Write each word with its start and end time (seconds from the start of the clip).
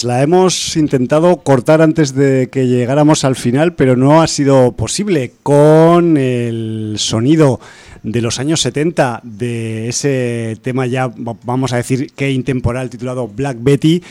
pues 0.00 0.04
la 0.06 0.22
hemos 0.22 0.78
intentado 0.78 1.36
cortar 1.42 1.82
antes 1.82 2.14
de 2.14 2.48
que 2.50 2.66
llegáramos 2.66 3.22
al 3.24 3.36
final, 3.36 3.74
pero 3.74 3.96
no 3.96 4.22
ha 4.22 4.28
sido 4.28 4.72
posible 4.72 5.32
con 5.42 6.16
el 6.16 6.94
sonido 6.96 7.60
de 8.02 8.22
los 8.22 8.38
años 8.38 8.60
70 8.62 9.20
de 9.22 9.88
ese 9.88 10.58
tema 10.62 10.86
ya, 10.86 11.10
vamos 11.16 11.72
a 11.72 11.76
decir, 11.76 12.12
que 12.14 12.30
intemporal 12.30 12.90
titulado 12.90 13.26
Black 13.28 13.58
Betty, 13.60 14.02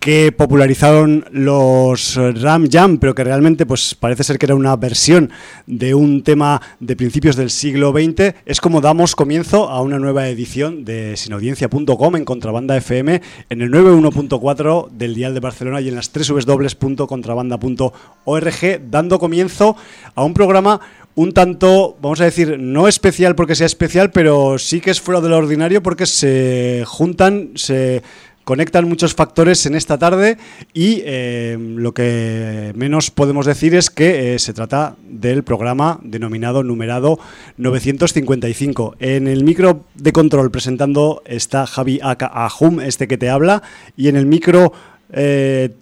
que 0.00 0.32
popularizaron 0.32 1.26
los 1.30 2.16
Ram 2.16 2.68
Jam, 2.70 2.98
pero 2.98 3.14
que 3.14 3.24
realmente 3.24 3.66
pues 3.66 3.94
parece 3.94 4.24
ser 4.24 4.38
que 4.38 4.46
era 4.46 4.54
una 4.54 4.74
versión 4.76 5.30
de 5.66 5.94
un 5.94 6.22
tema 6.22 6.62
de 6.80 6.96
principios 6.96 7.36
del 7.36 7.50
siglo 7.50 7.92
XX. 7.92 8.34
Es 8.44 8.60
como 8.60 8.80
damos 8.80 9.14
comienzo 9.16 9.70
a 9.70 9.82
una 9.82 9.98
nueva 9.98 10.28
edición 10.28 10.84
de 10.84 11.16
sinaudiencia.com 11.16 12.16
en 12.16 12.24
Contrabanda 12.24 12.76
FM 12.76 13.22
en 13.48 13.62
el 13.62 13.70
91.4 13.70 14.90
del 14.90 15.14
Dial 15.14 15.34
de 15.34 15.40
Barcelona 15.40 15.80
y 15.80 15.88
en 15.88 15.94
las 15.94 16.10
www.contrabanda.org, 16.12 18.90
dando 18.90 19.18
comienzo 19.18 19.76
a 20.14 20.22
un 20.22 20.34
programa 20.34 20.80
un 21.14 21.32
tanto, 21.32 21.96
vamos 22.00 22.20
a 22.20 22.24
decir, 22.24 22.58
no 22.58 22.88
especial 22.88 23.34
porque 23.34 23.54
sea 23.54 23.66
especial, 23.66 24.10
pero 24.10 24.58
sí 24.58 24.80
que 24.80 24.90
es 24.90 25.00
fuera 25.00 25.20
de 25.20 25.28
lo 25.28 25.36
ordinario 25.36 25.82
porque 25.82 26.06
se 26.06 26.82
juntan, 26.86 27.52
se 27.54 28.02
conectan 28.44 28.88
muchos 28.88 29.14
factores 29.14 29.64
en 29.66 29.74
esta 29.74 29.98
tarde 29.98 30.38
y 30.72 31.02
eh, 31.04 31.56
lo 31.58 31.94
que 31.94 32.72
menos 32.76 33.10
podemos 33.10 33.46
decir 33.46 33.74
es 33.74 33.90
que 33.90 34.34
eh, 34.34 34.38
se 34.38 34.52
trata 34.52 34.96
del 35.08 35.42
programa 35.42 35.98
denominado 36.02 36.62
numerado 36.62 37.18
955. 37.56 38.96
En 38.98 39.26
el 39.26 39.44
micro 39.44 39.84
de 39.94 40.12
control 40.12 40.50
presentando 40.50 41.22
está 41.24 41.66
Javi 41.66 42.00
Ahum, 42.02 42.80
este 42.80 43.08
que 43.08 43.18
te 43.18 43.30
habla, 43.30 43.62
y 43.96 44.08
en 44.08 44.16
el 44.16 44.26
micro 44.26 44.72
3, 45.10 45.14
eh, 45.14 45.74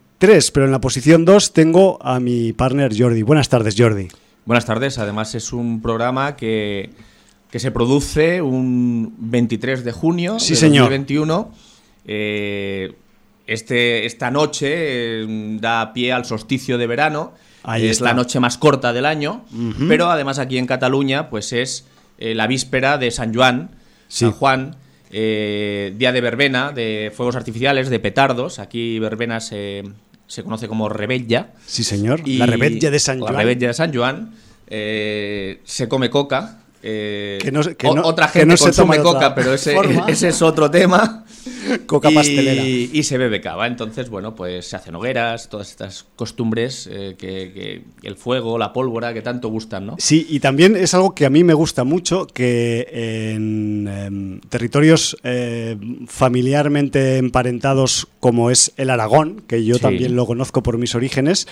pero 0.53 0.67
en 0.67 0.73
la 0.73 0.81
posición 0.81 1.25
2 1.25 1.53
tengo 1.53 1.99
a 2.03 2.21
mi 2.21 2.53
partner 2.53 2.93
Jordi. 2.97 3.23
Buenas 3.23 3.49
tardes, 3.49 3.75
Jordi. 3.77 4.09
Buenas 4.45 4.67
tardes. 4.67 4.99
Además 4.99 5.35
es 5.37 5.53
un 5.53 5.81
programa 5.81 6.35
que, 6.35 6.91
se 7.55 7.71
produce 7.71 8.43
un 8.43 9.15
23 9.19 9.85
de 9.85 9.93
junio 9.93 10.41
sí, 10.41 10.55
de 10.55 10.69
2021. 10.69 11.53
Eh, 12.07 12.95
este, 13.47 14.05
esta 14.05 14.31
noche 14.33 15.23
eh, 15.23 15.59
da 15.61 15.93
pie 15.93 16.13
al 16.13 16.25
solsticio 16.25 16.77
de 16.77 16.87
verano. 16.89 17.35
es 17.77 18.01
la 18.01 18.15
noche 18.15 18.41
más 18.41 18.59
corta 18.59 18.93
del 18.93 19.07
año, 19.07 19.45
pero 19.87 20.11
además 20.11 20.41
aquí 20.41 20.59
en 20.59 20.67
Cataluña 20.67 21.31
pues 21.31 21.53
es 21.53 21.87
eh, 22.19 22.35
la 22.35 22.49
víspera 22.49 22.99
de 22.99 23.13
San 23.13 23.33
Juan, 23.33 23.71
San 24.09 24.33
Juan, 24.33 24.77
día 25.13 26.13
de 26.13 26.21
verbena, 26.21 26.73
de 26.73 27.13
fuegos 27.15 27.37
artificiales, 27.37 27.91
de 27.91 28.01
petardos. 28.01 28.59
Aquí 28.59 28.99
verbena 28.99 29.39
se 29.39 29.85
se 30.33 30.43
conoce 30.43 30.67
como 30.67 30.89
Rebella. 30.89 31.53
Sí, 31.67 31.85
señor. 31.85 32.27
la 32.27 32.47
Rebella 32.47 32.91
de 32.91 32.99
San 32.99 33.21
Juan. 33.21 33.35
La 33.35 33.39
Rebella 33.41 33.69
de 33.69 33.75
San 33.75 33.93
Juan. 33.93 34.33
Eh, 34.67 35.61
se 35.65 35.87
come 35.87 36.09
coca. 36.09 36.62
Eh, 36.85 37.39
que 37.41 37.53
no, 37.53 38.03
otra 38.03 38.27
gente 38.27 38.57
consume 38.57 38.99
coca, 38.99 39.35
pero 39.35 39.55
ese, 39.55 39.77
ese, 40.09 40.29
es 40.29 40.43
otro 40.43 40.71
tema. 40.71 41.25
Coca 41.87 42.11
pastelera. 42.11 42.65
Y, 42.65 43.03
se 43.05 43.19
bebe 43.19 43.41
cava. 43.41 43.67
Entonces, 43.67 44.11
bueno, 44.11 44.35
pues 44.35 44.67
se 44.67 44.77
hacen 44.77 44.95
hogueras, 44.97 45.49
todas 45.49 45.71
estas 45.71 46.07
costumbres, 46.17 46.89
eh, 46.91 47.15
que, 47.17 47.85
el 48.03 48.17
fuego, 48.17 48.59
la 48.59 48.73
pólvora, 48.73 49.15
que 49.15 49.23
tanto 49.23 49.49
gustan, 49.49 49.87
¿no? 49.87 49.97
Sí, 49.99 50.27
y 50.29 50.41
también 50.41 50.77
es 50.77 50.95
algo 50.95 51.15
que 51.15 51.25
a 51.25 51.31
mí 51.31 51.45
me 51.45 51.55
gusta 51.55 51.85
mucho, 51.85 52.27
que 52.27 52.89
en 52.93 53.89
em, 53.89 54.41
territorios 54.41 55.17
eh, 55.23 55.77
familiarmente 56.09 57.19
emparentados 57.19 58.09
como 58.19 58.51
es 58.51 58.73
el 58.77 58.91
Aragón, 58.91 59.43
que 59.47 59.65
yo 59.65 59.79
también 59.79 60.17
lo 60.17 60.27
conozco 60.27 60.63
por 60.63 60.79
mis 60.79 60.95
orígenes, 60.95 61.47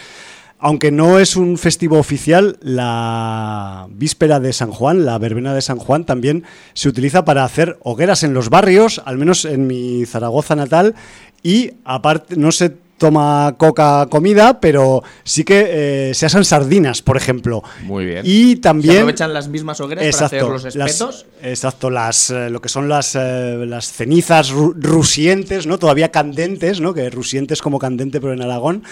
aunque 0.61 0.93
no 0.93 1.19
es 1.19 1.37
un 1.37 1.57
festivo 1.57 1.99
oficial, 1.99 2.59
la 2.61 3.89
víspera 3.91 4.41
de 4.41 4.53
San 4.53 4.71
Juan, 4.71 5.07
la 5.07 5.19
verbena 5.19 5.55
de 5.55 5.63
San 5.63 5.79
Juan, 5.79 6.05
también 6.05 6.45
se 6.75 6.89
utiliza 6.89 7.25
para 7.25 7.45
hacer 7.45 7.79
hogueras 7.83 8.23
en 8.23 8.35
los 8.35 8.51
barrios, 8.51 9.01
al 9.07 9.17
menos 9.17 9.47
en 9.47 9.67
mi 9.67 10.05
Zaragoza 10.05 10.55
natal, 10.57 10.95
y 11.43 11.73
aparte, 11.85 12.37
no 12.37 12.53
se 12.53 12.77
toma 13.01 13.55
coca 13.57 14.07
comida, 14.11 14.61
pero 14.61 15.03
sí 15.25 15.43
que 15.43 16.11
eh, 16.11 16.15
se 16.15 16.27
asan 16.27 16.45
sardinas, 16.45 17.01
por 17.01 17.17
ejemplo. 17.17 17.63
Muy 17.85 18.05
bien. 18.05 18.23
Y 18.25 18.57
también... 18.57 18.93
¿Se 18.93 18.99
aprovechan 19.01 19.33
las 19.33 19.49
mismas 19.49 19.81
hogueras 19.81 20.15
para 20.15 20.27
hacer 20.27 20.43
los 20.43 20.65
espetos? 20.67 21.27
exacto, 21.43 21.89
las, 21.89 22.29
eh, 22.29 22.51
lo 22.51 22.61
que 22.61 22.69
son 22.69 22.91
las, 22.91 23.17
eh, 23.17 23.65
las 23.67 23.91
cenizas 23.91 24.51
rusientes, 24.51 25.67
¿no? 25.67 25.79
Todavía 25.79 26.11
candentes, 26.11 26.83
¿no? 26.83 26.93
Que 26.93 27.09
rusientes 27.09 27.63
como 27.63 27.79
candente, 27.79 28.21
pero 28.21 28.35
en 28.35 28.43
Aragón 28.43 28.85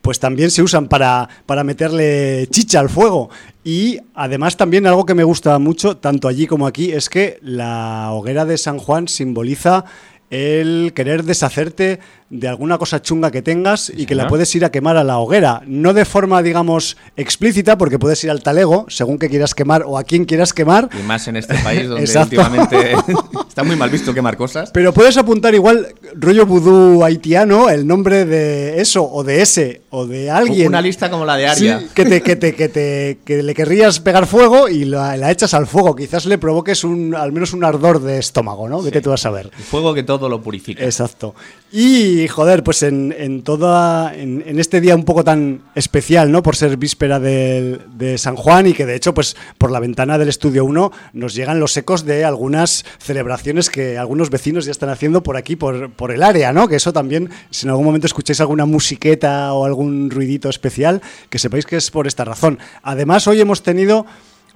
pues 0.00 0.18
también 0.18 0.50
se 0.50 0.62
usan 0.62 0.88
para, 0.88 1.28
para 1.46 1.62
meterle 1.62 2.48
chicha 2.50 2.80
al 2.80 2.88
fuego. 2.88 3.30
Y 3.62 4.00
además 4.16 4.56
también 4.56 4.84
algo 4.88 5.06
que 5.06 5.14
me 5.14 5.22
gusta 5.22 5.56
mucho, 5.60 5.96
tanto 5.96 6.26
allí 6.26 6.48
como 6.48 6.66
aquí, 6.66 6.90
es 6.90 7.08
que 7.08 7.38
la 7.40 8.10
hoguera 8.10 8.44
de 8.44 8.58
San 8.58 8.78
Juan 8.78 9.06
simboliza 9.06 9.84
el 10.32 10.92
querer 10.94 11.24
deshacerte 11.24 12.00
de 12.32 12.48
alguna 12.48 12.78
cosa 12.78 13.02
chunga 13.02 13.30
que 13.30 13.42
tengas 13.42 13.92
y 13.94 14.06
que 14.06 14.14
la 14.14 14.26
puedes 14.26 14.52
ir 14.54 14.64
a 14.64 14.70
quemar 14.70 14.96
a 14.96 15.04
la 15.04 15.18
hoguera. 15.18 15.60
No 15.66 15.92
de 15.92 16.06
forma, 16.06 16.42
digamos, 16.42 16.96
explícita, 17.14 17.76
porque 17.76 17.98
puedes 17.98 18.24
ir 18.24 18.30
al 18.30 18.42
talego, 18.42 18.86
según 18.88 19.18
que 19.18 19.28
quieras 19.28 19.54
quemar 19.54 19.84
o 19.86 19.98
a 19.98 20.04
quien 20.04 20.24
quieras 20.24 20.54
quemar. 20.54 20.88
Y 20.98 21.02
más 21.02 21.28
en 21.28 21.36
este 21.36 21.54
país 21.56 21.86
donde 21.86 22.18
últimamente 22.18 22.92
está 23.48 23.62
muy 23.64 23.76
mal 23.76 23.90
visto 23.90 24.14
quemar 24.14 24.38
cosas. 24.38 24.70
Pero 24.72 24.94
puedes 24.94 25.18
apuntar 25.18 25.54
igual, 25.54 25.88
rollo 26.14 26.46
vudú 26.46 27.04
haitiano, 27.04 27.68
el 27.68 27.86
nombre 27.86 28.24
de 28.24 28.80
eso, 28.80 29.04
o 29.04 29.22
de 29.24 29.42
ese, 29.42 29.82
o 29.90 30.06
de 30.06 30.30
alguien. 30.30 30.68
Una 30.68 30.80
lista 30.80 31.10
como 31.10 31.26
la 31.26 31.36
de 31.36 31.48
Aria. 31.48 31.84
que, 31.92 32.06
te, 32.06 32.22
que, 32.22 32.36
te, 32.36 32.54
que, 32.56 32.68
te, 32.70 33.18
que 33.26 33.42
le 33.42 33.54
querrías 33.54 34.00
pegar 34.00 34.26
fuego 34.26 34.70
y 34.70 34.86
la, 34.86 35.30
echas 35.30 35.52
al 35.52 35.66
fuego. 35.66 35.94
Quizás 35.94 36.24
le 36.24 36.38
provoques 36.38 36.82
un, 36.82 37.14
al 37.14 37.30
menos 37.30 37.52
un 37.52 37.62
ardor 37.62 38.00
de 38.00 38.18
estómago, 38.18 38.70
¿no? 38.70 38.80
Vete 38.80 39.02
tú 39.02 39.12
a 39.12 39.18
saber. 39.18 39.50
El 39.54 39.64
fuego 39.64 39.92
que 39.92 40.02
todo 40.02 40.30
lo 40.30 40.40
purifica. 40.40 40.82
Exacto. 40.82 41.34
Y 41.70 42.21
joder, 42.28 42.62
pues 42.62 42.82
en, 42.82 43.14
en 43.16 43.42
toda. 43.42 44.14
En, 44.14 44.58
este 44.58 44.80
día 44.80 44.94
un 44.94 45.04
poco 45.04 45.24
tan 45.24 45.62
especial, 45.74 46.30
¿no? 46.30 46.42
Por 46.42 46.56
ser 46.56 46.76
víspera 46.76 47.18
de, 47.18 47.80
de, 47.94 48.18
San 48.18 48.36
Juan 48.36 48.66
y 48.66 48.72
que 48.74 48.86
de 48.86 48.94
hecho, 48.94 49.14
pues 49.14 49.36
por 49.58 49.70
la 49.70 49.80
ventana 49.80 50.18
del 50.18 50.28
estudio 50.28 50.64
1 50.64 50.92
nos 51.14 51.34
llegan 51.34 51.60
los 51.60 51.76
ecos 51.76 52.04
de 52.04 52.24
algunas 52.24 52.84
celebraciones 52.98 53.70
que 53.70 53.98
algunos 53.98 54.30
vecinos 54.30 54.64
ya 54.64 54.70
están 54.72 54.88
haciendo 54.88 55.22
por 55.22 55.36
aquí, 55.36 55.56
por, 55.56 55.92
por 55.92 56.12
el 56.12 56.22
área, 56.22 56.52
¿no? 56.52 56.68
Que 56.68 56.76
eso 56.76 56.92
también, 56.92 57.30
si 57.50 57.66
en 57.66 57.70
algún 57.70 57.86
momento 57.86 58.06
escucháis 58.06 58.40
alguna 58.40 58.66
musiqueta 58.66 59.52
o 59.52 59.64
algún 59.64 60.10
ruidito 60.10 60.48
especial, 60.48 61.02
que 61.30 61.38
sepáis 61.38 61.66
que 61.66 61.76
es 61.76 61.90
por 61.90 62.06
esta 62.06 62.24
razón. 62.24 62.58
Además, 62.82 63.26
hoy 63.26 63.40
hemos 63.40 63.62
tenido 63.62 64.06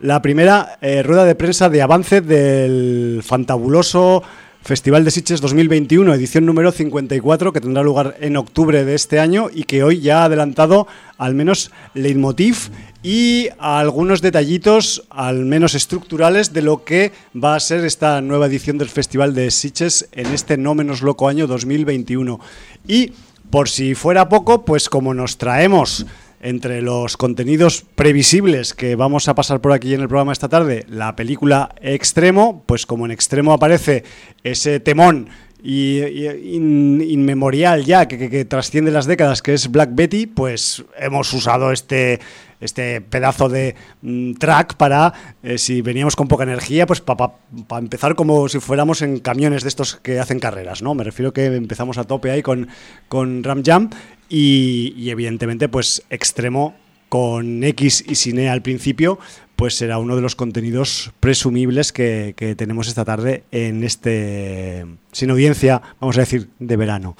la 0.00 0.20
primera 0.20 0.78
eh, 0.80 1.02
rueda 1.02 1.24
de 1.24 1.34
prensa 1.34 1.68
de 1.68 1.82
avance 1.82 2.20
del 2.20 3.22
fantabuloso 3.24 4.22
Festival 4.66 5.04
de 5.04 5.12
Sitges 5.12 5.40
2021, 5.40 6.12
edición 6.12 6.44
número 6.44 6.72
54, 6.72 7.52
que 7.52 7.60
tendrá 7.60 7.84
lugar 7.84 8.16
en 8.18 8.36
octubre 8.36 8.84
de 8.84 8.96
este 8.96 9.20
año 9.20 9.46
y 9.54 9.62
que 9.62 9.84
hoy 9.84 10.00
ya 10.00 10.22
ha 10.22 10.24
adelantado 10.24 10.88
al 11.18 11.36
menos 11.36 11.70
leitmotiv 11.94 12.70
y 13.00 13.46
algunos 13.60 14.22
detallitos, 14.22 15.04
al 15.08 15.44
menos 15.44 15.76
estructurales, 15.76 16.52
de 16.52 16.62
lo 16.62 16.82
que 16.82 17.12
va 17.32 17.54
a 17.54 17.60
ser 17.60 17.84
esta 17.84 18.20
nueva 18.20 18.46
edición 18.46 18.76
del 18.76 18.88
Festival 18.88 19.36
de 19.36 19.52
Sitges 19.52 20.08
en 20.10 20.26
este 20.34 20.56
no 20.56 20.74
menos 20.74 21.00
loco 21.00 21.28
año 21.28 21.46
2021. 21.46 22.40
Y 22.88 23.12
por 23.50 23.68
si 23.68 23.94
fuera 23.94 24.28
poco, 24.28 24.64
pues 24.64 24.88
como 24.88 25.14
nos 25.14 25.38
traemos 25.38 26.06
entre 26.40 26.82
los 26.82 27.16
contenidos 27.16 27.84
previsibles 27.94 28.74
que 28.74 28.96
vamos 28.96 29.28
a 29.28 29.34
pasar 29.34 29.60
por 29.60 29.72
aquí 29.72 29.94
en 29.94 30.00
el 30.00 30.08
programa 30.08 30.32
esta 30.32 30.48
tarde, 30.48 30.84
la 30.88 31.16
película 31.16 31.74
Extremo, 31.80 32.62
pues 32.66 32.86
como 32.86 33.04
en 33.04 33.12
Extremo 33.12 33.52
aparece 33.52 34.04
ese 34.44 34.80
temón 34.80 35.28
y, 35.62 36.02
inmemorial 36.02 37.84
ya 37.84 38.06
que, 38.06 38.44
trasciende 38.44 38.90
las 38.90 39.06
décadas, 39.06 39.42
que 39.42 39.54
es 39.54 39.70
Black 39.70 39.90
Betty, 39.92 40.26
pues 40.26 40.84
hemos 40.98 41.32
usado 41.32 41.72
este, 41.72 42.20
este 42.60 43.00
pedazo 43.00 43.48
de 43.48 43.74
mm, 44.02 44.34
track 44.34 44.74
para, 44.76 45.12
eh, 45.42 45.58
si 45.58 45.82
veníamos 45.82 46.16
con 46.16 46.28
poca 46.28 46.44
energía, 46.44 46.86
pues 46.86 47.00
para 47.00 47.32
empezar 47.78 48.14
como 48.14 48.48
si 48.48 48.60
fuéramos 48.60 49.02
en 49.02 49.18
camiones 49.18 49.62
de 49.62 49.68
estos 49.68 49.96
que 49.96 50.20
hacen 50.20 50.38
carreras, 50.38 50.82
¿no? 50.82 50.94
Me 50.94 51.04
refiero 51.04 51.32
que 51.32 51.46
empezamos 51.46 51.98
a 51.98 52.04
tope 52.04 52.30
ahí 52.30 52.42
con, 52.42 52.68
con 53.08 53.42
Ram 53.42 53.62
Jam 53.64 53.90
y, 54.28 55.08
evidentemente, 55.08 55.68
pues 55.68 56.02
extremo 56.10 56.74
con 57.08 57.62
X 57.62 58.04
y 58.06 58.16
sin 58.16 58.38
E 58.38 58.48
al 58.48 58.62
principio, 58.62 59.18
pues 59.56 59.74
será 59.74 59.98
uno 59.98 60.14
de 60.14 60.22
los 60.22 60.36
contenidos 60.36 61.10
presumibles 61.18 61.92
que, 61.92 62.34
tenemos 62.56 62.88
esta 62.88 63.04
tarde 63.04 63.44
en 63.50 63.82
este, 63.82 64.86
sin 65.12 65.30
audiencia, 65.30 65.82
vamos 65.98 66.16
a 66.18 66.20
decir, 66.20 66.48
de 66.58 66.76
verano. 66.76 67.16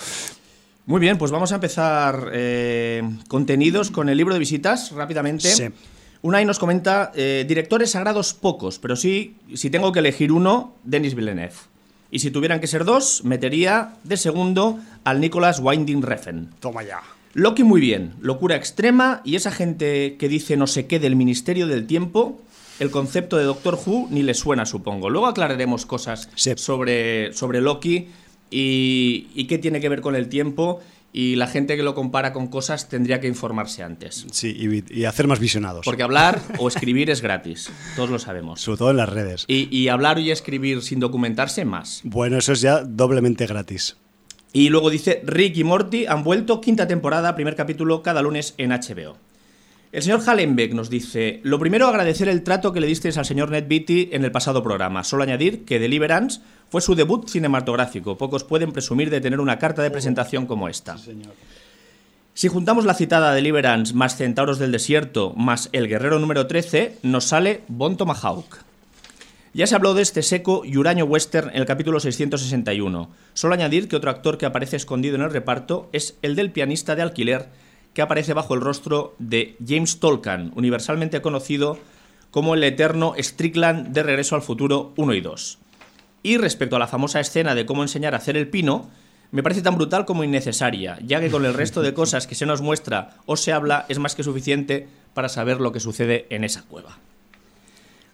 Muy 0.85 1.00
bien, 1.00 1.19
pues 1.19 1.33
vamos 1.33 1.50
a 1.50 1.57
empezar 1.57 2.31
eh, 2.33 3.02
contenidos 3.28 3.90
con 3.90 4.09
el 4.09 4.16
libro 4.16 4.35
de 4.35 4.38
visitas 4.38 4.93
rápidamente. 4.93 5.49
Sí. 5.49 5.64
Unai 6.23 6.45
nos 6.45 6.59
comenta, 6.59 7.12
eh, 7.14 7.45
directores 7.49 7.90
sagrados 7.90 8.35
pocos, 8.35 8.78
pero 8.78 8.97
sí, 8.97 9.37
si 9.55 9.71
tengo 9.71 9.93
que 9.93 9.99
elegir 9.99 10.31
uno, 10.31 10.75
Denis 10.85 11.14
Villeneuve. 11.14 11.55
Y 12.11 12.21
si 12.21 12.31
tuvieran 12.31 12.61
que 12.61 12.66
ser 12.66 12.85
dos, 12.85 13.25
metería 13.25 13.95
de 14.05 14.16
segundo 14.16 14.78
al 15.05 15.21
Nicholas 15.21 15.61
Winding 15.61 16.02
Refn. 16.02 16.50
Toma 16.61 16.83
ya. 16.83 17.00
Loki 17.37 17.64
muy 17.64 17.83
bien, 17.83 18.14
locura 18.23 18.57
extrema 18.57 19.21
y 19.23 19.37
esa 19.37 19.50
gente 19.50 20.16
que 20.16 20.26
dice 20.26 20.57
no 20.57 20.66
sé 20.66 20.87
qué 20.87 20.99
del 20.99 21.16
Ministerio 21.16 21.66
del 21.66 21.87
Tiempo, 21.87 22.40
el 22.81 22.90
concepto 22.90 23.37
de 23.37 23.45
Doctor 23.45 23.78
Who 23.85 24.09
ni 24.11 24.23
le 24.23 24.33
suena, 24.33 24.64
supongo. 24.64 25.11
Luego 25.11 25.26
aclararemos 25.26 25.85
cosas 25.85 26.31
sobre, 26.57 27.35
sobre 27.35 27.61
Loki 27.61 28.09
y, 28.50 29.26
y 29.35 29.45
qué 29.49 29.59
tiene 29.59 29.81
que 29.81 29.90
ver 29.90 30.00
con 30.00 30.16
el 30.16 30.31
tiempo 30.31 30.81
y 31.12 31.37
la 31.37 31.47
gente 31.47 31.76
que 31.76 31.83
lo 31.83 31.95
compara 31.95 32.33
con 32.33 32.47
cosas 32.47 32.88
tendría 32.88 33.21
que 33.21 33.28
informarse 33.28 33.83
antes. 33.83 34.25
Sí, 34.31 34.83
y, 34.88 35.05
hacer 35.05 35.26
más 35.26 35.38
visionados. 35.38 35.85
Porque 35.85 36.05
hablar 36.05 36.40
o 36.59 36.69
escribir 36.69 37.11
es 37.11 37.21
gratis, 37.21 37.71
todos 37.97 38.09
lo 38.09 38.19
sabemos. 38.19 38.62
Sobre 38.62 38.78
todo 38.78 38.90
en 38.93 38.97
las 38.97 39.11
redes. 39.11 39.45
Y, 39.47 39.69
y 39.76 39.88
hablar 39.88 40.19
y 40.19 40.31
escribir 40.31 40.81
sin 40.81 41.00
documentarse 41.00 41.66
más. 41.66 42.00
Bueno, 42.02 42.38
eso 42.38 42.52
es 42.52 42.62
ya 42.62 42.83
doblemente 42.83 43.47
gratis. 43.47 43.99
Y 44.53 44.69
luego 44.71 44.91
dice, 44.91 45.23
Rick 45.25 45.57
y 45.59 45.65
Morty 45.65 46.07
han 46.07 46.25
vuelto, 46.25 46.61
quinta 46.61 46.87
temporada, 46.87 47.35
primer 47.35 47.57
capítulo 47.57 48.03
cada 48.03 48.23
lunes 48.23 48.55
en 48.59 48.71
HBO. 48.71 49.17
El 49.93 50.03
señor 50.03 50.21
Hallenbeck 50.26 50.75
nos 50.75 50.91
dice, 50.91 51.41
lo 51.43 51.59
primero 51.59 51.87
agradecer 51.87 52.29
el 52.29 52.43
trato 52.43 52.73
que 52.73 52.81
le 52.81 52.87
disteis 52.87 53.17
al 53.17 53.25
señor 53.25 53.50
Ned 53.50 53.65
Beatty 53.69 54.11
en 54.12 54.25
el 54.25 54.33
pasado 54.33 54.62
programa. 54.62 55.05
Solo 55.05 55.23
añadir 55.23 55.65
que 55.65 55.79
Deliverance 55.79 56.41
fue 56.69 56.81
su 56.81 56.95
debut 56.95 57.29
cinematográfico. 57.29 58.19
Pocos 58.19 58.45
pueden 58.45 58.73
presumir 58.73 59.09
de 59.11 59.21
tener 59.21 59.41
una 59.41 59.59
carta 59.59 59.83
de 59.83 59.91
presentación 59.91 60.47
como 60.47 60.69
esta. 60.69 60.97
Si 62.35 62.49
juntamos 62.49 62.85
la 62.85 62.93
citada 62.93 63.33
Deliverance 63.33 63.95
más 63.95 64.17
Centauros 64.17 64.59
del 64.59 64.73
Desierto 64.73 65.33
más 65.35 65.71
El 65.73 65.88
Guerrero 65.88 66.19
número 66.19 66.47
13, 66.47 66.99
nos 67.03 67.25
sale 67.25 67.62
Bon 67.69 67.97
Tomahawk. 67.97 68.59
Ya 69.56 69.66
se 69.66 69.75
habló 69.75 69.94
de 69.94 70.02
este 70.02 70.22
seco 70.22 70.66
y 70.66 70.76
huraño 70.76 71.06
western 71.06 71.48
en 71.48 71.56
el 71.56 71.64
capítulo 71.64 71.98
661. 71.98 73.08
Solo 73.32 73.54
añadir 73.54 73.88
que 73.88 73.96
otro 73.96 74.10
actor 74.10 74.36
que 74.36 74.44
aparece 74.44 74.76
escondido 74.76 75.14
en 75.14 75.22
el 75.22 75.30
reparto 75.30 75.88
es 75.94 76.18
el 76.20 76.36
del 76.36 76.52
pianista 76.52 76.94
de 76.94 77.00
alquiler 77.00 77.48
que 77.94 78.02
aparece 78.02 78.34
bajo 78.34 78.52
el 78.52 78.60
rostro 78.60 79.14
de 79.18 79.56
James 79.66 79.98
Tolkien, 79.98 80.52
universalmente 80.56 81.22
conocido 81.22 81.78
como 82.30 82.52
el 82.52 82.64
eterno 82.64 83.14
Strickland 83.16 83.94
de 83.94 84.02
Regreso 84.02 84.34
al 84.34 84.42
Futuro 84.42 84.92
1 84.98 85.14
y 85.14 85.22
2. 85.22 85.58
Y 86.22 86.36
respecto 86.36 86.76
a 86.76 86.78
la 86.78 86.86
famosa 86.86 87.20
escena 87.20 87.54
de 87.54 87.64
cómo 87.64 87.80
enseñar 87.80 88.12
a 88.12 88.18
hacer 88.18 88.36
el 88.36 88.48
pino, 88.48 88.90
me 89.30 89.42
parece 89.42 89.62
tan 89.62 89.76
brutal 89.76 90.04
como 90.04 90.22
innecesaria, 90.22 90.98
ya 91.02 91.18
que 91.18 91.30
con 91.30 91.46
el 91.46 91.54
resto 91.54 91.80
de 91.80 91.94
cosas 91.94 92.26
que 92.26 92.34
se 92.34 92.44
nos 92.44 92.60
muestra 92.60 93.16
o 93.25 93.38
se 93.38 93.54
habla 93.54 93.86
es 93.88 93.98
más 94.00 94.14
que 94.14 94.22
suficiente 94.22 94.86
para 95.14 95.30
saber 95.30 95.62
lo 95.62 95.72
que 95.72 95.80
sucede 95.80 96.26
en 96.28 96.44
esa 96.44 96.64
cueva. 96.64 96.98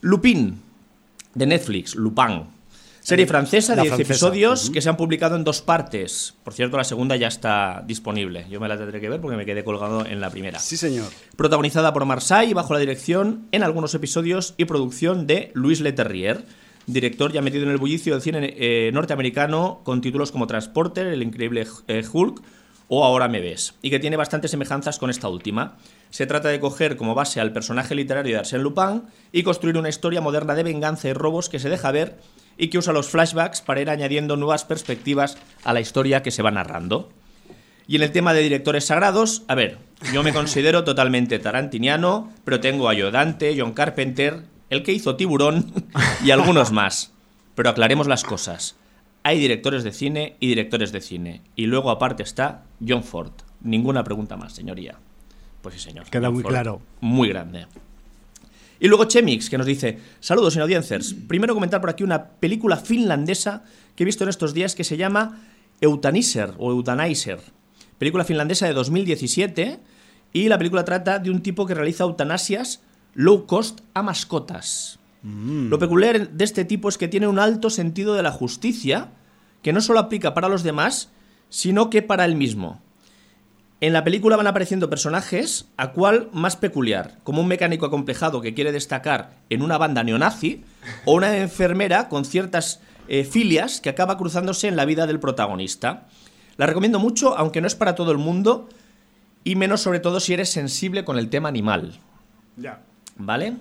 Lupin, 0.03 0.71
de 1.35 1.47
Netflix, 1.47 1.95
Lupin. 1.95 2.45
Serie 3.03 3.27
francesa 3.27 3.75
de 3.75 3.83
10 3.83 3.99
episodios 3.99 4.71
que 4.71 4.81
se 4.81 4.89
han 4.89 4.97
publicado 4.97 5.35
en 5.35 5.43
dos 5.43 5.61
partes. 5.61 6.35
Por 6.45 6.55
cierto, 6.55 6.77
la 6.77 6.85
segunda 6.85 7.17
ya 7.17 7.27
está 7.27 7.83
disponible. 7.85 8.47
Yo 8.49 8.61
me 8.61 8.69
la 8.69 8.79
tendré 8.79 9.01
que 9.01 9.09
ver 9.09 9.21
porque 9.21 9.37
me 9.37 9.45
quedé 9.45 9.65
colgado 9.65 10.07
en 10.07 10.21
la 10.21 10.31
primera. 10.31 10.61
Sí, 10.61 10.77
señor. 10.77 11.09
Protagonizada 11.35 11.93
por 11.93 12.05
Marseille 12.05 12.55
bajo 12.55 12.75
la 12.75 12.79
dirección 12.79 13.49
en 13.51 13.65
algunos 13.65 13.93
episodios 13.95 14.55
y 14.57 14.67
producción 14.67 15.27
de 15.27 15.51
Louis 15.55 15.81
Leterrier, 15.81 16.45
director 16.87 17.33
ya 17.33 17.43
metido 17.43 17.65
en 17.65 17.71
el 17.71 17.79
bullicio 17.79 18.13
del 18.13 18.23
cine 18.23 18.55
eh, 18.57 18.93
norteamericano 18.93 19.81
con 19.83 20.01
títulos 20.01 20.31
como 20.31 20.47
Transporter, 20.47 21.09
El 21.09 21.25
increíble 21.25 21.67
eh, 21.89 22.05
Hulk 22.11 22.41
o 22.87 23.05
Ahora 23.05 23.27
me 23.27 23.41
ves, 23.41 23.75
y 23.83 23.91
que 23.91 23.99
tiene 23.99 24.17
bastantes 24.17 24.53
semejanzas 24.53 25.01
con 25.01 25.11
esta 25.11 25.29
última. 25.29 25.77
Se 26.13 26.27
trata 26.27 26.51
de 26.51 26.61
coger 26.61 26.99
como 26.99 27.15
base 27.15 27.41
al 27.41 27.55
personaje 27.55 27.95
literario 27.95 28.37
de 28.37 28.41
Arsène 28.43 28.61
Lupin 28.61 29.05
y 29.33 29.45
construir 29.45 29.79
una 29.79 29.89
historia 29.89 30.21
moderna 30.21 30.55
de 30.55 30.63
venganza 30.63 31.09
y 31.09 31.15
robos 31.15 31.49
que 31.49 31.59
se 31.59 31.71
deja 31.71 31.91
ver 31.91 32.19
y 32.59 32.69
que 32.69 32.77
usa 32.77 32.93
los 32.93 33.09
flashbacks 33.09 33.63
para 33.63 33.81
ir 33.81 33.89
añadiendo 33.89 34.37
nuevas 34.37 34.67
perspectivas 34.67 35.39
a 35.65 35.73
la 35.73 35.81
historia 35.81 36.23
que 36.23 36.31
se 36.31 36.43
va 36.43 36.51
narrando. 36.51 37.09
Y 37.87 37.97
en 37.97 38.03
el 38.03 38.13
tema 38.13 38.35
de 38.35 38.43
directores 38.43 38.85
sagrados, 38.85 39.43
a 39.49 39.55
ver, 39.55 39.79
yo 40.13 40.23
me 40.23 40.35
considero 40.35 40.85
totalmente 40.85 41.39
tarantiniano, 41.39 42.31
pero 42.45 42.61
tengo 42.61 42.91
a 42.91 42.95
Dante, 42.95 43.57
John 43.59 43.73
Carpenter, 43.73 44.43
el 44.69 44.83
que 44.83 44.93
hizo 44.93 45.17
Tiburón 45.17 45.73
y 46.23 46.31
algunos 46.31 46.73
más. 46.73 47.15
Pero 47.55 47.71
aclaremos 47.71 48.07
las 48.07 48.23
cosas. 48.23 48.77
Hay 49.23 49.39
directores 49.39 49.83
de 49.83 49.93
cine 49.93 50.37
y 50.41 50.49
directores 50.49 50.93
de 50.93 51.01
cine. 51.01 51.41
Y 51.57 51.65
luego 51.65 51.91
aparte 51.91 52.23
está 52.23 52.65
John 52.87 53.03
Ford. 53.03 53.33
Ninguna 53.63 54.05
pregunta 54.05 54.37
más, 54.37 54.53
señoría. 54.53 54.99
Pues 55.63 55.77
sí, 55.77 55.81
señor. 55.81 56.07
Queda 56.11 56.31
muy 56.31 56.43
claro. 56.43 56.83
Muy 57.01 57.29
grande. 57.29 57.67
Y 58.81 58.89
luego 58.89 59.05
Chemix, 59.05 59.49
que 59.49 59.57
nos 59.59 59.67
dice, 59.67 60.01
saludos 60.19 60.55
sin 60.55 60.63
audiencers. 60.63 61.15
Primero 61.29 61.55
comentar 61.55 61.81
por 61.81 61.89
aquí 61.89 62.03
una 62.03 62.31
película 62.31 62.77
finlandesa 62.77 63.63
que 63.95 64.03
he 64.03 64.07
visto 64.07 64.25
en 64.25 64.31
estos 64.31 64.55
días 64.55 64.75
que 64.75 64.83
se 64.83 64.97
llama 64.97 65.41
Eutaniser 65.81 66.55
o 66.59 66.73
Eutanizer. 66.73 67.41
Película 67.99 68.25
finlandesa 68.25 68.67
de 68.67 68.73
2017 68.73 69.79
y 70.33 70.49
la 70.49 70.59
película 70.59 70.85
trata 70.85 71.21
de 71.21 71.31
un 71.31 71.43
tipo 71.43 71.65
que 71.65 71.75
realiza 71.75 72.03
eutanasias 72.03 72.83
low 73.15 73.47
cost 73.47 73.83
a 73.95 74.03
mascotas. 74.03 74.99
Mm. 75.23 75.69
Lo 75.69 75.79
peculiar 75.79 76.31
de 76.31 76.45
este 76.45 76.65
tipo 76.65 76.89
es 76.89 76.99
que 76.99 77.07
tiene 77.07 77.29
un 77.29 77.39
alto 77.39 77.71
sentido 77.71 78.15
de 78.15 78.25
la 78.25 78.33
justicia 78.33 79.11
que 79.63 79.73
no 79.73 79.81
solo 79.81 80.01
aplica 80.01 80.35
para 80.35 80.49
los 80.49 80.65
demás, 80.65 81.11
sino 81.49 81.89
que 81.89 82.03
para 82.03 82.25
él 82.25 82.35
mismo. 82.35 82.81
En 83.83 83.93
la 83.93 84.05
película 84.05 84.37
van 84.37 84.47
apareciendo 84.47 84.89
personajes, 84.89 85.67
a 85.77 85.91
cual 85.91 86.29
más 86.33 86.55
peculiar, 86.55 87.19
como 87.25 87.41
un 87.41 87.49
mecánico 87.49 87.85
acomplejado 87.85 88.41
que 88.41 88.55
quiere 88.55 88.71
destacar 88.71 89.33
en 89.51 89.61
una 89.61 89.77
banda 89.77 90.05
neonazi, 90.05 90.63
o 91.05 91.15
una 91.15 91.37
enfermera 91.37 92.09
con 92.09 92.25
ciertas 92.25 92.81
eh, 93.09 93.25
filias 93.25 93.81
que 93.81 93.89
acaba 93.89 94.19
cruzándose 94.19 94.69
en 94.69 94.77
la 94.77 94.85
vida 94.85 95.09
del 95.09 95.19
protagonista. 95.19 96.07
La 96.59 96.67
recomiendo 96.67 97.01
mucho, 97.01 97.37
aunque 97.37 97.61
no 97.61 97.67
es 97.67 97.75
para 97.75 97.97
todo 97.97 98.13
el 98.13 98.19
mundo, 98.19 98.69
y 99.43 99.57
menos 99.57 99.81
sobre 99.81 99.99
todo 99.99 100.21
si 100.21 100.33
eres 100.33 100.51
sensible 100.51 101.05
con 101.05 101.19
el 101.19 101.29
tema 101.29 101.49
animal. 101.49 101.99
Ya. 102.57 102.83
¿Vale? 103.17 103.55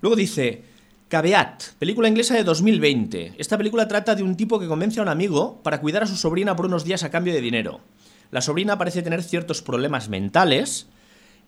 Luego 0.00 0.16
dice, 0.16 0.64
Caveat, 1.06 1.74
película 1.78 2.08
inglesa 2.08 2.34
de 2.34 2.42
2020. 2.42 3.34
Esta 3.38 3.56
película 3.56 3.86
trata 3.86 4.16
de 4.16 4.24
un 4.24 4.36
tipo 4.36 4.58
que 4.58 4.66
convence 4.66 4.98
a 4.98 5.04
un 5.04 5.08
amigo 5.08 5.60
para 5.62 5.80
cuidar 5.80 6.02
a 6.02 6.08
su 6.08 6.16
sobrina 6.16 6.56
por 6.56 6.66
unos 6.66 6.82
días 6.82 7.04
a 7.04 7.12
cambio 7.12 7.32
de 7.32 7.40
dinero. 7.40 7.82
La 8.34 8.40
sobrina 8.40 8.76
parece 8.76 9.02
tener 9.02 9.22
ciertos 9.22 9.62
problemas 9.62 10.08
mentales 10.08 10.88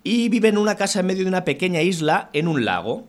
y 0.05 0.29
vive 0.29 0.47
en 0.47 0.57
una 0.57 0.77
casa 0.77 1.01
en 1.01 1.07
medio 1.07 1.25
de 1.25 1.29
una 1.29 1.45
pequeña 1.45 1.83
isla 1.83 2.31
en 2.33 2.47
un 2.47 2.65
lago. 2.65 3.09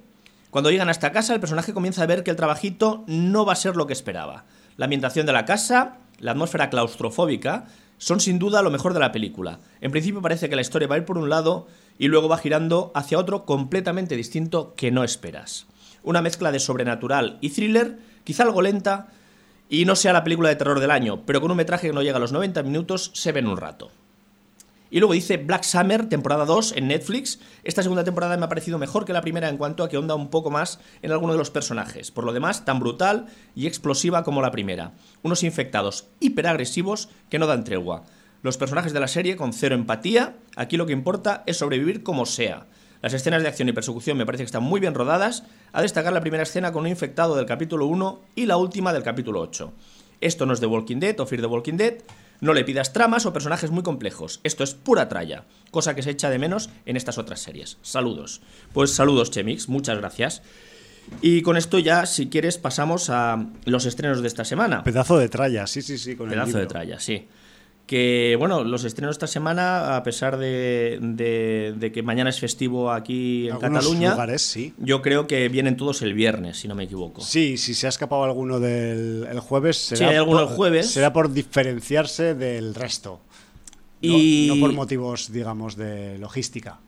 Cuando 0.49 0.71
llegan 0.71 0.87
a 0.87 0.91
esta 0.91 1.11
casa, 1.11 1.35
el 1.35 1.39
personaje 1.39 1.75
comienza 1.75 2.01
a 2.01 2.07
ver 2.07 2.23
que 2.23 2.31
el 2.31 2.37
trabajito 2.37 3.03
no 3.05 3.45
va 3.45 3.53
a 3.53 3.55
ser 3.55 3.75
lo 3.75 3.85
que 3.85 3.93
esperaba. 3.93 4.45
La 4.77 4.85
ambientación 4.85 5.27
de 5.27 5.33
la 5.33 5.45
casa, 5.45 5.97
la 6.17 6.31
atmósfera 6.31 6.71
claustrofóbica, 6.71 7.65
son 7.99 8.19
sin 8.19 8.39
duda 8.39 8.63
lo 8.63 8.71
mejor 8.71 8.95
de 8.95 8.99
la 8.99 9.11
película. 9.11 9.59
En 9.79 9.91
principio 9.91 10.23
parece 10.23 10.49
que 10.49 10.55
la 10.55 10.63
historia 10.63 10.87
va 10.87 10.95
a 10.95 10.97
ir 10.97 11.05
por 11.05 11.19
un 11.19 11.29
lado 11.29 11.67
y 11.99 12.07
luego 12.07 12.29
va 12.29 12.39
girando 12.39 12.91
hacia 12.95 13.19
otro 13.19 13.45
completamente 13.45 14.15
distinto 14.15 14.73
que 14.75 14.89
no 14.89 15.03
esperas. 15.03 15.67
Una 16.01 16.23
mezcla 16.23 16.51
de 16.51 16.59
sobrenatural 16.59 17.37
y 17.41 17.51
thriller, 17.51 17.99
quizá 18.23 18.41
algo 18.41 18.63
lenta, 18.63 19.09
y 19.69 19.85
no 19.85 19.95
sea 19.95 20.13
la 20.13 20.23
película 20.23 20.49
de 20.49 20.55
terror 20.55 20.79
del 20.79 20.91
año, 20.91 21.25
pero 21.25 21.41
con 21.41 21.51
un 21.51 21.57
metraje 21.57 21.87
que 21.87 21.93
no 21.93 22.01
llega 22.01 22.17
a 22.17 22.21
los 22.21 22.31
90 22.31 22.63
minutos, 22.63 23.11
se 23.13 23.31
ve 23.31 23.39
en 23.39 23.47
un 23.47 23.57
rato. 23.57 23.91
Y 24.89 24.99
luego 24.99 25.13
dice 25.13 25.37
Black 25.37 25.63
Summer, 25.63 26.07
temporada 26.07 26.45
2 26.45 26.73
en 26.77 26.87
Netflix. 26.87 27.39
Esta 27.63 27.83
segunda 27.83 28.05
temporada 28.05 28.37
me 28.37 28.45
ha 28.45 28.49
parecido 28.49 28.77
mejor 28.77 29.03
que 29.03 29.11
la 29.11 29.21
primera 29.21 29.49
en 29.49 29.57
cuanto 29.57 29.83
a 29.83 29.89
que 29.89 29.97
onda 29.97 30.15
un 30.15 30.29
poco 30.29 30.49
más 30.49 30.79
en 31.01 31.11
alguno 31.11 31.33
de 31.33 31.39
los 31.39 31.51
personajes. 31.51 32.11
Por 32.11 32.23
lo 32.23 32.31
demás, 32.31 32.63
tan 32.63 32.79
brutal 32.79 33.27
y 33.53 33.67
explosiva 33.67 34.23
como 34.23 34.41
la 34.41 34.51
primera. 34.51 34.93
Unos 35.23 35.43
infectados 35.43 36.05
hiperagresivos 36.21 37.09
que 37.29 37.37
no 37.37 37.47
dan 37.47 37.65
tregua. 37.65 38.03
Los 38.43 38.57
personajes 38.57 38.93
de 38.93 39.01
la 39.01 39.09
serie 39.09 39.35
con 39.35 39.51
cero 39.51 39.75
empatía. 39.75 40.37
Aquí 40.55 40.77
lo 40.77 40.85
que 40.85 40.93
importa 40.93 41.43
es 41.47 41.57
sobrevivir 41.57 42.03
como 42.03 42.25
sea. 42.25 42.65
Las 43.01 43.13
escenas 43.13 43.41
de 43.41 43.47
acción 43.47 43.69
y 43.69 43.73
persecución 43.73 44.17
me 44.17 44.25
parece 44.25 44.43
que 44.43 44.47
están 44.47 44.63
muy 44.63 44.79
bien 44.79 44.95
rodadas, 44.95 45.43
a 45.71 45.81
destacar 45.81 46.13
la 46.13 46.21
primera 46.21 46.43
escena 46.43 46.71
con 46.71 46.81
un 46.81 46.87
infectado 46.87 47.35
del 47.35 47.45
capítulo 47.45 47.85
1 47.85 48.21
y 48.35 48.45
la 48.45 48.57
última 48.57 48.93
del 48.93 49.03
capítulo 49.03 49.41
8. 49.41 49.71
Esto 50.19 50.45
no 50.45 50.53
es 50.53 50.59
The 50.59 50.65
Walking 50.65 50.99
Dead 50.99 51.19
o 51.19 51.25
Fear 51.27 51.41
the 51.41 51.47
Walking 51.47 51.77
Dead, 51.77 51.95
no 52.41 52.53
le 52.53 52.63
pidas 52.63 52.93
tramas 52.93 53.25
o 53.25 53.33
personajes 53.33 53.69
muy 53.69 53.83
complejos, 53.83 54.39
esto 54.43 54.63
es 54.63 54.73
pura 54.73 55.09
tralla, 55.09 55.45
cosa 55.69 55.95
que 55.95 56.01
se 56.01 56.11
echa 56.11 56.29
de 56.29 56.39
menos 56.39 56.69
en 56.85 56.97
estas 56.97 57.17
otras 57.17 57.39
series. 57.39 57.77
Saludos. 57.81 58.41
Pues 58.73 58.93
saludos 58.93 59.29
Chemix, 59.31 59.69
muchas 59.69 59.97
gracias. 59.97 60.41
Y 61.21 61.41
con 61.41 61.55
esto 61.55 61.79
ya, 61.79 62.05
si 62.05 62.27
quieres, 62.27 62.57
pasamos 62.57 63.09
a 63.09 63.45
los 63.63 63.85
estrenos 63.85 64.21
de 64.21 64.27
esta 64.27 64.43
semana. 64.43 64.83
Pedazo 64.83 65.17
de 65.17 65.29
tralla, 65.29 65.65
sí, 65.65 65.81
sí, 65.81 65.97
sí. 65.97 66.15
Con 66.17 66.29
Pedazo 66.29 66.57
de 66.57 66.65
tralla, 66.65 66.99
sí 66.99 67.27
que 67.87 68.35
bueno, 68.37 68.65
los 68.65 68.83
estrenos 68.83 69.15
esta 69.15 69.27
semana, 69.27 69.95
a 69.95 70.03
pesar 70.03 70.37
de, 70.37 70.99
de, 71.01 71.91
que 71.93 72.03
mañana 72.03 72.29
es 72.29 72.39
festivo 72.39 72.91
aquí 72.91 73.47
en 73.47 73.57
Cataluña, 73.57 74.15
sí. 74.37 74.73
yo 74.77 75.01
creo 75.01 75.25
que 75.25 75.47
vienen 75.47 75.77
todos 75.77 76.01
el 76.01 76.13
viernes, 76.13 76.57
si 76.57 76.67
no 76.67 76.75
me 76.75 76.83
equivoco. 76.83 77.21
Sí, 77.21 77.57
si 77.57 77.73
se 77.73 77.87
ha 77.87 77.89
escapado 77.89 78.25
alguno 78.25 78.59
del 78.59 79.25
el 79.31 79.39
jueves, 79.39 79.77
será, 79.77 79.99
sí, 79.99 80.03
hay 80.03 80.15
alguno 80.17 80.41
el 80.41 80.47
jueves. 80.47 80.91
será 80.91 81.13
por 81.13 81.31
diferenciarse 81.31 82.35
del 82.35 82.75
resto. 82.75 83.21
Y... 84.01 84.49
No, 84.49 84.59
por 84.59 84.73
motivos, 84.73 85.31
digamos, 85.31 85.77
de 85.77 86.17
logística. 86.17 86.79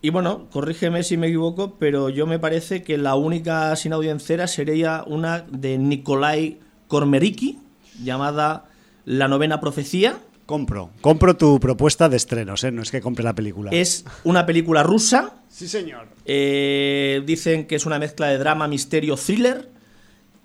Y 0.00 0.10
bueno, 0.10 0.46
corrígeme 0.52 1.02
si 1.02 1.16
me 1.16 1.26
equivoco, 1.26 1.74
pero 1.78 2.08
yo 2.08 2.26
me 2.26 2.38
parece 2.38 2.84
que 2.84 2.98
la 2.98 3.16
única 3.16 3.74
sin 3.74 3.92
audiencera 3.92 4.46
sería 4.46 5.02
una 5.06 5.40
de 5.40 5.78
Nikolai 5.78 6.60
Cormeriki, 6.86 7.58
llamada 8.00 8.66
La 9.04 9.26
novena 9.26 9.58
profecía. 9.58 10.18
Compro, 10.46 10.90
compro 11.00 11.36
tu 11.36 11.58
propuesta 11.58 12.08
de 12.08 12.16
estrenos, 12.16 12.62
¿eh? 12.62 12.70
no 12.70 12.80
es 12.80 12.92
que 12.92 13.00
compre 13.00 13.24
la 13.24 13.34
película. 13.34 13.72
Es 13.72 14.04
una 14.22 14.46
película 14.46 14.84
rusa. 14.84 15.34
Sí, 15.48 15.66
señor. 15.66 16.06
Eh, 16.24 17.20
dicen 17.26 17.66
que 17.66 17.74
es 17.74 17.84
una 17.84 17.98
mezcla 17.98 18.28
de 18.28 18.38
drama, 18.38 18.68
misterio, 18.68 19.16
thriller. 19.16 19.68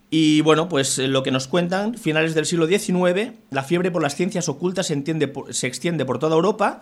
Y 0.09 0.41
bueno, 0.41 0.67
pues 0.67 0.97
eh, 0.97 1.07
lo 1.07 1.21
que 1.21 1.29
nos 1.29 1.47
cuentan, 1.47 1.93
finales 1.93 2.33
del 2.33 2.47
siglo 2.47 2.65
XIX, 2.65 3.33
la 3.51 3.63
fiebre 3.63 3.91
por 3.91 4.01
las 4.01 4.15
ciencias 4.15 4.49
ocultas 4.49 4.87
se, 4.87 4.93
entiende, 4.93 5.31
se 5.51 5.67
extiende 5.67 6.03
por 6.03 6.17
toda 6.17 6.35
Europa. 6.35 6.81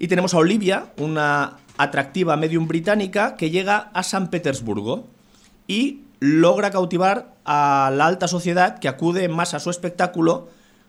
Y 0.00 0.08
tenemos 0.08 0.34
a 0.34 0.38
Olivia, 0.38 0.92
una 0.98 1.58
atractiva 1.76 2.36
medium 2.36 2.66
británica, 2.66 3.36
que 3.36 3.50
llega 3.50 3.90
a 3.94 4.02
San 4.02 4.30
Petersburgo 4.30 5.06
y 5.68 6.00
logra 6.18 6.72
cautivar 6.72 7.36
a 7.44 7.92
la 7.94 8.06
alta 8.06 8.26
sociedad 8.26 8.80
que 8.80 8.88
acude 8.88 9.28
más 9.28 9.54
a 9.54 9.60
su 9.60 9.70
espectáculo 9.70 10.48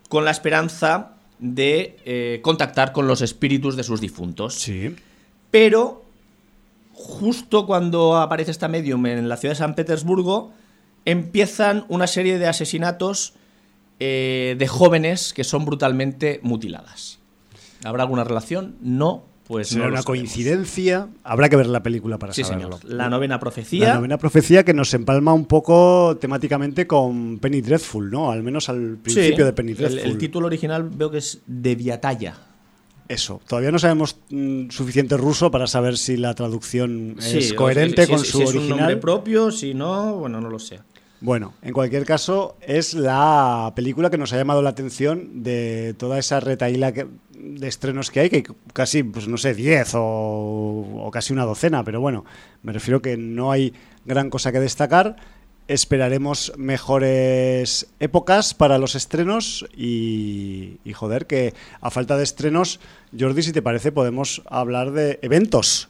con 0.09 0.25
la 0.25 0.31
esperanza 0.31 1.18
de 1.39 1.97
eh, 2.05 2.39
contactar 2.41 2.91
con 2.91 3.07
los 3.07 3.21
espíritus 3.21 3.75
de 3.75 3.83
sus 3.83 4.01
difuntos. 4.01 4.55
Sí. 4.55 4.95
Pero 5.51 6.03
justo 6.93 7.65
cuando 7.65 8.17
aparece 8.17 8.51
esta 8.51 8.67
medium 8.67 9.05
en 9.05 9.29
la 9.29 9.37
ciudad 9.37 9.53
de 9.53 9.59
San 9.59 9.75
Petersburgo, 9.75 10.51
empiezan 11.05 11.85
una 11.87 12.07
serie 12.07 12.37
de 12.37 12.47
asesinatos 12.47 13.33
eh, 13.99 14.55
de 14.59 14.67
jóvenes 14.67 15.33
que 15.33 15.43
son 15.43 15.65
brutalmente 15.65 16.39
mutiladas. 16.43 17.19
¿Habrá 17.83 18.03
alguna 18.03 18.25
relación? 18.25 18.75
No, 18.81 19.23
pues 19.49 19.69
¿Será 19.69 19.87
una 19.87 20.03
coincidencia? 20.03 21.07
Habrá 21.23 21.49
que 21.49 21.55
ver 21.55 21.65
la 21.65 21.81
película 21.81 22.19
para 22.19 22.33
sí, 22.33 22.43
saberlo. 22.43 22.77
Señor. 22.77 22.95
La 22.95 23.09
novena 23.09 23.39
profecía. 23.39 23.87
La 23.87 23.95
novena 23.95 24.19
profecía 24.19 24.63
que 24.63 24.75
nos 24.75 24.93
empalma 24.93 25.33
un 25.33 25.45
poco 25.45 26.15
temáticamente 26.21 26.85
con 26.85 27.39
Penny 27.39 27.61
Dreadful, 27.61 28.11
¿no? 28.11 28.29
Al 28.29 28.43
menos 28.43 28.69
al 28.69 28.99
principio 29.01 29.45
de 29.45 29.53
Penny 29.53 29.73
Dreadful. 29.73 29.97
El, 30.01 30.11
el, 30.11 30.17
título 30.19 30.45
original 30.45 30.87
veo 30.87 31.09
que 31.09 31.17
es 31.17 31.41
De 31.47 31.73
Viataya. 31.73 32.35
Eso, 33.07 33.41
todavía 33.47 33.71
no 33.71 33.79
sabemos 33.79 34.17
mm, 34.29 34.69
suficiente 34.69 35.17
ruso 35.17 35.49
para 35.49 35.65
saber 35.65 35.97
si 35.97 36.15
la 36.15 36.35
traducción 36.35 37.15
sí, 37.17 37.39
es 37.39 37.53
coherente 37.55 38.07
con 38.07 38.19
si, 38.19 38.27
su 38.27 38.37
si 38.37 38.43
es 38.43 38.49
original. 38.49 38.71
un 38.73 38.77
nombre 38.77 38.97
propio, 38.97 39.49
si 39.49 39.73
no, 39.73 40.13
bueno, 40.13 40.39
no 40.39 40.51
lo 40.51 40.59
sé. 40.59 40.79
Bueno, 41.21 41.53
en 41.63 41.73
cualquier 41.73 42.05
caso, 42.05 42.55
es 42.61 42.93
la 42.93 43.73
película 43.75 44.11
que 44.11 44.17
nos 44.19 44.31
ha 44.31 44.37
llamado 44.37 44.61
la 44.61 44.69
atención 44.69 45.43
de 45.43 45.95
toda 45.97 46.19
esa 46.19 46.39
retaíla 46.39 46.93
que, 46.93 47.07
de 47.39 47.67
estrenos 47.67 48.11
que 48.11 48.19
hay, 48.19 48.29
que 48.29 48.43
casi, 48.73 49.03
pues 49.03 49.27
no 49.27 49.37
sé, 49.37 49.53
10 49.53 49.95
o, 49.95 51.03
o, 51.05 51.11
casi 51.11 51.33
una 51.33 51.45
docena, 51.45 51.83
pero 51.83 52.01
bueno, 52.01 52.25
me 52.63 52.73
refiero 52.73 53.01
que 53.01 53.17
no 53.17 53.51
hay 53.51 53.73
gran 54.05 54.29
cosa 54.29 54.51
que 54.51 54.59
destacar. 54.59 55.15
Esperaremos 55.67 56.51
mejores 56.57 57.87
épocas 57.99 58.53
para 58.55 58.79
los 58.79 58.95
estrenos 58.95 59.67
y 59.75 60.79
joder, 60.93 61.27
que 61.27 61.53
a 61.79 61.91
falta 61.91 62.17
de 62.17 62.23
estrenos, 62.23 62.79
Jordi, 63.17 63.43
si 63.43 63.51
te 63.51 63.61
parece, 63.61 63.91
podemos 63.91 64.41
hablar 64.49 64.91
de 64.91 65.19
eventos. 65.21 65.89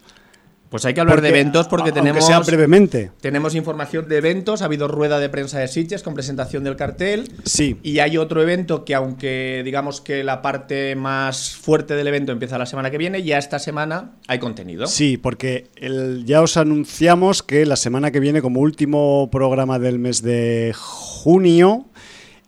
Pues 0.70 0.86
hay 0.86 0.94
que 0.94 1.02
hablar 1.02 1.16
Porque, 1.16 1.32
de 1.32 1.40
eventos 1.40 1.68
porque 1.68 1.92
tenemos, 1.92 2.26
sea 2.26 2.40
brevemente. 2.42 3.10
tenemos 3.22 3.56
información 3.56 4.08
de 4.08 4.18
eventos. 4.18 4.62
Ha 4.62 4.66
habido 4.66 4.88
rueda 4.88 5.20
de 5.20 5.28
prensa 5.28 5.58
de 5.60 5.68
Sitges 5.68 6.04
con 6.04 6.14
presentación 6.14 6.64
del 6.64 6.76
cartel. 6.76 7.32
Sí. 7.44 7.78
Y 7.82 8.00
hay 8.00 8.18
otro 8.18 8.42
evento 8.44 8.86
que, 8.86 8.94
aunque 8.94 9.64
digamos 9.66 10.00
que 10.00 10.24
la 10.24 10.44
parte 10.44 10.96
más 10.96 11.56
fuerte 11.56 11.96
del 11.96 12.08
evento 12.08 12.32
empieza 12.32 12.60
la 12.60 12.68
semana 12.68 12.92
que 12.92 13.00
viene, 13.00 13.24
ya 13.24 13.40
esta 13.40 13.58
semana 13.58 14.12
hay 14.28 14.38
contenido. 14.38 14.86
Sí, 14.86 15.18
porque 15.18 15.68
el, 15.76 16.24
ya 16.26 16.42
os 16.44 16.56
anunciamos 16.56 17.42
que 17.42 17.66
la 17.66 17.76
semana 17.76 18.12
que 18.12 18.20
viene, 18.20 18.42
como 18.44 18.60
último 18.60 19.30
programa 19.32 19.80
del 19.80 19.98
mes 19.98 20.22
de 20.22 20.74
junio, 20.76 21.86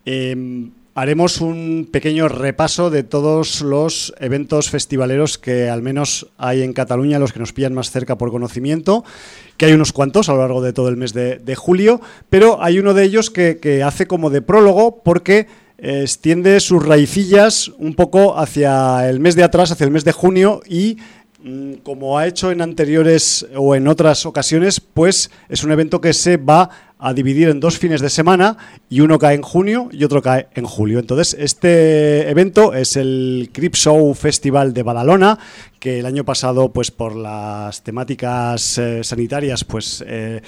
eh, 0.06 0.70
haremos 0.94 1.40
un 1.42 1.88
pequeño 1.92 2.28
repaso 2.28 2.90
de 2.90 3.04
todos 3.04 3.62
los 3.62 4.14
eventos 4.20 4.70
festivaleros 4.70 5.38
que 5.38 5.70
al 5.70 5.82
menos 5.82 6.28
hay 6.38 6.62
en 6.62 6.74
Cataluña, 6.74 7.20
los 7.20 7.34
que 7.34 7.40
nos 7.40 7.54
pillan 7.54 7.74
más 7.74 7.92
cerca 7.92 8.18
por 8.18 8.32
conocimiento, 8.32 9.04
que 9.58 9.68
hay 9.68 9.74
unos 9.74 9.94
cuantos 9.94 10.28
a 10.30 10.34
lo 10.34 10.40
largo 10.40 10.62
de 10.62 10.74
todo 10.74 10.90
el 10.90 10.98
mes 10.98 11.14
de, 11.14 11.56
julio, 11.56 12.02
pero 12.30 12.62
hay 12.62 12.80
uno 12.80 12.94
de 12.94 13.04
ellos 13.04 13.30
que, 13.30 13.60
que 13.60 13.84
hace 13.84 14.06
como 14.08 14.30
de 14.30 14.42
prólogo 14.42 15.02
porque 15.04 15.48
eh, 15.78 16.02
extiende 16.02 16.60
sus 16.60 16.86
raicillas 16.86 17.70
un 17.80 17.96
poco 17.96 18.38
hacia 18.38 19.10
el 19.10 19.20
mes 19.20 19.36
de 19.36 19.44
atrás, 19.44 19.72
hacia 19.72 19.86
el 19.86 19.92
mes 19.92 20.04
de 20.04 20.12
junio 20.12 20.62
y 20.68 20.98
como 21.84 22.18
ha 22.18 22.28
hecho 22.28 22.52
en 22.52 22.62
anteriores 22.62 23.48
o 23.56 23.76
en 23.76 23.88
otras 23.88 24.26
ocasiones, 24.26 24.80
pues 24.80 25.32
es 25.50 25.64
un 25.64 25.72
evento 25.72 26.00
que 26.00 26.14
se 26.14 26.38
va 26.38 26.70
a 27.00 27.14
dividir 27.14 27.50
en 27.50 27.60
dos 27.60 27.80
fines 27.80 28.00
de 28.00 28.12
semana 28.12 28.58
y 28.88 29.02
uno 29.02 29.18
cae 29.18 29.34
en 29.34 29.42
junio 29.42 29.90
y 29.92 30.04
otro 30.04 30.22
cae 30.22 30.48
en 30.54 30.66
julio. 30.66 31.00
Entonces, 31.00 31.36
este 31.40 32.30
evento 32.30 32.76
es 32.76 32.96
el 32.96 33.50
Crip 33.52 33.74
Show 33.74 34.14
Festival 34.14 34.72
de 34.74 34.84
Badalona, 34.84 35.40
que 35.80 36.00
el 36.00 36.06
año 36.06 36.24
pasado, 36.24 36.72
pues 36.72 36.92
por 36.92 37.16
las 37.16 37.82
temáticas 37.82 38.78
eh, 38.78 39.04
sanitarias, 39.04 39.64
pues 39.64 40.04
eh, 40.06 40.42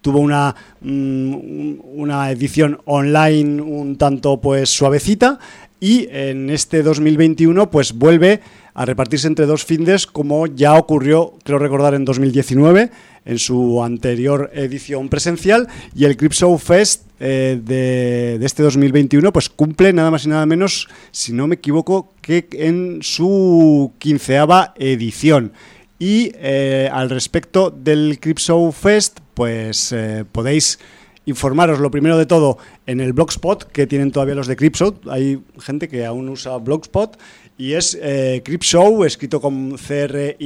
tuvo 0.00 0.18
una, 0.18 0.54
mm, 0.80 1.74
una 1.94 2.30
edición 2.32 2.80
online 2.86 3.62
un 3.62 3.96
tanto 3.96 4.40
pues 4.40 4.70
suavecita 4.70 5.38
y 5.80 6.08
en 6.10 6.50
este 6.50 6.82
2021 6.82 7.70
pues 7.70 7.92
vuelve 7.92 8.40
a 8.74 8.84
repartirse 8.84 9.28
entre 9.28 9.46
dos 9.46 9.64
findes 9.64 10.06
como 10.06 10.46
ya 10.46 10.74
ocurrió, 10.74 11.34
creo 11.44 11.58
recordar, 11.58 11.94
en 11.94 12.04
2019 12.04 12.90
en 13.24 13.38
su 13.38 13.82
anterior 13.82 14.50
edición 14.52 15.08
presencial 15.08 15.68
y 15.94 16.04
el 16.04 16.16
Crip 16.16 16.32
Show 16.32 16.58
Fest 16.58 17.04
eh, 17.20 17.58
de, 17.62 18.44
este 18.44 18.62
2021 18.62 19.32
pues 19.32 19.48
cumple 19.48 19.92
nada 19.92 20.10
más 20.10 20.26
y 20.26 20.28
nada 20.28 20.44
menos, 20.44 20.88
si 21.10 21.32
no 21.32 21.46
me 21.46 21.54
equivoco, 21.54 22.12
que 22.20 22.48
en 22.52 22.98
su 23.02 23.92
quinceava 23.98 24.74
edición. 24.76 25.52
Y 25.98 26.32
eh, 26.34 26.90
al 26.92 27.08
respecto 27.08 27.70
del 27.70 28.18
Crip 28.20 28.38
Show 28.38 28.70
Fest, 28.72 29.20
pues 29.34 29.92
eh, 29.92 30.24
podéis 30.30 30.78
informaros 31.26 31.80
lo 31.80 31.90
primero 31.90 32.18
de 32.18 32.26
todo 32.26 32.58
en 32.86 33.00
el 33.00 33.12
Blogspot 33.12 33.70
que 33.72 33.86
tienen 33.86 34.10
todavía 34.10 34.34
los 34.34 34.46
de 34.46 34.56
Cripshow. 34.56 35.00
Hay 35.10 35.42
gente 35.58 35.88
que 35.88 36.04
aún 36.04 36.28
usa 36.28 36.56
Blogspot 36.58 37.16
y 37.56 37.74
es 37.74 37.98
eh, 38.00 38.42
Cripshow, 38.44 39.04
escrito 39.04 39.40
con 39.40 39.78
c 39.78 40.02
r 40.04 40.36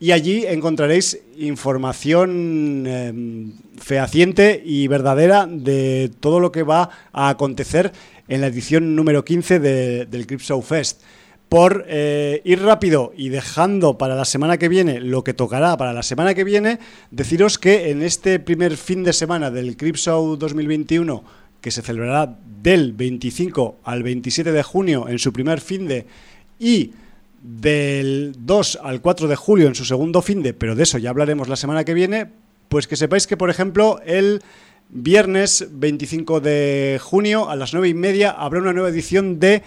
y 0.00 0.10
allí 0.10 0.44
encontraréis 0.46 1.20
información 1.38 2.84
eh, 2.86 3.12
fehaciente 3.78 4.60
y 4.64 4.88
verdadera 4.88 5.46
de 5.46 6.10
todo 6.20 6.40
lo 6.40 6.50
que 6.50 6.62
va 6.64 6.90
a 7.12 7.28
acontecer 7.28 7.92
en 8.28 8.40
la 8.40 8.48
edición 8.48 8.96
número 8.96 9.24
15 9.24 9.60
de, 9.60 10.06
del 10.06 10.26
Cripshow 10.26 10.60
Fest. 10.62 11.02
Por 11.48 11.84
eh, 11.88 12.42
ir 12.44 12.62
rápido 12.62 13.12
y 13.16 13.28
dejando 13.28 13.96
para 13.96 14.16
la 14.16 14.24
semana 14.24 14.58
que 14.58 14.68
viene 14.68 14.98
lo 14.98 15.22
que 15.22 15.34
tocará 15.34 15.76
para 15.76 15.92
la 15.92 16.02
semana 16.02 16.34
que 16.34 16.42
viene, 16.42 16.80
deciros 17.12 17.58
que 17.58 17.90
en 17.90 18.02
este 18.02 18.40
primer 18.40 18.76
fin 18.76 19.04
de 19.04 19.12
semana 19.12 19.52
del 19.52 19.76
Crip 19.76 19.96
Show 19.96 20.36
2021, 20.36 21.22
que 21.64 21.70
se 21.70 21.80
celebrará 21.80 22.36
del 22.62 22.92
25 22.92 23.78
al 23.84 24.02
27 24.02 24.52
de 24.52 24.62
junio 24.62 25.08
en 25.08 25.18
su 25.18 25.32
primer 25.32 25.62
fin 25.62 25.88
de 25.88 26.04
y 26.58 26.92
del 27.42 28.34
2 28.38 28.80
al 28.82 29.00
4 29.00 29.28
de 29.28 29.36
julio 29.36 29.66
en 29.66 29.74
su 29.74 29.86
segundo 29.86 30.20
fin 30.20 30.42
de, 30.42 30.52
pero 30.52 30.74
de 30.74 30.82
eso 30.82 30.98
ya 30.98 31.08
hablaremos 31.08 31.48
la 31.48 31.56
semana 31.56 31.82
que 31.84 31.94
viene, 31.94 32.26
pues 32.68 32.86
que 32.86 32.96
sepáis 32.96 33.26
que, 33.26 33.38
por 33.38 33.48
ejemplo, 33.48 33.98
el 34.04 34.42
viernes 34.90 35.66
25 35.70 36.40
de 36.40 37.00
junio 37.02 37.48
a 37.48 37.56
las 37.56 37.72
9 37.72 37.88
y 37.88 37.94
media 37.94 38.32
habrá 38.32 38.60
una 38.60 38.74
nueva 38.74 38.90
edición 38.90 39.40
de 39.40 39.62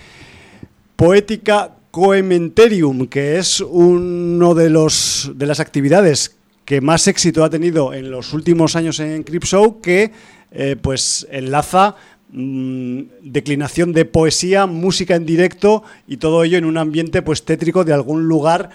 Poética 0.97 1.77
Coementerium, 1.89 3.07
que 3.07 3.39
es 3.39 3.59
uno 3.59 4.53
de 4.53 4.69
de 4.69 5.45
las 5.47 5.59
actividades 5.59 6.37
que 6.63 6.81
más 6.81 7.07
éxito 7.07 7.43
ha 7.43 7.49
tenido 7.49 7.93
en 7.93 8.11
los 8.11 8.33
últimos 8.33 8.75
años 8.75 8.99
en 8.99 9.23
Cripshow, 9.23 9.79
que 9.79 10.11
eh, 10.51 10.75
pues 10.81 11.27
enlaza 11.29 11.95
mmm, 12.29 13.01
declinación 13.21 13.93
de 13.93 14.05
poesía, 14.05 14.65
música 14.65 15.15
en 15.15 15.25
directo 15.25 15.83
y 16.07 16.17
todo 16.17 16.43
ello 16.43 16.57
en 16.57 16.65
un 16.65 16.77
ambiente 16.77 17.21
pues 17.21 17.43
tétrico 17.43 17.83
de 17.83 17.93
algún 17.93 18.27
lugar 18.27 18.69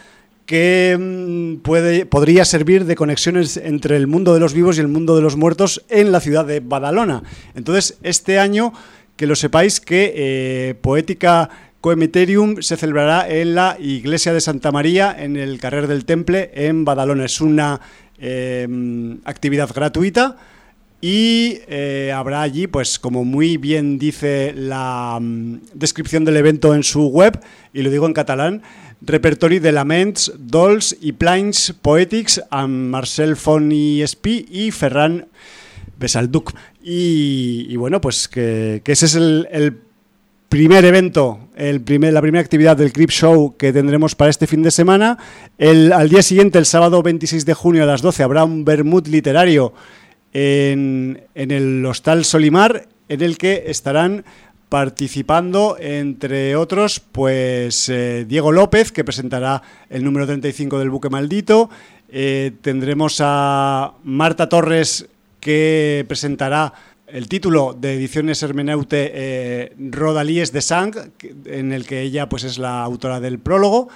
que 0.46 0.96
mmm, 0.98 1.62
puede, 1.62 2.06
podría 2.06 2.44
servir 2.44 2.84
de 2.84 2.96
conexiones 2.96 3.56
entre 3.56 3.96
el 3.96 4.06
mundo 4.06 4.34
de 4.34 4.40
los 4.40 4.54
vivos 4.54 4.76
y 4.76 4.80
el 4.80 4.88
mundo 4.88 5.16
de 5.16 5.22
los 5.22 5.36
muertos 5.36 5.84
en 5.88 6.12
la 6.12 6.20
ciudad 6.20 6.44
de 6.44 6.60
Badalona. 6.60 7.22
Entonces, 7.54 7.98
este 8.02 8.38
año, 8.38 8.72
que 9.16 9.26
lo 9.26 9.36
sepáis 9.36 9.80
que 9.80 10.12
eh, 10.14 10.74
Poética 10.80 11.48
Coemeterium 11.80 12.62
se 12.62 12.76
celebrará 12.76 13.28
en 13.28 13.54
la 13.54 13.76
iglesia 13.80 14.32
de 14.32 14.40
Santa 14.40 14.70
María, 14.70 15.14
en 15.18 15.36
el 15.36 15.58
Carrer 15.58 15.88
del 15.88 16.04
Temple, 16.04 16.50
en 16.54 16.84
Badalona. 16.84 17.24
Es 17.24 17.40
una 17.40 17.80
eh, 18.18 18.68
actividad 19.24 19.68
gratuita 19.74 20.36
y 21.04 21.58
eh, 21.66 22.12
habrá 22.14 22.42
allí, 22.42 22.68
pues 22.68 23.00
como 23.00 23.24
muy 23.24 23.56
bien 23.56 23.98
dice 23.98 24.54
la 24.54 25.16
um, 25.18 25.58
descripción 25.74 26.24
del 26.24 26.36
evento 26.36 26.76
en 26.76 26.84
su 26.84 27.08
web, 27.08 27.40
y 27.74 27.82
lo 27.82 27.90
digo 27.90 28.06
en 28.06 28.12
catalán, 28.12 28.62
repertori 29.00 29.58
de 29.58 29.72
Laments, 29.72 30.32
Dolls 30.38 30.96
i 31.00 31.10
Plains 31.10 31.74
Poetics 31.82 32.38
amb 32.54 32.94
Marcel 32.94 33.34
Font 33.34 33.72
i 33.74 34.00
Espí 34.06 34.46
i 34.46 34.70
Ferran 34.70 35.24
Besalduc. 35.98 36.54
Y, 36.84 37.66
y 37.68 37.74
bueno, 37.74 38.00
pues 38.00 38.28
que, 38.28 38.80
ese 38.86 39.06
es 39.06 39.16
el, 39.16 39.80
primer 40.48 40.84
evento, 40.84 41.48
el 41.56 41.80
primer, 41.80 42.12
la 42.12 42.20
primera 42.20 42.42
actividad 42.42 42.76
del 42.76 42.92
Crip 42.92 43.10
Show 43.10 43.56
que 43.56 43.72
tendremos 43.72 44.14
para 44.14 44.30
este 44.30 44.46
fin 44.46 44.62
de 44.62 44.70
semana. 44.70 45.18
Al 45.58 46.08
día 46.08 46.22
siguiente, 46.22 46.58
el 46.58 46.66
sábado 46.66 47.02
26 47.02 47.44
de 47.44 47.54
junio 47.54 47.82
a 47.82 47.86
las 47.86 48.02
12, 48.02 48.22
habrá 48.22 48.44
un 48.44 48.64
Bermud 48.64 49.08
literario 49.08 49.72
en, 50.32 51.22
el 51.34 51.84
Hostal 51.84 52.24
Solimar, 52.24 52.88
en 53.08 53.22
el 53.22 53.38
que 53.38 53.64
estarán 53.66 54.24
participando, 54.68 55.76
entre 55.78 56.56
otros, 56.56 57.00
pues 57.00 57.88
eh, 57.90 58.24
Diego 58.26 58.52
López, 58.52 58.90
que 58.90 59.04
presentará 59.04 59.62
el 59.90 60.02
número 60.02 60.26
35 60.26 60.78
del 60.78 60.88
Buque 60.88 61.10
Maldito. 61.10 61.68
Eh, 62.08 62.52
tendremos 62.62 63.18
a 63.20 63.92
Marta 64.04 64.48
Torres, 64.48 65.08
que 65.40 66.04
presentará 66.08 66.72
el 67.06 67.28
título 67.28 67.76
de 67.78 67.94
Ediciones 67.94 68.42
Hermeneute 68.42 69.10
eh, 69.14 69.72
Rodalíes 69.78 70.52
de 70.52 70.62
Sang, 70.62 70.94
en 71.44 71.72
el 71.72 71.84
que 71.84 72.00
ella 72.00 72.30
pues, 72.30 72.44
es 72.44 72.56
la 72.56 72.82
autora 72.82 73.20
del 73.20 73.38
prólogo. 73.38 73.88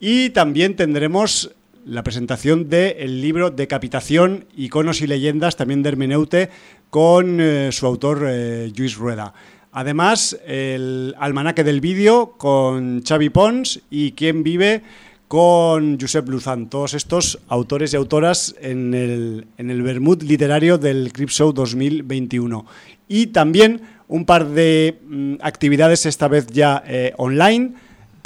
Y 0.00 0.30
también 0.30 0.76
tendremos 0.76 1.54
la 1.88 2.02
presentación 2.02 2.68
del 2.68 3.22
libro 3.22 3.50
Decapitación, 3.50 4.44
Iconos 4.54 5.00
y 5.00 5.06
Leyendas, 5.06 5.56
también 5.56 5.82
de 5.82 5.88
Hermeneute, 5.88 6.50
con 6.90 7.40
eh, 7.40 7.70
su 7.72 7.86
autor 7.86 8.26
eh, 8.28 8.70
Luis 8.76 8.96
Rueda. 8.96 9.32
Además, 9.72 10.38
el 10.46 11.14
almanaque 11.18 11.64
del 11.64 11.80
vídeo 11.80 12.34
con 12.36 13.02
Xavi 13.02 13.30
Pons 13.30 13.80
y 13.90 14.12
Quién 14.12 14.42
vive 14.42 14.82
con 15.28 15.98
Josep 16.00 16.28
Luzán, 16.28 16.68
todos 16.68 16.94
estos 16.94 17.38
autores 17.48 17.92
y 17.92 17.96
autoras 17.96 18.54
en 18.60 18.94
el, 18.94 19.46
en 19.56 19.70
el 19.70 19.82
Bermud 19.82 20.22
literario 20.22 20.78
del 20.78 21.12
Crip 21.12 21.30
Show 21.30 21.52
2021. 21.52 22.66
Y 23.08 23.28
también 23.28 23.82
un 24.08 24.26
par 24.26 24.48
de 24.48 24.98
mm, 25.06 25.34
actividades, 25.40 26.06
esta 26.06 26.28
vez 26.28 26.48
ya 26.48 26.82
eh, 26.86 27.14
online, 27.16 27.74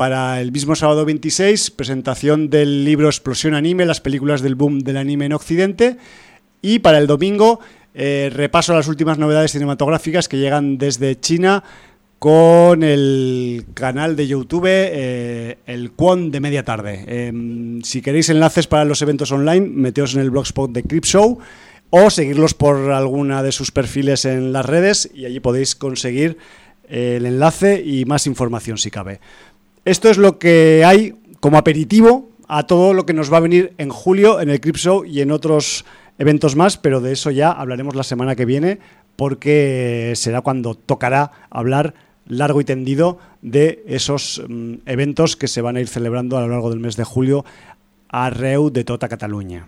para 0.02 0.40
el 0.40 0.50
mismo 0.50 0.74
sábado 0.74 1.04
26, 1.04 1.70
presentación 1.70 2.50
del 2.50 2.84
libro 2.84 3.06
Explosión 3.06 3.54
Anime, 3.54 3.86
las 3.86 4.00
películas 4.00 4.42
del 4.42 4.56
boom 4.56 4.80
del 4.80 4.96
anime 4.96 5.26
en 5.26 5.32
Occidente. 5.32 5.96
Y 6.60 6.80
para 6.80 6.98
el 6.98 7.06
domingo, 7.06 7.60
eh, 7.94 8.28
repaso 8.34 8.72
a 8.72 8.74
las 8.74 8.88
últimas 8.88 9.18
novedades 9.18 9.52
cinematográficas 9.52 10.26
que 10.26 10.38
llegan 10.38 10.76
desde 10.76 11.20
China 11.20 11.62
con 12.18 12.82
el 12.82 13.64
canal 13.74 14.16
de 14.16 14.26
YouTube 14.26 14.66
eh, 14.66 15.58
El 15.66 15.92
Quon 15.92 16.32
de 16.32 16.40
Media 16.40 16.64
Tarde. 16.64 17.04
Em, 17.06 17.80
si 17.82 18.02
queréis 18.02 18.28
enlaces 18.28 18.66
para 18.66 18.84
los 18.84 19.02
eventos 19.02 19.30
online, 19.30 19.68
meteos 19.68 20.16
en 20.16 20.22
el 20.22 20.32
blogspot 20.32 20.72
de 20.72 20.82
Crip 20.82 21.04
Show 21.04 21.38
o 21.90 22.10
seguirlos 22.10 22.54
por 22.54 22.90
alguna 22.90 23.44
de 23.44 23.52
sus 23.52 23.70
perfiles 23.70 24.24
en 24.24 24.52
las 24.52 24.66
redes 24.66 25.08
y 25.14 25.26
allí 25.26 25.38
podéis 25.38 25.76
conseguir 25.76 26.38
el 26.88 27.24
enlace 27.24 27.80
y 27.86 28.04
más 28.04 28.26
información 28.26 28.76
si 28.76 28.90
cabe. 28.90 29.20
Esto 29.84 30.10
es 30.10 30.18
lo 30.18 30.38
que 30.38 30.84
hay 30.86 31.14
como 31.40 31.58
aperitivo 31.58 32.30
a 32.46 32.66
todo 32.68 32.94
lo 32.94 33.04
que 33.04 33.14
nos 33.14 33.32
va 33.32 33.38
a 33.38 33.40
venir 33.40 33.72
en 33.78 33.90
julio 33.90 34.40
en 34.40 34.48
el 34.48 34.60
Crip 34.60 34.76
Show 34.76 35.04
y 35.04 35.20
en 35.22 35.32
otros 35.32 35.84
eventos 36.18 36.54
más, 36.54 36.76
pero 36.76 37.00
de 37.00 37.12
eso 37.12 37.32
ya 37.32 37.50
hablaremos 37.50 37.96
la 37.96 38.04
semana 38.04 38.36
que 38.36 38.44
viene 38.44 38.78
porque 39.16 40.12
será 40.14 40.40
cuando 40.40 40.74
tocará 40.74 41.32
hablar 41.50 41.94
largo 42.28 42.60
y 42.60 42.64
tendido 42.64 43.18
de 43.42 43.82
esos 43.88 44.40
mm, 44.48 44.74
eventos 44.86 45.36
que 45.36 45.48
se 45.48 45.60
van 45.60 45.76
a 45.76 45.80
ir 45.80 45.88
celebrando 45.88 46.36
a 46.38 46.42
lo 46.42 46.48
largo 46.48 46.70
del 46.70 46.78
mes 46.78 46.96
de 46.96 47.04
julio 47.04 47.44
a 48.08 48.30
Reu 48.30 48.70
de 48.70 48.84
toda 48.84 49.08
Cataluña. 49.08 49.66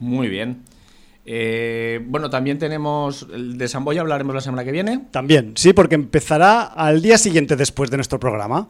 Muy 0.00 0.28
bien. 0.28 0.62
Eh, 1.26 2.00
bueno, 2.06 2.30
también 2.30 2.58
tenemos 2.58 3.26
el 3.32 3.58
de 3.58 3.68
Samboya, 3.68 4.00
hablaremos 4.00 4.34
la 4.34 4.40
semana 4.40 4.64
que 4.64 4.72
viene. 4.72 5.04
También, 5.10 5.52
sí, 5.56 5.72
porque 5.72 5.94
empezará 5.94 6.62
al 6.62 7.02
día 7.02 7.18
siguiente 7.18 7.54
después 7.54 7.90
de 7.90 7.98
nuestro 7.98 8.18
programa. 8.18 8.68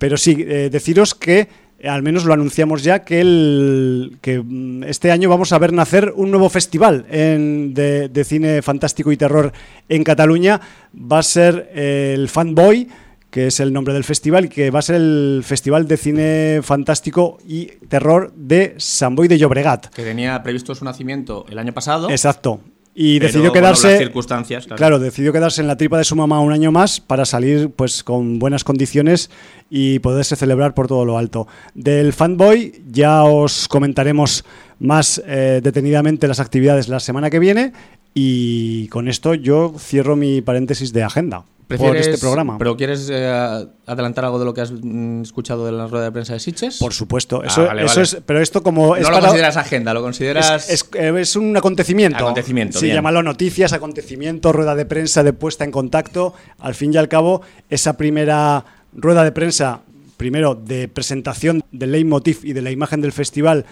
Pero 0.00 0.16
sí, 0.16 0.34
eh, 0.48 0.70
deciros 0.72 1.14
que 1.14 1.46
al 1.84 2.02
menos 2.02 2.24
lo 2.24 2.32
anunciamos 2.32 2.82
ya, 2.82 3.04
que, 3.04 3.20
el, 3.20 4.16
que 4.22 4.40
mm, 4.42 4.84
este 4.84 5.10
año 5.10 5.28
vamos 5.28 5.52
a 5.52 5.58
ver 5.58 5.74
nacer 5.74 6.14
un 6.16 6.30
nuevo 6.30 6.48
festival 6.48 7.06
de, 7.06 8.24
cine 8.24 8.62
fantástico 8.62 9.12
y 9.12 9.18
terror 9.18 9.52
en 9.90 10.02
Cataluña. 10.02 10.58
Va 10.94 11.18
a 11.18 11.22
ser 11.22 11.70
el 11.74 12.30
Fanboy, 12.30 12.88
que 13.30 13.48
es 13.48 13.60
el 13.60 13.74
nombre 13.74 13.92
del 13.92 14.04
festival, 14.04 14.46
y 14.46 14.48
que 14.48 14.70
va 14.70 14.78
a 14.78 14.82
ser 14.82 14.96
el 14.96 15.42
Festival 15.44 15.86
de 15.86 15.98
Cine 15.98 16.60
Fantástico 16.62 17.36
y 17.46 17.66
Terror 17.88 18.32
de 18.34 18.76
San 18.78 19.14
Boy 19.14 19.28
de 19.28 19.36
Llobregat. 19.36 19.88
Que 19.88 20.02
tenía 20.02 20.42
previsto 20.42 20.74
su 20.74 20.86
nacimiento 20.86 21.44
el 21.50 21.58
año 21.58 21.74
pasado. 21.74 22.08
Exacto. 22.08 22.60
Y 23.02 23.18
decidió 23.18 23.50
quedarse. 23.50 23.96
circunstancias, 23.96 24.66
claro. 24.66 24.98
decidió 24.98 25.32
quedarse 25.32 25.62
en 25.62 25.68
la 25.68 25.78
tripa 25.78 25.96
de 25.96 26.04
su 26.04 26.16
mamá 26.16 26.38
un 26.40 26.52
año 26.52 26.70
más 26.70 27.00
para 27.00 27.24
salir 27.24 27.70
pues 27.70 28.04
con 28.04 28.38
buenas 28.38 28.62
condiciones 28.62 29.30
y 29.70 30.00
poderse 30.00 30.36
celebrar 30.36 30.74
por 30.74 30.86
todo 30.86 31.06
lo 31.06 31.16
alto. 31.16 31.48
Del 31.72 32.12
Fanboy 32.12 32.82
ya 32.90 33.24
os 33.24 33.68
comentaremos 33.68 34.44
más 34.80 35.22
eh, 35.26 35.62
detenidamente 35.62 36.28
las 36.28 36.40
actividades 36.40 36.88
la 36.88 37.00
semana 37.00 37.30
que 37.30 37.38
viene 37.38 37.72
y 38.12 38.88
con 38.88 39.08
esto 39.08 39.32
yo 39.32 39.72
cierro 39.78 40.14
mi 40.14 40.42
paréntesis 40.42 40.92
de 40.92 41.02
agenda 41.02 41.44
por 41.78 41.96
este 41.96 42.18
programa. 42.18 42.58
¿Pero 42.58 42.76
quieres 42.76 43.08
eh, 43.10 43.66
adelantar 43.86 44.24
algo 44.24 44.38
de 44.38 44.44
lo 44.44 44.54
que 44.54 44.60
has 44.60 44.72
mm, 44.72 45.22
escuchado 45.22 45.66
de 45.66 45.72
la 45.72 45.86
rueda 45.86 46.06
de 46.06 46.12
prensa 46.12 46.32
de 46.32 46.40
Sitches? 46.40 46.78
Por 46.78 46.92
supuesto. 46.92 47.42
Ah, 47.44 47.74
eso, 47.78 48.00
es, 48.00 48.18
pero 48.24 48.40
esto 48.40 48.62
como... 48.62 48.96
No 48.96 49.10
lo 49.10 49.20
consideras 49.20 49.56
agenda, 49.56 49.94
lo 49.94 50.02
consideras... 50.02 50.68
Es, 50.70 51.36
un 51.36 51.56
acontecimiento. 51.56 52.18
Acontecimiento, 52.18 52.78
Sí, 52.78 52.88
llámalo 52.88 53.22
noticias, 53.22 53.72
acontecimiento, 53.72 54.52
rueda 54.52 54.74
de 54.74 54.86
prensa 54.86 55.22
de 55.22 55.32
puesta 55.32 55.64
en 55.64 55.70
contacto. 55.70 56.34
Al 56.58 56.74
fin 56.74 56.92
y 56.94 56.96
al 56.96 57.08
cabo, 57.08 57.42
esa 57.68 57.96
primera 57.96 58.64
rueda 58.92 59.24
de 59.24 59.32
prensa, 59.32 59.82
primero 60.16 60.54
de 60.54 60.88
presentación 60.88 61.62
del 61.72 61.92
leitmotiv 61.92 62.40
y 62.44 62.52
de 62.52 62.62
la 62.62 62.70
imagen 62.70 63.00
del 63.00 63.12
festival 63.12 63.66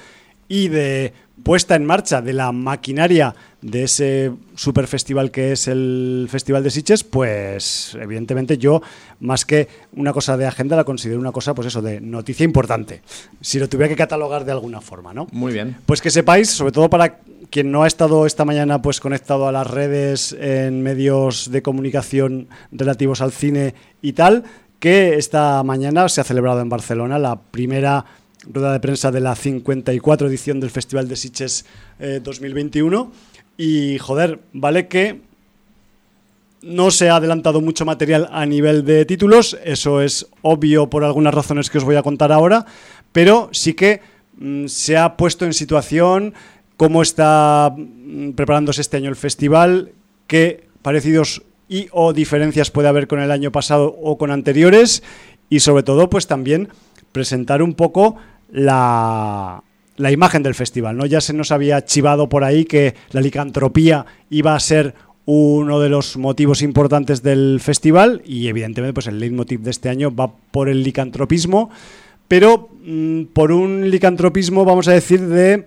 y 0.48 0.68
de 0.68 1.12
puesta 1.42 1.76
en 1.76 1.84
marcha 1.84 2.20
de 2.20 2.32
la 2.32 2.52
maquinaria 2.52 3.34
de 3.62 3.84
ese 3.84 4.32
super 4.54 4.86
festival 4.86 5.30
que 5.30 5.52
es 5.52 5.68
el 5.68 6.28
Festival 6.30 6.62
de 6.62 6.70
Siches, 6.70 7.04
pues 7.04 7.96
evidentemente 8.00 8.58
yo, 8.58 8.82
más 9.20 9.44
que 9.44 9.68
una 9.92 10.12
cosa 10.12 10.36
de 10.36 10.46
agenda, 10.46 10.76
la 10.76 10.84
considero 10.84 11.20
una 11.20 11.32
cosa, 11.32 11.54
pues 11.54 11.68
eso, 11.68 11.82
de 11.82 12.00
noticia 12.00 12.44
importante. 12.44 13.02
Si 13.40 13.58
lo 13.58 13.68
tuviera 13.68 13.88
que 13.88 13.96
catalogar 13.96 14.44
de 14.44 14.52
alguna 14.52 14.80
forma, 14.80 15.12
¿no? 15.12 15.26
Muy 15.32 15.52
bien. 15.52 15.76
Pues 15.86 16.00
que 16.00 16.10
sepáis, 16.10 16.50
sobre 16.50 16.72
todo 16.72 16.90
para 16.90 17.18
quien 17.50 17.70
no 17.70 17.82
ha 17.82 17.86
estado 17.86 18.26
esta 18.26 18.44
mañana 18.44 18.82
pues 18.82 19.00
conectado 19.00 19.48
a 19.48 19.52
las 19.52 19.66
redes 19.66 20.36
en 20.38 20.82
medios 20.82 21.50
de 21.50 21.62
comunicación 21.62 22.48
relativos 22.72 23.20
al 23.20 23.32
cine 23.32 23.74
y 24.02 24.12
tal, 24.12 24.44
que 24.78 25.16
esta 25.16 25.62
mañana 25.64 26.08
se 26.08 26.20
ha 26.20 26.24
celebrado 26.24 26.60
en 26.60 26.68
Barcelona 26.68 27.18
la 27.18 27.40
primera 27.40 28.04
rueda 28.44 28.72
de 28.72 28.80
prensa 28.80 29.10
de 29.10 29.20
la 29.20 29.34
54 29.34 30.28
edición 30.28 30.60
del 30.60 30.70
Festival 30.70 31.08
de 31.08 31.16
Sitges 31.16 31.64
2021. 32.22 33.12
Eh, 33.58 33.94
y 33.94 33.98
joder, 33.98 34.40
vale 34.52 34.88
que 34.88 35.20
no 36.62 36.90
se 36.90 37.08
ha 37.08 37.16
adelantado 37.16 37.60
mucho 37.60 37.84
material 37.84 38.28
a 38.32 38.46
nivel 38.46 38.84
de 38.84 39.04
títulos, 39.04 39.58
eso 39.64 40.00
es 40.00 40.26
obvio 40.42 40.90
por 40.90 41.04
algunas 41.04 41.34
razones 41.34 41.70
que 41.70 41.78
os 41.78 41.84
voy 41.84 41.96
a 41.96 42.02
contar 42.02 42.32
ahora, 42.32 42.66
pero 43.12 43.48
sí 43.52 43.74
que 43.74 44.00
mm, 44.38 44.66
se 44.66 44.96
ha 44.96 45.16
puesto 45.16 45.44
en 45.44 45.54
situación 45.54 46.34
cómo 46.76 47.02
está 47.02 47.72
mm, 47.76 48.30
preparándose 48.32 48.80
este 48.80 48.96
año 48.96 49.08
el 49.08 49.16
festival, 49.16 49.92
qué 50.26 50.68
parecidos 50.82 51.42
y 51.68 51.88
o 51.92 52.12
diferencias 52.12 52.70
puede 52.70 52.88
haber 52.88 53.06
con 53.08 53.20
el 53.20 53.30
año 53.30 53.52
pasado 53.52 53.96
o 54.00 54.16
con 54.18 54.30
anteriores 54.30 55.02
y 55.50 55.60
sobre 55.60 55.82
todo 55.82 56.08
pues 56.10 56.26
también 56.26 56.68
presentar 57.12 57.62
un 57.62 57.74
poco 57.74 58.16
la, 58.50 59.62
la 59.96 60.12
imagen 60.12 60.42
del 60.42 60.54
festival. 60.54 60.96
¿no? 60.96 61.06
Ya 61.06 61.20
se 61.20 61.34
nos 61.34 61.52
había 61.52 61.84
chivado 61.84 62.28
por 62.28 62.44
ahí 62.44 62.64
que 62.64 62.94
la 63.10 63.20
licantropía 63.20 64.06
iba 64.30 64.54
a 64.54 64.60
ser 64.60 64.94
uno 65.30 65.78
de 65.78 65.90
los 65.90 66.16
motivos 66.16 66.62
importantes 66.62 67.22
del 67.22 67.60
festival 67.60 68.22
y 68.24 68.48
evidentemente 68.48 68.94
pues 68.94 69.08
el 69.08 69.20
leitmotiv 69.20 69.60
de 69.60 69.70
este 69.70 69.90
año 69.90 70.14
va 70.14 70.32
por 70.34 70.70
el 70.70 70.82
licantropismo, 70.82 71.68
pero 72.28 72.70
mm, 72.82 73.24
por 73.34 73.52
un 73.52 73.90
licantropismo 73.90 74.64
vamos 74.64 74.88
a 74.88 74.92
decir 74.92 75.20
de 75.20 75.66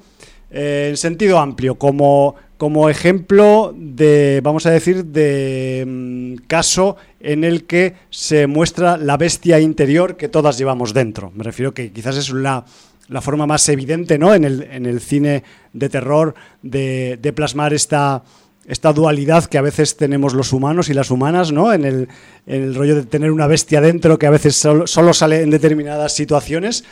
eh, 0.52 0.88
en 0.90 0.98
sentido 0.98 1.40
amplio, 1.40 1.76
como, 1.76 2.36
como 2.58 2.90
ejemplo 2.90 3.74
de, 3.76 4.42
vamos 4.44 4.66
a 4.66 4.72
decir, 4.72 5.06
de 5.06 5.86
mm, 5.88 6.46
caso 6.48 6.98
en 7.20 7.44
el 7.44 7.64
que 7.66 7.96
se 8.10 8.48
muestra 8.48 8.98
la 8.98 9.18
bestia 9.18 9.60
interior 9.60 10.18
que 10.18 10.28
todas 10.28 10.58
llevamos 10.58 10.94
dentro. 10.94 11.32
Me 11.36 11.44
refiero 11.44 11.74
que 11.74 11.92
quizás 11.92 12.18
es 12.18 12.30
la, 12.32 12.66
la 13.08 13.22
forma 13.22 13.48
más 13.48 13.68
evidente 13.70 14.18
¿no? 14.18 14.34
en, 14.34 14.44
el, 14.44 14.64
en 14.72 14.86
el 14.86 15.00
cine 15.00 15.44
de 15.74 15.90
terror 15.90 16.36
de, 16.62 17.18
de 17.22 17.34
plasmar 17.34 17.74
esta, 17.74 18.24
esta 18.68 18.94
dualidad 18.94 19.46
que 19.46 19.58
a 19.58 19.62
veces 19.62 19.98
tenemos 19.98 20.34
los 20.34 20.54
humanos 20.54 20.90
y 20.90 20.94
las 20.94 21.12
humanas, 21.12 21.52
¿no? 21.52 21.74
En 21.74 21.84
el, 21.84 22.08
en 22.46 22.64
el 22.64 22.76
rollo 22.76 22.96
de 22.96 23.04
tener 23.04 23.32
una 23.32 23.48
bestia 23.48 23.82
dentro 23.82 24.20
que 24.20 24.28
a 24.28 24.32
veces 24.32 24.56
solo, 24.56 24.88
solo, 24.88 25.14
sale 25.14 25.42
en 25.42 25.50
determinadas 25.50 26.14
situaciones 26.14 26.84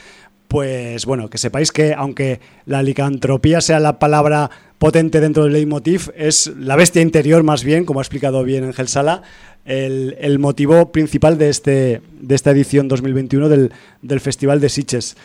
pues 0.50 1.06
bueno, 1.06 1.30
que 1.30 1.38
sepáis 1.38 1.72
que 1.72 1.94
aunque 1.94 2.42
la 2.66 2.82
licantropía 2.82 3.62
sea 3.62 3.80
la 3.80 4.00
palabra 4.00 4.50
potente 4.80 5.22
dentro 5.22 5.44
del 5.44 5.54
leitmotiv, 5.54 6.12
es 6.16 6.52
la 6.58 6.76
bestia 6.76 7.04
interior 7.04 7.44
más 7.44 7.64
bien, 7.64 7.86
como 7.86 8.00
ha 8.00 8.04
explicado 8.04 8.44
bien 8.44 8.64
Ángel 8.64 8.88
Sala, 8.88 9.22
el, 9.64 10.40
motivo 10.40 10.92
principal 10.92 11.38
de, 11.38 11.50
este, 11.50 12.02
de 12.20 12.34
esta 12.36 12.50
edición 12.50 12.88
2021 12.88 13.48
del, 13.48 13.72
del 14.02 14.20
Festival 14.20 14.60
de 14.60 14.70
Siches. 14.70 15.18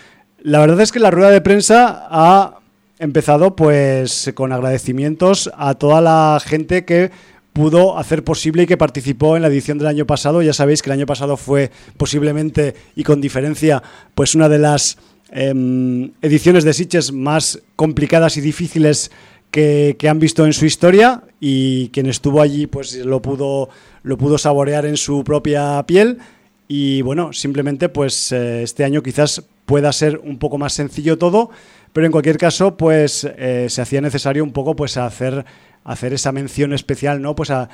La 0.43 0.59
verdad 0.59 0.83
es 0.83 0.93
que 0.93 1.01
la 1.01 1.11
rueda 1.11 1.31
de 1.31 1.41
prensa 1.41 2.07
ha 2.11 2.59
empezado 2.99 3.57
pues 3.57 4.31
con 4.35 4.53
agradecimientos 4.53 5.51
a 5.57 5.75
toda 5.75 6.03
la 6.03 6.39
gente 6.45 6.85
que 6.85 7.11
pudo 7.55 7.97
hacer 7.97 8.25
posible 8.25 8.65
y 8.65 8.67
que 8.67 8.77
participó 8.77 9.37
en 9.37 9.43
la 9.43 9.49
edición 9.49 9.79
del 9.79 9.87
año 9.87 10.07
pasado. 10.07 10.43
Ya 10.43 10.53
sabéis 10.53 10.83
que 10.83 10.91
el 10.91 10.99
año 10.99 11.07
pasado 11.07 11.37
fue 11.37 11.71
posiblemente 11.97 12.75
y 12.97 13.05
con 13.05 13.21
diferencia 13.21 13.83
pues 14.15 14.35
una 14.35 14.49
de 14.49 14.59
las 14.59 14.99
em, 15.31 16.13
ediciones 16.23 16.65
de 16.65 16.73
Sitges 16.73 17.13
más 17.13 17.61
complicadas 17.77 18.37
y 18.37 18.41
difíciles 18.41 19.11
que, 19.51 19.97
han 20.09 20.19
visto 20.19 20.45
en 20.45 20.53
su 20.53 20.67
historia 20.67 21.23
y 21.39 21.89
quien 21.91 22.07
estuvo 22.07 22.43
allí 22.43 22.67
pues 22.67 22.97
lo 22.97 23.23
pudo, 23.23 23.69
lo 24.03 24.19
pudo 24.19 24.37
saborear 24.37 24.85
en 24.85 24.97
su 24.97 25.23
propia 25.23 25.83
piel. 25.87 26.19
Y 26.67 27.03
bueno, 27.03 27.33
simplemente 27.33 27.89
pues 27.89 28.33
eh, 28.33 28.63
este 28.63 28.85
año 28.85 29.03
quizás 29.03 29.45
pueda 29.65 29.93
ser 29.93 30.19
un 30.19 30.39
poco 30.39 30.59
más 30.59 30.73
sencillo 30.73 31.19
todo, 31.19 31.51
pero 31.93 32.07
en 32.07 32.13
cualquier 32.13 32.37
caso 32.37 32.77
pues 32.77 33.29
eh, 33.39 33.67
se 33.69 33.81
hacía 33.81 34.01
necesario 34.01 34.43
un 34.43 34.53
poco 34.53 34.75
pues 34.75 34.97
hacer 34.97 35.45
hacer 35.85 36.15
esa 36.15 36.33
mención 36.33 36.73
especial 36.73 37.21
¿no? 37.21 37.37
pues 37.37 37.51
a, 37.51 37.69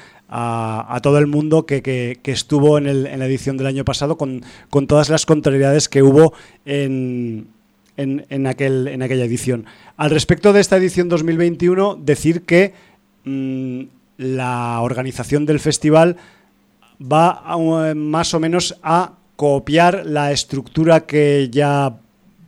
todo 1.03 1.19
el 1.19 1.27
mundo 1.27 1.65
que, 1.65 2.19
estuvo 2.25 2.77
en, 2.77 2.87
el, 2.87 3.07
en, 3.07 3.19
la 3.21 3.27
edición 3.27 3.57
del 3.57 3.69
año 3.69 3.85
pasado 3.85 4.19
con, 4.19 4.43
con 4.69 4.87
todas 4.87 5.09
las 5.09 5.27
contrariedades 5.27 5.89
que 5.89 6.03
hubo 6.03 6.35
en, 6.65 7.49
en, 7.97 8.47
aquel, 8.47 8.89
en 8.89 9.03
aquella 9.03 9.25
edición. 9.25 9.67
Al 9.97 10.11
respecto 10.11 10.53
de 10.53 10.61
esta 10.61 10.77
edición 10.77 11.09
2021, 11.09 11.97
decir 11.97 12.43
que 12.43 12.75
mm, 13.25 13.83
la 14.19 14.81
organización 14.81 15.47
del 15.47 15.61
festival 15.61 16.17
va 17.01 17.43
más 17.95 18.35
o 18.35 18.41
menos 18.41 18.77
a 18.83 19.15
copiar 19.37 20.03
la 20.05 20.33
estructura 20.33 21.07
que 21.07 21.49
ya 21.51 21.97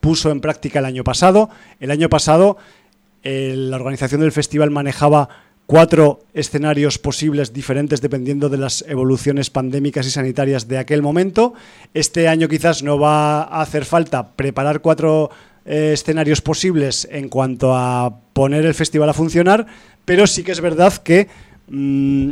puso 0.00 0.30
en 0.30 0.40
práctica 0.40 0.80
el 0.80 0.84
año 0.84 1.04
pasado. 1.04 1.48
El 1.80 1.90
año 1.90 2.10
pasado 2.10 2.58
la 3.22 3.76
organización 3.76 4.20
del 4.20 4.32
festival 4.32 4.70
manejaba 4.70 5.28
cuatro 5.66 6.20
escenarios 6.34 6.98
posibles 6.98 7.52
diferentes 7.52 8.00
dependiendo 8.00 8.48
de 8.48 8.58
las 8.58 8.84
evoluciones 8.88 9.50
pandémicas 9.50 10.06
y 10.06 10.10
sanitarias 10.10 10.68
de 10.68 10.78
aquel 10.78 11.02
momento. 11.02 11.54
Este 11.94 12.28
año 12.28 12.48
quizás 12.48 12.82
no 12.82 12.98
va 12.98 13.42
a 13.42 13.62
hacer 13.62 13.84
falta 13.84 14.32
preparar 14.32 14.80
cuatro 14.80 15.30
eh, 15.64 15.90
escenarios 15.94 16.40
posibles 16.40 17.08
en 17.10 17.28
cuanto 17.28 17.74
a 17.74 18.18
poner 18.32 18.66
el 18.66 18.74
festival 18.74 19.08
a 19.08 19.14
funcionar, 19.14 19.66
pero 20.04 20.26
sí 20.26 20.42
que 20.42 20.52
es 20.52 20.60
verdad 20.60 20.92
que 20.94 21.28
mm, 21.68 22.30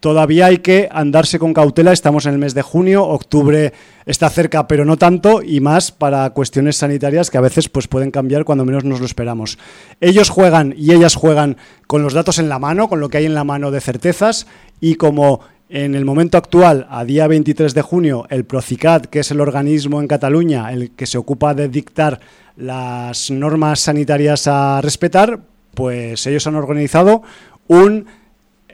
Todavía 0.00 0.46
hay 0.46 0.58
que 0.58 0.88
andarse 0.90 1.38
con 1.38 1.52
cautela, 1.52 1.92
estamos 1.92 2.24
en 2.24 2.32
el 2.32 2.38
mes 2.38 2.54
de 2.54 2.62
junio, 2.62 3.04
octubre 3.04 3.74
está 4.06 4.30
cerca 4.30 4.66
pero 4.66 4.86
no 4.86 4.96
tanto 4.96 5.42
y 5.42 5.60
más 5.60 5.92
para 5.92 6.30
cuestiones 6.30 6.76
sanitarias 6.76 7.30
que 7.30 7.36
a 7.36 7.42
veces 7.42 7.68
pues, 7.68 7.86
pueden 7.86 8.10
cambiar 8.10 8.46
cuando 8.46 8.64
menos 8.64 8.82
nos 8.82 9.00
lo 9.00 9.06
esperamos. 9.06 9.58
Ellos 10.00 10.30
juegan 10.30 10.74
y 10.74 10.92
ellas 10.92 11.16
juegan 11.16 11.58
con 11.86 12.02
los 12.02 12.14
datos 12.14 12.38
en 12.38 12.48
la 12.48 12.58
mano, 12.58 12.88
con 12.88 12.98
lo 12.98 13.10
que 13.10 13.18
hay 13.18 13.26
en 13.26 13.34
la 13.34 13.44
mano 13.44 13.70
de 13.70 13.82
certezas 13.82 14.46
y 14.80 14.94
como 14.94 15.40
en 15.68 15.94
el 15.94 16.06
momento 16.06 16.38
actual, 16.38 16.86
a 16.90 17.04
día 17.04 17.26
23 17.26 17.74
de 17.74 17.82
junio, 17.82 18.26
el 18.30 18.44
Procicat, 18.44 19.06
que 19.06 19.20
es 19.20 19.30
el 19.30 19.40
organismo 19.40 20.00
en 20.00 20.08
Cataluña, 20.08 20.72
el 20.72 20.92
que 20.92 21.06
se 21.06 21.18
ocupa 21.18 21.52
de 21.52 21.68
dictar 21.68 22.20
las 22.56 23.30
normas 23.30 23.80
sanitarias 23.80 24.48
a 24.48 24.80
respetar, 24.80 25.40
pues 25.74 26.26
ellos 26.26 26.46
han 26.46 26.56
organizado 26.56 27.22
un 27.68 28.06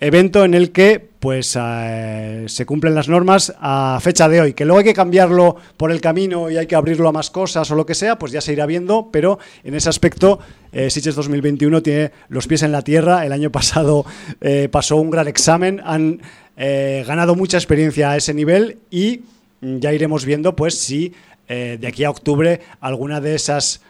evento 0.01 0.45
en 0.45 0.55
el 0.55 0.73
que 0.73 1.17
pues 1.27 1.59
eh, 1.61 2.45
se 2.47 2.67
cumplen 2.67 2.95
las 2.95 3.09
normas 3.09 3.53
a 3.59 3.99
fecha 4.01 4.29
de 4.29 4.41
hoy. 4.41 4.53
Que 4.55 4.65
luego 4.65 4.79
hay 4.79 4.85
que 4.85 4.95
cambiarlo 4.95 5.57
por 5.77 5.91
el 5.91 6.01
camino 6.01 6.51
y 6.51 6.57
hay 6.57 6.67
que 6.67 6.77
abrirlo 6.77 7.09
a 7.09 7.13
más 7.13 7.31
cosas 7.31 7.71
o 7.71 7.75
lo 7.75 7.87
que 7.87 7.95
sea, 7.95 8.19
pues 8.19 8.33
ya 8.33 8.41
se 8.41 8.53
irá 8.53 8.67
viendo, 8.67 9.11
pero 9.11 9.39
en 9.65 9.75
ese 9.75 9.89
aspecto 9.89 10.39
eh, 10.73 10.89
2021 10.89 11.83
tiene 11.83 12.13
los 12.29 12.47
pies 12.47 12.63
en 12.63 12.73
la 12.73 12.83
tierra. 12.83 13.25
El 13.25 13.33
año 13.33 13.51
pasado 13.53 14.05
eh, 14.41 14.69
pasó 14.71 14.97
un 14.97 15.11
gran 15.11 15.27
examen, 15.29 15.81
han 15.85 16.21
eh, 16.57 17.05
ganado 17.07 17.35
mucha 17.35 17.57
experiencia 17.57 18.11
a 18.11 18.17
ese 18.17 18.35
nivel 18.35 18.79
y 18.91 19.23
ya 19.61 19.93
iremos 19.93 20.25
viendo 20.25 20.55
pues 20.55 20.79
si 20.79 21.15
de 21.49 21.87
aquí 21.87 22.03
a 22.03 22.11
octubre 22.11 22.61
alguna 22.81 23.21
de 23.21 23.37
esas 23.37 23.81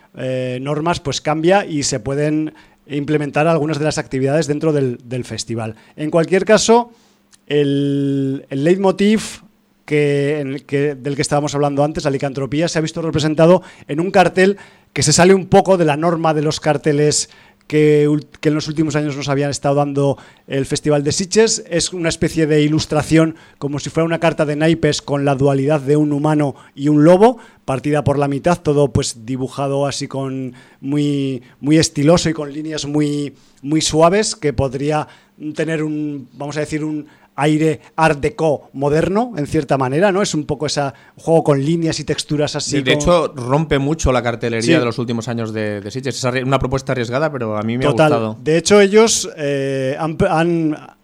normas 0.61 1.01
pues 1.01 1.23
cambia 1.23 1.65
y 1.65 1.85
se 1.85 2.01
pueden 2.01 2.53
implementar 2.87 3.47
algunas 3.49 3.79
de 3.79 3.85
las 3.85 3.99
actividades 3.99 4.47
dentro 4.47 4.73
del, 4.73 5.25
festival. 5.25 5.77
En 5.97 6.11
cualquier 6.11 6.45
caso, 6.45 6.91
el, 7.47 8.47
leitmotiv 8.51 9.43
que, 9.85 10.97
del 11.01 11.17
que 11.17 11.23
estábamos 11.23 11.55
hablando 11.55 11.85
antes, 11.85 12.05
la 12.05 12.11
licantropía, 12.11 12.69
se 12.69 12.79
ha 12.79 12.83
visto 12.83 13.03
representado 13.03 13.63
en 13.89 14.01
un 14.01 14.11
cartel 14.11 14.59
que 14.93 15.03
se 15.03 15.13
sale 15.13 15.35
un 15.35 15.47
poco 15.47 15.77
de 15.77 15.85
la 15.85 15.97
norma 15.97 16.33
de 16.33 16.43
los 16.43 16.59
carteles 16.59 17.29
que, 17.67 18.05
en 18.05 18.55
los 18.55 18.69
últimos 18.69 18.95
años 18.97 19.17
nos 19.17 19.29
habían 19.29 19.51
estado 19.51 19.77
dando 19.77 20.19
el 20.47 20.67
Festival 20.67 21.03
de 21.03 21.13
Sitges. 21.13 21.65
Es 21.69 21.93
una 21.93 22.09
especie 22.09 22.47
de 22.47 22.63
ilustración 22.63 23.37
como 23.59 23.79
si 23.79 23.91
fuera 23.91 24.05
una 24.05 24.21
carta 24.21 24.45
de 24.45 24.57
naipes 24.57 25.03
con 25.03 25.25
la 25.25 25.35
dualidad 25.35 25.81
de 25.81 25.97
un 25.97 26.13
humano 26.13 26.55
y 26.75 26.89
un 26.89 27.05
lobo, 27.05 27.39
partida 27.65 28.05
por 28.05 28.19
la 28.19 28.29
mitad, 28.29 28.61
todo 28.61 28.93
pues 28.93 29.27
dibujado 29.27 29.87
así 29.87 30.07
con 30.07 30.55
muy, 30.81 31.43
muy 31.61 31.79
estiloso 31.79 32.29
y 32.29 32.33
con 32.35 32.53
líneas 32.53 32.87
muy, 32.87 33.35
muy 33.63 33.81
suaves 33.81 34.37
que 34.37 34.53
podría 34.53 35.09
tener 35.55 35.83
un, 35.83 36.29
vamos 36.35 36.57
a 36.57 36.61
decir, 36.61 36.85
un 36.85 37.07
aire 37.37 37.81
art 37.97 38.21
deco 38.21 38.71
moderno, 38.73 39.35
en 39.37 39.47
cierta 39.47 39.79
manera, 39.79 40.11
¿no? 40.13 40.23
Es 40.23 40.35
un 40.35 40.45
poco 40.45 40.67
ese 40.67 40.83
juego 41.17 41.45
con 41.45 41.65
líneas 41.65 42.01
y 42.01 42.05
texturas 42.05 42.57
así. 42.57 42.83
De, 42.83 42.95
hecho, 42.95 43.29
rompe 43.35 43.79
mucho 43.79 44.13
la 44.13 44.23
cartelería 44.23 44.79
de 44.79 44.85
los 44.85 44.99
últimos 44.99 45.29
años 45.29 45.53
de, 45.53 45.81
de 45.81 45.91
Sitges. 45.91 46.25
Es 46.25 46.43
una 46.43 46.59
propuesta 46.59 46.93
arriesgada, 46.93 47.31
pero 47.31 47.57
a 47.57 47.63
mí 47.63 47.79
me 47.79 47.85
ha 47.85 47.89
gustado. 47.89 48.37
De 48.43 48.57
hecho, 48.57 48.81
ellos 48.81 49.29
eh, 49.37 49.97
han, 49.99 50.17
han 50.29 50.96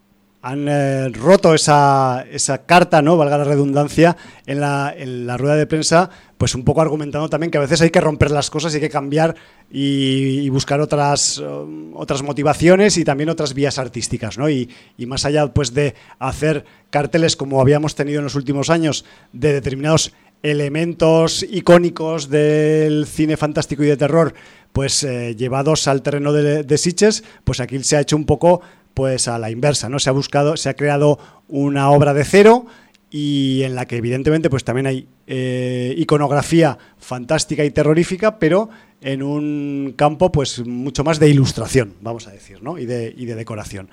eh, 0.45 1.09
roto 1.13 1.55
esa, 1.55 2.25
esa, 2.31 2.67
carta, 2.67 3.01
¿no? 3.01 3.17
Valga 3.17 3.39
la 3.39 3.45
redundancia, 3.45 4.17
en 4.47 4.61
la, 4.61 4.93
en 4.97 5.27
la 5.27 5.37
rueda 5.37 5.57
de 5.57 5.67
prensa 5.67 6.11
pues 6.43 6.57
un 6.57 6.65
poco 6.65 6.81
argumentando 6.81 7.29
también 7.29 7.53
que 7.53 7.59
a 7.59 7.61
veces 7.61 7.81
hay 7.83 7.91
que 7.91 8.01
romper 8.01 8.33
las 8.33 8.51
cosas 8.51 8.75
hay 8.75 8.81
que 8.81 8.91
cambiar 8.91 9.37
y, 9.71 10.49
buscar 10.49 10.81
otras, 10.81 11.39
um, 11.39 11.95
otras 11.95 12.25
motivaciones 12.25 12.99
y 12.99 13.05
también 13.05 13.29
otras 13.29 13.55
vías 13.55 13.79
artísticas, 13.79 14.39
¿no? 14.39 14.51
Y, 14.51 14.69
más 15.07 15.25
allá 15.25 15.47
pues 15.55 15.73
de 15.73 15.95
hacer 16.19 16.65
carteles 16.91 17.37
como 17.37 17.61
habíamos 17.61 17.95
tenido 17.95 18.19
en 18.19 18.25
los 18.25 18.35
últimos 18.35 18.71
años 18.71 19.05
de 19.33 19.53
determinados 19.53 20.15
elementos 20.43 21.45
icónicos 21.49 22.29
del 22.29 23.07
cine 23.07 23.37
fantástico 23.37 23.85
y 23.85 23.87
de 23.87 23.97
terror, 23.97 24.35
pues 24.73 25.05
eh, 25.05 25.37
llevados 25.37 25.87
al 25.87 26.03
terreno 26.03 26.33
de, 26.33 26.65
de 26.65 27.23
pues 27.45 27.61
aquí 27.61 27.81
se 27.85 27.97
ha 27.97 28.01
hecho 28.01 28.17
un 28.17 28.27
poco 28.27 28.63
pues 28.95 29.29
a 29.29 29.39
la 29.39 29.51
inversa, 29.51 29.89
¿no? 29.89 29.99
Se 29.99 30.11
ha 30.11 30.13
buscado, 30.13 30.57
se 30.57 30.69
ha 30.69 30.75
creado 30.75 31.19
una 31.49 31.91
obra 31.91 32.15
de 32.15 32.25
cero 32.25 32.67
y 33.11 33.63
en 33.63 33.75
la 33.75 33.87
que 33.87 33.97
evidentemente 33.97 34.49
pues 34.49 34.65
también 34.65 34.87
hay 34.87 35.07
eh, 35.27 35.95
iconografía 35.99 36.79
fantástica 36.99 37.63
y 37.65 37.71
terrorífica, 37.71 38.39
pero 38.39 38.71
en 39.03 39.23
un 39.23 39.93
campo 39.97 40.33
pues 40.33 40.67
mucho 40.67 41.05
más 41.05 41.19
de 41.19 41.29
ilustración, 41.29 41.93
vamos 42.01 42.27
a 42.27 42.31
decir, 42.31 42.63
¿no? 42.63 42.79
y, 42.79 42.87
de, 42.87 43.15
y 43.15 43.27
de 43.27 43.35
decoración. 43.35 43.91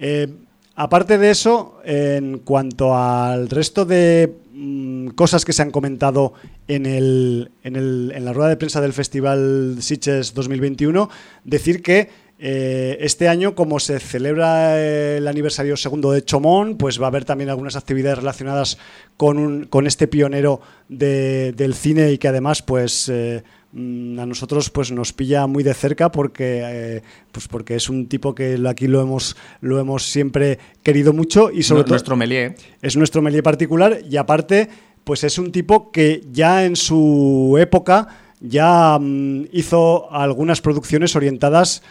Eh, 0.00 0.26
aparte 0.74 1.16
de 1.16 1.30
eso, 1.30 1.78
en 1.84 2.38
cuanto 2.38 2.96
al 2.96 3.48
resto 3.48 3.84
de 3.84 4.34
mm, 4.52 5.08
cosas 5.08 5.44
que 5.44 5.52
se 5.52 5.62
han 5.62 5.70
comentado 5.70 6.34
en, 6.66 6.86
el, 6.86 7.52
en, 7.62 7.76
el, 7.76 8.12
en 8.16 8.24
la 8.24 8.32
rueda 8.32 8.48
de 8.48 8.56
prensa 8.56 8.80
del 8.80 8.92
Festival 8.92 9.76
Sitges 9.78 10.34
2021, 10.34 11.08
decir 11.44 11.82
que 11.82 12.25
eh, 12.38 12.98
este 13.00 13.28
año, 13.28 13.54
como 13.54 13.80
se 13.80 13.98
celebra 13.98 14.78
el 14.78 15.26
aniversario 15.26 15.74
segundo 15.76 16.12
de 16.12 16.22
Chomón, 16.22 16.76
pues 16.76 17.00
va 17.00 17.06
a 17.06 17.08
haber 17.08 17.24
también 17.24 17.48
algunas 17.48 17.76
actividades 17.76 18.18
relacionadas 18.18 18.76
con, 19.16 19.64
con 19.64 19.86
este 19.86 20.06
pionero 20.06 20.60
del 20.88 21.74
cine 21.74 22.12
y 22.12 22.18
que 22.18 22.28
además, 22.28 22.60
pues 22.60 23.08
eh, 23.08 23.42
mm, 23.72 24.18
a 24.18 24.26
nosotros 24.26 24.68
pues 24.68 24.92
nos 24.92 25.14
pilla 25.14 25.46
muy 25.46 25.62
de 25.62 25.72
cerca 25.72 26.12
porque 26.12 26.60
eh, 26.62 27.02
pues 27.32 27.48
porque 27.48 27.76
es 27.76 27.88
un 27.88 28.06
tipo 28.06 28.34
que 28.34 28.62
aquí 28.68 28.86
lo 28.86 29.00
hemos 29.00 29.36
lo 29.62 29.80
hemos 29.80 30.04
siempre 30.04 30.58
querido 30.82 31.14
mucho 31.14 31.50
y 31.50 31.62
sobre 31.62 31.84
todo 31.84 31.94
nuestro 31.94 32.16
melier 32.16 32.54
es 32.82 32.96
nuestro 32.96 33.22
melier 33.22 33.42
particular 33.42 33.98
y 34.08 34.16
aparte 34.16 34.68
pues 35.04 35.24
es 35.24 35.38
un 35.38 35.52
tipo 35.52 35.90
que 35.90 36.22
ya 36.30 36.64
en 36.64 36.76
su 36.76 37.56
época 37.58 38.08
ya 38.40 38.98
mm, 39.00 39.46
hizo 39.52 40.12
algunas 40.12 40.60
producciones 40.60 41.16
orientadas 41.16 41.82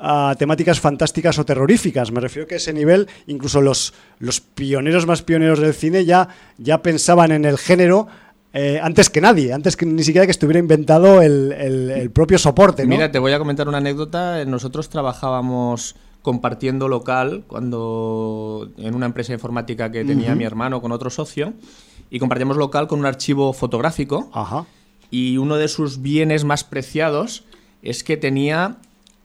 a 0.00 0.34
temáticas 0.38 0.80
fantásticas 0.80 1.38
o 1.38 1.44
terroríficas. 1.44 2.10
Me 2.10 2.20
refiero 2.20 2.48
que 2.48 2.54
a 2.54 2.56
ese 2.56 2.72
nivel, 2.72 3.08
incluso 3.26 3.60
los, 3.60 3.94
los 4.18 4.40
pioneros 4.40 5.06
más 5.06 5.22
pioneros 5.22 5.60
del 5.60 5.74
cine 5.74 6.04
ya, 6.04 6.28
ya 6.58 6.82
pensaban 6.82 7.32
en 7.32 7.44
el 7.44 7.58
género 7.58 8.08
eh, 8.52 8.80
antes 8.82 9.10
que 9.10 9.20
nadie, 9.20 9.52
antes 9.52 9.76
que 9.76 9.86
ni 9.86 10.02
siquiera 10.02 10.26
que 10.26 10.32
estuviera 10.32 10.58
inventado 10.58 11.22
el, 11.22 12.10
propio 12.12 12.38
soporte. 12.38 12.84
Mira, 12.86 13.12
te 13.12 13.18
voy 13.18 13.32
a 13.32 13.38
comentar 13.38 13.68
una 13.68 13.78
anécdota. 13.78 14.44
Nosotros 14.44 14.88
trabajábamos 14.88 15.94
compartiendo 16.22 16.88
local 16.88 17.44
cuando 17.46 18.70
en 18.76 18.94
una 18.94 19.06
empresa 19.06 19.32
informática 19.32 19.90
que 19.90 20.04
tenía 20.04 20.34
mi 20.34 20.44
hermano 20.44 20.82
con 20.82 20.92
otro 20.92 21.08
socio 21.10 21.54
y 22.10 22.18
compartíamos 22.18 22.56
local 22.56 22.88
con 22.88 22.98
un 22.98 23.06
archivo 23.06 23.52
fotográfico 23.52 24.30
y 25.10 25.38
uno 25.38 25.56
de 25.56 25.68
sus 25.68 26.02
bienes 26.02 26.44
más 26.44 26.64
preciados 26.64 27.44
es 27.82 28.04
que 28.04 28.16
tenía 28.16 28.76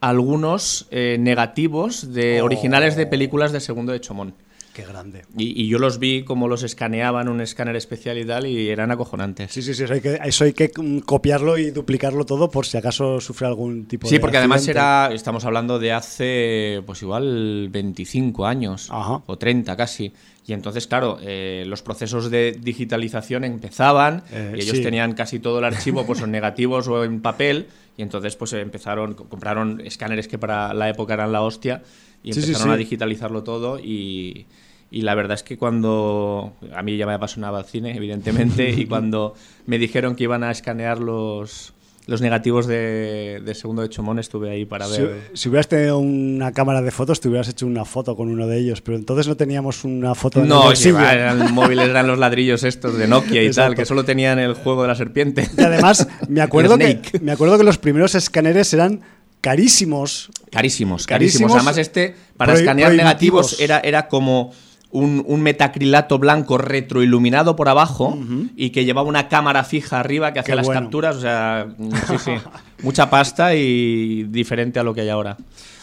algunos 0.09 0.87
eh, 0.91 1.17
negativos 1.19 2.13
de 2.13 2.41
oh. 2.41 2.45
originales 2.45 2.95
de 2.95 3.07
películas 3.07 3.51
de 3.51 3.59
Segundo 3.59 3.91
de 3.91 4.01
Chomón. 4.01 4.35
Qué 4.71 4.83
grande. 4.83 5.23
Y, 5.37 5.69
yo 5.69 5.79
los 5.79 5.99
vi 5.99 6.23
como 6.23 6.49
los 6.49 6.61
escaneaban, 6.61 7.29
un 7.29 7.39
escáner 7.39 7.77
especial 7.77 8.17
y 8.17 8.25
tal, 8.25 8.45
y 8.45 8.69
eran 8.69 8.91
acojonantes. 8.91 9.51
Sí, 9.51 9.61
sí, 9.61 9.73
sí, 9.73 9.83
eso 9.85 9.93
hay 9.93 10.01
que, 10.01 10.19
eso 10.21 10.43
hay 10.43 10.51
que 10.51 10.69
copiarlo 11.05 11.57
y 11.57 11.71
duplicarlo 11.71 12.25
todo 12.25 12.51
por 12.51 12.65
si 12.65 12.77
acaso 12.77 13.21
sufre 13.21 13.47
algún 13.47 13.85
tipo 13.85 14.05
de. 14.05 14.09
Sí, 14.09 14.19
porque 14.19 14.37
además 14.37 14.67
era, 14.67 15.11
estamos 15.13 15.45
hablando 15.45 15.79
de 15.79 15.93
hace, 15.93 16.83
pues 16.85 17.01
igual 17.01 17.69
25 17.69 18.45
años, 18.45 18.89
o 18.91 19.37
30 19.37 19.77
casi. 19.77 20.11
Y 20.47 20.53
entonces, 20.53 20.85
claro, 20.85 21.17
eh, 21.21 21.63
los 21.67 21.81
procesos 21.81 22.29
de 22.29 22.51
digitalización 22.51 23.43
empezaban 23.43 24.23
eh, 24.31 24.53
y 24.57 24.61
ellos 24.61 24.81
tenían 24.81 25.13
casi 25.13 25.39
todo 25.39 25.57
el 25.59 25.65
archivo 25.65 26.05
pues, 26.05 26.21
en 26.21 26.31
negativos 26.31 26.87
o 26.87 27.03
en 27.03 27.21
papel. 27.21 27.67
Y 27.97 28.03
entonces, 28.03 28.35
pues 28.35 28.53
empezaron, 28.53 29.15
compraron 29.15 29.81
escáneres 29.83 30.27
que 30.27 30.37
para 30.37 30.73
la 30.73 30.89
época 30.89 31.15
eran 31.15 31.31
la 31.31 31.41
hostia 31.41 31.81
y 32.23 32.29
empezaron 32.29 32.71
a 32.71 32.77
digitalizarlo 32.77 33.43
todo 33.43 33.79
y, 33.79 34.45
y 34.91 35.01
la 35.01 35.15
verdad 35.15 35.35
es 35.35 35.43
que 35.43 35.57
cuando 35.57 36.53
a 36.73 36.81
mí 36.81 36.97
ya 36.97 37.05
me 37.05 37.13
apasionaba 37.13 37.59
el 37.59 37.65
cine, 37.65 37.95
evidentemente, 37.95 38.69
y 38.69 38.85
cuando 38.85 39.35
me 39.65 39.77
dijeron 39.77 40.15
que 40.15 40.23
iban 40.23 40.43
a 40.43 40.51
escanear 40.51 40.99
los, 40.99 41.74
los 42.07 42.21
negativos 42.21 42.67
de, 42.67 43.41
segundo 43.55 43.81
de 43.81 43.89
Chomón 43.89 44.19
estuve 44.19 44.51
ahí 44.51 44.65
para 44.65 44.87
ver. 44.87 45.29
Si, 45.33 45.49
hubieras 45.49 45.67
tenido 45.67 45.97
una 45.97 46.51
cámara 46.51 46.81
de 46.81 46.91
fotos, 46.91 47.19
te 47.19 47.29
hubieras 47.29 47.49
hecho 47.49 47.65
una 47.65 47.85
foto 47.85 48.15
con 48.15 48.29
uno 48.29 48.47
de 48.47 48.59
ellos, 48.59 48.81
pero 48.81 48.97
entonces 48.97 49.27
no 49.27 49.35
teníamos 49.35 49.83
una 49.83 50.13
foto 50.13 50.41
de 50.41 50.47
No, 50.47 50.75
sí, 50.75 50.89
eran 50.89 51.53
móviles, 51.53 51.89
eran 51.89 52.07
los 52.07 52.19
ladrillos 52.19 52.63
estos 52.63 52.97
de 52.97 53.07
Nokia 53.07 53.43
y 53.43 53.51
tal, 53.51 53.75
que 53.75 53.85
solo 53.85 54.05
tenían 54.05 54.37
el 54.39 54.53
juego 54.53 54.83
de 54.83 54.87
la 54.89 54.95
serpiente. 54.95 55.49
Y 55.57 55.61
además, 55.61 56.07
me 56.27 56.41
acuerdo, 56.41 56.77
que, 56.77 57.01
me 57.21 57.31
acuerdo 57.31 57.57
que 57.57 57.63
los 57.63 57.77
primeros 57.77 58.13
escáneres 58.13 58.73
eran 58.73 59.01
carísimos. 59.41 60.29
Carísimos, 60.51 61.07
carísimos. 61.07 61.53
Además, 61.53 61.77
este, 61.77 62.15
para 62.37 62.53
escanear 62.53 62.93
negativos, 62.93 63.59
era, 63.59 63.79
era 63.79 64.07
como 64.07 64.51
un, 64.91 65.41
metacrilato 65.41 66.19
blanco 66.19 66.57
retroiluminado 66.57 67.55
por 67.55 67.69
abajo 67.69 68.17
y 68.55 68.69
que 68.69 68.85
llevaba 68.85 69.07
una 69.07 69.27
cámara 69.27 69.63
fija 69.63 69.99
arriba 69.99 70.33
que 70.33 70.39
hacía 70.39 70.55
las 70.55 70.69
capturas. 70.69 71.17
O 71.17 71.21
sea, 71.21 71.67
sí, 72.07 72.17
sí. 72.17 72.31
Mucha 72.83 73.09
pasta 73.09 73.55
y 73.55 74.23
diferente 74.23 74.79
a 74.79 74.83
lo 74.83 74.93
que 74.93 75.01
hay 75.01 75.09
ahora. 75.09 75.37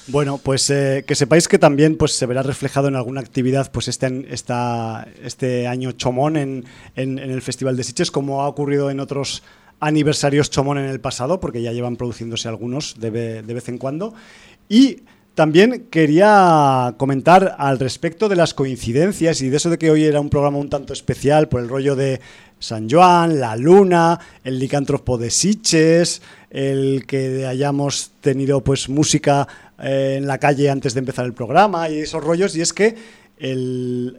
Bueno, 0.08 0.38
pues 0.38 0.68
eh, 0.70 1.04
que 1.06 1.14
sepáis 1.14 1.46
que 1.46 1.58
también 1.58 1.96
pues, 1.96 2.12
se 2.12 2.26
verá 2.26 2.42
reflejado 2.42 2.88
en 2.88 2.96
alguna 2.96 3.20
actividad 3.20 3.70
pues 3.70 3.86
este, 3.86 4.26
esta, 4.30 5.06
este 5.22 5.68
año 5.68 5.92
Chomón 5.92 6.36
en, 6.36 6.64
en, 6.96 7.18
el 7.18 7.40
Festival 7.40 7.76
de 7.76 7.84
Siches, 7.84 8.10
como 8.10 8.42
ha 8.42 8.48
ocurrido 8.48 8.90
en 8.90 8.98
otros 8.98 9.42
aniversarios 9.78 10.50
Chomón 10.50 10.78
en 10.78 10.86
el 10.86 11.00
pasado, 11.00 11.38
porque 11.38 11.62
ya 11.62 11.72
llevan 11.72 11.96
produciéndose 11.96 12.48
algunos 12.48 12.96
de, 12.98 13.42
de 13.42 13.54
vez 13.54 13.68
en 13.68 13.78
cuando. 13.78 14.12
Y 14.68 15.02
también 15.34 15.86
quería 15.90 16.94
comentar 16.98 17.56
al 17.58 17.78
respecto 17.78 18.28
de 18.28 18.36
las 18.36 18.54
coincidencias 18.54 19.40
y 19.40 19.48
de 19.48 19.56
eso 19.56 19.70
de 19.70 19.78
que 19.78 19.90
hoy 19.90 20.04
era 20.04 20.20
un 20.20 20.28
programa 20.28 20.58
un 20.58 20.68
tanto 20.68 20.92
especial 20.92 21.48
por 21.48 21.62
el 21.62 21.68
rollo 21.68 21.96
de 21.96 22.20
San 22.58 22.88
Joan, 22.88 23.40
la 23.40 23.56
luna, 23.56 24.20
el 24.44 24.58
licántropo 24.58 25.18
de 25.18 25.30
Siches, 25.30 26.22
el 26.50 27.04
que 27.06 27.46
hayamos 27.46 28.12
tenido 28.20 28.62
pues 28.62 28.88
música 28.88 29.48
eh, 29.82 30.16
en 30.18 30.26
la 30.26 30.38
calle 30.38 30.70
antes 30.70 30.94
de 30.94 31.00
empezar 31.00 31.24
el 31.24 31.32
programa 31.32 31.88
y 31.88 32.00
esos 32.00 32.22
rollos. 32.22 32.54
Y 32.54 32.60
es 32.60 32.72
que 32.72 32.94
el 33.38 34.16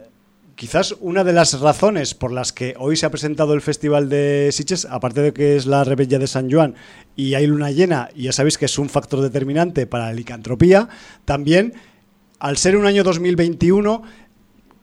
quizás 0.54 0.94
una 1.00 1.24
de 1.24 1.32
las 1.32 1.58
razones 1.60 2.14
por 2.14 2.32
las 2.32 2.52
que 2.52 2.74
hoy 2.78 2.96
se 2.96 3.06
ha 3.06 3.10
presentado 3.10 3.54
el 3.54 3.60
Festival 3.60 4.08
de 4.08 4.50
Siches, 4.52 4.86
aparte 4.88 5.20
de 5.20 5.32
que 5.32 5.56
es 5.56 5.66
la 5.66 5.84
rebella 5.84 6.18
de 6.18 6.26
San 6.26 6.50
Juan 6.50 6.74
y 7.16 7.34
hay 7.34 7.46
luna 7.46 7.70
llena, 7.70 8.08
y 8.14 8.24
ya 8.24 8.32
sabéis 8.32 8.58
que 8.58 8.66
es 8.66 8.78
un 8.78 8.88
factor 8.88 9.20
determinante 9.20 9.86
para 9.86 10.06
la 10.06 10.12
licantropía, 10.12 10.88
también 11.24 11.74
al 12.38 12.56
ser 12.56 12.76
un 12.76 12.86
año 12.86 13.04
2021, 13.04 14.02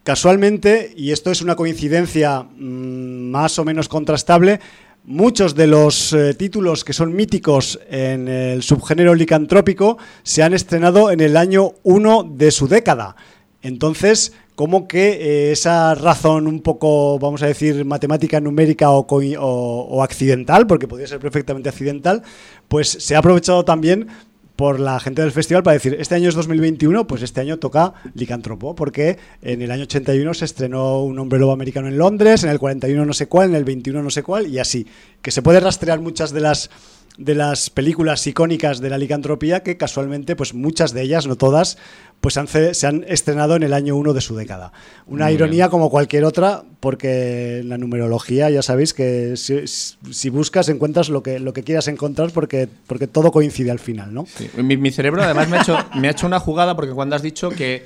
casualmente, 0.04 0.94
y 0.96 1.12
esto 1.12 1.32
es 1.32 1.42
una 1.42 1.56
coincidencia 1.56 2.44
mm, 2.44 3.30
más 3.30 3.60
o 3.60 3.66
menos 3.66 3.88
contrastable, 3.88 4.60
Muchos 5.04 5.56
de 5.56 5.66
los 5.66 6.14
eh, 6.14 6.36
títulos 6.36 6.84
que 6.84 6.94
son 6.94 7.16
míticos 7.16 7.80
en 7.90 8.28
el 8.28 8.62
subgénero 8.62 9.16
licantrópico 9.16 9.98
se 10.22 10.44
han 10.44 10.54
estrenado 10.54 11.10
en 11.10 11.22
el 11.22 11.38
año 11.38 11.72
1 11.82 12.32
de 12.36 12.52
su 12.52 12.68
década. 12.68 13.16
Entonces, 13.64 14.34
como 14.56 14.88
que 14.88 15.10
eh, 15.14 15.52
esa 15.52 15.96
razón 15.96 16.48
un 16.48 16.62
poco, 16.62 17.20
vamos 17.20 17.42
a 17.44 17.48
decir, 17.48 17.86
matemática, 17.86 18.40
numérica 18.40 18.90
o, 18.92 20.04
accidental, 20.04 20.68
porque 20.68 20.88
podría 20.88 21.08
ser 21.08 21.20
perfectamente 21.20 21.70
accidental, 21.70 22.24
pues 22.68 22.90
se 22.90 23.16
ha 23.16 23.20
aprovechado 23.20 23.66
también 23.66 24.08
por 24.56 24.80
la 24.80 25.00
gente 25.00 25.24
del 25.24 25.32
festival 25.32 25.64
para 25.64 25.74
decir, 25.74 25.96
este 26.00 26.14
año 26.14 26.30
es 26.30 26.36
2021, 26.36 27.08
pues 27.08 27.24
este 27.24 27.42
año 27.42 27.58
toca 27.58 27.94
Licantropo, 28.14 28.76
porque 28.76 29.18
en 29.42 29.62
el 29.62 29.72
año 29.72 29.84
81 29.84 30.34
se 30.36 30.46
estrenó 30.46 31.02
Un 31.02 31.18
hombre 31.18 31.40
lobo 31.40 31.52
americano 31.52 31.88
en 31.88 31.98
Londres, 31.98 32.44
en 32.44 32.52
el 32.52 32.60
41 32.60 33.04
no 33.04 33.14
sé 33.14 33.28
cuál, 33.28 33.50
en 33.50 33.56
el 33.56 33.64
21 33.64 34.04
no 34.04 34.12
sé 34.12 34.22
cuál, 34.22 34.48
y 34.48 34.60
así. 34.60 34.86
Que 35.24 35.32
se 35.32 35.42
puede 35.42 35.60
rastrear 35.60 36.00
muchas 36.00 36.32
de 36.32 36.42
las 36.42 36.70
de 37.18 37.36
las 37.36 37.70
películas 37.70 38.26
icónicas 38.26 38.80
de 38.80 38.90
la 38.90 38.98
licantropía 38.98 39.64
que 39.64 39.78
casualmente, 39.78 40.36
pues 40.36 40.54
muchas 40.54 40.94
de 40.94 41.02
ellas, 41.02 41.28
no 41.28 41.36
todas, 41.36 41.78
pues 42.22 42.40
se 42.74 42.88
han 42.88 43.06
estrenado 43.08 43.56
en 43.56 43.64
el 43.64 43.74
año 43.74 43.96
1 43.96 44.14
de 44.14 44.22
su 44.22 44.36
década. 44.36 44.72
Una 45.08 45.32
ironía 45.32 45.70
como 45.70 45.90
cualquier 45.90 46.24
otra, 46.24 46.64
porque 46.80 47.64
la 47.66 47.78
numerología 47.78 48.50
ya 48.50 48.62
sabéis 48.62 48.94
que 48.94 49.36
si, 49.36 50.30
buscas 50.30 50.70
encuentras 50.70 51.10
lo 51.10 51.24
que, 51.24 51.40
lo 51.40 51.52
que 51.54 51.64
quieras 51.64 51.88
encontrar 51.88 52.32
porque, 52.32 52.68
porque 52.88 53.08
todo 53.08 53.32
coincide 53.32 53.72
al 53.72 53.80
final, 53.80 54.14
¿no? 54.14 54.28
Mi, 54.58 54.92
cerebro 54.92 55.24
además 55.24 55.50
me 55.50 55.58
ha, 55.58 55.62
hecho, 55.62 55.78
me 55.96 56.08
ha 56.08 56.12
hecho 56.12 56.28
una 56.28 56.40
jugada 56.40 56.76
porque 56.76 56.94
cuando 56.94 57.16
has 57.16 57.24
dicho 57.24 57.50
que 57.50 57.86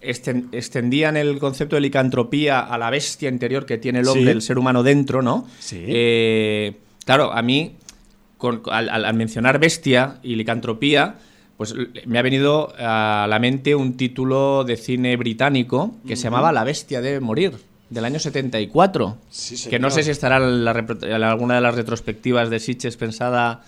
extendían 0.00 1.16
el 1.16 1.38
concepto 1.38 1.76
de 1.76 1.82
licantropía 1.82 2.60
a 2.60 2.78
la 2.78 2.90
bestia 2.90 3.28
interior 3.28 3.66
que 3.66 3.78
tiene 3.78 4.00
el 4.00 4.08
hombre, 4.08 4.32
el 4.32 4.42
ser 4.42 4.58
humano 4.58 4.82
dentro, 4.82 5.22
¿no? 5.22 5.46
Sí. 5.60 5.84
Eh, 5.86 6.76
claro, 7.04 7.32
a 7.32 7.42
mí, 7.42 7.76
al 8.70 9.14
mencionar 9.14 9.58
bestia 9.58 10.18
y 10.22 10.36
licantropía 10.36 11.16
pues 11.56 11.74
me 12.06 12.18
ha 12.18 12.22
venido 12.22 12.72
a 12.76 13.26
la 13.28 13.38
mente 13.38 13.76
un 13.76 13.96
título 13.96 14.64
de 14.64 14.76
cine 14.76 15.16
británico 15.16 15.94
que 16.06 16.16
se 16.16 16.24
llamaba 16.24 16.50
La 16.50 16.64
bestia 16.64 17.00
debe 17.00 17.20
morir, 17.20 17.52
del 17.88 18.04
año 18.04 18.18
74. 18.18 19.16
que 19.70 19.78
no 19.78 19.90
sé 19.90 20.02
si 20.02 20.10
estará 20.10 20.38
en, 20.38 21.22
alguna 21.22 21.54
de 21.54 21.60
las 21.60 21.74
retrospectivas 21.76 22.50
de 22.50 22.58
Sitches 22.58 22.96
pensada 22.96 23.62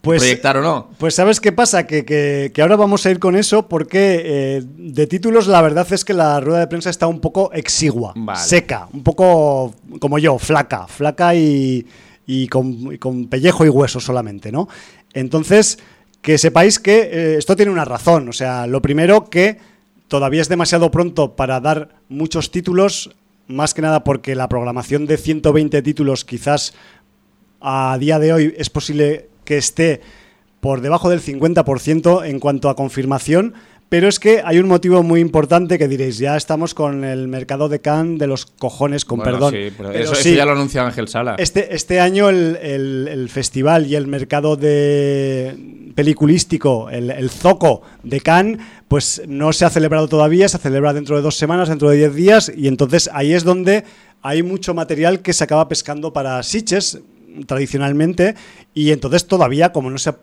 pues, 0.00 0.22
proyectar 0.22 0.56
o 0.56 0.62
no. 0.62 0.90
Pues 0.98 1.14
sabes 1.14 1.40
qué 1.40 1.52
pasa, 1.52 1.86
que, 1.86 2.52
ahora 2.58 2.74
vamos 2.74 3.06
a 3.06 3.12
ir 3.12 3.20
con 3.20 3.36
eso 3.36 3.68
porque 3.68 4.22
eh, 4.24 4.62
de 4.64 5.06
títulos 5.06 5.46
la 5.46 5.62
verdad 5.62 5.86
es 5.92 6.04
que 6.04 6.14
la 6.14 6.40
rueda 6.40 6.58
de 6.60 6.66
prensa 6.66 6.90
está 6.90 7.06
un 7.06 7.20
poco 7.20 7.52
exigua, 7.52 8.14
seca, 8.34 8.88
un 8.92 9.04
poco 9.04 9.74
como 10.00 10.18
yo, 10.18 10.36
flaca, 10.38 10.88
flaca 10.88 11.34
y, 11.36 11.86
y 12.26 12.48
con 12.48 13.26
pellejo 13.28 13.64
y 13.64 13.68
hueso 13.68 14.00
solamente, 14.00 14.50
¿no? 14.50 14.68
Entonces 15.12 15.78
que 16.26 16.38
sepáis 16.38 16.80
que 16.80 17.08
eh, 17.12 17.36
esto 17.38 17.54
tiene 17.54 17.70
una 17.70 17.84
razón. 17.84 18.28
O 18.28 18.32
sea, 18.32 18.66
lo 18.66 18.82
primero 18.82 19.30
que 19.30 19.58
todavía 20.08 20.42
es 20.42 20.48
demasiado 20.48 20.90
pronto 20.90 21.36
para 21.36 21.60
dar 21.60 22.00
muchos 22.08 22.50
títulos, 22.50 23.14
más 23.46 23.74
que 23.74 23.82
nada 23.82 24.02
porque 24.02 24.34
la 24.34 24.48
programación 24.48 25.06
de 25.06 25.18
120 25.18 25.80
títulos 25.82 26.24
quizás 26.24 26.74
a 27.60 27.96
día 28.00 28.18
de 28.18 28.32
hoy 28.32 28.54
es 28.58 28.70
posible 28.70 29.28
que 29.44 29.56
esté 29.56 30.00
por 30.58 30.80
debajo 30.80 31.10
del 31.10 31.22
50% 31.22 32.26
en 32.26 32.40
cuanto 32.40 32.70
a 32.70 32.74
confirmación, 32.74 33.54
pero 33.88 34.08
es 34.08 34.18
que 34.18 34.42
hay 34.44 34.58
un 34.58 34.66
motivo 34.66 35.02
muy 35.02 35.20
importante 35.20 35.78
que 35.78 35.86
diréis, 35.86 36.18
ya 36.18 36.36
estamos 36.36 36.74
con 36.74 37.04
el 37.04 37.28
mercado 37.28 37.68
de 37.68 37.80
Cannes 37.80 38.18
de 38.18 38.26
los 38.26 38.46
cojones, 38.46 39.04
con 39.04 39.20
perdón. 39.20 39.52
Sí, 39.52 39.72
eso, 39.94 40.14
ya 40.28 40.44
lo 40.44 40.52
anunció 40.52 40.82
Ángel 40.82 41.06
Sala. 41.06 41.36
Este, 41.38 41.74
este 41.74 42.00
año 42.00 42.28
el, 42.28 43.28
festival 43.30 43.86
y 43.86 43.94
el 43.94 44.08
mercado 44.08 44.56
de 44.56 45.92
peliculístico, 45.94 46.90
el, 46.90 47.30
Zoco 47.30 47.82
de 48.02 48.20
Cannes, 48.20 48.58
pues 48.88 49.22
no 49.28 49.52
se 49.52 49.64
ha 49.64 49.70
celebrado 49.70 50.08
todavía, 50.08 50.48
se 50.48 50.58
celebra 50.58 50.92
dentro 50.92 51.16
de 51.16 51.22
dos 51.22 51.36
semanas, 51.36 51.68
dentro 51.68 51.88
de 51.88 51.96
diez 51.96 52.14
días, 52.14 52.52
y 52.54 52.66
entonces 52.66 53.08
ahí 53.12 53.32
es 53.34 53.44
donde 53.44 53.84
hay 54.20 54.42
mucho 54.42 54.74
material 54.74 55.20
que 55.20 55.32
se 55.32 55.44
acaba 55.44 55.68
pescando 55.68 56.12
para 56.12 56.42
Siches 56.42 57.00
tradicionalmente, 57.46 58.34
y 58.74 58.90
entonces 58.90 59.26
todavía, 59.26 59.72
como 59.72 59.90
no 59.90 59.98
se 59.98 60.10
ha 60.10 60.16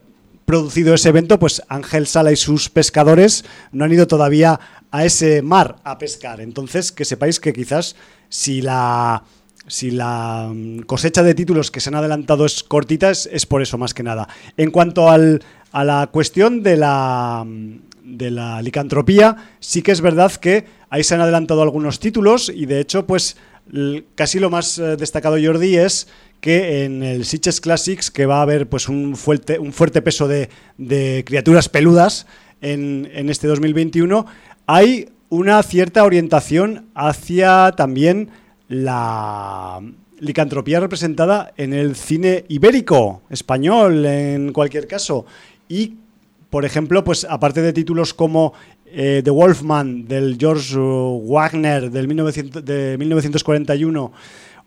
producido 0.46 0.94
ese 0.94 1.10
evento, 1.10 1.40
pues 1.40 1.62
Ángel 1.70 2.08
Sala 2.08 2.32
y 2.32 2.36
sus 2.36 2.70
pescadores 2.70 3.46
no 3.72 3.86
han 3.86 3.94
ido 3.94 4.08
todavía 4.08 4.60
a 4.92 5.06
ese 5.06 5.42
mar 5.42 5.78
a 5.84 5.98
pescar. 5.98 6.42
Entonces, 6.42 6.92
que 6.92 7.06
sepáis 7.06 7.40
que 7.40 7.54
quizás 7.54 7.96
si 8.30 8.62
la 8.62 9.24
si 9.68 9.92
la 9.92 10.52
mm, 10.54 10.82
cosecha 10.82 11.24
de 11.24 11.36
títulos 11.36 11.72
que 11.72 11.80
se 11.80 11.90
han 11.90 11.96
adelantado 11.96 12.46
es 12.46 12.64
cortita, 12.64 13.10
es, 13.10 13.46
por 13.46 13.62
eso 13.62 13.78
más 13.78 13.94
que 13.94 14.04
nada. 14.04 14.28
En 14.58 14.72
cuanto 14.72 15.10
al, 15.10 15.42
a 15.72 15.84
la 15.84 16.08
cuestión 16.08 16.64
de 16.64 16.78
la, 16.78 17.44
mm, 17.46 17.78
de 18.04 18.32
la 18.32 18.62
licantropía, 18.62 19.38
sí 19.60 19.82
que 19.82 19.92
es 19.92 20.02
verdad 20.02 20.32
que 20.34 20.66
ahí 20.90 21.04
se 21.04 21.16
han 21.16 21.22
adelantado 21.22 21.62
algunos 21.62 22.00
títulos 22.00 22.52
y 22.54 22.66
de 22.66 22.80
hecho, 22.80 23.06
pues 23.08 23.38
casi 24.16 24.40
lo 24.40 24.50
más 24.50 24.78
eh, 24.78 24.98
destacado, 24.98 25.38
Jordi, 25.42 25.78
es 25.78 26.08
que 26.44 26.84
en 26.84 27.04
el 27.04 27.24
Sitches 27.24 27.62
Classics, 27.62 28.12
que 28.12 28.26
va 28.26 28.40
a 28.40 28.42
haber 28.42 28.68
pues 28.68 28.90
un 28.90 29.16
fuerte, 29.16 29.60
un 29.60 29.72
fuerte 29.72 30.02
peso 30.02 30.28
de, 30.28 30.50
criaturas 31.26 31.70
peludas 31.70 32.28
en, 32.60 33.10
en 33.14 33.30
este 33.30 33.48
2021, 33.48 34.26
hay 34.68 35.08
una 35.30 35.64
cierta 35.64 36.04
orientación 36.04 36.88
hacia 36.96 37.72
también 37.78 38.30
la 38.68 39.80
licantropía 40.20 40.82
representada 40.82 41.54
en 41.56 41.72
el 41.72 41.96
cine 41.96 42.44
ibérico, 42.50 43.22
español 43.30 44.06
en 44.06 44.52
cualquier 44.52 44.86
caso. 44.86 45.26
Y, 45.70 45.94
por 46.50 46.66
ejemplo, 46.66 47.06
pues 47.06 47.26
aparte 47.30 47.62
de 47.62 47.72
títulos 47.72 48.14
como 48.14 48.52
eh, 48.86 49.22
The 49.24 49.32
Wolfman 49.32 50.10
del 50.10 50.36
George 50.38 50.76
Wagner 50.78 51.90
del 51.90 52.06
de 52.66 52.98
1941 53.00 54.12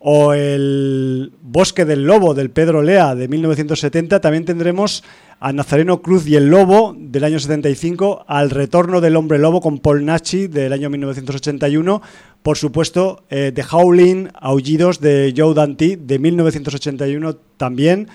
o 0.08 0.34
El 0.34 1.32
Bosque 1.42 1.84
del 1.84 2.04
Lobo 2.04 2.32
del 2.32 2.50
Pedro 2.50 2.80
Lea 2.80 3.16
de 3.16 3.26
1970, 3.26 4.20
también 4.20 4.44
tendremos 4.44 5.02
a 5.40 5.52
Nazareno 5.52 6.00
Cruz 6.00 6.28
y 6.28 6.36
el 6.36 6.46
Lobo 6.46 6.94
del 6.96 7.24
año 7.24 7.40
75, 7.40 8.24
al 8.28 8.50
Retorno 8.50 9.00
del 9.00 9.16
Hombre 9.16 9.40
Lobo 9.40 9.60
con 9.60 9.80
Paul 9.80 10.04
Nachi 10.04 10.46
del 10.46 10.72
año 10.72 10.90
1981, 10.90 12.02
por 12.44 12.56
supuesto, 12.56 13.24
eh, 13.30 13.50
The 13.52 13.64
Howling, 13.68 14.28
Aullidos 14.34 15.00
de 15.00 15.34
Joe 15.36 15.54
Dante 15.54 15.96
de 15.96 16.20
1981 16.20 17.34
también, 17.56 18.06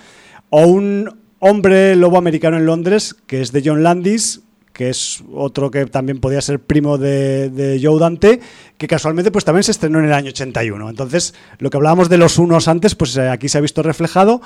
o 0.48 0.66
un 0.66 1.14
Hombre 1.40 1.94
Lobo 1.94 2.16
Americano 2.16 2.56
en 2.56 2.64
Londres, 2.64 3.16
que 3.26 3.42
es 3.42 3.52
de 3.52 3.62
John 3.62 3.82
Landis, 3.82 4.41
que 4.72 4.90
es 4.90 5.22
otro 5.32 5.70
que 5.70 5.86
también 5.86 6.18
podía 6.20 6.40
ser 6.40 6.60
primo 6.60 6.98
de, 6.98 7.80
Joe 7.82 8.00
Dante, 8.00 8.40
que 8.78 8.86
casualmente 8.86 9.30
pues 9.30 9.44
también 9.44 9.62
se 9.62 9.72
estrenó 9.72 9.98
en 9.98 10.06
el 10.06 10.12
año 10.12 10.28
81. 10.28 10.90
Entonces, 10.90 11.34
lo 11.58 11.70
que 11.70 11.76
hablábamos 11.76 12.08
de 12.08 12.18
los 12.18 12.38
unos 12.38 12.68
antes, 12.68 12.94
pues 12.94 13.16
eh, 13.16 13.28
aquí 13.28 13.48
se 13.48 13.58
ha 13.58 13.60
visto 13.60 13.82
reflejado 13.82 14.40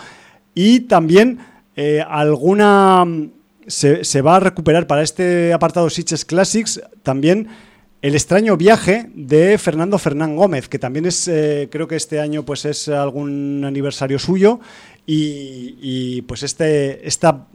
y 0.54 0.80
también 0.80 1.40
eh, 1.76 2.02
alguna... 2.06 3.04
Se, 3.68 4.04
se, 4.04 4.22
va 4.22 4.36
a 4.36 4.40
recuperar 4.40 4.86
para 4.86 5.02
este 5.02 5.52
apartado 5.52 5.90
Sitches 5.90 6.24
Classics 6.24 6.80
también 7.02 7.48
el 8.02 8.14
extraño 8.14 8.56
viaje 8.56 9.10
de 9.14 9.58
Fernando 9.58 9.98
Fernán 9.98 10.36
Gómez, 10.36 10.68
que 10.68 10.78
también 10.78 11.06
es, 11.06 11.26
eh, 11.28 11.68
creo 11.72 11.88
que 11.88 11.96
este 11.96 12.20
año 12.20 12.44
pues 12.44 12.64
es 12.64 12.88
algún 12.88 13.64
aniversario 13.64 14.18
suyo 14.20 14.60
y, 15.06 16.22
pues 16.22 16.42
este, 16.42 17.06
esta, 17.06 17.46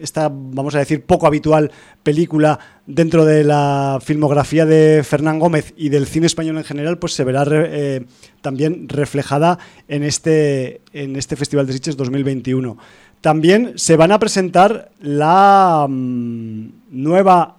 esta, 0.00 0.30
vamos 0.30 0.74
a 0.74 0.78
decir, 0.78 1.04
poco 1.04 1.26
habitual 1.26 1.70
película 2.02 2.58
dentro 2.86 3.24
de 3.24 3.44
la 3.44 3.98
filmografía 4.02 4.66
de 4.66 5.02
Fernán 5.04 5.38
Gómez 5.38 5.74
y 5.76 5.88
del 5.88 6.06
cine 6.06 6.26
español 6.26 6.58
en 6.58 6.64
general, 6.64 6.98
pues 6.98 7.12
se 7.12 7.24
verá 7.24 7.44
eh, 7.48 8.04
también 8.40 8.88
reflejada 8.88 9.58
en 9.88 10.02
este, 10.02 10.80
en 10.92 11.16
este 11.16 11.36
Festival 11.36 11.66
de 11.66 11.72
Sitges 11.72 11.96
2021. 11.96 12.76
También 13.20 13.74
se 13.76 13.96
van 13.96 14.12
a 14.12 14.18
presentar 14.18 14.90
la 15.00 15.86
mm, 15.88 16.68
nueva 16.90 17.56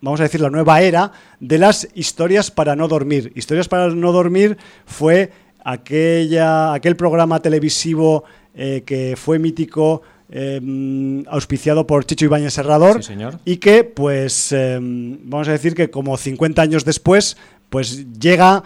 vamos 0.00 0.20
a 0.20 0.24
decir, 0.24 0.40
la 0.40 0.50
nueva 0.50 0.82
era 0.82 1.10
de 1.40 1.58
las 1.58 1.88
historias 1.94 2.50
para 2.50 2.76
no 2.76 2.86
dormir. 2.86 3.32
Historias 3.34 3.66
para 3.66 3.88
no 3.88 4.12
dormir 4.12 4.56
fue 4.84 5.32
aquella, 5.64 6.74
aquel 6.74 6.94
programa 6.94 7.40
televisivo 7.40 8.24
eh, 8.54 8.84
que 8.86 9.16
fue 9.16 9.38
mítico, 9.38 10.02
eh, 10.30 11.24
auspiciado 11.28 11.86
por 11.86 12.04
Chicho 12.04 12.24
Ibáñez 12.24 12.54
Serrador 12.54 13.00
y 13.44 13.56
que, 13.58 13.84
pues, 13.84 14.52
eh, 14.52 14.78
vamos 14.80 15.48
a 15.48 15.52
decir 15.52 15.74
que 15.74 15.90
como 15.90 16.16
50 16.16 16.62
años 16.62 16.84
después, 16.84 17.36
pues 17.70 18.18
llega 18.18 18.62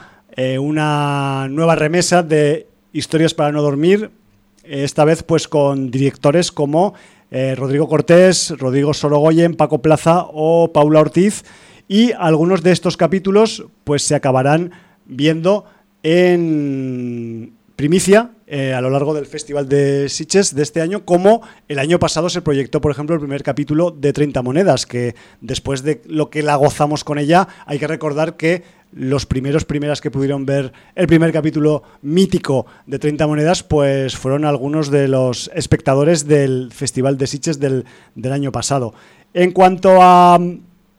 una 0.58 1.48
nueva 1.50 1.74
remesa 1.74 2.22
de 2.22 2.66
historias 2.94 3.34
para 3.34 3.52
no 3.52 3.60
dormir, 3.60 4.10
esta 4.64 5.04
vez 5.04 5.22
pues 5.22 5.48
con 5.48 5.90
directores 5.90 6.52
como 6.52 6.94
eh, 7.30 7.54
Rodrigo 7.54 7.88
Cortés, 7.88 8.50
Rodrigo 8.58 8.92
Sorogoyen, 8.94 9.54
Paco 9.54 9.82
Plaza 9.82 10.26
o 10.32 10.72
Paula 10.72 11.00
Ortiz. 11.00 11.44
Y 11.88 12.12
algunos 12.12 12.62
de 12.62 12.72
estos 12.72 12.96
capítulos 12.96 13.64
pues 13.84 14.02
se 14.02 14.14
acabarán 14.14 14.72
viendo 15.06 15.64
en 16.02 17.52
primicia 17.76 18.30
eh, 18.52 18.74
a 18.74 18.80
lo 18.80 18.90
largo 18.90 19.14
del 19.14 19.26
Festival 19.26 19.68
de 19.68 20.08
Sitges 20.08 20.56
de 20.56 20.64
este 20.64 20.80
año, 20.80 21.04
como 21.04 21.40
el 21.68 21.78
año 21.78 22.00
pasado 22.00 22.28
se 22.28 22.42
proyectó, 22.42 22.80
por 22.80 22.90
ejemplo, 22.90 23.14
el 23.14 23.20
primer 23.20 23.44
capítulo 23.44 23.92
de 23.92 24.12
30 24.12 24.42
monedas, 24.42 24.86
que 24.86 25.14
después 25.40 25.84
de 25.84 26.02
lo 26.06 26.30
que 26.30 26.42
la 26.42 26.56
gozamos 26.56 27.04
con 27.04 27.18
ella, 27.18 27.46
hay 27.64 27.78
que 27.78 27.86
recordar 27.86 28.36
que 28.36 28.64
los 28.92 29.24
primeros 29.24 29.64
primeras 29.64 30.00
que 30.00 30.10
pudieron 30.10 30.46
ver 30.46 30.72
el 30.96 31.06
primer 31.06 31.32
capítulo 31.32 31.84
mítico 32.02 32.66
de 32.86 32.98
30 32.98 33.24
monedas, 33.28 33.62
pues 33.62 34.16
fueron 34.16 34.44
algunos 34.44 34.90
de 34.90 35.06
los 35.06 35.48
espectadores 35.54 36.26
del 36.26 36.72
Festival 36.72 37.18
de 37.18 37.28
Sitges 37.28 37.60
del, 37.60 37.84
del 38.16 38.32
año 38.32 38.50
pasado. 38.50 38.94
En 39.32 39.52
cuanto 39.52 40.02
a 40.02 40.40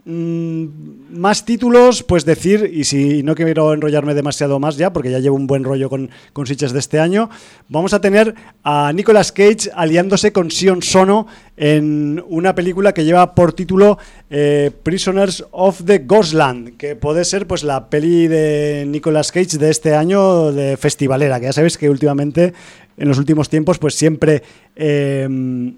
más 0.03 1.45
títulos, 1.45 2.01
pues 2.01 2.25
decir, 2.25 2.71
y 2.73 2.85
si 2.85 3.21
no 3.21 3.35
quiero 3.35 3.71
enrollarme 3.71 4.15
demasiado 4.15 4.59
más 4.59 4.77
ya, 4.77 4.91
porque 4.91 5.11
ya 5.11 5.19
llevo 5.19 5.35
un 5.35 5.45
buen 5.45 5.63
rollo 5.63 5.89
con, 5.89 6.09
con 6.33 6.47
Sitches 6.47 6.71
de 6.71 6.79
este 6.79 6.99
año, 6.99 7.29
vamos 7.69 7.93
a 7.93 8.01
tener 8.01 8.33
a 8.63 8.91
Nicolas 8.93 9.31
Cage 9.31 9.69
aliándose 9.75 10.31
con 10.31 10.49
Sion 10.49 10.81
Sono 10.81 11.27
en 11.55 12.23
una 12.27 12.55
película 12.55 12.93
que 12.93 13.05
lleva 13.05 13.35
por 13.35 13.53
título 13.53 13.99
eh, 14.31 14.71
Prisoners 14.81 15.45
of 15.51 15.83
the 15.85 15.99
Ghostland, 15.99 16.77
que 16.77 16.95
puede 16.95 17.23
ser 17.23 17.45
pues 17.45 17.63
la 17.63 17.89
peli 17.89 18.27
de 18.27 18.85
Nicolas 18.87 19.31
Cage 19.31 19.59
de 19.59 19.69
este 19.69 19.93
año 19.93 20.51
de 20.51 20.77
festivalera, 20.77 21.39
que 21.39 21.45
ya 21.45 21.53
sabéis 21.53 21.77
que 21.77 21.89
últimamente, 21.89 22.53
en 22.97 23.07
los 23.07 23.19
últimos 23.19 23.49
tiempos, 23.49 23.77
pues 23.77 23.93
siempre... 23.93 24.41
Eh, 24.75 25.73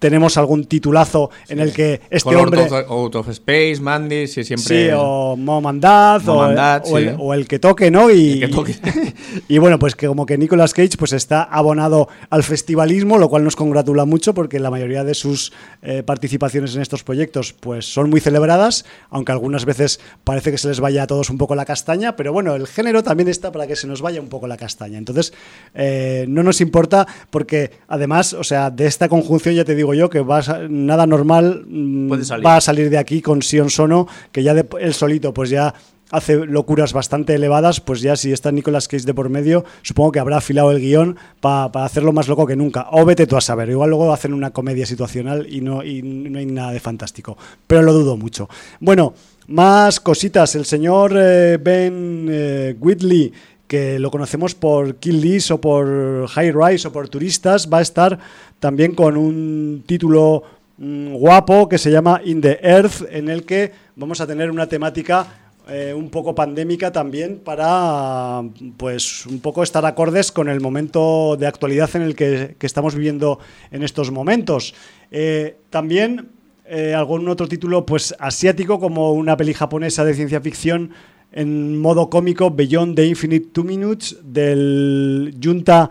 tenemos 0.00 0.36
algún 0.36 0.64
titulazo 0.64 1.30
en 1.48 1.60
el 1.60 1.72
que 1.72 2.00
este 2.10 2.34
hombre... 2.34 2.66
Out 2.88 3.14
of, 3.14 3.28
Space, 3.28 3.76
Mandy, 3.80 4.26
si 4.26 4.42
siempre... 4.42 4.88
Sí, 4.88 4.90
o 4.96 5.36
Mom 5.36 5.66
and 5.66 5.80
Dad, 5.80 6.22
o, 6.26 7.34
el, 7.34 7.46
que 7.46 7.58
toque, 7.58 7.90
¿no? 7.90 8.10
Y, 8.10 8.42
y, 9.48 9.58
bueno, 9.58 9.78
pues 9.78 9.94
que 9.94 10.08
como 10.08 10.26
que 10.26 10.38
Nicolas 10.38 10.72
Cage 10.72 10.96
pues 10.98 11.12
está 11.12 11.42
abonado 11.42 12.08
al 12.30 12.42
festivalismo, 12.42 13.18
lo 13.18 13.28
cual 13.28 13.44
nos 13.44 13.54
congratula 13.56 14.06
mucho 14.06 14.34
porque 14.34 14.58
la 14.58 14.70
mayoría 14.70 15.04
de 15.04 15.14
sus 15.14 15.52
eh, 15.82 16.02
participaciones 16.02 16.74
en 16.74 16.82
estos 16.82 17.04
proyectos 17.04 17.52
pues 17.52 17.84
son 17.92 18.08
muy 18.08 18.20
celebradas, 18.20 18.86
aunque 19.10 19.32
algunas 19.32 19.66
veces 19.66 20.00
parece 20.24 20.50
que 20.50 20.58
se 20.58 20.68
les 20.68 20.80
vaya 20.80 21.02
a 21.02 21.06
todos 21.06 21.28
un 21.28 21.36
poco 21.36 21.54
la 21.54 21.66
castaña, 21.66 22.16
pero 22.16 22.32
bueno, 22.32 22.54
el 22.54 22.66
género 22.66 23.02
también 23.02 23.28
está 23.28 23.52
para 23.52 23.66
que 23.66 23.76
se 23.76 23.86
nos 23.86 24.00
vaya 24.00 24.20
un 24.20 24.28
poco 24.28 24.46
la 24.46 24.56
castaña. 24.56 24.96
Entonces, 24.96 25.34
eh, 25.74 26.24
no 26.26 26.42
nos 26.42 26.62
importa 26.62 27.06
porque 27.28 27.72
además, 27.86 28.32
o 28.32 28.44
sea, 28.44 28.70
de 28.70 28.86
esta 28.86 29.08
conjunción 29.08 29.54
ya 29.54 29.64
te 29.64 29.74
digo 29.74 29.89
yo 29.94 30.10
que 30.10 30.20
va 30.20 30.40
nada 30.68 31.06
normal 31.06 31.64
mm, 31.66 32.12
va 32.44 32.56
a 32.56 32.60
salir 32.60 32.90
de 32.90 32.98
aquí 32.98 33.22
con 33.22 33.42
Sion 33.42 33.70
Sono, 33.70 34.06
que 34.32 34.42
ya 34.42 34.54
de, 34.54 34.66
él 34.80 34.94
solito 34.94 35.32
pues 35.34 35.50
ya 35.50 35.74
hace 36.10 36.44
locuras 36.46 36.92
bastante 36.92 37.34
elevadas, 37.34 37.80
pues 37.80 38.00
ya 38.00 38.16
si 38.16 38.32
está 38.32 38.52
Nicolas 38.52 38.88
Cage 38.88 39.04
de 39.04 39.14
por 39.14 39.28
medio, 39.28 39.64
supongo 39.82 40.12
que 40.12 40.18
habrá 40.18 40.38
afilado 40.38 40.70
el 40.70 40.80
guion 40.80 41.16
para 41.40 41.84
hacerlo 41.84 42.12
más 42.12 42.28
loco 42.28 42.46
que 42.46 42.56
nunca. 42.56 42.88
O 42.90 43.04
vete 43.04 43.26
tú 43.26 43.36
a 43.36 43.40
saber, 43.40 43.70
igual 43.70 43.90
luego 43.90 44.12
hacen 44.12 44.34
una 44.34 44.50
comedia 44.50 44.86
situacional 44.86 45.46
y 45.48 45.60
no, 45.60 45.82
y 45.84 46.02
no 46.02 46.38
hay 46.38 46.46
nada 46.46 46.72
de 46.72 46.80
fantástico. 46.80 47.36
Pero 47.66 47.82
lo 47.82 47.92
dudo 47.92 48.16
mucho. 48.16 48.48
Bueno, 48.80 49.14
más 49.50 50.00
cositas. 50.00 50.54
El 50.54 50.64
señor 50.64 51.12
eh, 51.16 51.58
Ben 51.60 52.26
eh, 52.30 52.76
Whitley 52.78 53.32
que 53.70 54.00
lo 54.00 54.10
conocemos 54.10 54.56
por 54.56 54.96
Kill 54.96 55.20
List 55.20 55.52
o 55.52 55.60
por 55.60 56.26
High 56.26 56.50
Rise 56.50 56.88
o 56.88 56.92
por 56.92 57.08
Turistas, 57.08 57.70
va 57.72 57.78
a 57.78 57.82
estar 57.82 58.18
también 58.58 58.96
con 58.96 59.16
un 59.16 59.84
título 59.86 60.42
mm, 60.76 61.14
guapo 61.14 61.68
que 61.68 61.78
se 61.78 61.92
llama 61.92 62.20
In 62.24 62.40
the 62.40 62.58
Earth, 62.64 63.06
en 63.08 63.28
el 63.28 63.44
que 63.44 63.70
vamos 63.94 64.20
a 64.20 64.26
tener 64.26 64.50
una 64.50 64.66
temática 64.66 65.52
eh, 65.68 65.94
un 65.94 66.10
poco 66.10 66.34
pandémica 66.34 66.90
también 66.90 67.38
para 67.38 68.42
pues 68.76 69.24
un 69.26 69.38
poco 69.38 69.62
estar 69.62 69.86
acordes 69.86 70.32
con 70.32 70.48
el 70.48 70.60
momento 70.60 71.36
de 71.38 71.46
actualidad 71.46 71.94
en 71.94 72.02
el 72.02 72.16
que, 72.16 72.56
estamos 72.62 72.96
viviendo 72.96 73.38
en 73.70 73.84
estos 73.84 74.10
momentos. 74.10 74.74
Eh, 75.12 75.58
también 75.70 76.30
eh, 76.64 76.92
algún 76.92 77.28
otro 77.28 77.46
título 77.46 77.86
pues 77.86 78.16
asiático 78.18 78.80
como 78.80 79.12
una 79.12 79.36
peli 79.36 79.54
japonesa 79.54 80.04
de 80.04 80.14
ciencia 80.14 80.40
ficción 80.40 80.90
en 81.32 81.78
modo 81.78 82.10
cómico 82.10 82.50
Beyond 82.50 82.96
the 82.96 83.06
Infinite 83.06 83.48
Two 83.52 83.64
Minutes 83.64 84.16
del 84.22 85.36
Junta 85.42 85.90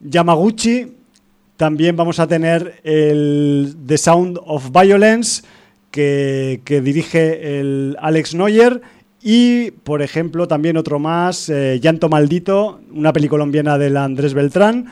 Yamaguchi. 0.00 0.92
También 1.56 1.96
vamos 1.96 2.18
a 2.18 2.26
tener 2.26 2.80
el 2.84 3.76
The 3.86 3.98
Sound 3.98 4.38
of 4.44 4.70
Violence 4.72 5.42
que, 5.90 6.80
dirige 6.82 7.60
el 7.60 7.96
Alex 8.00 8.34
Neuer 8.34 8.80
Y, 9.22 9.72
por 9.72 10.02
ejemplo, 10.02 10.48
también 10.48 10.76
otro 10.76 10.98
más, 10.98 11.48
eh, 11.48 11.78
Llanto 11.82 12.08
Maldito, 12.08 12.80
una 12.92 13.12
película 13.12 13.40
colombiana 13.40 13.76
de 13.76 13.96
Andrés 13.98 14.32
Beltrán, 14.32 14.86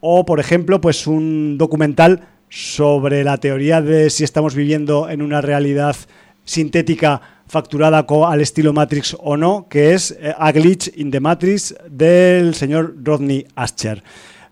o, 0.00 0.24
por 0.24 0.38
ejemplo, 0.38 0.80
pues 0.80 1.06
un 1.06 1.58
documental 1.58 2.28
sobre 2.48 3.24
la 3.24 3.38
teoría 3.38 3.82
de 3.82 4.08
si 4.10 4.22
estamos 4.22 4.54
viviendo 4.54 5.08
en 5.08 5.20
una 5.20 5.40
realidad 5.40 5.96
sintética 6.44 7.20
facturada 7.48 8.04
al 8.08 8.40
estilo 8.40 8.72
Matrix 8.72 9.16
o 9.18 9.36
no, 9.36 9.66
que 9.68 9.94
es 9.94 10.10
eh, 10.12 10.34
A 10.36 10.52
Glitch 10.52 10.92
in 10.96 11.10
the 11.10 11.20
Matrix 11.20 11.74
del 11.88 12.54
señor 12.54 12.94
Rodney 13.02 13.46
Ascher. 13.54 14.02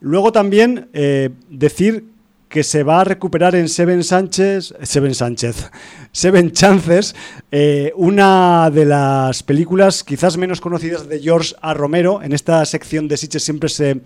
Luego 0.00 0.32
también 0.32 0.88
eh, 0.92 1.30
decir 1.48 2.14
que 2.48 2.62
se 2.62 2.84
va 2.84 3.00
a 3.00 3.04
recuperar 3.04 3.56
en 3.56 3.68
Seven 3.68 4.04
Sánchez, 4.04 4.74
Seven 4.82 5.14
Sánchez, 5.14 5.70
Seven 6.12 6.52
Chances, 6.52 7.16
eh, 7.50 7.92
una 7.96 8.70
de 8.70 8.84
las 8.84 9.42
películas 9.42 10.04
quizás 10.04 10.36
menos 10.36 10.60
conocidas 10.60 11.08
de 11.08 11.18
George 11.20 11.54
A. 11.60 11.74
Romero. 11.74 12.22
En 12.22 12.32
esta 12.32 12.64
sección 12.64 13.08
de 13.08 13.16
Sitches 13.16 13.42
siempre 13.42 13.68
se 13.68 14.02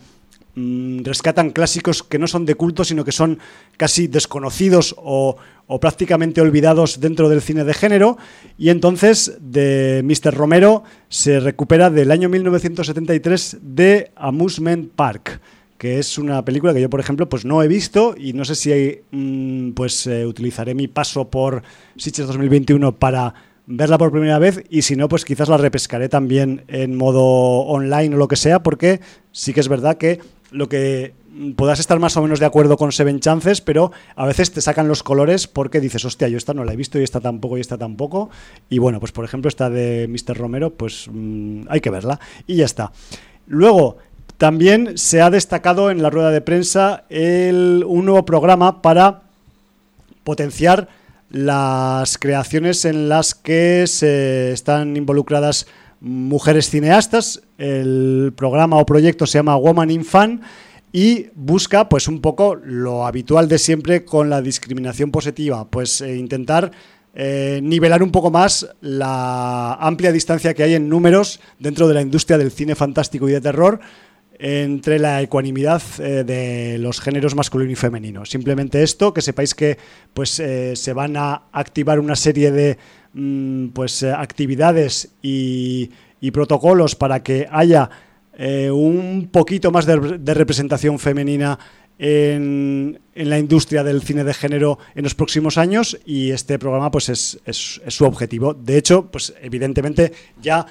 mm, 0.58 1.04
rescatan 1.04 1.50
clásicos 1.50 2.02
que 2.02 2.18
no 2.18 2.26
son 2.26 2.44
de 2.44 2.54
culto, 2.54 2.84
sino 2.84 3.04
que 3.04 3.12
son 3.12 3.38
casi 3.76 4.08
desconocidos 4.08 4.94
o, 4.98 5.36
prácticamente 5.80 6.40
olvidados 6.40 7.00
dentro 7.00 7.28
del 7.28 7.42
cine 7.42 7.64
de 7.64 7.74
género. 7.74 8.16
Y 8.56 8.70
entonces 8.70 9.36
de 9.40 10.02
Mr. 10.04 10.34
Romero 10.34 10.82
se 11.08 11.40
recupera 11.40 11.90
del 11.90 12.10
año 12.10 12.28
1973 12.28 13.58
de 13.60 14.10
Amusement 14.16 14.90
Park 14.92 15.40
que 15.78 16.00
es 16.00 16.18
una 16.18 16.44
película 16.44 16.74
que 16.74 16.80
yo, 16.80 16.90
por 16.90 16.98
ejemplo, 16.98 17.28
pues 17.28 17.44
no 17.44 17.62
he 17.62 17.68
visto 17.68 18.16
y 18.18 18.32
no 18.32 18.44
sé 18.44 18.56
si 18.56 19.00
mm, 19.12 19.70
pues 19.74 20.08
eh, 20.08 20.26
utilizaré 20.26 20.74
mi 20.74 20.88
paso 20.88 21.30
por 21.30 21.62
Sitges 21.96 22.26
2021 22.26 22.98
para 22.98 23.32
verla 23.70 23.98
por 23.98 24.10
primera 24.10 24.38
vez 24.38 24.64
y 24.70 24.82
si 24.82 24.96
no, 24.96 25.08
pues 25.08 25.26
quizás 25.26 25.48
la 25.48 25.58
repescaré 25.58 26.08
también 26.08 26.64
en 26.68 26.96
modo 26.96 27.22
online 27.22 28.14
o 28.14 28.18
lo 28.18 28.26
que 28.26 28.36
sea, 28.36 28.62
porque 28.62 29.00
sí 29.30 29.52
que 29.52 29.60
es 29.60 29.68
verdad 29.68 29.98
que 29.98 30.20
lo 30.50 30.68
que 30.68 31.12
puedas 31.56 31.78
estar 31.78 31.98
más 31.98 32.16
o 32.16 32.22
menos 32.22 32.40
de 32.40 32.46
acuerdo 32.46 32.76
con 32.76 32.92
Seven 32.92 33.20
Chances, 33.20 33.60
pero 33.60 33.92
a 34.16 34.26
veces 34.26 34.50
te 34.50 34.60
sacan 34.60 34.88
los 34.88 35.02
colores 35.02 35.46
porque 35.46 35.80
dices, 35.80 36.04
hostia, 36.04 36.28
yo 36.28 36.38
esta 36.38 36.54
no 36.54 36.64
la 36.64 36.72
he 36.72 36.76
visto 36.76 36.98
y 36.98 37.04
esta 37.04 37.20
tampoco 37.20 37.58
y 37.58 37.60
esta 37.60 37.78
tampoco. 37.78 38.30
Y 38.68 38.78
bueno, 38.78 39.00
pues 39.00 39.12
por 39.12 39.24
ejemplo 39.24 39.48
esta 39.48 39.70
de 39.70 40.08
Mr. 40.08 40.36
Romero, 40.36 40.70
pues 40.70 41.08
mm, 41.10 41.62
hay 41.68 41.80
que 41.80 41.90
verla 41.90 42.18
y 42.46 42.56
ya 42.56 42.64
está. 42.64 42.92
Luego, 43.46 43.98
también 44.38 44.96
se 44.96 45.20
ha 45.20 45.30
destacado 45.30 45.90
en 45.90 46.00
la 46.00 46.10
rueda 46.10 46.30
de 46.30 46.40
prensa 46.40 47.04
un 47.10 48.04
nuevo 48.04 48.24
programa 48.24 48.82
para 48.82 49.22
potenciar 50.22 50.88
las 51.30 52.18
creaciones 52.18 52.84
en 52.84 53.08
las 53.08 53.34
que 53.34 53.84
se 53.86 54.52
están 54.52 54.96
involucradas 54.96 55.66
mujeres 56.00 56.70
cineastas. 56.70 57.42
El 57.58 58.32
programa 58.36 58.76
o 58.76 58.86
proyecto 58.86 59.26
se 59.26 59.38
llama 59.38 59.56
Woman 59.56 59.90
in 59.90 60.04
Fan 60.04 60.40
y 60.92 61.26
busca 61.34 61.88
pues 61.88 62.08
un 62.08 62.20
poco 62.20 62.54
lo 62.54 63.06
habitual 63.06 63.48
de 63.48 63.58
siempre 63.58 64.04
con 64.04 64.30
la 64.30 64.40
discriminación 64.40 65.10
positiva, 65.10 65.68
pues 65.68 66.00
eh, 66.00 66.16
intentar 66.16 66.70
eh, 67.14 67.60
nivelar 67.62 68.02
un 68.02 68.10
poco 68.10 68.30
más 68.30 68.68
la 68.80 69.74
amplia 69.74 70.12
distancia 70.12 70.54
que 70.54 70.62
hay 70.62 70.74
en 70.74 70.88
números 70.88 71.40
dentro 71.58 71.88
de 71.88 71.94
la 71.94 72.02
industria 72.02 72.38
del 72.38 72.50
cine 72.50 72.74
fantástico 72.74 73.28
y 73.28 73.32
de 73.32 73.40
terror 73.40 73.80
entre 74.40 75.00
la 75.00 75.20
ecuanimidad 75.20 75.82
eh, 75.98 76.22
de 76.24 76.78
los 76.78 77.00
géneros 77.00 77.34
masculino 77.34 77.72
y 77.72 77.76
femenino. 77.76 78.24
Simplemente 78.24 78.84
esto, 78.84 79.12
que 79.12 79.20
sepáis 79.20 79.54
que 79.54 79.78
pues, 80.14 80.30
se 80.30 80.92
van 80.94 81.16
a 81.16 81.48
activar 81.52 81.98
una 81.98 82.14
serie 82.14 82.52
de 82.52 82.78
pues, 83.72 84.02
eh, 84.02 84.12
actividades 84.12 85.10
y, 85.22 85.90
protocolos 86.32 86.94
para 86.94 87.22
que 87.22 87.46
haya 87.50 87.88
un 88.70 89.30
poquito 89.32 89.72
más 89.72 89.84
de, 89.86 90.34
representación 90.34 90.98
femenina 90.98 91.58
en, 91.98 93.00
en, 93.14 93.30
la 93.30 93.38
industria 93.38 93.82
del 93.82 94.02
cine 94.02 94.22
de 94.22 94.32
género 94.32 94.78
en 94.94 95.02
los 95.02 95.16
próximos 95.16 95.58
años 95.58 95.98
y 96.06 96.30
este 96.30 96.56
programa 96.58 96.90
pues 96.90 97.08
es, 97.08 97.40
es, 97.44 97.80
es 97.84 97.94
su 97.94 98.04
objetivo. 98.04 98.54
De 98.54 98.78
hecho, 98.78 99.10
pues 99.10 99.34
evidentemente 99.42 100.12
ya 100.40 100.66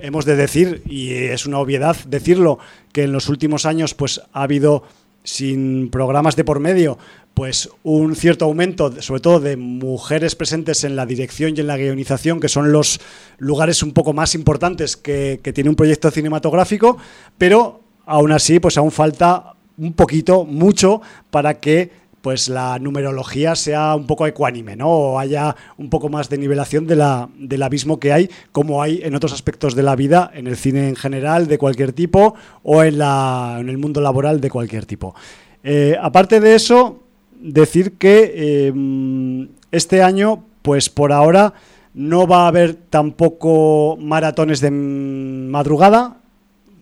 hemos 0.00 0.24
de 0.24 0.36
decir, 0.36 0.82
y 0.86 1.12
es 1.12 1.46
una 1.46 1.58
obviedad 1.58 1.96
decirlo, 2.06 2.58
que 2.92 3.04
en 3.04 3.12
los 3.12 3.28
últimos 3.28 3.66
años 3.66 3.94
pues 3.94 4.20
ha 4.32 4.42
habido, 4.42 4.84
sin 5.28 5.90
programas 5.90 6.36
de 6.36 6.44
por 6.44 6.58
medio, 6.58 6.96
pues 7.34 7.68
un 7.82 8.16
cierto 8.16 8.46
aumento, 8.46 9.02
sobre 9.02 9.20
todo 9.20 9.40
de 9.40 9.58
mujeres 9.58 10.34
presentes 10.34 10.84
en 10.84 10.96
la 10.96 11.04
dirección 11.04 11.52
y 11.54 11.60
en 11.60 11.66
la 11.66 11.76
guionización, 11.76 12.40
que 12.40 12.48
son 12.48 12.72
los 12.72 12.98
lugares 13.36 13.82
un 13.82 13.92
poco 13.92 14.14
más 14.14 14.34
importantes 14.34 14.96
que, 14.96 15.38
tiene 15.54 15.68
un 15.68 15.76
proyecto 15.76 16.10
cinematográfico, 16.10 16.96
pero 17.36 17.82
aún 18.06 18.32
así, 18.32 18.58
pues 18.58 18.78
aún 18.78 18.90
falta 18.90 19.54
un 19.76 19.92
poquito, 19.92 20.46
mucho, 20.46 21.02
para 21.30 21.60
que 21.60 21.90
pues 22.22 22.48
la 22.48 22.78
numerología 22.78 23.54
sea 23.54 23.94
un 23.94 24.06
poco 24.06 24.26
ecuánime, 24.26 24.76
¿no? 24.76 24.88
O 24.88 25.18
haya 25.18 25.54
un 25.76 25.88
poco 25.90 26.08
más 26.08 26.28
de 26.28 26.38
nivelación 26.38 26.86
de 26.86 26.96
la, 26.96 27.28
del 27.38 27.62
abismo 27.62 28.00
que 28.00 28.12
hay, 28.12 28.30
como 28.52 28.82
hay 28.82 29.00
en 29.02 29.14
otros 29.14 29.32
aspectos 29.32 29.74
de 29.74 29.82
la 29.82 29.96
vida, 29.96 30.30
en 30.34 30.46
el 30.46 30.56
cine 30.56 30.88
en 30.88 30.96
general, 30.96 31.46
de 31.46 31.58
cualquier 31.58 31.92
tipo, 31.92 32.34
o 32.62 32.82
en, 32.82 32.98
la, 32.98 33.58
en 33.60 33.68
el 33.68 33.78
mundo 33.78 34.00
laboral 34.00 34.40
de 34.40 34.50
cualquier 34.50 34.86
tipo. 34.86 35.14
Eh, 35.62 35.96
aparte 36.00 36.40
de 36.40 36.54
eso, 36.54 37.02
decir 37.40 37.92
que 37.98 38.32
eh, 38.34 39.48
este 39.70 40.02
año, 40.02 40.44
pues 40.62 40.88
por 40.88 41.12
ahora, 41.12 41.54
no 41.94 42.26
va 42.26 42.44
a 42.44 42.48
haber 42.48 42.74
tampoco 42.74 43.96
maratones 44.00 44.60
de 44.60 44.70
madrugada. 44.70 46.18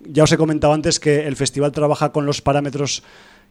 Ya 0.09 0.25
os 0.25 0.33
he 0.33 0.37
comentado 0.37 0.73
antes 0.73 1.01
que 1.01 1.27
el 1.27 1.37
festival 1.37 1.73
trabaja 1.73 2.13
con 2.13 2.27
los 2.27 2.43
parámetros 2.43 3.03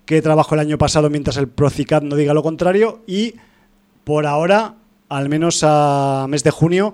que 0.06 0.22
trabajó 0.22 0.56
el 0.56 0.62
año 0.62 0.78
pasado 0.78 1.10
mientras 1.10 1.38
el 1.38 1.48
Procicat 1.48 2.04
no 2.04 2.16
diga 2.16 2.34
lo 2.34 2.44
contrario 2.44 3.02
y 3.08 3.36
por 4.04 4.28
ahora, 4.28 4.76
al 5.10 5.30
menos 5.30 5.62
a 5.64 6.28
mes 6.30 6.44
de 6.44 6.52
junio, 6.52 6.94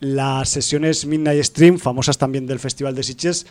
las 0.00 0.48
sesiones 0.48 1.06
Midnight 1.06 1.44
Stream, 1.44 1.78
famosas 1.78 2.18
también 2.18 2.46
del 2.46 2.58
Festival 2.58 2.94
de 2.94 3.02
Sitges, 3.02 3.46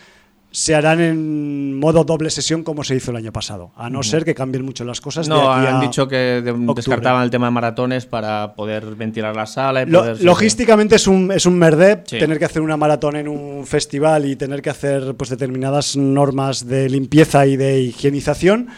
se 0.50 0.74
harán 0.74 1.00
en 1.00 1.78
modo 1.78 2.04
doble 2.04 2.30
sesión 2.30 2.62
como 2.62 2.82
se 2.82 2.96
hizo 2.96 3.10
el 3.10 3.18
año 3.18 3.32
pasado, 3.32 3.70
a 3.76 3.90
no 3.90 4.02
ser 4.02 4.24
que 4.24 4.34
cambien 4.34 4.64
mucho 4.64 4.84
las 4.84 5.00
cosas. 5.00 5.28
No, 5.28 5.50
han 5.52 5.80
dicho 5.80 6.08
que 6.08 6.42
descartaban 6.74 7.22
el 7.22 7.30
tema 7.30 7.46
de 7.46 7.52
maratones 7.52 8.06
para 8.06 8.54
poder 8.54 8.94
ventilar 8.94 9.36
la 9.36 9.46
sala. 9.46 9.84
logísticamente 9.84 10.96
es 10.96 11.06
un, 11.06 11.32
es 11.32 11.46
un 11.46 11.58
merde 11.58 11.96
tener 11.96 12.38
que 12.38 12.44
hacer 12.44 12.62
una 12.62 12.76
maratón 12.76 13.16
en 13.16 13.28
un 13.28 13.66
festival 13.66 14.26
y 14.26 14.36
tener 14.36 14.62
que 14.62 14.70
hacer 14.70 15.14
pues 15.16 15.30
determinadas 15.30 15.96
normas 15.96 16.66
de 16.66 16.88
limpieza 16.88 17.46
y 17.46 17.56
de 17.56 17.80
higienización. 17.80 18.68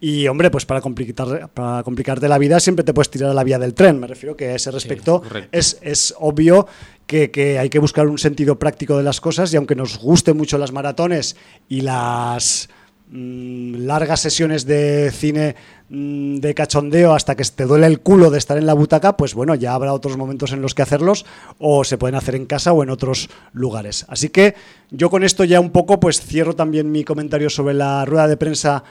Y 0.00 0.26
hombre, 0.28 0.50
pues 0.50 0.64
para, 0.64 0.80
complicar, 0.80 1.50
para 1.50 1.82
complicarte 1.82 2.26
la 2.26 2.38
vida 2.38 2.58
siempre 2.58 2.84
te 2.84 2.94
puedes 2.94 3.10
tirar 3.10 3.30
a 3.30 3.34
la 3.34 3.44
vía 3.44 3.58
del 3.58 3.74
tren. 3.74 4.00
Me 4.00 4.06
refiero 4.06 4.34
que 4.34 4.48
a 4.48 4.54
ese 4.54 4.70
respecto 4.70 5.22
es, 5.52 5.78
es 5.82 6.14
obvio 6.18 6.66
que, 7.06 7.58
hay 7.58 7.68
que 7.68 7.78
buscar 7.78 8.06
un 8.06 8.18
sentido 8.18 8.58
práctico 8.58 8.96
de 8.96 9.02
las 9.02 9.20
cosas 9.20 9.52
y 9.52 9.56
aunque 9.56 9.74
nos 9.74 9.98
gusten 9.98 10.36
mucho 10.36 10.58
las 10.58 10.72
maratones 10.72 11.36
y 11.68 11.80
las 11.82 12.70
mm, 13.10 13.84
largas 13.84 14.20
sesiones 14.20 14.64
de 14.64 15.10
cine 15.10 15.56
mm, 15.88 16.36
de 16.36 16.54
cachondeo 16.54 17.12
hasta 17.12 17.34
que 17.34 17.44
te 17.44 17.64
duele 17.64 17.86
el 17.86 18.00
culo 18.00 18.30
de 18.30 18.38
estar 18.38 18.56
en 18.56 18.64
la 18.64 18.74
butaca, 18.74 19.16
pues 19.16 19.34
bueno, 19.34 19.54
ya 19.54 19.74
habrá 19.74 19.92
otros 19.92 20.16
momentos 20.16 20.52
en 20.52 20.62
los 20.62 20.74
que 20.74 20.82
hacerlos 20.82 21.26
o 21.58 21.84
se 21.84 21.98
pueden 21.98 22.14
hacer 22.14 22.36
en 22.36 22.46
casa 22.46 22.72
o 22.72 22.82
en 22.82 22.90
otros 22.90 23.28
lugares. 23.52 24.06
Así 24.08 24.28
que 24.28 24.54
yo 24.90 25.10
con 25.10 25.24
esto 25.24 25.44
ya 25.44 25.60
un 25.60 25.70
poco 25.70 26.00
pues 26.00 26.20
cierro 26.20 26.54
también 26.54 26.90
mi 26.92 27.04
comentario 27.04 27.50
sobre 27.50 27.74
la 27.74 28.04
rueda 28.04 28.28
de 28.28 28.36
prensa 28.36 28.84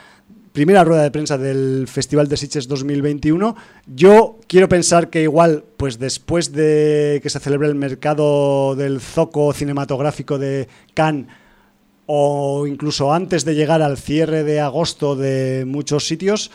primera 0.51 0.83
rueda 0.83 1.03
de 1.03 1.11
prensa 1.11 1.37
del 1.37 1.87
Festival 1.87 2.27
de 2.27 2.37
Sitges 2.37 2.67
2021. 2.67 3.55
Yo 3.87 4.39
quiero 4.47 4.67
pensar 4.69 5.09
que 5.09 5.21
igual, 5.21 5.63
pues 5.77 5.99
después 5.99 6.51
de 6.51 7.19
que 7.21 7.29
se 7.29 7.39
celebre 7.39 7.67
el 7.67 7.75
mercado 7.75 8.75
del 8.75 8.99
zoco 8.99 9.53
cinematográfico 9.53 10.37
de 10.37 10.67
Cannes, 10.93 11.27
o 12.05 12.65
incluso 12.65 13.13
antes 13.13 13.45
de 13.45 13.53
llegar 13.53 13.83
al 13.83 13.97
cierre 13.97 14.43
de 14.43 14.59
agosto 14.59 15.15
de 15.15 15.65
muchos 15.67 16.07
sitios, 16.07 16.49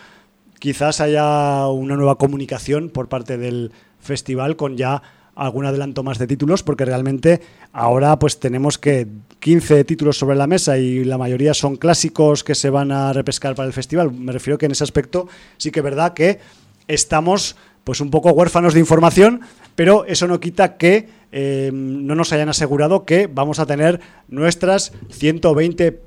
quizás 0.59 1.01
haya 1.01 1.68
una 1.68 1.95
nueva 1.95 2.18
comunicación 2.18 2.90
por 2.90 3.09
parte 3.09 3.38
del 3.38 3.70
festival 4.01 4.57
con 4.57 4.76
ya 4.76 5.03
algún 5.35 5.66
adelanto 5.66 6.03
más 6.03 6.18
de 6.18 6.26
títulos, 6.26 6.62
porque 6.62 6.85
realmente 6.85 7.41
ahora 7.72 8.18
pues 8.18 8.39
tenemos 8.39 8.78
que 8.78 9.07
15 9.41 9.85
títulos 9.85 10.18
sobre 10.18 10.37
la 10.37 10.47
mesa 10.47 10.78
y 10.78 11.05
la 11.05 11.18
mayoría 11.18 11.55
son 11.55 11.76
clásicos 11.76 12.45
que 12.45 12.55
se 12.55 12.70
van 12.70 12.93
a 12.93 13.12
repescar 13.12 13.55
para 13.55 13.66
el 13.66 13.72
festival. 13.72 14.12
Me 14.12 14.32
refiero 14.32 14.59
que 14.59 14.66
en 14.66 14.72
ese 14.72 14.85
aspecto 14.85 15.28
sí 15.57 15.70
que 15.70 15.80
es 15.80 15.85
verdad 15.85 16.14
que 16.14 16.39
estamos 16.87 17.57
pues 17.85 18.01
un 18.01 18.11
poco 18.11 18.30
huérfanos 18.30 18.74
de 18.74 18.80
información, 18.80 19.43
pero 19.74 20.07
eso 20.07 20.26
no 20.26 20.41
quita 20.41 20.76
que 20.76 21.09
eh, 21.32 21.70
no 21.72 22.14
nos 22.14 22.32
hayan 22.32 22.49
asegurado 22.49 23.05
que 23.05 23.26
vamos 23.26 23.59
a 23.59 23.66
tener 23.66 24.01
nuestras 24.28 24.93
120 25.11 26.01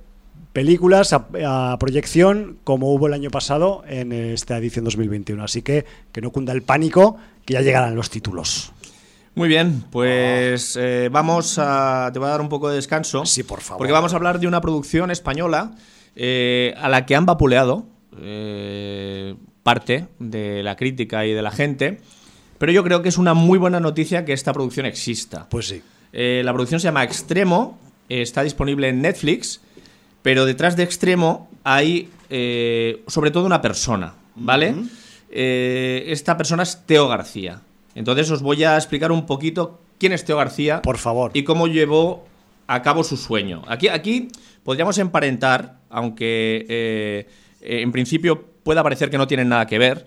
películas 0.54 1.14
a, 1.14 1.78
proyección 1.80 2.58
como 2.64 2.92
hubo 2.92 3.06
el 3.06 3.14
año 3.14 3.30
pasado 3.30 3.84
en 3.88 4.12
esta 4.12 4.58
edición 4.58 4.86
2021. 4.86 5.44
Así 5.44 5.62
que 5.62 5.86
que 6.12 6.20
no 6.20 6.32
cunda 6.32 6.52
el 6.52 6.64
pánico, 6.64 7.18
que 7.46 7.54
ya 7.54 7.62
llegarán 7.62 7.96
los 7.96 8.10
títulos. 8.10 8.74
Muy 9.38 9.50
bien, 9.50 9.84
pues 9.92 10.76
eh, 10.82 11.10
vamos 11.12 11.60
a. 11.60 12.10
Te 12.12 12.18
voy 12.18 12.28
a 12.28 12.32
dar 12.32 12.42
un 12.42 12.50
poco 12.50 12.70
de 12.70 12.76
descanso. 12.78 13.24
Sí, 13.24 13.44
por 13.44 13.62
favor. 13.62 13.78
Porque 13.78 13.94
vamos 13.94 14.14
a 14.14 14.16
hablar 14.16 14.40
de 14.40 14.48
una 14.48 14.62
producción 14.62 15.12
española 15.12 15.76
eh, 16.16 16.74
a 16.76 16.90
la 16.90 17.06
que 17.06 17.16
han 17.16 17.28
vapuleado 17.28 17.86
eh, 18.20 19.36
parte 19.62 20.08
de 20.18 20.64
la 20.64 20.76
crítica 20.76 21.24
y 21.28 21.34
de 21.34 21.44
la 21.44 21.52
gente. 21.52 22.00
Pero 22.58 22.72
yo 22.72 22.84
creo 22.84 23.04
que 23.04 23.10
es 23.10 23.20
una 23.20 23.36
muy 23.36 23.60
buena 23.60 23.80
noticia 23.80 24.26
que 24.26 24.34
esta 24.34 24.54
producción 24.54 24.88
exista. 24.88 25.48
Pues 25.50 25.68
sí. 25.68 25.84
la 26.12 26.52
producción 26.52 26.80
se 26.80 26.86
llama 26.86 27.04
Extremo, 27.04 27.78
está 28.10 28.42
disponible 28.42 28.90
en 28.90 29.04
Netflix, 29.04 29.62
pero 30.24 30.46
detrás 30.46 30.76
de 30.76 30.82
Extremo 30.82 31.48
hay 31.64 32.10
sobre 33.06 33.30
todo 33.30 33.46
una 33.46 33.62
persona, 33.62 34.16
¿vale? 34.34 34.74
esta 35.30 36.36
persona 36.36 36.64
es 36.64 36.82
Teo 36.88 37.08
García. 37.08 37.62
Entonces 37.98 38.30
os 38.30 38.44
voy 38.44 38.64
a 38.64 38.76
explicar 38.76 39.12
un 39.12 39.26
poquito 39.26 39.80
quién 39.98 40.14
es 40.14 40.24
Teo 40.24 40.38
García. 40.38 40.84
Por 40.84 41.00
favor. 41.00 41.32
Y 41.34 41.44
cómo 41.44 41.66
llevó 41.66 42.28
a 42.68 42.84
cabo 42.84 43.04
su 43.04 43.18
sueño. 43.18 43.64
Aquí, 43.68 43.88
aquí 43.88 44.28
podríamos 44.64 45.00
emparentar, 45.00 45.80
aunque 45.90 46.68
eh, 46.70 47.28
eh, 47.60 47.82
en 47.82 47.92
principio 47.92 48.46
pueda 48.62 48.84
parecer 48.84 49.10
que 49.10 49.18
no 49.18 49.26
tienen 49.26 49.50
nada 49.50 49.66
que 49.66 49.80
ver, 49.80 50.06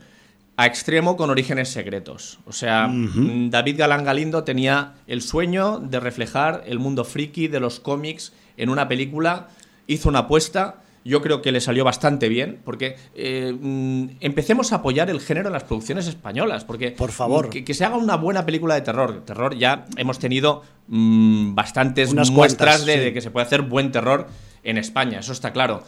a 0.56 0.66
extremo 0.66 1.16
con 1.16 1.30
orígenes 1.30 1.70
secretos. 1.70 2.38
O 2.46 2.52
sea, 2.52 2.88
David 2.88 3.78
Galán 3.78 4.04
Galindo 4.04 4.44
tenía 4.44 4.94
el 5.08 5.20
sueño 5.20 5.80
de 5.80 5.98
reflejar 5.98 6.62
el 6.66 6.78
mundo 6.78 7.04
friki 7.04 7.48
de 7.48 7.58
los 7.58 7.80
cómics 7.80 8.32
en 8.56 8.68
una 8.68 8.86
película, 8.86 9.48
hizo 9.88 10.08
una 10.08 10.20
apuesta 10.20 10.82
yo 11.04 11.22
creo 11.22 11.40
que 11.40 11.52
le 11.52 11.60
salió 11.60 11.84
bastante 11.84 12.28
bien, 12.28 12.60
porque 12.64 12.96
eh, 13.14 13.56
mm, 13.58 14.18
empecemos 14.20 14.72
a 14.72 14.76
apoyar 14.76 15.08
el 15.10 15.20
género 15.20 15.48
en 15.48 15.54
las 15.54 15.64
producciones 15.64 16.06
españolas, 16.06 16.64
porque 16.64 16.90
por 16.90 17.10
favor 17.10 17.48
que, 17.48 17.74
se 17.74 17.84
haga 17.84 17.96
una 17.96 18.16
buena 18.16 18.44
película 18.44 18.74
de 18.74 18.82
terror. 18.82 19.22
Terror 19.24 19.56
ya 19.56 19.86
hemos 19.96 20.18
tenido 20.18 20.62
mm, 20.88 21.54
bastantes 21.54 22.14
muestras 22.30 22.84
de, 22.84 23.12
que 23.12 23.20
se 23.20 23.30
puede 23.30 23.46
hacer 23.46 23.62
buen 23.62 23.92
terror 23.92 24.28
en 24.62 24.76
España, 24.76 25.20
eso 25.20 25.32
está 25.32 25.52
claro. 25.52 25.82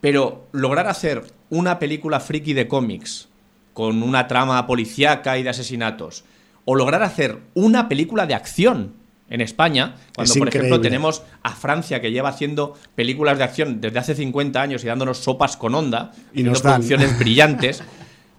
Pero 0.00 0.46
lograr 0.52 0.86
hacer 0.86 1.24
una 1.50 1.78
película 1.78 2.20
friki 2.20 2.52
de 2.52 2.68
cómics 2.68 3.28
con 3.72 4.02
una 4.02 4.28
trama 4.28 4.66
policíaca 4.66 5.36
y 5.36 5.42
de 5.42 5.50
asesinatos, 5.50 6.24
o 6.64 6.74
lograr 6.74 7.02
hacer 7.02 7.38
una 7.54 7.88
película 7.88 8.26
de 8.26 8.34
acción 8.34 8.94
en 9.30 9.40
España, 9.40 9.96
cuando 10.14 10.34
por 10.34 10.48
ejemplo 10.48 10.80
tenemos 10.80 11.22
a 11.42 11.54
Francia 11.54 12.00
que 12.00 12.12
lleva 12.12 12.28
haciendo 12.28 12.74
películas 12.94 13.38
de 13.38 13.44
acción 13.44 13.80
desde 13.80 13.98
hace 13.98 14.14
50 14.14 14.60
años 14.60 14.84
y 14.84 14.86
dándonos 14.86 15.18
sopas 15.18 15.56
con 15.56 15.74
onda, 15.74 16.12
y 16.34 16.42
nos 16.42 16.62
producciones 16.62 17.18
brillantes, 17.18 17.82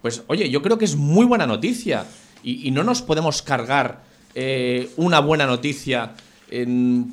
pues 0.02 0.22
oye, 0.28 0.48
yo 0.48 0.62
creo 0.62 0.78
que 0.78 0.84
es 0.84 0.96
muy 0.96 1.26
buena 1.26 1.46
noticia 1.46 2.06
y, 2.42 2.70
no 2.70 2.84
nos 2.84 3.02
podemos 3.02 3.42
cargar 3.42 4.02
eh, 4.34 4.90
una 4.96 5.18
buena 5.18 5.46
noticia 5.46 6.12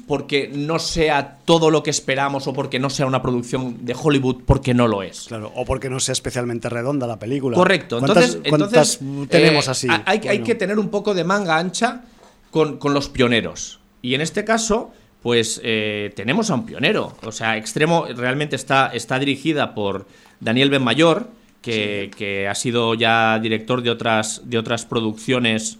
porque 0.05 0.51
no 0.53 0.77
sea 0.77 1.39
todo 1.43 1.71
lo 1.71 1.81
que 1.81 1.89
esperamos 1.89 2.45
o 2.45 2.53
porque 2.53 2.77
no 2.77 2.91
sea 2.91 3.07
una 3.07 3.21
producción 3.21 3.83
de 3.83 3.95
Hollywood 3.99 4.43
porque 4.45 4.75
no 4.75 4.87
lo 4.87 5.01
es. 5.01 5.25
Claro, 5.27 5.51
o 5.55 5.65
porque 5.65 5.89
no 5.89 5.99
sea 5.99 6.13
especialmente 6.13 6.69
redonda 6.69 7.07
la 7.07 7.17
película. 7.17 7.55
Correcto. 7.55 7.97
Entonces, 7.97 8.37
entonces 8.43 8.99
tenemos 9.29 9.67
eh, 9.67 9.71
así? 9.71 9.87
Hay, 10.05 10.21
hay 10.27 10.43
que 10.43 10.53
tener 10.53 10.77
un 10.77 10.89
poco 10.89 11.15
de 11.15 11.23
manga 11.23 11.57
ancha 11.57 12.03
con, 12.53 12.93
los 12.93 13.09
pioneros. 13.09 13.79
Y 14.01 14.13
en 14.13 14.21
este 14.21 14.45
caso, 14.45 14.93
pues 15.21 15.59
eh, 15.63 16.13
tenemos 16.15 16.51
a 16.51 16.55
un 16.55 16.65
pionero. 16.65 17.17
O 17.23 17.31
sea, 17.31 17.57
Extremo 17.57 18.05
realmente 18.15 18.55
está, 18.55 18.91
está 18.93 19.17
dirigida 19.17 19.73
por 19.73 20.05
Daniel 20.39 20.69
Benmayor, 20.69 21.27
que, 21.61 22.11
que 22.15 22.47
ha 22.47 22.55
sido 22.55 22.93
ya 22.93 23.39
director 23.39 23.81
de 23.81 23.89
otras, 23.89 24.41
de 24.45 24.59
otras 24.59 24.85
producciones. 24.85 25.79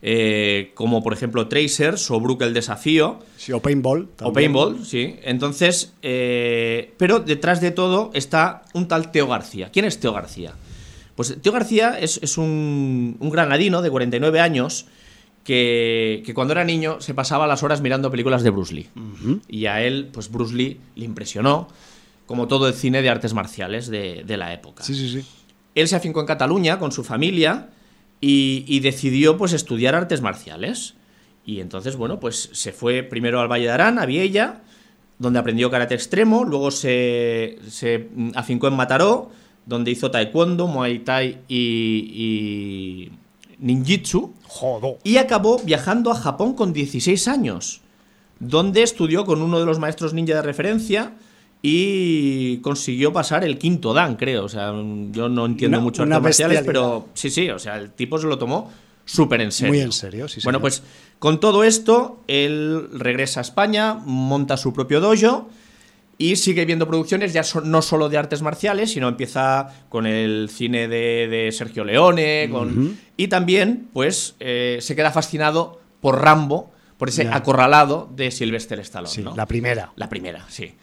Eh, 0.00 0.70
como 0.74 1.02
por 1.02 1.12
ejemplo 1.12 1.48
Tracers 1.48 2.08
o 2.12 2.20
Brook 2.20 2.42
el 2.42 2.54
Desafío. 2.54 3.18
Sí, 3.36 3.50
o 3.50 3.60
Paintball. 3.60 4.08
O 4.22 4.32
Paintball, 4.32 4.84
sí. 4.86 5.16
Entonces, 5.24 5.92
eh, 6.02 6.94
pero 6.98 7.18
detrás 7.18 7.60
de 7.60 7.72
todo 7.72 8.12
está 8.14 8.62
un 8.74 8.86
tal 8.86 9.10
Teo 9.10 9.26
García. 9.26 9.70
¿Quién 9.72 9.86
es 9.86 9.98
Teo 9.98 10.12
García? 10.12 10.52
Pues 11.16 11.36
Teo 11.42 11.52
García 11.52 11.98
es, 11.98 12.20
es 12.22 12.38
un, 12.38 13.16
un, 13.18 13.30
granadino 13.30 13.82
de 13.82 13.90
49 13.90 14.38
años 14.38 14.86
que, 15.48 16.32
cuando 16.34 16.52
era 16.52 16.62
niño 16.62 17.00
se 17.00 17.14
pasaba 17.14 17.46
las 17.46 17.62
horas 17.62 17.80
mirando 17.80 18.10
películas 18.10 18.42
de 18.42 18.50
Bruce 18.50 18.74
Lee. 18.74 18.88
Y 19.48 19.64
a 19.64 19.82
él, 19.82 20.10
pues 20.12 20.30
Bruce 20.30 20.54
Lee 20.54 20.78
le 20.94 21.06
impresionó, 21.06 21.68
como 22.26 22.48
todo 22.48 22.68
el 22.68 22.74
cine 22.74 23.00
de 23.00 23.08
artes 23.08 23.32
marciales 23.32 23.88
de, 23.88 24.36
la 24.36 24.52
época. 24.52 24.84
Sí, 24.84 24.94
sí, 24.94 25.08
sí. 25.08 25.26
Él 25.74 25.88
se 25.88 25.96
afincó 25.96 26.20
en 26.20 26.26
Cataluña 26.26 26.78
con 26.78 26.92
su 26.92 27.02
familia 27.02 27.70
y, 28.20 28.80
decidió 28.80 29.38
pues 29.38 29.54
estudiar 29.54 29.94
artes 29.94 30.20
marciales. 30.20 30.96
Y 31.46 31.60
entonces, 31.60 31.96
bueno, 31.96 32.20
pues 32.20 32.50
se 32.52 32.72
fue 32.72 33.02
primero 33.02 33.40
al 33.40 33.48
Valle 33.48 33.64
de 33.64 33.70
Arán, 33.70 33.98
a 33.98 34.04
Viella, 34.04 34.60
donde 35.18 35.38
aprendió 35.38 35.70
karate 35.70 35.94
extremo, 35.94 36.44
luego 36.44 36.70
se, 36.70 37.58
se 37.70 38.10
afincó 38.34 38.68
en 38.68 38.74
Mataró, 38.74 39.30
donde 39.64 39.92
hizo 39.92 40.10
taekwondo, 40.10 40.66
muay 40.66 40.98
thai 40.98 41.38
y 41.48 43.12
ninjitsu. 43.58 44.34
Y 45.04 45.16
acabó 45.16 45.58
viajando 45.58 46.10
a 46.10 46.14
Japón 46.14 46.54
con 46.54 46.72
16 46.72 47.28
años, 47.28 47.80
donde 48.40 48.82
estudió 48.82 49.24
con 49.24 49.42
uno 49.42 49.60
de 49.60 49.66
los 49.66 49.78
maestros 49.78 50.14
ninja 50.14 50.34
de 50.34 50.42
referencia 50.42 51.14
y 51.60 52.58
consiguió 52.58 53.12
pasar 53.12 53.44
el 53.44 53.58
quinto 53.58 53.92
dan, 53.92 54.16
creo. 54.16 54.44
O 54.44 54.48
sea, 54.48 54.72
yo 55.10 55.28
no 55.28 55.46
entiendo 55.46 55.80
mucho 55.80 56.02
artes 56.02 56.20
marciales, 56.20 56.62
pero 56.64 57.08
sí, 57.14 57.30
sí, 57.30 57.50
o 57.50 57.58
sea, 57.58 57.76
el 57.76 57.90
tipo 57.90 58.18
se 58.18 58.26
lo 58.26 58.38
tomó 58.38 58.70
súper 59.04 59.40
en 59.40 59.52
serio. 59.52 59.72
Muy 59.72 59.80
en 59.80 59.92
serio, 59.92 60.28
sí. 60.28 60.40
Bueno, 60.44 60.60
pues 60.60 60.82
con 61.18 61.40
todo 61.40 61.64
esto, 61.64 62.22
él 62.28 62.88
regresa 62.92 63.40
a 63.40 63.42
España, 63.42 63.94
monta 63.94 64.56
su 64.56 64.72
propio 64.72 65.00
dojo 65.00 65.48
y 66.18 66.34
sigue 66.34 66.64
viendo 66.64 66.88
producciones 66.88 67.32
ya 67.32 67.42
no 67.64 67.80
solo 67.80 68.08
de 68.08 68.18
artes 68.18 68.42
marciales, 68.42 68.90
sino 68.90 69.06
empieza 69.08 69.68
con 69.88 70.04
el 70.04 70.50
cine 70.52 70.88
de, 70.88 71.48
Sergio 71.52 71.84
Leone, 71.84 72.50
con, 72.50 72.98
y 73.16 73.28
también 73.28 73.88
pues 73.92 74.34
eh, 74.40 74.78
se 74.80 74.96
queda 74.96 75.12
fascinado 75.12 75.80
por 76.00 76.20
Rambo, 76.20 76.72
por 76.96 77.08
ese 77.08 77.28
acorralado 77.28 78.10
de 78.14 78.32
Sylvester 78.32 78.80
Stallone. 78.80 79.14
Sí, 79.14 79.24
la 79.36 79.46
primera. 79.46 79.92
La 79.94 80.08
primera, 80.08 80.44
sí. 80.48 80.74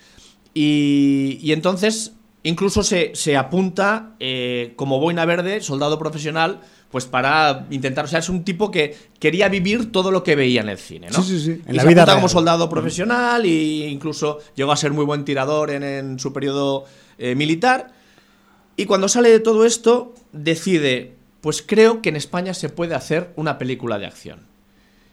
Y, 0.54 1.52
entonces 1.52 2.14
incluso 2.44 2.84
se, 2.84 3.12
se 3.16 3.36
apunta 3.36 4.16
eh, 4.22 4.74
como 4.78 5.00
boina 5.00 5.26
verde, 5.26 5.60
soldado 5.60 6.00
profesional, 6.00 6.62
pues 6.96 7.08
para 7.08 7.68
intentar, 7.72 8.06
o 8.06 8.08
sea, 8.08 8.20
es 8.20 8.30
un 8.30 8.46
tipo 8.46 8.72
que 8.72 8.96
quería 9.20 9.50
vivir 9.50 9.92
todo 9.92 10.12
lo 10.12 10.24
que 10.24 10.34
veía 10.34 10.62
en 10.62 10.70
el 10.70 10.78
cine, 10.78 11.10
¿no? 11.12 11.22
Sí, 11.22 11.38
sí, 11.38 11.46
sí. 11.46 11.62
En 11.66 11.76
la 11.76 11.84
vida 11.84 12.06
como 12.06 12.30
soldado 12.30 12.70
profesional 12.70 13.44
e 13.44 13.90
incluso 13.90 14.40
llegó 14.56 14.72
a 14.72 14.78
ser 14.78 14.94
muy 14.94 15.04
buen 15.04 15.26
tirador 15.26 15.72
en, 15.72 16.18
su 16.20 16.32
periodo 16.32 16.86
eh, 17.18 17.36
militar. 17.36 17.92
Y 18.78 18.86
cuando 18.86 19.10
sale 19.10 19.30
de 19.30 19.42
todo 19.42 19.66
esto, 19.66 20.14
decide, 20.32 21.16
pues 21.42 21.62
creo 21.62 22.02
que 22.02 22.08
en 22.08 22.16
España 22.16 22.54
se 22.54 22.70
puede 22.70 22.96
hacer 22.96 23.34
una 23.36 23.58
película 23.58 24.00
de 24.00 24.06
acción. 24.06 24.40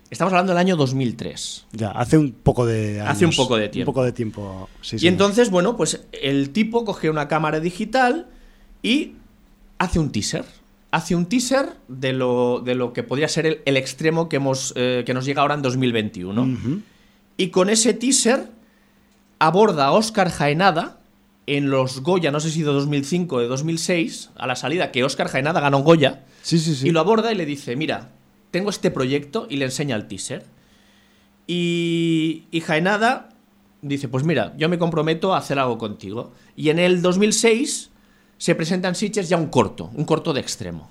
Estamos 0.08 0.32
hablando 0.32 0.52
del 0.52 0.60
año 0.60 0.76
2003. 0.76 1.66
Ya, 1.72 1.90
hace 1.90 2.16
un 2.16 2.30
poco 2.30 2.64
de 2.64 3.00
Hace 3.00 3.26
un 3.26 3.34
poco 3.34 3.56
de 3.56 3.68
tiempo. 3.68 3.90
Un 3.90 3.94
poco 3.94 4.04
de 4.04 4.12
tiempo, 4.12 4.68
sí, 4.82 4.98
Y 5.00 5.08
entonces, 5.08 5.50
bueno, 5.50 5.76
pues 5.76 6.04
el 6.12 6.50
tipo 6.50 6.84
coge 6.84 7.10
una 7.10 7.26
cámara 7.26 7.58
digital 7.58 8.28
y 8.84 9.14
hace 9.78 9.98
un 9.98 10.12
teaser 10.12 10.61
hace 10.92 11.16
un 11.16 11.26
teaser 11.26 11.70
de 11.88 12.12
lo, 12.12 12.60
de 12.60 12.74
lo 12.74 12.92
que 12.92 13.02
podría 13.02 13.26
ser 13.26 13.62
el, 13.64 13.76
extremo 13.76 14.28
que, 14.28 14.36
hemos, 14.36 14.74
eh, 14.76 15.02
que 15.04 15.14
nos 15.14 15.24
llega 15.24 15.42
ahora 15.42 15.54
en 15.54 15.62
2021. 15.62 16.82
Y 17.38 17.48
con 17.48 17.70
ese 17.70 17.94
teaser 17.94 18.50
aborda 19.38 19.86
a 19.86 19.92
Oscar 19.92 20.30
Jaenada 20.30 21.00
en 21.46 21.70
los 21.70 22.00
Goya, 22.02 22.30
no 22.30 22.40
sé 22.40 22.50
si 22.50 22.60
de 22.60 22.66
2005 22.66 23.36
o 23.36 23.40
de 23.40 23.48
2006, 23.48 24.30
a 24.36 24.46
la 24.46 24.54
salida, 24.54 24.92
que 24.92 25.02
Oscar 25.02 25.28
Jaenada 25.28 25.60
ganó 25.60 25.78
Goya. 25.78 26.24
Sí, 26.42 26.58
sí, 26.58 26.74
sí. 26.74 26.88
Y 26.88 26.90
lo 26.92 27.00
aborda 27.00 27.32
y 27.32 27.34
le 27.34 27.46
dice, 27.46 27.74
mira, 27.74 28.10
tengo 28.50 28.68
este 28.68 28.90
proyecto 28.90 29.46
y 29.48 29.56
le 29.56 29.64
enseña 29.64 29.96
el 29.96 30.06
teaser. 30.06 30.44
Y, 31.46 32.44
y 32.50 32.60
Jaenada 32.60 33.30
dice, 33.80 34.08
pues 34.08 34.24
mira, 34.24 34.54
yo 34.58 34.68
me 34.68 34.78
comprometo 34.78 35.34
a 35.34 35.38
hacer 35.38 35.58
algo 35.58 35.78
contigo. 35.78 36.32
Y 36.54 36.68
en 36.68 36.78
el 36.78 37.00
2006 37.00 37.91
se 38.42 38.56
presenta 38.56 38.88
en 38.88 38.96
Sitges 38.96 39.28
ya 39.28 39.36
un 39.36 39.46
corto, 39.46 39.92
un 39.94 40.04
corto 40.04 40.32
de 40.32 40.40
extremo. 40.40 40.88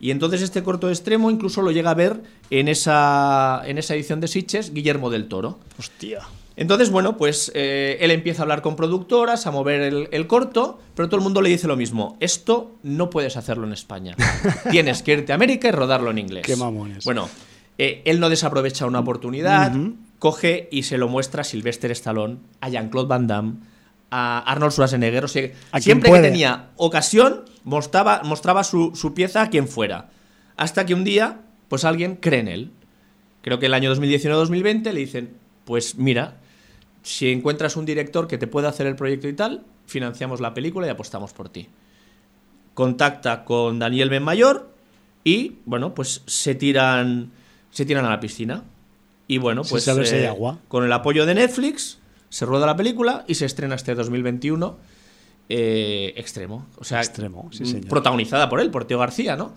Y 0.00 0.10
entonces 0.10 0.42
este 0.42 0.64
corto 0.64 0.88
de 0.88 0.92
extremo 0.92 1.30
incluso 1.30 1.62
lo 1.62 1.70
llega 1.70 1.92
a 1.92 1.94
ver 1.94 2.20
en 2.50 2.66
esa, 2.66 3.62
en 3.64 3.78
esa 3.78 3.94
edición 3.94 4.20
de 4.20 4.26
Sitges 4.26 4.74
Guillermo 4.74 5.08
del 5.08 5.28
Toro. 5.28 5.60
Hostia. 5.78 6.22
Entonces, 6.56 6.90
bueno, 6.90 7.16
pues 7.16 7.52
eh, 7.54 7.98
él 8.00 8.10
empieza 8.10 8.42
a 8.42 8.44
hablar 8.44 8.60
con 8.60 8.74
productoras, 8.74 9.46
a 9.46 9.52
mover 9.52 10.08
el, 10.10 10.26
corto, 10.26 10.80
pero 10.96 11.08
todo 11.08 11.18
el 11.18 11.22
mundo 11.22 11.42
le 11.42 11.48
dice 11.48 11.68
lo 11.68 11.76
mismo. 11.76 12.16
Esto 12.18 12.72
no 12.82 13.08
puedes 13.08 13.36
hacerlo 13.36 13.68
en 13.68 13.72
España. 13.72 14.16
Tienes 14.72 15.04
que 15.04 15.12
irte 15.12 15.30
a 15.30 15.36
América 15.36 15.68
y 15.68 15.70
rodarlo 15.70 16.10
en 16.10 16.18
inglés. 16.18 16.44
Qué 16.44 16.56
mamones. 16.56 17.04
Bueno, 17.04 17.28
eh, 17.78 18.02
él 18.04 18.18
no 18.18 18.30
desaprovecha 18.30 18.84
una 18.86 18.98
oportunidad, 18.98 19.72
coge 20.18 20.68
y 20.72 20.82
se 20.82 20.98
lo 20.98 21.06
muestra 21.06 21.42
a 21.42 21.44
Sylvester 21.44 21.92
Stallone, 21.92 22.38
a 22.60 22.68
Jean-Claude 22.68 23.06
Van 23.06 23.28
Damme, 23.28 23.54
a 24.16 24.38
Arnold 24.38 24.72
Schwarzenegger. 24.72 25.24
O 25.24 25.28
sea, 25.28 25.50
siempre 25.80 26.12
que 26.12 26.20
tenía 26.20 26.70
ocasión, 26.76 27.46
mostraba, 27.64 28.22
mostraba 28.22 28.62
su, 28.62 29.12
pieza 29.12 29.42
a 29.42 29.50
quien 29.50 29.66
fuera. 29.66 30.10
Hasta 30.56 30.86
que 30.86 30.94
un 30.94 31.02
día 31.02 31.40
pues 31.68 31.84
alguien 31.84 32.14
cree 32.14 32.38
en 32.38 32.48
él. 32.48 32.70
Creo 33.42 33.58
que 33.58 33.66
el 33.66 33.74
año 33.74 33.92
2019-2020 33.92 34.92
le 34.92 35.00
dicen, 35.00 35.36
pues 35.64 35.96
mira, 35.96 36.36
si 37.02 37.32
encuentras 37.32 37.76
un 37.76 37.84
director 37.86 38.28
que 38.28 38.38
te 38.38 38.46
pueda 38.46 38.68
hacer 38.68 38.86
el 38.86 38.94
proyecto 38.94 39.26
y 39.26 39.32
tal, 39.32 39.64
financiamos 39.86 40.40
la 40.40 40.54
película 40.54 40.86
y 40.86 40.90
apostamos 40.90 41.32
por 41.32 41.48
ti. 41.48 41.68
Contacta 42.74 43.44
con 43.44 43.80
Daniel 43.80 44.10
Benmayor 44.10 44.70
y, 45.24 45.56
bueno, 45.64 45.92
pues 45.92 46.22
se 46.26 46.54
tiran, 46.54 47.32
se 47.72 47.84
tiran 47.84 48.04
a 48.04 48.10
la 48.10 48.20
piscina. 48.20 48.62
Y 49.26 49.38
bueno, 49.38 49.62
pues 49.68 49.88
eh, 49.88 50.28
agua. 50.28 50.60
con 50.68 50.84
el 50.84 50.92
apoyo 50.92 51.26
de 51.26 51.34
Netflix 51.34 51.98
se 52.34 52.46
rueda 52.46 52.66
la 52.66 52.74
película 52.74 53.24
y 53.28 53.36
se 53.36 53.46
estrena 53.46 53.76
este 53.76 53.94
2021 53.94 54.76
eh, 55.48 56.14
extremo. 56.16 56.66
O 56.78 56.82
sea, 56.82 56.98
extremo, 56.98 57.48
protagonizada 57.88 58.48
por 58.48 58.58
él, 58.58 58.72
por 58.72 58.86
Teo 58.86 58.98
García, 58.98 59.36
¿no? 59.36 59.54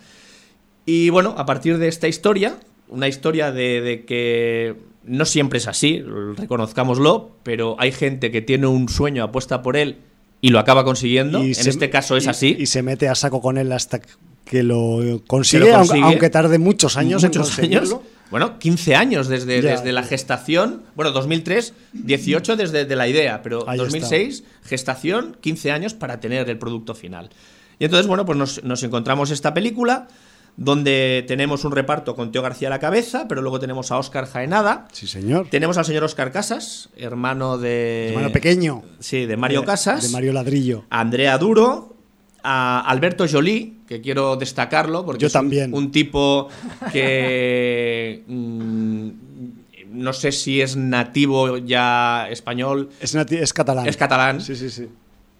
Y 0.85 1.09
bueno, 1.09 1.33
a 1.39 1.47
partir 1.47 1.79
de 1.79 1.87
esta 1.87 2.07
historia, 2.07 2.59
una 2.87 3.07
historia 3.07 3.51
de, 3.51 4.03
que 4.07 4.75
no 5.05 5.25
siempre 5.25 5.57
es 5.57 5.67
así, 5.67 6.03
reconozcámoslo, 6.37 7.31
pero 7.41 7.77
hay 7.79 7.91
gente 7.91 8.29
que 8.29 8.43
tiene 8.43 8.67
un 8.67 8.89
sueño, 8.89 9.23
apuesta 9.23 9.63
por 9.63 9.75
él 9.75 9.97
y 10.39 10.49
lo 10.49 10.59
acaba 10.59 10.83
consiguiendo. 10.83 11.41
en 11.41 11.49
este 11.49 11.89
caso 11.89 12.15
es 12.15 12.27
así. 12.27 12.55
Y 12.59 12.67
se 12.67 12.83
mete 12.83 13.09
a 13.09 13.15
saco 13.15 13.41
con 13.41 13.57
él 13.57 13.71
hasta 13.71 14.01
que 14.45 14.61
lo 14.61 15.23
consigue, 15.25 15.73
Aunque, 15.73 16.29
tarde 16.29 16.59
muchos 16.59 16.95
años 16.95 17.23
muchos 17.23 17.57
años. 17.57 17.97
Bueno, 18.29 18.59
15 18.59 18.95
años 18.95 19.27
desde, 19.27 19.61
desde 19.61 19.91
la 19.91 20.03
gestación. 20.03 20.83
Bueno, 20.95 21.11
2003, 21.11 21.73
18 21.93 22.55
desde 22.55 22.95
la 22.95 23.07
idea, 23.07 23.41
pero 23.41 23.65
2006, 23.65 24.43
gestación, 24.63 25.37
15 25.41 25.71
años 25.71 25.93
para 25.93 26.19
tener 26.19 26.49
el 26.49 26.57
producto 26.57 26.93
final. 26.93 27.29
Y 27.79 27.85
entonces, 27.85 28.07
bueno, 28.07 28.25
pues 28.25 28.37
nos, 28.37 28.63
nos 28.63 28.83
encontramos 28.83 29.31
esta 29.31 29.53
película 29.53 30.07
donde 30.57 31.23
tenemos 31.27 31.63
un 31.63 31.71
reparto 31.71 32.15
con 32.15 32.31
Teo 32.31 32.41
García 32.41 32.67
a 32.67 32.71
la 32.71 32.79
cabeza, 32.79 33.27
pero 33.29 33.41
luego 33.41 33.59
tenemos 33.59 33.91
a 33.91 33.97
Óscar 33.97 34.25
Jaenada. 34.25 34.87
Sí, 34.91 35.05
señor. 35.07 35.47
Tenemos 35.49 35.77
al 35.77 35.85
señor 35.85 36.03
Óscar 36.03 36.31
Casas, 36.31 36.89
hermano 36.97 37.59
de... 37.59 38.09
Hermano 38.09 38.31
pequeño. 38.31 38.83
Sí, 38.99 39.27
de 39.27 39.37
Mario 39.37 39.63
Casas. 39.63 40.01
De 40.03 40.09
Mario 40.09 40.33
Ladrillo. 40.33 40.85
A 40.89 40.99
Andrea 40.99 41.37
Duro, 41.37 41.95
a 42.43 42.81
Alberto 42.81 43.25
Jolie, 43.31 43.76
que 43.87 44.01
quiero 44.01 44.35
destacarlo, 44.35 45.05
porque 45.05 45.21
Yo 45.21 45.27
es 45.27 45.33
también. 45.33 45.73
Un, 45.73 45.91
tipo 45.91 46.49
que... 46.91 48.23
Mm, 48.27 49.09
no 49.89 50.13
sé 50.13 50.31
si 50.31 50.61
es 50.61 50.75
nativo 50.75 51.57
ya 51.57 52.27
español. 52.29 52.89
Es, 52.99 53.15
es 53.15 53.53
catalán. 53.53 53.87
Es 53.87 53.97
catalán. 53.97 54.41
Sí, 54.41 54.55
sí, 54.55 54.69
sí. 54.69 54.87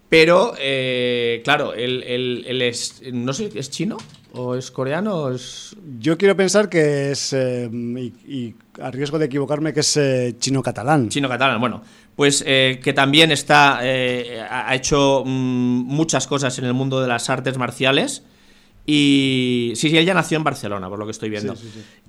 Pero, 0.08 0.54
eh, 0.58 1.42
claro, 1.44 1.74
él, 1.74 2.62
es. 2.62 3.02
No 3.12 3.32
sé, 3.32 3.50
¿es 3.54 3.70
chino? 3.70 3.98
¿O 4.32 4.54
es 4.54 4.70
coreano? 4.70 5.30
es... 5.30 5.76
Yo 5.98 6.16
quiero 6.16 6.34
pensar 6.34 6.70
que 6.70 7.10
es. 7.10 7.32
Eh, 7.34 7.68
y, 8.26 8.54
a 8.80 8.90
riesgo 8.90 9.18
de 9.18 9.26
equivocarme, 9.26 9.74
que 9.74 9.80
es 9.80 9.96
eh, 9.98 10.36
chino-catalán. 10.38 11.08
Chino-catalán, 11.10 11.60
bueno. 11.60 11.82
Pues 12.16 12.42
que 12.42 12.92
también 12.96 13.30
está. 13.30 13.78
ha 13.78 14.74
hecho 14.74 15.22
mm, 15.24 15.84
muchas 15.84 16.26
cosas 16.26 16.58
en 16.58 16.64
el 16.64 16.74
mundo 16.74 17.00
de 17.00 17.06
las 17.06 17.30
artes 17.30 17.58
marciales. 17.58 18.24
Y 18.90 19.72
sí, 19.76 19.90
sí, 19.90 19.98
él 19.98 20.06
ya 20.06 20.14
nació 20.14 20.38
en 20.38 20.44
Barcelona, 20.44 20.88
por 20.88 20.98
lo 20.98 21.04
que 21.04 21.10
estoy 21.10 21.28
viendo. 21.28 21.54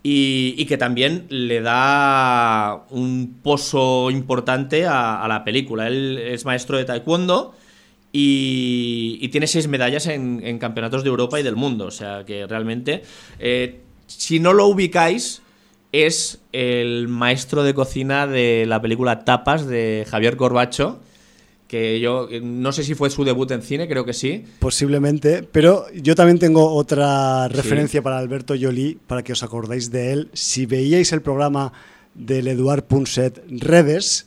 Y, 0.02 0.66
que 0.66 0.78
también 0.78 1.26
le 1.28 1.60
da 1.60 2.86
un 2.90 3.40
pozo 3.44 4.10
importante 4.10 4.86
a, 4.86 5.22
a, 5.22 5.28
la 5.28 5.44
película. 5.44 5.88
Él 5.88 6.18
es 6.18 6.46
maestro 6.46 6.78
de 6.78 6.86
taekwondo 6.86 7.54
y, 8.12 9.28
tiene 9.30 9.48
seis 9.48 9.68
medallas 9.68 10.08
en, 10.08 10.58
campeonatos 10.60 11.04
de 11.04 11.10
Europa 11.10 11.38
y 11.38 11.44
del 11.44 11.58
mundo. 11.58 11.86
O 11.86 11.92
sea 11.92 12.24
que 12.26 12.48
realmente, 12.48 13.04
eh, 13.40 13.82
si 14.08 14.40
no 14.40 14.54
lo 14.54 14.68
ubicáis, 14.68 15.42
es 15.92 16.40
el 16.52 17.08
maestro 17.08 17.64
de 17.64 17.74
cocina 17.74 18.26
de 18.26 18.66
la 18.68 18.82
película 18.82 19.26
Tapas 19.26 19.68
de 19.68 20.06
Javier 20.10 20.38
Corbacho. 20.38 21.00
Que 21.70 22.00
yo 22.00 22.28
no 22.42 22.72
sé 22.72 22.84
si 22.84 22.96
fue 22.96 23.12
su 23.12 23.24
debut 23.24 23.52
en 23.52 23.62
cine, 23.62 23.88
creo 23.88 24.04
que 24.04 24.14
sí. 24.14 24.44
Posiblemente, 24.58 25.44
pero 25.44 25.86
yo 25.94 26.16
también 26.16 26.40
tengo 26.40 26.74
otra 26.74 27.48
referencia 27.48 28.02
para 28.02 28.18
Alberto 28.18 28.56
Jolie, 28.60 28.98
para 29.06 29.24
que 29.24 29.34
os 29.34 29.44
acordáis 29.44 29.92
de 29.92 30.12
él. 30.12 30.30
Si 30.34 30.66
veíais 30.66 31.14
el 31.14 31.22
programa 31.22 31.72
del 32.16 32.48
Eduard 32.48 32.86
Punset 32.86 33.44
Redes, 33.48 34.26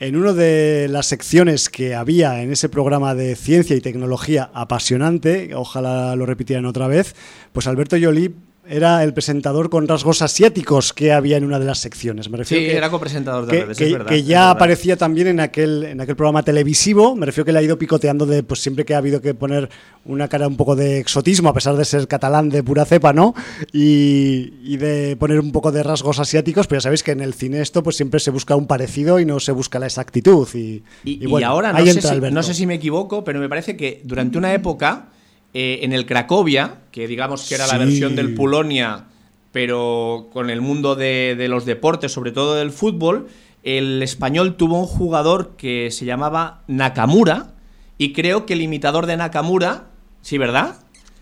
en 0.00 0.16
una 0.16 0.34
de 0.34 0.88
las 0.90 1.06
secciones 1.06 1.70
que 1.70 1.94
había 1.94 2.42
en 2.42 2.52
ese 2.52 2.68
programa 2.68 3.14
de 3.14 3.34
ciencia 3.36 3.74
y 3.74 3.80
tecnología 3.80 4.50
apasionante, 4.52 5.54
ojalá 5.54 6.14
lo 6.14 6.26
repitieran 6.26 6.66
otra 6.66 6.88
vez, 6.88 7.16
pues 7.54 7.66
Alberto 7.66 7.96
Jolie 7.98 8.34
era 8.68 9.02
el 9.02 9.12
presentador 9.12 9.70
con 9.70 9.86
rasgos 9.88 10.22
asiáticos 10.22 10.92
que 10.92 11.12
había 11.12 11.36
en 11.36 11.44
una 11.44 11.58
de 11.58 11.64
las 11.64 11.78
secciones. 11.78 12.28
Me 12.30 12.38
refiero 12.38 12.62
sí, 12.62 12.70
que, 12.70 12.76
era 12.76 12.90
copresentador 12.90 13.46
de 13.46 13.52
que, 13.52 13.64
redes, 13.64 13.78
que, 13.78 13.84
es 13.86 13.92
verdad, 13.92 14.06
que 14.06 14.22
ya 14.22 14.50
aparecía 14.50 14.96
también 14.96 15.28
en 15.28 15.40
aquel, 15.40 15.84
en 15.84 16.00
aquel 16.00 16.16
programa 16.16 16.42
televisivo. 16.42 17.14
Me 17.16 17.26
refiero 17.26 17.44
que 17.44 17.52
le 17.52 17.58
ha 17.58 17.62
ido 17.62 17.78
picoteando 17.78 18.26
de, 18.26 18.42
pues 18.42 18.60
siempre 18.60 18.84
que 18.84 18.94
ha 18.94 18.98
habido 18.98 19.20
que 19.20 19.34
poner 19.34 19.68
una 20.04 20.28
cara 20.28 20.46
un 20.48 20.56
poco 20.56 20.76
de 20.76 20.98
exotismo, 20.98 21.48
a 21.48 21.54
pesar 21.54 21.76
de 21.76 21.84
ser 21.84 22.06
catalán 22.08 22.48
de 22.48 22.62
pura 22.62 22.84
cepa, 22.84 23.12
¿no? 23.12 23.34
Y, 23.72 24.54
y 24.62 24.76
de 24.76 25.16
poner 25.16 25.40
un 25.40 25.52
poco 25.52 25.72
de 25.72 25.82
rasgos 25.82 26.18
asiáticos, 26.18 26.66
pero 26.66 26.78
ya 26.78 26.84
sabéis 26.84 27.02
que 27.02 27.12
en 27.12 27.20
el 27.20 27.34
cine 27.34 27.60
esto 27.60 27.82
pues 27.82 27.96
siempre 27.96 28.20
se 28.20 28.30
busca 28.30 28.56
un 28.56 28.66
parecido 28.66 29.20
y 29.20 29.24
no 29.24 29.40
se 29.40 29.52
busca 29.52 29.78
la 29.78 29.86
exactitud. 29.86 30.48
Y, 30.54 30.82
y, 31.04 31.26
bueno, 31.26 31.48
ahora 31.48 31.72
no 31.72 31.84
sé, 31.84 32.00
si, 32.00 32.20
no 32.20 32.42
sé 32.42 32.54
si 32.54 32.66
me 32.66 32.74
equivoco, 32.74 33.24
pero 33.24 33.40
me 33.40 33.48
parece 33.48 33.76
que 33.76 34.00
durante 34.04 34.38
una 34.38 34.52
época 34.52 35.10
eh, 35.54 35.80
en 35.82 35.92
el 35.92 36.06
Cracovia, 36.06 36.80
que 36.90 37.06
digamos 37.06 37.48
que 37.48 37.54
era 37.54 37.66
la 37.66 37.78
versión 37.78 38.16
del 38.16 38.34
Polonia, 38.34 39.06
pero 39.52 40.28
con 40.32 40.50
el 40.50 40.60
mundo 40.60 40.96
de, 40.96 41.46
los 41.48 41.64
deportes, 41.64 42.12
sobre 42.12 42.32
todo 42.32 42.56
del 42.56 42.70
fútbol, 42.70 43.28
el 43.62 44.02
español 44.02 44.56
tuvo 44.56 44.78
un 44.78 44.86
jugador 44.86 45.56
que 45.56 45.90
se 45.90 46.04
llamaba 46.04 46.62
Nakamura, 46.66 47.54
y 47.98 48.12
creo 48.12 48.44
que 48.44 48.52
el 48.52 48.60
imitador 48.60 49.06
de 49.06 49.16
Nakamura, 49.16 49.84
sí, 50.20 50.36
¿verdad? 50.36 50.76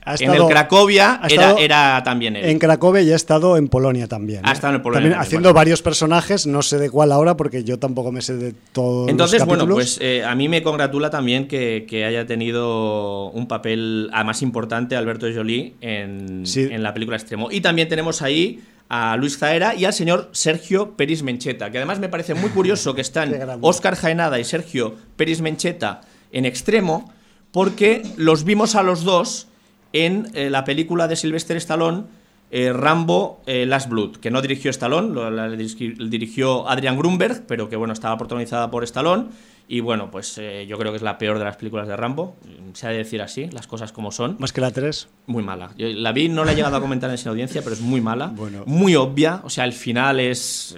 En 0.06 0.34
el 0.34 0.46
Cracovia 0.46 1.20
era, 1.58 2.02
también 2.02 2.36
él. 2.36 2.44
En 2.44 2.58
Cracovia 2.58 3.02
y 3.02 3.12
ha 3.12 3.16
estado 3.16 3.56
en 3.56 3.68
Polonia 3.68 4.06
también. 4.06 4.44
Ha 4.44 4.50
¿eh? 4.50 4.52
estado 4.52 4.74
en 4.76 4.82
Polonia. 4.82 5.20
haciendo 5.20 5.52
varios 5.52 5.82
personajes, 5.82 6.46
no 6.46 6.62
sé 6.62 6.78
de 6.78 6.90
cuál 6.90 7.12
ahora 7.12 7.36
porque 7.36 7.64
yo 7.64 7.78
tampoco 7.78 8.12
me 8.12 8.20
sé 8.22 8.36
de 8.36 8.54
todo. 8.72 9.08
Entonces, 9.08 9.44
bueno, 9.44 9.66
pues 9.66 9.98
eh, 10.00 10.24
a 10.24 10.34
mí 10.34 10.48
me 10.48 10.62
congratula 10.62 11.10
también 11.10 11.48
que, 11.48 12.04
haya 12.04 12.26
tenido 12.26 13.30
un 13.30 13.48
papel 13.48 14.10
más 14.24 14.42
importante 14.42 14.94
Alberto 14.94 15.26
Jolie 15.34 15.74
en, 15.80 16.44
en 16.54 16.82
la 16.82 16.92
película 16.92 17.16
Extremo. 17.16 17.50
Y 17.50 17.60
también 17.60 17.88
tenemos 17.88 18.20
ahí 18.20 18.62
a 18.88 19.16
Luis 19.16 19.38
Zaera 19.38 19.74
y 19.74 19.84
al 19.84 19.92
señor 19.92 20.28
Sergio 20.32 20.96
Peris 20.96 21.22
Mencheta, 21.22 21.70
que 21.70 21.78
además 21.78 21.98
me 21.98 22.08
parece 22.08 22.34
muy 22.34 22.50
curioso 22.50 22.94
que 22.94 23.00
están 23.00 23.34
Óscar 23.60 23.96
Jaenada 23.96 24.38
y 24.38 24.44
Sergio 24.44 24.94
Peris 25.16 25.40
Mencheta 25.40 26.02
en 26.32 26.44
Extremo, 26.44 27.12
porque 27.52 28.02
los 28.16 28.44
vimos 28.44 28.74
a 28.74 28.82
los 28.82 29.04
dos 29.04 29.48
en 29.94 30.28
eh, 30.34 30.50
la 30.50 30.64
película 30.64 31.08
de 31.08 31.16
Sylvester 31.16 31.56
Stallone, 31.56 32.02
eh, 32.50 32.72
Rambo 32.72 33.40
eh, 33.46 33.64
Last 33.64 33.88
Blood, 33.88 34.16
que 34.16 34.30
no 34.30 34.42
dirigió 34.42 34.70
Stallone, 34.70 35.14
lo, 35.14 35.30
la, 35.30 35.48
dirigió 35.48 36.68
Adrian 36.68 36.98
Grunberg, 36.98 37.46
pero 37.46 37.68
que 37.68 37.76
bueno, 37.76 37.94
estaba 37.94 38.18
protagonizada 38.18 38.70
por 38.70 38.84
Stallone. 38.84 39.28
Y 39.66 39.80
bueno, 39.80 40.10
pues 40.10 40.38
yo 40.68 40.76
creo 40.76 40.92
que 40.92 40.96
es 40.96 41.02
la 41.02 41.16
peor 41.16 41.38
de 41.38 41.44
las 41.44 41.56
películas 41.56 41.88
de 41.88 41.96
Rambo, 41.96 42.36
se 42.74 42.86
ha 42.86 42.90
de 42.90 42.98
decir 42.98 43.22
así, 43.22 43.48
las 43.50 43.66
cosas 43.66 43.92
como 43.92 44.12
son. 44.12 44.36
Más 44.38 44.52
que 44.52 44.60
la 44.60 44.70
3. 44.70 45.08
Muy 45.26 45.42
mala. 45.42 45.70
la 45.78 46.12
vi, 46.12 46.28
no 46.28 46.44
la 46.44 46.52
he 46.52 46.54
llegado 46.54 46.76
a 46.76 46.82
comentar 46.82 47.08
en 47.08 47.14
esa 47.14 47.30
audiencia, 47.30 47.62
pero 47.62 47.74
es 47.74 47.80
muy 47.80 48.02
mala. 48.02 48.26
Muy 48.66 48.94
obvia, 48.94 49.40
o 49.42 49.48
sea, 49.48 49.64
el 49.64 49.72
final 49.72 50.20
es 50.20 50.76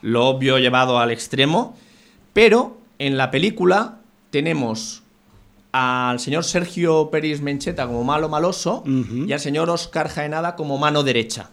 lo 0.00 0.26
obvio 0.26 0.58
llevado 0.58 0.98
al 0.98 1.10
extremo. 1.10 1.76
Pero 2.32 2.78
en 2.98 3.18
la 3.18 3.30
película 3.30 3.98
tenemos 4.30 5.01
al 5.72 6.20
señor 6.20 6.44
Sergio 6.44 7.10
Peris 7.10 7.40
Mencheta 7.40 7.86
como 7.86 8.04
malo 8.04 8.28
maloso 8.28 8.84
y 8.86 9.32
al 9.32 9.40
señor 9.40 9.70
Oscar 9.70 10.08
Jaenada 10.08 10.54
como 10.54 10.78
mano 10.78 11.02
derecha. 11.02 11.50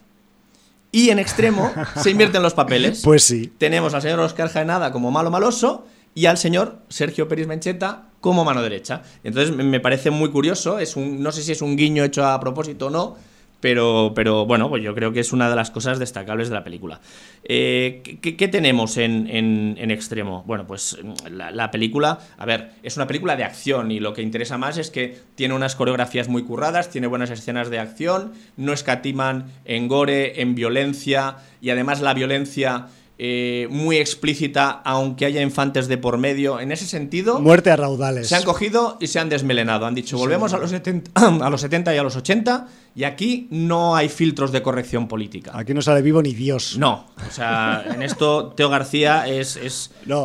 Y 0.91 1.09
en 1.09 1.20
extremo 1.20 1.72
se 1.95 2.11
invierten 2.11 2.43
los 2.43 2.53
papeles. 2.53 3.01
Pues 3.03 3.24
sí. 3.24 3.51
Tenemos 3.57 3.93
al 3.93 4.01
señor 4.01 4.20
Oscar 4.20 4.49
Jaenada 4.49 4.91
como 4.91 5.11
malo 5.11 5.32
maloso 5.32 5.86
y 6.13 6.26
al 6.26 6.38
señor 6.38 6.80
Sergio 6.89 7.28
Peris 7.28 7.47
Mencheta 7.47 8.09
como 8.20 8.43
mano 8.43 8.61
derecha. 8.61 9.03
Entonces 9.24 9.55
me 9.55 9.80
parece 9.80 10.11
muy 10.11 10.30
curioso, 10.30 10.80
es 10.80 10.95
un, 10.95 11.24
no 11.24 11.32
sé 11.32 11.41
si 11.41 11.53
es 11.53 11.61
un 11.61 11.78
guiño 11.78 12.03
hecho 12.03 12.26
a 12.26 12.39
propósito 12.39 12.88
o 12.88 12.89
no, 12.89 13.15
pero, 13.60 14.14
pero 14.16 14.45
bueno, 14.45 14.70
pues 14.70 14.84
yo 14.84 14.95
creo 14.95 15.12
que 15.12 15.20
es 15.20 15.34
una 15.34 15.49
de 15.49 15.55
las 15.55 15.72
cosas 15.72 15.99
destacables 15.99 16.49
de 16.49 16.55
la 16.55 16.64
película. 16.64 17.01
Eh, 17.43 18.01
¿qué, 18.22 18.47
tenemos 18.47 18.97
en, 18.97 19.28
en, 19.28 19.91
extremo? 19.91 20.43
Bueno, 20.45 20.66
pues 20.66 20.97
la, 21.30 21.72
película, 21.72 22.20
a 22.38 22.45
ver, 22.45 22.72
es 22.84 22.95
una 22.95 23.07
película 23.07 23.36
de 23.36 23.43
acción 23.43 23.91
y 23.91 23.99
lo 23.99 24.14
que 24.14 24.22
interesa 24.22 24.57
más 24.57 24.78
es 24.78 24.91
que 24.91 25.18
tiene 25.36 25.53
unas 25.53 25.76
coreografías 25.76 26.28
muy 26.28 26.43
curradas, 26.43 26.89
tiene 26.89 27.07
buenas 27.07 27.30
escenas 27.32 27.70
de 27.70 27.80
acción, 27.80 28.34
no 28.57 28.74
escatiman 28.74 29.45
en 29.66 29.88
gore, 29.88 30.41
en 30.41 30.55
violencia 30.55 31.38
y 31.62 31.70
además 31.70 32.01
la 32.01 32.14
violencia 32.14 32.88
eh, 33.22 33.67
muy 33.70 33.97
explícita, 33.97 34.70
aunque 34.86 35.26
haya 35.26 35.41
infantes 35.41 35.89
de 35.89 35.97
por 35.97 36.17
medio. 36.17 36.61
En 36.61 36.72
ese 36.72 36.88
sentido. 36.88 37.41
Muerte 37.41 37.70
a 37.70 37.76
raudales. 37.76 38.30
Se 38.30 38.36
han 38.38 38.43
cogido 38.43 38.95
y 39.01 39.07
se 39.07 39.20
han 39.20 39.28
desmelenado. 39.28 39.86
Han 39.86 39.93
dicho, 39.93 40.17
volvemos 40.17 40.53
a, 40.53 40.57
los 40.57 40.70
70, 40.70 41.11
a 41.45 41.49
los 41.49 41.59
70 41.59 41.93
y 41.93 41.97
a 41.97 42.03
los 42.03 42.15
80, 42.15 42.67
y 42.95 43.03
aquí 43.03 43.49
no 43.51 43.97
hay 43.97 44.07
filtros 44.07 44.53
de 44.53 44.61
corrección 44.61 45.09
política. 45.09 45.51
Aquí 45.53 45.74
no 45.74 45.82
sale 45.82 46.01
vivo 46.01 46.22
ni 46.22 46.34
Dios. 46.34 46.78
No. 46.78 47.07
O 47.28 47.32
sea, 47.32 47.84
en 47.93 48.03
esto 48.03 48.53
Teo 48.55 48.70
García 48.70 49.28
es, 49.28 49.59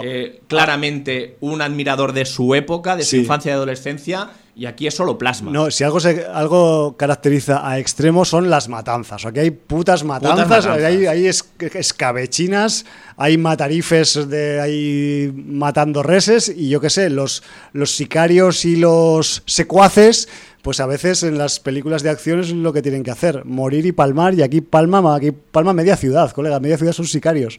eh, 0.04 0.40
claramente 0.46 1.36
un 1.40 1.62
admirador 1.62 2.12
de 2.12 2.24
su 2.24 2.54
época, 2.54 2.94
de 2.94 3.02
su 3.02 3.16
infancia 3.16 3.50
y 3.50 3.54
adolescencia 3.54 4.30
y 4.56 4.66
aquí 4.66 4.86
es 4.86 4.94
solo 4.94 5.18
plasma. 5.18 5.50
No, 5.50 5.70
si 5.70 5.82
algo, 5.82 5.98
se, 5.98 6.24
algo 6.26 6.96
caracteriza 6.96 7.68
a 7.68 7.78
extremo 7.78 8.24
son 8.24 8.50
las 8.50 8.68
matanzas. 8.68 9.26
Aquí 9.26 9.40
hay 9.40 9.50
putas 9.50 10.04
matanzas, 10.04 10.66
hay, 10.66 11.26
escabechinas, 11.26 12.84
hay 13.16 13.36
matarifes 13.36 14.28
de 14.28 14.60
ahí 14.60 15.32
matando 15.34 16.02
reses 16.02 16.52
y 16.54 16.68
yo 16.68 16.80
qué 16.80 16.90
sé, 16.90 17.10
los, 17.10 17.42
los 17.72 17.90
sicarios 17.96 18.64
y 18.64 18.76
los 18.76 19.42
secuaces 19.46 20.28
pues 20.62 20.80
a 20.80 20.86
veces 20.86 21.22
en 21.24 21.36
las 21.36 21.60
películas 21.60 22.02
de 22.02 22.08
acción 22.08 22.40
es 22.40 22.50
lo 22.50 22.72
que 22.72 22.80
tienen 22.80 23.02
que 23.02 23.10
hacer, 23.10 23.44
morir 23.44 23.84
y 23.84 23.92
palmar, 23.92 24.32
y 24.32 24.40
aquí 24.40 24.62
palma, 24.62 25.14
aquí 25.14 25.30
palma 25.30 25.74
media 25.74 25.94
ciudad, 25.94 26.30
colega, 26.32 26.58
media 26.58 26.78
ciudad 26.78 26.94
son 26.94 27.06
sicarios. 27.06 27.58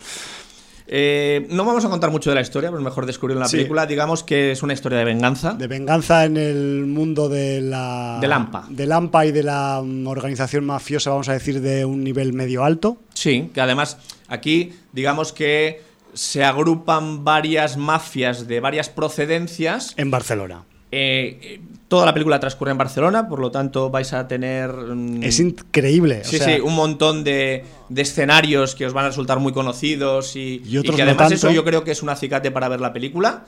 Eh, 0.88 1.48
no 1.50 1.66
vamos 1.66 1.84
a 1.86 1.90
contar 1.90 2.12
mucho 2.12 2.30
de 2.30 2.36
la 2.36 2.42
historia, 2.42 2.70
pero 2.70 2.82
mejor 2.82 3.06
descubrir 3.06 3.38
la 3.38 3.48
película. 3.48 3.86
Digamos 3.86 4.24
que 4.24 4.52
es 4.52 4.62
una 4.64 4.74
historia 4.74 5.00
de 5.00 5.06
venganza. 5.06 5.54
De 5.54 5.68
venganza 5.68 6.26
en 6.26 6.38
el 6.38 6.86
mundo 6.86 7.30
de 7.30 7.62
la. 7.62 8.20
De 8.22 8.28
Lampa. 8.28 8.66
De 8.70 8.86
Lampa 8.86 9.26
y 9.26 9.32
de 9.32 9.44
la 9.44 9.82
mm, 9.84 10.08
organización 10.08 10.66
mafiosa, 10.66 11.10
vamos 11.10 11.30
a 11.30 11.34
decir, 11.34 11.62
de 11.62 11.86
un 11.86 12.04
nivel 12.04 12.34
medio 12.34 12.64
alto. 12.64 12.98
Sí, 13.14 13.50
que 13.54 13.62
además 13.62 13.98
aquí, 14.28 14.74
digamos 14.92 15.34
que 15.34 15.82
se 16.14 16.44
agrupan 16.44 17.24
varias 17.24 17.78
mafias 17.78 18.48
de 18.48 18.60
varias 18.60 18.90
procedencias. 18.90 19.94
En 19.98 20.12
Barcelona. 20.12 20.64
Eh, 20.92 21.60
toda 21.88 22.06
la 22.06 22.14
película 22.14 22.40
transcurre 22.40 22.72
en 22.72 22.78
Barcelona, 22.78 23.28
por 23.28 23.40
lo 23.40 23.52
tanto 23.52 23.90
vais 23.90 24.12
a 24.14 24.28
tener... 24.28 24.72
Mm, 24.72 25.24
es 25.24 25.40
increíble. 25.40 26.24
Sí, 26.24 26.40
sí, 26.40 26.60
un 26.64 26.76
montón 26.76 27.24
de, 27.24 27.64
escenarios 27.96 28.76
que 28.76 28.86
os 28.86 28.94
van 28.94 29.06
a 29.06 29.08
resultar 29.10 29.40
muy 29.40 29.54
conocidos 29.54 30.36
y, 30.36 30.60
que 30.60 31.02
además 31.02 31.32
eso 31.32 31.52
yo 31.52 31.64
creo 31.64 31.84
que 31.84 31.92
es 31.92 32.02
un 32.02 32.10
acicate 32.10 32.52
para 32.52 32.70
ver 32.70 32.82
la 32.82 32.94
película. 32.94 33.46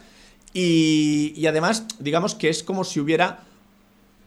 Y, 0.53 1.45
además, 1.45 1.85
digamos 1.99 2.35
que 2.35 2.49
es 2.49 2.63
como 2.63 2.83
si 2.83 2.99
hubiera 2.99 3.41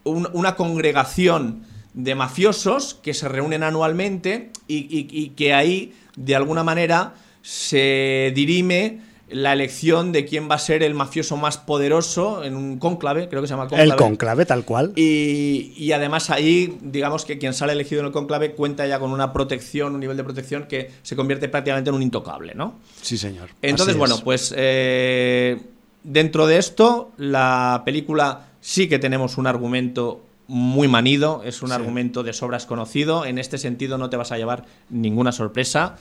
una 0.05 0.57
congregación 0.57 1.65
de 1.95 2.15
mafiosos 2.15 2.95
que 2.95 3.15
se 3.15 3.29
reúnen 3.29 3.63
anualmente 3.63 4.51
y 4.69 5.29
que 5.31 5.55
ahí, 5.55 5.95
de 6.17 6.37
alguna 6.37 6.65
manera, 6.65 7.15
se 7.43 8.33
dirime 8.35 9.01
la 9.33 9.53
elección 9.53 10.13
de 10.13 10.25
quién 10.25 10.51
va 10.51 10.57
a 10.57 10.59
ser 10.59 10.83
el 10.83 10.95
mafioso 10.95 11.37
más 11.37 11.59
poderoso 11.59 12.43
en 12.45 12.57
un 12.57 12.79
cónclave, 12.79 13.29
creo 13.29 13.43
que 13.43 13.49
se 13.49 13.55
llama 13.55 13.69
cónclave. 13.69 13.91
El 13.91 13.97
cónclave, 13.97 14.47
tal 14.47 14.65
cual. 14.65 14.93
Y, 14.97 15.93
además 15.93 16.31
ahí, 16.31 16.79
digamos 16.83 17.25
que 17.25 17.39
quien 17.39 17.55
sale 17.55 17.73
elegido 17.73 18.01
en 18.01 18.07
el 18.07 18.13
cónclave 18.13 18.53
cuenta 18.53 18.87
ya 18.87 18.99
con 18.99 19.13
una 19.13 19.33
protección, 19.33 19.95
un 19.95 20.01
nivel 20.01 20.17
de 20.17 20.25
protección 20.25 20.65
que 20.65 20.91
se 21.03 21.17
convierte 21.17 21.49
prácticamente 21.49 21.91
en 21.91 21.97
un 21.97 22.03
intocable, 22.03 22.55
¿no? 22.55 22.75
Sí, 23.01 23.19
señor. 23.19 23.51
Entonces, 23.63 23.97
bueno, 23.97 24.19
pues 24.23 24.55
eh, 24.57 25.61
dentro 26.03 26.47
de 26.47 26.59
esto, 26.59 27.13
la 27.17 27.83
película 27.85 28.49
sí 28.61 28.89
que 28.89 28.99
tenemos 28.99 29.39
un 29.39 29.47
argumento 29.47 30.23
muy 30.47 30.89
manido, 30.89 31.43
es 31.45 31.63
un 31.63 31.71
argumento 31.71 32.25
de 32.25 32.33
sobras 32.33 32.67
conocido, 32.67 33.25
en 33.25 33.39
este 33.39 33.57
sentido 33.57 33.99
no 33.99 34.11
te 34.11 34.17
vas 34.17 34.33
a 34.33 34.37
llevar 34.37 34.65
ninguna 34.89 35.31
sorpresa 35.31 35.97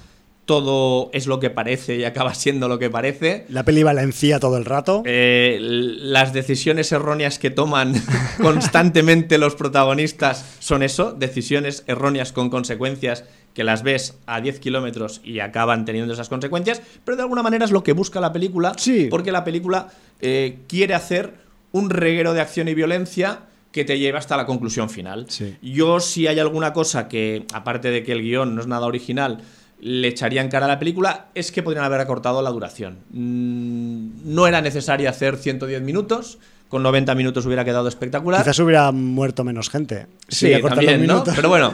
todo 0.49 1.11
es 1.13 1.27
lo 1.27 1.39
que 1.39 1.51
parece 1.51 1.97
y 1.97 2.05
acaba 2.05 2.33
siendo 2.33 2.67
lo 2.67 2.79
que 2.79 2.89
parece. 2.89 3.45
La 3.49 3.63
peli 3.63 3.83
valencia 3.83 4.39
todo 4.39 4.57
el 4.57 4.65
rato. 4.65 5.03
Eh, 5.05 5.59
las 5.61 6.33
decisiones 6.33 6.91
erróneas 6.91 7.37
que 7.37 7.51
toman 7.51 7.93
constantemente 8.41 9.37
los 9.37 9.53
protagonistas 9.53 10.43
son 10.57 10.81
eso, 10.81 11.11
decisiones 11.11 11.83
erróneas 11.85 12.31
con 12.31 12.49
consecuencias 12.49 13.25
que 13.53 13.63
las 13.63 13.83
ves 13.83 14.17
a 14.25 14.41
10 14.41 14.59
kilómetros 14.59 15.21
y 15.23 15.39
acaban 15.39 15.85
teniendo 15.85 16.15
esas 16.15 16.29
consecuencias, 16.29 16.81
pero 17.05 17.15
de 17.15 17.21
alguna 17.21 17.43
manera 17.43 17.65
es 17.65 17.69
lo 17.69 17.83
que 17.83 17.93
busca 17.93 18.19
la 18.19 18.33
película, 18.33 18.73
sí. 18.75 19.05
porque 19.07 19.31
la 19.31 19.43
película 19.43 19.89
eh, 20.19 20.61
quiere 20.67 20.95
hacer 20.95 21.35
un 21.73 21.91
reguero 21.91 22.33
de 22.33 22.41
acción 22.41 22.67
y 22.69 22.73
violencia 22.73 23.41
que 23.71 23.85
te 23.85 23.99
lleva 23.99 24.17
hasta 24.17 24.35
la 24.35 24.47
conclusión 24.47 24.89
final. 24.89 25.27
Yo 25.61 25.99
si 25.99 26.25
hay 26.25 26.39
alguna 26.39 26.73
cosa 26.73 27.07
que, 27.07 27.45
aparte 27.53 27.91
de 27.91 28.01
que 28.01 28.13
el 28.13 28.23
guion 28.23 28.55
no 28.55 28.61
es 28.61 28.67
nada 28.67 28.87
original, 28.87 29.43
le 29.81 30.09
echarían 30.09 30.49
cara 30.49 30.65
a 30.65 30.69
la 30.69 30.79
película 30.79 31.27
es 31.35 31.51
que 31.51 31.63
podrían 31.63 31.85
haber 31.85 32.01
acortado 32.01 32.41
la 32.41 32.49
duración. 32.49 32.99
Mm, 33.11 34.33
no 34.33 34.47
era 34.47 34.61
necesario 34.61 35.09
hacer 35.09 35.37
110 35.37 35.81
minutos, 35.81 36.39
con 36.67 36.83
90 36.83 37.15
minutos 37.15 37.45
hubiera 37.45 37.65
quedado 37.65 37.87
espectacular. 37.87 38.41
Quizás 38.41 38.59
hubiera 38.59 38.91
muerto 38.91 39.43
menos 39.43 39.69
gente. 39.69 40.07
Sí, 40.27 40.51
también, 40.61 41.07
¿no? 41.07 41.23
Pero 41.23 41.49
bueno, 41.49 41.73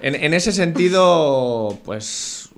en, 0.00 0.34
ese 0.34 0.52
sentido, 0.52 1.78
pues 1.84 2.48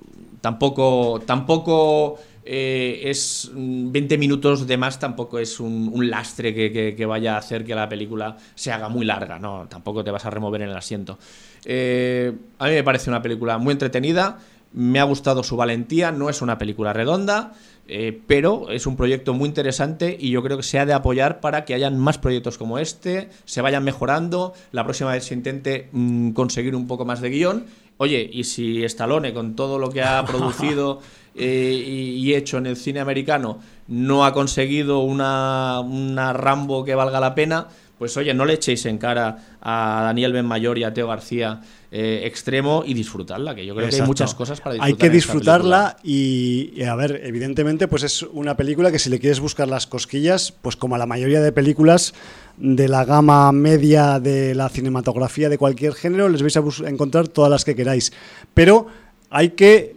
tampoco, 0.41 1.21
tampoco 1.25 2.19
eh, 2.43 3.01
es 3.05 3.51
20 3.53 4.15
mm, 4.15 4.19
minutos 4.19 4.67
de 4.67 4.77
más, 4.77 4.99
tampoco 4.99 5.39
es 5.39 5.59
un, 5.59 6.09
lastre 6.09 6.53
que, 6.53 7.05
vaya 7.05 7.35
a 7.35 7.39
hacer 7.39 7.65
que 7.65 7.75
la 7.75 7.89
película 7.89 8.37
se 8.53 8.71
haga 8.71 8.87
muy 8.87 9.05
larga, 9.05 9.37
no, 9.39 9.67
tampoco 9.67 10.03
te 10.03 10.11
vas 10.11 10.25
a 10.25 10.29
remover 10.29 10.61
en 10.61 10.69
el 10.69 10.77
asiento. 10.77 11.19
Eh, 11.65 12.31
a 12.59 12.65
mí 12.67 12.71
me 12.71 12.83
parece 12.83 13.09
una 13.09 13.21
película 13.21 13.57
muy 13.57 13.71
entretenida. 13.73 14.37
Me 14.75 14.99
ha 14.99 15.03
gustado 15.05 15.41
su 15.41 15.55
valentía, 15.55 16.11
no 16.11 16.29
es 16.29 16.41
una 16.41 16.57
película 16.57 16.91
redonda, 16.91 17.53
eh, 17.87 18.19
pero 18.27 18.69
es 18.69 18.85
un 18.85 18.97
proyecto 18.97 19.33
muy 19.33 19.47
interesante 19.47 20.17
y 20.19 20.31
yo 20.31 20.43
creo 20.43 20.57
que 20.57 20.63
se 20.63 20.79
ha 20.79 20.85
de 20.85 20.91
apoyar 20.93 21.39
para 21.39 21.63
que 21.63 21.73
hayan 21.73 21.97
más 21.97 22.17
proyectos 22.17 22.57
como 22.57 22.77
este, 22.77 23.29
se 23.45 23.61
vayan 23.61 23.85
mejorando, 23.85 24.53
la 24.73 24.83
próxima 24.83 25.13
vez 25.13 25.23
se 25.23 25.33
intente 25.33 25.87
mm, 25.93 26.31
conseguir 26.31 26.75
un 26.75 26.87
poco 26.87 27.05
más 27.05 27.21
de 27.21 27.29
guion. 27.29 27.65
Oye, 27.97 28.29
y 28.29 28.43
si 28.43 28.83
Stallone, 28.83 29.33
con 29.33 29.55
todo 29.55 29.79
lo 29.79 29.89
que 29.89 30.01
ha 30.01 30.25
producido 30.27 30.99
eh, 31.35 31.71
y, 31.71 32.33
hecho 32.33 32.57
en 32.57 32.65
el 32.65 32.75
cine 32.75 32.99
americano, 32.99 33.59
no 33.87 34.25
ha 34.25 34.33
conseguido 34.33 34.99
una, 34.99 35.79
una 35.79 36.33
Rambo 36.33 36.83
que 36.83 36.95
valga 36.95 37.21
la 37.21 37.33
pena, 37.33 37.67
pues 37.97 38.17
oye, 38.17 38.33
no 38.33 38.43
le 38.45 38.53
echéis 38.53 38.85
en 38.87 38.97
cara 38.97 39.57
a 39.61 40.01
Daniel 40.03 40.33
Benmayor 40.33 40.77
y 40.77 40.83
a 40.83 40.93
Teo 40.93 41.07
García 41.07 41.61
eh, 41.97 42.27
extremo 42.27 42.83
y 42.85 42.93
disfrutarla, 42.93 43.55
que 43.55 43.65
yo 43.65 43.73
creo 43.73 43.87
que 43.87 43.95
hay 43.95 44.01
muchas 44.01 44.35
cosas 44.35 44.59
para 44.59 44.73
disfrutar. 44.73 44.93
Hay 44.93 44.97
que 44.97 45.09
disfrutarla 45.09 45.95
y, 46.03 46.83
a 46.83 46.93
ver, 46.93 47.21
evidentemente, 47.23 47.87
pues 47.87 48.03
es 48.03 48.21
una 48.21 48.57
película 48.57 48.91
que 48.91 48.99
si 48.99 49.09
le 49.09 49.17
quieres 49.17 49.39
buscar 49.39 49.69
las 49.69 49.87
cosquillas, 49.87 50.51
pues 50.51 50.75
como 50.75 50.95
a 50.95 50.97
la 50.97 51.05
mayoría 51.05 51.39
de 51.39 51.53
películas 51.53 52.13
de 52.57 52.89
la 52.89 53.05
gama 53.05 53.49
media 53.53 54.19
de 54.19 54.53
la 54.55 54.67
cinematografía 54.67 55.47
de 55.47 55.57
cualquier 55.57 55.93
género, 55.93 56.27
les 56.27 56.41
vais 56.41 56.57
a 56.57 56.89
encontrar 56.89 57.29
todas 57.29 57.49
las 57.49 57.63
que 57.63 57.77
queráis. 57.77 58.11
Pero 58.53 58.87
hay 59.29 59.51
que, 59.51 59.95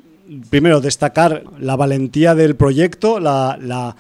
primero, 0.51 0.81
destacar 0.81 1.43
la 1.59 1.75
valentía 1.75 2.37
del 2.37 2.55
proyecto, 2.55 3.19
la, 3.19 3.59
la 3.61 3.97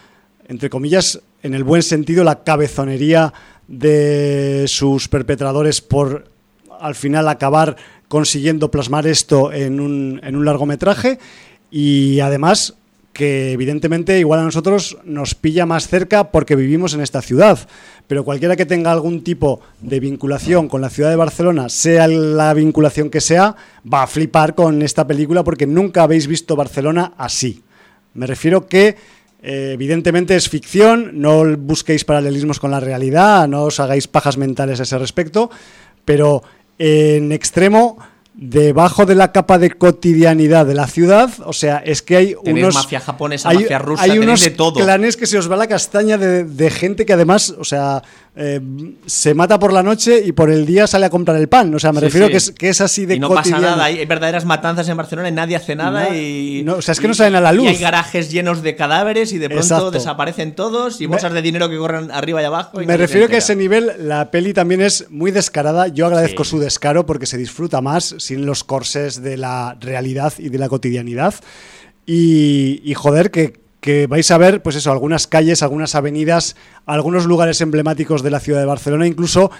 entre 0.47 0.71
comillas, 0.71 1.21
en 1.43 1.53
el 1.53 1.65
buen 1.65 1.83
sentido, 1.83 2.23
la 2.23 2.45
cabezonería 2.45 3.35
de 3.67 4.67
sus 4.69 5.09
perpetradores 5.09 5.81
por 5.81 6.38
al 6.81 6.95
final 6.95 7.29
acabar 7.29 7.77
consiguiendo 8.09 8.71
plasmar 8.71 9.07
esto 9.07 9.53
en 9.53 9.81
un, 9.81 10.21
en 10.23 10.37
un 10.37 10.45
largometraje 10.45 11.19
y 11.71 12.21
además 12.21 12.75
que 13.19 13.51
evidentemente 13.51 14.21
igual 14.21 14.39
a 14.39 14.45
nosotros 14.45 14.97
nos 15.05 15.35
pilla 15.35 15.67
más 15.67 15.89
cerca 15.89 16.31
porque 16.31 16.55
vivimos 16.55 16.95
en 16.95 17.01
esta 17.01 17.21
ciudad, 17.21 17.59
pero 18.07 18.25
cualquiera 18.25 18.55
que 18.55 18.65
tenga 18.65 18.93
algún 18.93 19.25
tipo 19.25 19.61
de 19.81 19.99
vinculación 19.99 20.69
con 20.69 20.81
la 20.81 20.89
ciudad 20.89 21.11
de 21.11 21.17
Barcelona, 21.17 21.69
sea 21.69 22.07
la 22.07 22.55
vinculación 22.55 23.11
que 23.11 23.21
sea, 23.21 23.57
va 23.93 24.05
a 24.05 24.07
flipar 24.07 24.55
con 24.55 24.83
esta 24.83 25.05
película 25.05 25.43
porque 25.43 25.67
nunca 25.67 26.05
habéis 26.05 26.29
visto 26.29 26.55
Barcelona 26.55 27.13
así. 27.19 27.65
Me 28.15 28.29
refiero 28.29 28.69
que 28.69 28.95
eh, 29.43 29.71
evidentemente 29.75 30.37
es 30.37 30.49
ficción, 30.49 31.21
no 31.21 31.45
busquéis 31.57 32.05
paralelismos 32.05 32.61
con 32.61 32.71
la 32.71 32.79
realidad, 32.79 33.49
no 33.49 33.65
os 33.65 33.81
hagáis 33.81 34.07
pajas 34.07 34.37
mentales 34.37 34.79
a 34.79 34.85
ese 34.85 34.97
respecto, 34.97 35.51
pero 36.05 36.45
en 36.79 37.33
extremo 37.33 37.99
debajo 38.41 39.05
de 39.05 39.17
la 39.17 39.33
capa 39.33 39.59
de 39.59 39.73
cotidianidad 39.73 40.65
de 40.65 40.75
la 40.75 40.87
ciudad, 40.87 41.29
o 41.45 41.53
sea, 41.53 41.79
es 41.79 42.03
que 42.03 42.17
hay 42.17 42.37
unos 42.45 42.73
mafia 42.73 43.01
japonesa, 43.01 43.53
mafia 43.53 43.81
rusa, 43.81 44.03
hay 44.05 44.17
unos 44.17 44.41
de 44.43 44.51
todo. 44.51 44.75
clanes 44.75 45.17
que 45.17 45.27
se 45.27 45.39
os 45.39 45.51
va 45.51 45.57
la 45.57 45.67
castaña 45.67 46.17
de, 46.17 46.45
de 46.45 46.71
gente 46.71 47.05
que 47.05 47.15
además, 47.15 47.53
o 47.59 47.65
sea, 47.65 48.01
eh, 48.41 48.61
se 49.05 49.35
mata 49.35 49.59
por 49.59 49.73
la 49.73 49.83
noche 49.83 50.23
y 50.25 50.31
por 50.31 50.49
el 50.49 50.65
día 50.65 50.87
sale 50.87 51.07
a 51.07 51.11
comprar 51.11 51.37
el 51.39 51.49
pan. 51.49 51.75
O 51.75 51.79
sea, 51.81 51.93
me 51.93 52.01
refiero 52.01 52.29
Que, 52.29 52.37
es, 52.37 52.53
que 52.53 52.69
es 52.69 52.81
así 52.81 53.05
de 53.05 53.17
Y 53.17 53.19
no 53.19 53.31
pasa 53.31 53.59
nada, 53.59 53.83
hay 53.83 54.07
verdaderas 54.07 54.45
matanzas 54.45 54.89
en 54.89 54.97
Barcelona 54.97 55.29
y 55.29 55.33
nadie 55.33 55.57
hace 55.57 55.75
nada 55.75 56.15
y... 56.15 56.63
No, 56.63 56.77
o 56.77 56.83
sea, 56.83 56.93
es 56.93 57.01
que 57.01 57.09
no 57.09 57.15
salen 57.15 57.35
a 57.35 57.41
la 57.41 57.53
luz. 57.53 57.65
Y 57.65 57.69
hay 57.69 57.79
garajes 57.79 58.31
llenos 58.31 58.63
de 58.63 58.77
cadáveres 58.77 59.33
y 59.33 59.39
de 59.39 59.51
pronto 59.51 59.91
desaparecen 59.91 60.55
todos 60.55 61.01
y 61.01 61.07
bolsas 61.07 61.33
de 61.33 61.43
dinero 61.43 61.69
que 61.69 61.79
corren 61.79 62.13
arriba 62.13 62.41
y 62.41 62.45
abajo. 62.45 62.79
me 62.79 62.97
refiero 62.97 63.27
que 63.27 63.35
a 63.35 63.39
ese 63.39 63.57
nivel 63.57 63.91
la 63.99 64.31
peli 64.31 64.55
también 64.55 64.83
es 64.83 65.11
muy 65.11 65.33
descarada. 65.33 65.89
Yo 65.89 66.07
agradezco 66.07 66.45
su 66.45 66.61
descaro 66.61 67.07
porque 67.07 67.27
se 67.27 67.39
disfruta 67.39 67.81
más 67.81 68.15
sin 68.29 68.47
los 68.47 68.65
corsés 68.65 69.23
de 69.23 69.37
la 69.37 69.77
realidad 69.81 70.33
y 70.39 70.49
de 70.49 70.59
la 70.59 70.69
cotidianidad. 70.69 71.35
y, 72.07 72.95
joder, 72.95 73.31
que, 73.31 73.61
que 73.81 74.07
vais 74.07 74.31
a 74.31 74.39
ver, 74.39 74.63
pues 74.63 74.77
eso, 74.77 74.91
algunas 74.91 75.27
calles, 75.27 75.63
algunas 75.63 75.95
avenidas, 75.95 76.57
algunos 76.87 77.27
lugares 77.27 77.61
emblemáticos 77.61 78.23
de 78.23 78.31
la 78.31 78.41
ciudad 78.41 78.61
de 78.61 78.67
Barcelona, 78.67 79.07
incluso 79.07 79.51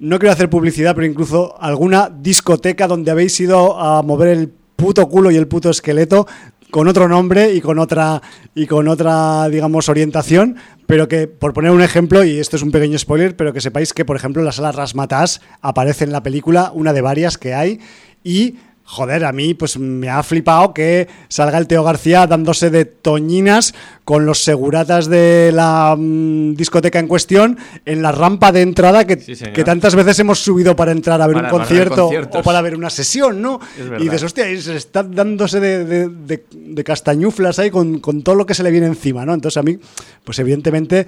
no 0.00 0.18
quiero 0.18 0.32
hacer 0.32 0.48
publicidad, 0.48 0.94
pero 0.94 1.06
incluso 1.06 1.60
alguna 1.60 2.08
discoteca 2.08 2.86
donde 2.86 3.10
habéis 3.10 3.38
ido 3.40 3.78
a 3.78 4.02
mover 4.02 4.28
el 4.28 4.48
puto 4.76 5.08
culo 5.08 5.30
y 5.30 5.36
el 5.36 5.48
puto 5.48 5.70
esqueleto 5.70 6.26
con 6.70 6.86
otro 6.86 7.08
nombre 7.08 7.54
y 7.54 7.60
con 7.60 7.78
otra 7.78 8.22
y 8.54 8.66
con 8.66 8.88
otra 8.88 9.48
digamos 9.48 9.88
orientación, 9.88 10.56
pero 10.86 11.08
que 11.08 11.26
por 11.26 11.52
poner 11.52 11.70
un 11.70 11.82
ejemplo 11.82 12.24
y 12.24 12.38
esto 12.38 12.56
es 12.56 12.62
un 12.62 12.70
pequeño 12.70 12.98
spoiler, 12.98 13.36
pero 13.36 13.52
que 13.52 13.60
sepáis 13.60 13.92
que 13.92 14.04
por 14.04 14.16
ejemplo 14.16 14.42
la 14.42 14.52
sala 14.52 14.72
Rasmatas 14.72 15.40
aparece 15.62 16.04
en 16.04 16.12
la 16.12 16.22
película, 16.22 16.70
una 16.74 16.92
de 16.92 17.00
varias 17.00 17.38
que 17.38 17.54
hay 17.54 17.80
y 18.22 18.56
joder, 18.88 19.26
a 19.26 19.32
mí 19.32 19.52
pues 19.52 19.78
me 19.78 20.08
ha 20.08 20.22
flipado 20.22 20.72
que 20.72 21.08
salga 21.28 21.58
el 21.58 21.66
Teo 21.66 21.84
García 21.84 22.26
dándose 22.26 22.70
de 22.70 22.86
toñinas 22.86 23.74
con 24.06 24.24
los 24.24 24.42
seguratas 24.42 25.08
de 25.08 25.50
la 25.52 25.94
mm, 25.94 26.54
discoteca 26.54 26.98
en 26.98 27.06
cuestión 27.06 27.58
en 27.84 28.00
la 28.00 28.12
rampa 28.12 28.50
de 28.50 28.62
entrada 28.62 29.06
que, 29.06 29.18
que, 29.18 29.62
tantas 29.62 29.94
veces 29.94 30.18
hemos 30.20 30.38
subido 30.38 30.74
para 30.74 30.92
entrar 30.92 31.20
a 31.20 31.26
ver 31.26 31.36
un 31.36 31.50
concierto 31.50 32.08
o 32.32 32.42
para 32.42 32.62
ver 32.62 32.74
una 32.74 32.88
sesión, 32.88 33.42
¿no? 33.42 33.60
Y 33.98 34.04
dices, 34.04 34.22
hostia, 34.22 34.44
se 34.58 34.76
está 34.76 35.02
dándose 35.02 35.60
de, 35.60 36.08
de, 36.08 36.84
castañuflas 36.84 37.58
ahí 37.58 37.70
con, 37.70 38.00
con 38.00 38.22
todo 38.22 38.36
lo 38.36 38.46
que 38.46 38.54
se 38.54 38.62
le 38.62 38.70
viene 38.70 38.86
encima, 38.86 39.26
¿no? 39.26 39.34
Entonces 39.34 39.58
a 39.58 39.62
mí, 39.62 39.78
pues 40.24 40.38
evidentemente 40.38 41.06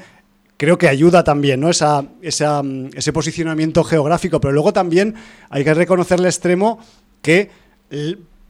creo 0.61 0.76
que 0.76 0.88
ayuda 0.88 1.24
también, 1.24 1.58
¿no? 1.58 1.70
Esa, 1.70 2.04
esa, 2.20 2.61
ese 2.94 3.14
posicionamiento 3.14 3.82
geográfico, 3.82 4.42
pero 4.42 4.52
luego 4.52 4.74
también 4.74 5.14
hay 5.48 5.64
que 5.64 5.72
reconocerle 5.72 6.28
extremo 6.28 6.78
que 7.22 7.48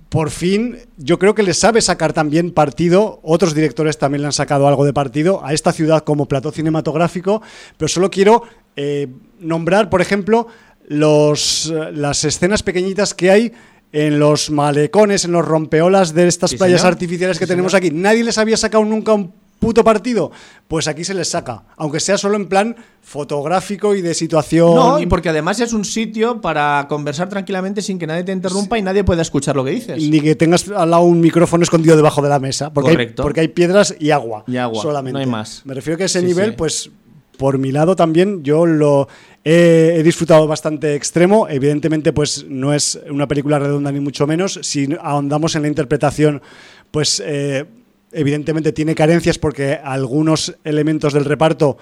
por 0.08 0.30
fin 0.30 0.78
yo 0.96 1.20
creo 1.20 1.36
que 1.36 1.44
le 1.44 1.54
sabe 1.54 1.80
sacar 1.80 2.12
también 2.12 2.50
partido, 2.50 3.20
otros 3.22 3.54
directores 3.54 3.96
también 3.96 4.22
le 4.22 4.26
han 4.26 4.32
sacado 4.32 4.66
algo 4.66 4.84
de 4.84 4.92
partido 4.92 5.46
a 5.46 5.52
esta 5.52 5.72
ciudad 5.72 6.02
como 6.02 6.26
plató 6.26 6.50
cinematográfico, 6.50 7.42
pero 7.76 7.88
solo 7.88 8.10
quiero 8.10 8.42
eh, 8.74 9.06
nombrar, 9.38 9.88
por 9.88 10.00
ejemplo, 10.00 10.48
los, 10.88 11.72
las 11.92 12.24
escenas 12.24 12.64
pequeñitas 12.64 13.14
que 13.14 13.30
hay 13.30 13.52
en 13.92 14.18
los 14.18 14.50
malecones, 14.50 15.26
en 15.26 15.30
los 15.30 15.46
rompeolas 15.46 16.12
de 16.12 16.26
estas 16.26 16.56
playas 16.56 16.84
artificiales 16.84 17.38
que 17.38 17.46
tenemos 17.46 17.72
aquí. 17.74 17.92
Nadie 17.92 18.24
les 18.24 18.36
había 18.36 18.56
sacado 18.56 18.84
nunca 18.84 19.12
un 19.12 19.32
puto 19.60 19.84
partido, 19.84 20.32
pues 20.66 20.88
aquí 20.88 21.04
se 21.04 21.14
les 21.14 21.28
saca, 21.28 21.62
aunque 21.76 22.00
sea 22.00 22.18
solo 22.18 22.34
en 22.34 22.48
plan 22.48 22.74
fotográfico 23.02 23.94
y 23.94 24.02
de 24.02 24.14
situación. 24.14 24.74
No, 24.74 24.98
y 24.98 25.06
porque 25.06 25.28
además 25.28 25.60
es 25.60 25.72
un 25.72 25.84
sitio 25.84 26.40
para 26.40 26.86
conversar 26.88 27.28
tranquilamente 27.28 27.82
sin 27.82 27.98
que 27.98 28.06
nadie 28.06 28.24
te 28.24 28.32
interrumpa 28.32 28.78
y 28.78 28.82
nadie 28.82 29.04
pueda 29.04 29.22
escuchar 29.22 29.54
lo 29.54 29.64
que 29.64 29.70
dices. 29.70 30.02
Ni 30.02 30.20
que 30.20 30.34
tengas 30.34 30.68
al 30.68 30.90
lado 30.90 31.02
un 31.04 31.20
micrófono 31.20 31.62
escondido 31.62 31.94
debajo 31.94 32.22
de 32.22 32.30
la 32.30 32.40
mesa, 32.40 32.72
porque, 32.72 32.90
Correcto. 32.90 33.22
Hay, 33.22 33.24
porque 33.24 33.40
hay 33.40 33.48
piedras 33.48 33.94
y 34.00 34.10
agua. 34.10 34.44
Y 34.46 34.56
agua, 34.56 34.82
solamente. 34.82 35.12
no 35.12 35.18
hay 35.18 35.26
más. 35.26 35.62
Me 35.64 35.74
refiero 35.74 35.96
que 35.98 36.04
ese 36.04 36.22
nivel, 36.22 36.56
pues 36.56 36.90
por 37.36 37.56
mi 37.56 37.72
lado 37.72 37.96
también 37.96 38.42
yo 38.42 38.66
lo 38.66 39.08
he, 39.44 40.00
disfrutado 40.04 40.46
bastante 40.46 40.94
extremo. 40.94 41.48
Evidentemente, 41.48 42.12
pues 42.12 42.44
no 42.48 42.74
es 42.74 43.00
una 43.08 43.26
película 43.26 43.58
redonda 43.58 43.90
ni 43.92 44.00
mucho 44.00 44.26
menos. 44.26 44.60
Si 44.62 44.88
ahondamos 45.00 45.54
en 45.54 45.62
la 45.62 45.68
interpretación, 45.68 46.42
pues 46.90 47.22
eh, 47.24 47.64
evidentemente 48.12 48.72
tiene 48.72 48.94
carencias 48.94 49.38
porque 49.38 49.78
algunos 49.82 50.56
elementos 50.64 51.12
del 51.12 51.24
reparto 51.24 51.78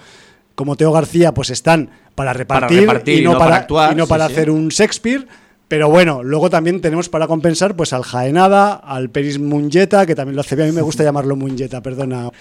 como 0.55 0.75
Teo 0.75 0.91
García 0.91 1.33
pues 1.33 1.49
están 1.49 1.89
para 2.15 2.33
repartir, 2.33 2.83
y, 3.05 3.21
no 3.21 3.37
para, 3.37 3.55
actuar, 3.55 3.93
y 3.93 3.95
no 3.95 4.07
para 4.07 4.25
hacer 4.25 4.51
un 4.51 4.67
Shakespeare. 4.69 5.25
Pero 5.69 5.89
bueno, 5.89 6.23
luego 6.23 6.49
también 6.49 6.81
tenemos 6.81 7.09
para 7.09 7.27
compensar 7.27 7.75
pues 7.75 7.93
al 7.93 8.03
Jaenada, 8.03 8.73
al 8.73 9.09
Peris 9.09 9.39
Munyeta, 9.39 10.05
que 10.05 10.15
también 10.15 10.35
lo 10.35 10.41
hace 10.41 10.55
bien, 10.55 10.67
a 10.67 10.71
mí 10.71 10.75
me 10.75 10.81
gusta 10.81 11.03
llamarlo 11.03 11.35
Munyeta, 11.35 11.81
perdona. 11.81 12.31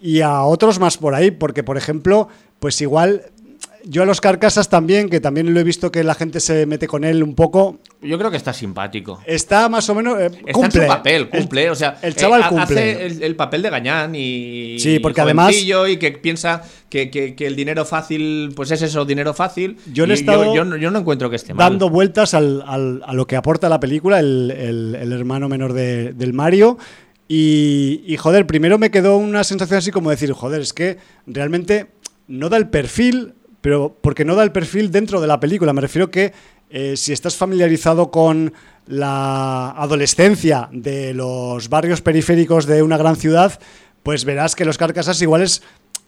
Y 0.00 0.20
a 0.20 0.42
otros 0.42 0.78
más 0.78 0.98
por 0.98 1.14
ahí, 1.14 1.30
porque 1.30 1.64
por 1.64 1.76
ejemplo, 1.78 2.28
pues 2.60 2.80
igual 2.82 3.22
yo 3.88 4.02
a 4.02 4.06
los 4.06 4.20
Carcasas 4.20 4.68
también, 4.68 5.08
que 5.08 5.20
también 5.20 5.54
lo 5.54 5.60
he 5.60 5.62
visto 5.62 5.92
que 5.92 6.02
la 6.02 6.16
gente 6.16 6.40
se 6.40 6.66
mete 6.66 6.88
con 6.88 7.04
él 7.04 7.22
un 7.22 7.36
poco. 7.36 7.78
Yo 8.02 8.18
creo 8.18 8.32
que 8.32 8.36
está 8.36 8.52
simpático. 8.52 9.20
Está 9.24 9.68
más 9.68 9.88
o 9.88 9.94
menos. 9.94 10.20
Eh, 10.20 10.30
está 10.44 10.66
en 10.66 10.72
su 10.72 10.86
papel, 10.86 11.28
cumple. 11.28 11.70
o 11.70 11.74
sea, 11.76 11.96
el 12.02 12.16
chaval 12.16 12.40
eh, 12.40 12.44
cumple. 12.48 12.92
Hace 12.92 13.06
el, 13.24 13.36
papel 13.36 13.62
de 13.62 13.70
gañán 13.70 14.14
y. 14.16 14.78
Sí, 14.80 14.98
porque 14.98 15.20
además. 15.20 15.54
Y 15.56 15.96
que 15.98 16.10
piensa 16.12 16.62
que, 16.90 17.36
el 17.38 17.54
dinero 17.54 17.84
fácil, 17.84 18.52
pues 18.56 18.72
es 18.72 18.82
eso, 18.82 19.04
dinero 19.04 19.34
fácil. 19.34 19.78
Yo, 19.92 20.04
he 20.04 20.12
estado 20.12 20.52
yo, 20.52 20.64
no 20.64 20.98
encuentro 20.98 21.30
que 21.30 21.36
esté 21.36 21.54
mal. 21.54 21.70
Dando 21.70 21.88
vueltas 21.88 22.34
al, 22.34 22.64
a 22.66 23.12
lo 23.14 23.26
que 23.28 23.36
aporta 23.36 23.68
la 23.68 23.78
película, 23.78 24.18
el, 24.18 25.12
hermano 25.12 25.48
menor 25.48 25.72
del 25.72 26.32
Mario. 26.32 26.76
Y, 27.28 28.02
y, 28.06 28.16
joder, 28.16 28.46
primero 28.46 28.78
me 28.78 28.90
quedó 28.90 29.16
una 29.16 29.44
sensación 29.44 29.78
así 29.78 29.90
como 29.90 30.10
decir, 30.10 30.32
joder, 30.32 30.60
es 30.60 30.72
que 30.72 30.98
realmente 31.26 31.88
no 32.28 32.48
da 32.48 32.56
el 32.56 32.68
perfil 32.68 33.34
pero 33.66 33.98
porque 34.00 34.24
no 34.24 34.36
da 34.36 34.44
el 34.44 34.52
perfil 34.52 34.92
dentro 34.92 35.20
de 35.20 35.26
la 35.26 35.40
película. 35.40 35.72
Me 35.72 35.80
refiero 35.80 36.08
que 36.08 36.32
eh, 36.70 36.96
si 36.96 37.12
estás 37.12 37.34
familiarizado 37.34 38.12
con 38.12 38.52
la 38.86 39.70
adolescencia 39.70 40.68
de 40.70 41.12
los 41.12 41.68
barrios 41.68 42.00
periféricos 42.00 42.66
de 42.66 42.84
una 42.84 42.96
gran 42.96 43.16
ciudad, 43.16 43.58
pues 44.04 44.24
verás 44.24 44.54
que 44.54 44.64
los 44.64 44.78
Carcasas 44.78 45.20
igual 45.20 45.42
es 45.42 45.64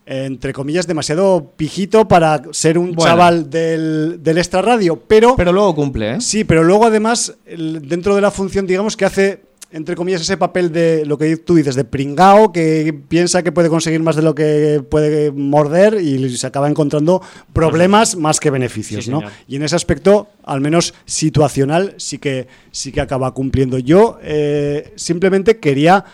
entre 0.07 0.53
comillas, 0.53 0.87
demasiado 0.87 1.53
pijito 1.57 2.07
para 2.07 2.43
ser 2.53 2.79
un 2.79 2.95
chaval 2.95 3.51
del, 3.51 4.23
del 4.23 4.39
extra 4.39 4.63
radio, 4.63 5.03
pero... 5.09 5.35
Pero 5.35 5.53
luego 5.53 5.75
cumple, 5.75 6.15
¿eh? 6.15 6.21
Sí, 6.21 6.45
pero 6.45 6.63
luego 6.63 6.87
además, 6.87 7.37
dentro 7.45 8.15
de 8.15 8.21
la 8.21 8.31
función, 8.31 8.69
digamos, 8.69 8.97
que 8.97 9.05
hace 9.05 9.48
entre 9.71 9.97
comillas, 9.97 10.23
ese 10.23 10.39
papel 10.39 10.73
de 10.73 11.05
lo 11.05 11.19
que 11.19 11.37
tú 11.37 11.55
dices, 11.55 11.75
de 11.75 11.85
pringao, 11.85 12.53
que 12.53 12.99
piensa 13.09 13.43
que 13.43 13.53
puede 13.53 13.69
conseguir 13.69 14.01
más 14.01 14.17
de 14.17 14.23
lo 14.23 14.35
que 14.35 14.83
puede 14.89 15.31
morder 15.31 16.01
y 16.01 16.37
se 16.37 16.47
acaba 16.47 16.69
encontrando 16.69 17.21
problemas 17.53 18.17
más 18.17 18.41
que 18.41 18.51
beneficios, 18.51 19.09
¿no? 19.09 19.23
Y 19.47 19.57
en 19.57 19.63
ese 19.63 19.77
aspecto, 19.77 20.29
al 20.45 20.63
menos 20.63 20.95
situacional, 21.05 21.95
sí 21.99 22.19
que, 22.19 22.49
sí 22.71 22.93
que 22.93 23.03
acaba 23.03 23.35
cumpliendo. 23.35 23.79
Yo 23.79 24.19
eh, 24.23 24.93
simplemente 24.97 25.59
quería 25.59 26.05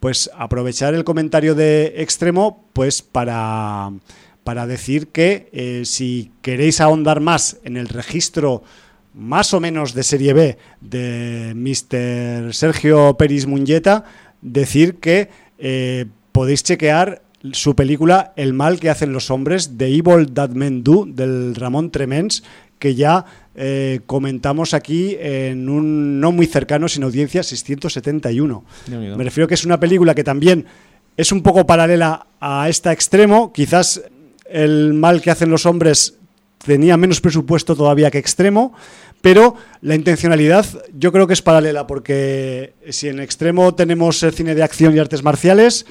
pues 0.00 0.28
aprovechar 0.36 0.92
el 0.94 1.04
comentario 1.04 1.54
de 1.54 1.94
extremo 1.98 2.64
pues 2.72 3.00
para, 3.00 3.92
para 4.42 4.66
decir 4.66 5.08
que 5.08 5.48
eh, 5.52 5.82
si 5.84 6.32
queréis 6.42 6.80
ahondar 6.80 7.20
más 7.20 7.58
en 7.64 7.76
el 7.76 7.88
registro 7.88 8.64
más 9.14 9.54
o 9.54 9.60
menos 9.60 9.94
de 9.94 10.02
Serie 10.02 10.32
B 10.32 10.58
de 10.80 11.52
Mr. 11.54 12.52
Sergio 12.52 13.16
Peris 13.16 13.46
Muñeta, 13.46 14.04
decir 14.42 14.96
que 14.96 15.28
eh, 15.58 16.06
podéis 16.32 16.62
chequear 16.64 17.22
su 17.52 17.76
película 17.76 18.32
El 18.36 18.54
mal 18.54 18.80
que 18.80 18.90
hacen 18.90 19.12
los 19.12 19.30
hombres, 19.30 19.72
The 19.76 19.86
Evil 19.86 20.32
That 20.32 20.50
Men 20.50 20.82
Do, 20.82 21.04
del 21.06 21.54
Ramón 21.54 21.90
Tremens, 21.90 22.42
que 22.78 22.94
ya 22.94 23.24
eh, 23.54 24.00
comentamos 24.06 24.74
aquí 24.74 25.16
en 25.20 25.68
un 25.68 26.20
no 26.20 26.32
muy 26.32 26.46
cercano, 26.46 26.88
sin 26.88 27.04
audiencia, 27.04 27.42
671. 27.42 28.64
Me 28.88 29.24
refiero 29.24 29.46
que 29.46 29.54
es 29.54 29.64
una 29.64 29.78
película 29.78 30.14
que 30.14 30.24
también 30.24 30.66
es 31.16 31.32
un 31.32 31.42
poco 31.42 31.66
paralela 31.66 32.26
a 32.40 32.68
esta 32.68 32.92
extremo, 32.92 33.52
quizás 33.52 34.02
el 34.50 34.94
mal 34.94 35.22
que 35.22 35.30
hacen 35.30 35.50
los 35.50 35.66
hombres 35.66 36.18
tenía 36.64 36.96
menos 36.96 37.20
presupuesto 37.20 37.76
todavía 37.76 38.10
que 38.10 38.18
extremo, 38.18 38.74
pero 39.24 39.54
la 39.80 39.94
intencionalidad 39.94 40.66
yo 40.92 41.10
creo 41.10 41.26
que 41.26 41.32
es 41.32 41.40
paralela, 41.40 41.86
porque 41.86 42.74
si 42.90 43.08
en 43.08 43.20
extremo 43.20 43.74
tenemos 43.74 44.22
el 44.22 44.34
cine 44.34 44.54
de 44.54 44.62
acción 44.62 44.94
y 44.94 44.98
artes 44.98 45.22
marciales, 45.22 45.86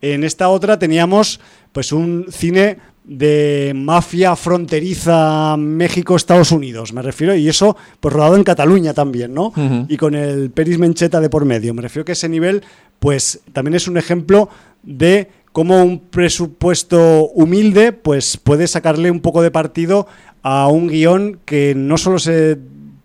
en 0.00 0.24
esta 0.24 0.48
otra 0.48 0.78
teníamos 0.78 1.38
pues 1.72 1.92
un 1.92 2.28
cine 2.30 2.78
de 3.04 3.74
mafia 3.76 4.34
fronteriza 4.36 5.58
México-Estados 5.58 6.50
Unidos, 6.50 6.94
me 6.94 7.02
refiero, 7.02 7.36
y 7.36 7.46
eso 7.46 7.76
pues 8.00 8.14
rodado 8.14 8.36
en 8.36 8.44
Cataluña 8.44 8.94
también, 8.94 9.34
¿no? 9.34 9.52
Y 9.86 9.98
con 9.98 10.14
el 10.14 10.50
Peris 10.50 10.78
Mencheta 10.78 11.20
de 11.20 11.28
por 11.28 11.44
medio. 11.44 11.74
Me 11.74 11.82
refiero 11.82 12.06
que 12.06 12.12
ese 12.12 12.30
nivel, 12.30 12.62
pues 13.00 13.40
también 13.52 13.74
es 13.74 13.86
un 13.86 13.98
ejemplo 13.98 14.48
de 14.82 15.28
cómo 15.52 15.82
un 15.82 15.98
presupuesto 15.98 17.28
humilde, 17.34 17.92
pues 17.92 18.38
puede 18.38 18.66
sacarle 18.66 19.10
un 19.10 19.20
poco 19.20 19.42
de 19.42 19.50
partido 19.50 20.06
a 20.42 20.68
un 20.68 20.88
guion 20.88 21.40
que 21.44 21.74
no 21.74 21.98
solo 21.98 22.18
se 22.18 22.56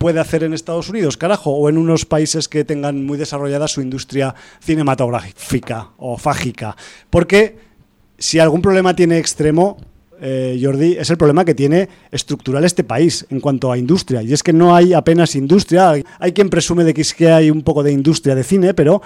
puede 0.03 0.19
hacer 0.19 0.43
en 0.43 0.53
Estados 0.53 0.89
Unidos, 0.89 1.15
carajo, 1.15 1.51
o 1.51 1.69
en 1.69 1.77
unos 1.77 2.03
países 2.03 2.49
que 2.49 2.65
tengan 2.65 3.05
muy 3.05 3.17
desarrollada 3.17 3.69
su 3.69 3.79
industria 3.79 4.35
cinematográfica 4.59 5.91
o 5.95 6.17
fágica. 6.17 6.75
Porque 7.09 7.55
si 8.17 8.37
algún 8.37 8.61
problema 8.61 8.97
tiene 8.97 9.17
extremo, 9.17 9.77
eh, 10.19 10.59
Jordi, 10.61 10.97
es 10.99 11.09
el 11.09 11.15
problema 11.15 11.45
que 11.45 11.55
tiene 11.55 11.87
estructural 12.11 12.65
este 12.65 12.83
país 12.83 13.25
en 13.29 13.39
cuanto 13.39 13.71
a 13.71 13.77
industria. 13.77 14.21
Y 14.21 14.33
es 14.33 14.43
que 14.43 14.51
no 14.51 14.75
hay 14.75 14.91
apenas 14.91 15.37
industria. 15.37 15.93
Hay 16.19 16.33
quien 16.33 16.49
presume 16.49 16.83
de 16.83 16.93
que, 16.93 16.99
es 16.99 17.13
que 17.13 17.31
hay 17.31 17.49
un 17.49 17.61
poco 17.61 17.81
de 17.81 17.93
industria 17.93 18.35
de 18.35 18.43
cine, 18.43 18.73
pero 18.73 19.01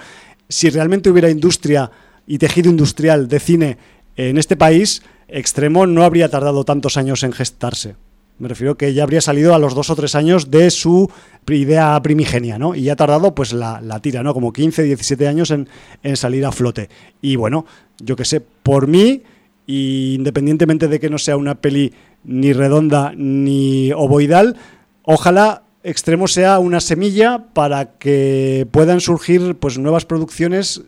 si 0.48 0.68
realmente 0.68 1.10
hubiera 1.10 1.30
industria 1.30 1.92
y 2.26 2.38
tejido 2.38 2.70
industrial 2.70 3.28
de 3.28 3.38
cine 3.38 3.78
en 4.16 4.36
este 4.36 4.56
país, 4.56 5.02
Extremo 5.28 5.86
no 5.86 6.02
habría 6.02 6.28
tardado 6.28 6.64
tantos 6.64 6.96
años 6.96 7.22
en 7.22 7.30
gestarse. 7.30 7.94
Me 8.38 8.48
refiero 8.48 8.76
que 8.76 8.94
ya 8.94 9.02
habría 9.02 9.20
salido 9.20 9.54
a 9.54 9.58
los 9.58 9.74
dos 9.74 9.90
o 9.90 9.96
tres 9.96 10.14
años 10.14 10.50
de 10.50 10.70
su 10.70 11.10
idea 11.48 12.00
primigenia, 12.02 12.58
¿no? 12.58 12.74
Y 12.74 12.82
ya 12.82 12.92
ha 12.92 12.96
tardado 12.96 13.34
pues 13.34 13.52
la, 13.52 14.00
tira, 14.00 14.22
¿no? 14.22 14.34
Como 14.34 14.52
15, 14.52 14.82
17 14.82 15.26
años 15.26 15.50
en, 15.50 15.68
salir 16.16 16.46
a 16.46 16.52
flote. 16.52 16.88
Y 17.20 17.36
bueno, 17.36 17.66
yo 17.98 18.16
que 18.16 18.24
sé, 18.24 18.40
por 18.40 18.86
mí, 18.86 19.22
independientemente 19.66 20.88
de 20.88 21.00
que 21.00 21.10
no 21.10 21.18
sea 21.18 21.36
una 21.36 21.56
peli 21.56 21.92
ni 22.24 22.52
redonda 22.52 23.12
ni 23.16 23.92
ovoidal, 23.92 24.56
ojalá 25.02 25.62
Extremo 25.84 26.26
sea 26.26 26.58
una 26.58 26.80
semilla 26.80 27.44
para 27.54 27.92
que 27.98 28.66
puedan 28.70 29.00
surgir 29.00 29.54
pues 29.54 29.78
nuevas 29.78 30.04
producciones 30.04 30.82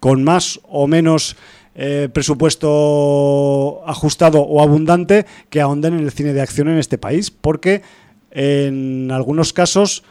con 0.00 0.22
más 0.22 0.60
o 0.62 0.86
menos 0.86 1.36
eh, 1.78 2.08
presupuesto 2.10 3.82
ajustado 3.86 4.40
o 4.40 4.62
abundante 4.62 5.26
que 5.50 5.60
ahonden 5.60 5.98
en 5.98 6.04
el 6.04 6.10
cine 6.10 6.32
de 6.32 6.40
acción 6.40 6.68
en 6.68 6.78
este 6.78 6.96
país, 6.96 7.30
porque 7.30 7.82
en 8.30 9.10
algunos 9.10 9.52
casos 9.52 10.02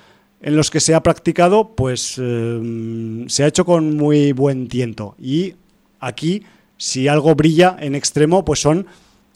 en 0.42 0.56
los 0.56 0.70
que 0.70 0.80
se 0.80 0.94
ha 0.94 1.02
practicado, 1.02 1.76
pues 1.76 2.22
eh, 2.22 3.26
se 3.28 3.44
ha 3.44 3.48
hecho 3.48 3.66
con 3.66 3.98
muy 3.98 4.32
buen 4.32 4.68
tiento. 4.68 5.16
Y 5.20 5.56
aquí, 6.00 6.44
si 6.78 7.08
algo 7.08 7.34
brilla 7.34 7.76
en 7.80 7.96
extremo, 7.96 8.46
pues 8.46 8.60
son 8.60 8.86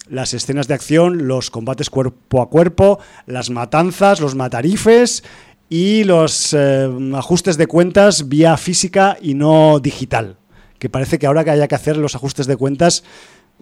las 0.07 0.35
escenas 0.35 0.67
de 0.67 0.75
acción, 0.75 1.27
los 1.27 1.49
combates 1.49 1.89
cuerpo 1.89 2.43
a 2.43 2.49
cuerpo, 2.49 2.99
las 3.25 3.49
matanzas, 3.49 4.19
los 4.19 4.35
matarifes 4.35 5.23
y 5.67 6.03
los 6.03 6.53
eh, 6.53 6.87
ajustes 7.15 7.57
de 7.57 7.65
cuentas 7.65 8.29
vía 8.29 8.55
física 8.55 9.17
y 9.19 9.33
no 9.33 9.79
digital 9.79 10.37
que 10.79 10.89
parece 10.89 11.19
que 11.19 11.27
ahora 11.27 11.43
que 11.43 11.51
haya 11.51 11.67
que 11.67 11.75
hacer 11.75 11.97
los 11.97 12.15
ajustes 12.15 12.47
de 12.47 12.57
cuentas 12.57 13.03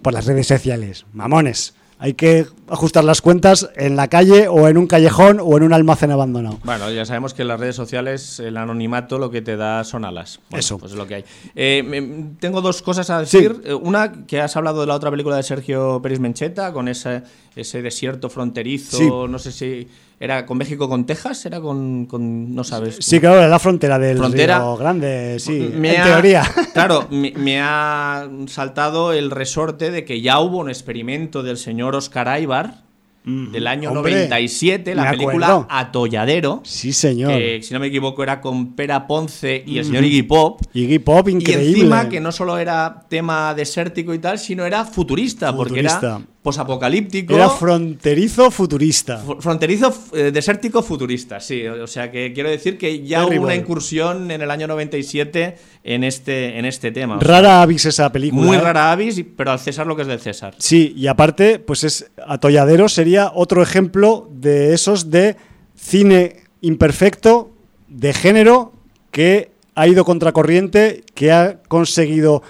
por 0.02 0.14
las 0.14 0.26
redes 0.26 0.48
sociales. 0.48 1.06
Mamones. 1.14 1.74
Hay 2.00 2.14
que 2.14 2.46
ajustar 2.70 3.04
las 3.04 3.22
cuentas 3.22 3.72
en 3.76 3.96
la 3.96 4.08
calle 4.08 4.48
o 4.48 4.68
en 4.68 4.78
un 4.78 4.86
callejón 4.86 5.40
o 5.42 5.58
en 5.58 5.64
un 5.64 5.74
almacén 5.74 6.12
abandonado. 6.12 6.60
Bueno, 6.64 6.92
ya 6.92 7.06
sabemos 7.06 7.34
que 7.34 7.42
en 7.42 7.48
las 7.48 7.60
redes 7.60 7.76
sociales 7.76 8.40
el 8.40 8.56
anonimato 8.58 9.18
lo 9.18 9.32
que 9.32 9.42
te 9.42 9.58
da 9.58 9.84
son 9.84 10.06
alas. 10.06 10.40
Eso. 10.52 10.78
Pues 10.78 10.92
es 10.92 10.98
lo 10.98 11.08
que 11.08 11.16
hay. 11.16 11.26
Eh, 11.56 12.30
tengo 12.40 12.62
dos 12.62 12.84
cosas 12.84 13.10
a 13.10 13.22
decir. 13.22 13.62
Eh, 13.66 13.74
una, 13.74 14.28
que 14.28 14.40
has 14.40 14.56
hablado 14.56 14.82
de 14.82 14.88
la 14.88 14.94
otra 14.94 15.10
película 15.10 15.38
de 15.38 15.44
Sergio 15.44 16.00
Pérez 16.00 16.20
Mencheta, 16.20 16.72
con 16.72 16.88
ese, 16.88 17.24
ese 17.56 17.82
desierto 17.82 18.30
fronterizo, 18.30 19.28
no 19.28 19.40
sé 19.40 19.52
si 19.52 19.88
¿Era 20.20 20.48
con 20.48 20.58
México, 20.58 20.90
con 20.90 21.06
Texas? 21.06 21.46
¿Era 21.46 21.62
con, 21.62 22.08
no 22.56 22.64
sabes? 22.64 22.98
Sí, 23.00 23.20
claro, 23.20 23.38
era 23.38 23.48
la 23.48 23.60
frontera 23.60 24.00
del 24.00 24.18
¿Frontera? 24.18 24.58
Río 24.58 24.76
Grande, 24.76 25.38
sí, 25.40 25.72
en 25.74 25.82
teoría. 25.82 26.44
Claro, 26.74 27.08
me, 27.12 27.60
ha 27.62 28.28
saltado 28.48 29.14
el 29.14 29.30
resorte 29.30 29.92
de 29.92 30.06
que 30.06 30.22
ya 30.22 30.40
hubo 30.40 30.58
un 30.58 30.70
experimento 30.70 31.44
del 31.44 31.58
señor 31.58 31.96
Oscar 31.96 32.30
Aybar, 32.30 32.88
del 33.26 33.68
año 33.68 33.92
97, 33.92 34.96
la 34.96 35.12
película 35.12 35.68
Atolladero. 35.70 36.62
Sí, 36.64 36.94
señor. 36.94 37.34
Que, 37.34 37.60
si 37.62 37.74
no 37.74 37.80
me 37.82 37.88
equivoco, 37.88 38.24
era 38.24 38.40
con 38.40 38.74
Pera 38.74 39.06
Ponce 39.06 39.64
y 39.68 39.80
el 39.80 39.86
señor 39.86 40.06
Iggy 40.06 40.24
Pop. 40.24 40.62
Iggy 40.74 41.00
Pop, 41.00 41.28
increíble. 41.28 41.66
Y 41.66 41.70
encima 41.72 42.08
que 42.08 42.22
no 42.22 42.32
solo 42.32 42.58
era 42.58 43.06
tema 43.10 43.54
desértico 43.54 44.14
y 44.14 44.20
tal, 44.20 44.40
sino 44.40 44.66
era 44.66 44.86
futurista, 44.86 45.54
porque 45.54 45.82
era 45.82 46.22
posapocalíptico. 46.48 47.36
Era 47.36 47.50
fronterizo 47.50 48.50
futurista. 48.52 49.22
Fronterizo 49.40 49.94
eh, 50.14 50.32
desértico 50.32 50.82
futurista, 50.82 51.42
sí. 51.42 51.68
O 51.68 51.88
sea 51.88 52.10
que 52.10 52.32
quiero 52.32 52.50
decir 52.50 52.78
que 52.78 53.06
ya 53.06 53.26
hubo 53.26 53.44
una 53.44 53.54
incursión 53.54 54.32
en 54.32 54.42
el 54.42 54.50
año 54.50 54.66
97 54.66 55.58
en 55.84 56.06
este, 56.06 56.58
en 56.58 56.64
este 56.64 56.92
tema. 56.92 57.20
Rara 57.20 57.62
avis 57.62 57.86
esa 57.86 58.10
película. 58.14 58.48
Muy 58.48 58.56
¿eh? 58.56 58.62
rara 58.62 58.94
avis, 58.94 59.22
pero 59.36 59.52
al 59.52 59.60
César 59.60 59.86
lo 59.88 59.98
que 59.98 60.04
es 60.04 60.08
del 60.08 60.22
César. 60.22 60.56
Sí, 60.58 60.94
y 60.96 61.08
aparte, 61.08 61.60
pues 61.60 61.84
es 61.84 62.10
Atolladero 62.26 62.88
sería 62.88 63.30
otro 63.36 63.62
ejemplo 63.62 64.30
de 64.32 64.74
esos 64.74 65.12
de 65.12 65.36
cine 65.76 66.44
imperfecto, 66.62 67.52
de 67.90 68.14
género, 68.14 68.72
que 69.12 69.52
ha 69.76 69.86
ido 69.86 70.06
contracorriente, 70.06 71.04
que 71.14 71.34
ha 71.34 71.62
conseguido 71.68 72.42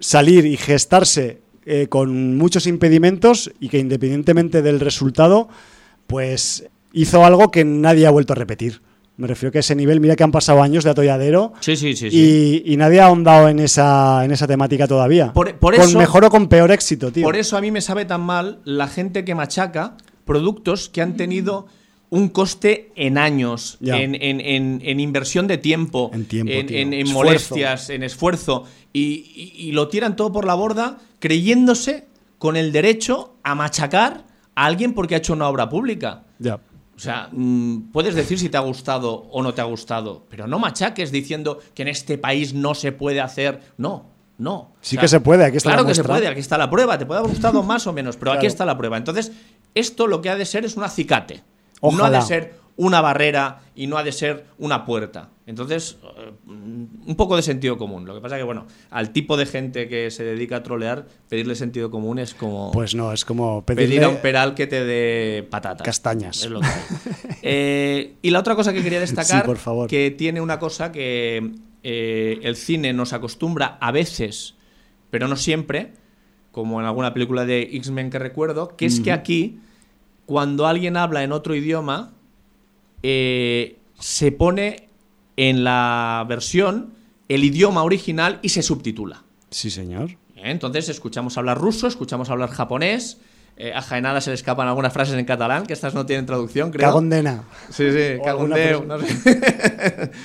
salir 0.00 0.44
y 0.44 0.56
gestarse 0.56 1.43
eh, 1.66 1.86
con 1.88 2.36
muchos 2.36 2.66
impedimentos 2.66 3.50
y 3.60 3.68
que 3.68 3.78
independientemente 3.78 4.62
del 4.62 4.80
resultado, 4.80 5.48
pues 6.06 6.66
hizo 6.92 7.24
algo 7.24 7.50
que 7.50 7.64
nadie 7.64 8.06
ha 8.06 8.10
vuelto 8.10 8.32
a 8.32 8.36
repetir. 8.36 8.82
Me 9.16 9.28
refiero 9.28 9.52
que 9.52 9.60
ese 9.60 9.76
nivel, 9.76 10.00
mira 10.00 10.16
que 10.16 10.24
han 10.24 10.32
pasado 10.32 10.60
años 10.60 10.82
de 10.82 10.90
atolladero 10.90 11.52
sí, 11.60 11.76
sí, 11.76 11.94
sí, 11.94 12.62
y, 12.66 12.76
nadie 12.76 13.00
ha 13.00 13.06
ahondado 13.06 13.48
en 13.48 13.60
esa, 13.60 14.24
en 14.24 14.32
esa 14.32 14.48
temática 14.48 14.88
todavía. 14.88 15.32
Por, 15.32 15.56
con 15.58 15.96
mejor 15.96 16.24
o 16.24 16.30
con 16.30 16.48
peor 16.48 16.72
éxito, 16.72 17.12
tío. 17.12 17.24
Por 17.24 17.36
eso 17.36 17.56
a 17.56 17.60
mí 17.60 17.70
me 17.70 17.80
sabe 17.80 18.06
tan 18.06 18.22
mal 18.22 18.60
la 18.64 18.88
gente 18.88 19.24
que 19.24 19.36
machaca 19.36 19.96
productos 20.24 20.88
que 20.88 21.00
han 21.00 21.16
tenido 21.16 21.66
un 22.14 22.28
coste 22.28 22.92
en 22.94 23.18
años, 23.18 23.76
en, 23.80 25.00
inversión 25.00 25.48
de 25.48 25.58
tiempo, 25.58 26.12
en, 26.14 27.12
molestias, 27.12 27.90
en 27.90 28.04
esfuerzo, 28.04 28.66
y, 28.92 29.72
lo 29.72 29.88
tiran 29.88 30.14
todo 30.14 30.30
por 30.30 30.46
la 30.46 30.54
borda 30.54 30.98
creyéndose 31.18 32.06
con 32.38 32.56
el 32.56 32.70
derecho 32.70 33.34
a 33.42 33.56
machacar 33.56 34.26
a 34.54 34.64
alguien 34.64 34.94
porque 34.94 35.16
ha 35.16 35.18
hecho 35.18 35.32
una 35.32 35.48
obra 35.48 35.68
pública. 35.68 36.22
Ya. 36.38 36.60
O 36.96 37.00
sea, 37.00 37.28
mm, 37.32 37.90
puedes 37.90 38.14
decir 38.14 38.38
si 38.38 38.48
te 38.48 38.56
ha 38.56 38.60
gustado 38.60 39.26
o 39.32 39.42
no 39.42 39.52
te 39.52 39.60
ha 39.60 39.64
gustado, 39.64 40.24
pero 40.30 40.46
no 40.46 40.60
machaques 40.60 41.10
diciendo 41.10 41.58
que 41.74 41.82
en 41.82 41.88
este 41.88 42.16
país 42.16 42.54
no 42.54 42.76
se 42.76 42.92
puede 42.92 43.20
hacer. 43.20 43.60
No, 43.76 44.06
no. 44.38 44.70
Sí 44.80 44.96
que 44.96 45.08
se 45.08 45.18
puede, 45.18 45.44
aquí 45.44 45.56
está 45.56 45.70
claro 45.70 45.82
la 45.82 45.88
que 45.88 45.94
se 45.96 46.04
puede, 46.04 46.28
aquí 46.28 46.38
está 46.38 46.58
la 46.58 46.70
prueba. 46.70 46.96
Te 46.96 47.06
puede 47.06 47.18
haber 47.18 47.32
gustado 47.32 47.64
más 47.64 47.88
o 47.88 47.92
menos, 47.92 48.16
pero 48.16 48.30
aquí 48.30 48.46
está 48.46 48.64
la 48.64 48.78
prueba. 48.78 48.98
Entonces, 48.98 49.32
esto 49.74 50.06
lo 50.06 50.22
que 50.22 50.30
ha 50.30 50.36
de 50.36 50.46
ser 50.46 50.64
es 50.64 50.76
un 50.76 50.84
acicate. 50.84 51.42
No 51.92 52.04
ha 52.04 52.10
de 52.10 52.22
ser 52.22 52.54
una 52.76 53.00
barrera 53.00 53.62
y 53.74 53.86
no 53.86 53.96
ha 53.96 54.02
de 54.04 54.12
ser 54.12 54.46
una 54.58 54.84
puerta. 54.84 55.30
Entonces, 55.46 55.98
eh, 56.02 56.32
un 56.46 57.14
poco 57.16 57.36
de 57.36 57.42
sentido 57.42 57.76
común. 57.76 58.06
Lo 58.06 58.14
que 58.14 58.20
pasa 58.20 58.36
es 58.36 58.40
que, 58.40 58.44
bueno, 58.44 58.66
al 58.90 59.10
tipo 59.10 59.36
de 59.36 59.46
gente 59.46 59.88
que 59.88 60.10
se 60.10 60.24
dedica 60.24 60.56
a 60.56 60.62
trolear, 60.62 61.06
pedirle 61.28 61.54
sentido 61.54 61.90
común 61.90 62.18
es 62.18 62.34
como. 62.34 62.70
Pues 62.72 62.94
no, 62.94 63.12
es 63.12 63.24
como 63.24 63.64
pedir 63.64 64.02
a 64.04 64.08
un 64.08 64.16
peral 64.16 64.54
que 64.54 64.66
te 64.66 64.84
dé 64.84 65.46
patatas. 65.48 65.84
Castañas. 65.84 66.48
Eh, 67.46 68.14
y 68.22 68.30
la 68.30 68.38
otra 68.38 68.54
cosa 68.54 68.72
que 68.72 68.82
quería 68.82 69.00
destacar, 69.00 69.46
que 69.86 70.10
tiene 70.10 70.40
una 70.40 70.58
cosa 70.58 70.90
que 70.90 71.52
eh, 71.82 72.40
el 72.42 72.56
cine 72.56 72.94
nos 72.94 73.12
acostumbra 73.12 73.76
a 73.82 73.92
veces, 73.92 74.54
pero 75.10 75.28
no 75.28 75.36
siempre, 75.36 75.92
como 76.52 76.80
en 76.80 76.86
alguna 76.86 77.12
película 77.12 77.44
de 77.44 77.60
X-Men 77.74 78.08
que 78.08 78.18
recuerdo, 78.18 78.76
que 78.76 78.86
es 78.86 79.00
que 79.00 79.12
aquí, 79.12 79.60
cuando 80.26 80.66
alguien 80.66 80.96
habla 80.96 81.22
en 81.22 81.32
otro 81.32 81.54
idioma, 81.54 82.12
se 83.02 84.32
pone 84.36 84.88
en 85.36 85.64
la 85.64 86.24
versión 86.28 86.94
el 87.28 87.44
idioma 87.44 87.82
original 87.82 88.38
y 88.42 88.50
se 88.50 88.62
subtitula. 88.62 89.22
Sí, 89.50 89.70
señor. 89.70 90.16
Entonces 90.36 90.88
escuchamos 90.88 91.38
hablar 91.38 91.58
ruso, 91.58 91.86
escuchamos 91.86 92.28
hablar 92.28 92.50
japonés. 92.50 93.18
Eh, 93.56 93.72
a 93.72 93.80
Jaenada 93.82 94.20
se 94.20 94.30
le 94.30 94.34
escapan 94.34 94.66
algunas 94.68 94.92
frases 94.92 95.14
en 95.16 95.24
catalán, 95.24 95.64
que 95.64 95.72
estas 95.72 95.94
no 95.94 96.06
tienen 96.06 96.26
traducción, 96.26 96.70
creo. 96.70 96.88
Cagondena. 96.88 97.44
Sí, 97.70 97.90
sí, 97.92 98.20
cagondeu. 98.22 98.84
No 98.84 98.98
sé. 98.98 100.10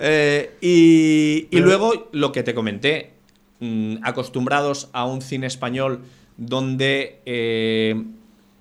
Eh, 0.00 0.54
y, 0.60 1.58
luego 1.58 2.08
lo 2.12 2.30
que 2.30 2.44
te 2.44 2.54
comenté, 2.54 3.14
mm, 3.58 3.96
acostumbrados 4.04 4.90
a 4.92 5.04
un 5.04 5.22
cine 5.22 5.48
español 5.48 6.02
donde 6.36 7.20
eh, 7.26 8.00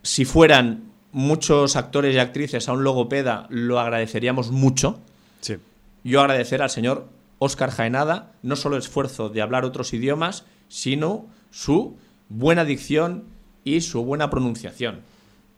si 0.08 0.26
fueran 0.26 0.92
muchos 1.12 1.76
actores 1.76 2.16
y 2.16 2.20
actrices 2.20 2.68
a 2.70 2.74
un 2.74 2.84
logopeda, 2.84 3.48
lo 3.50 3.80
agradeceríamos 3.80 4.52
mucho. 4.52 5.00
Sí 5.42 5.58
yo 6.08 6.22
agradecer 6.22 6.62
al 6.62 6.70
señor 6.70 7.10
Óscar 7.38 7.70
Jaenada 7.70 8.32
no 8.42 8.56
solo 8.56 8.78
el 8.78 8.82
esfuerzo 8.82 9.30
de 9.30 9.42
hablar 9.42 9.66
otros 9.66 9.94
idiomas, 9.94 10.46
sino 10.70 11.28
su 11.52 11.98
buena 12.30 12.64
dicción 12.64 13.26
y 13.64 13.82
su 13.82 14.04
buena 14.04 14.30
pronunciación. 14.30 15.02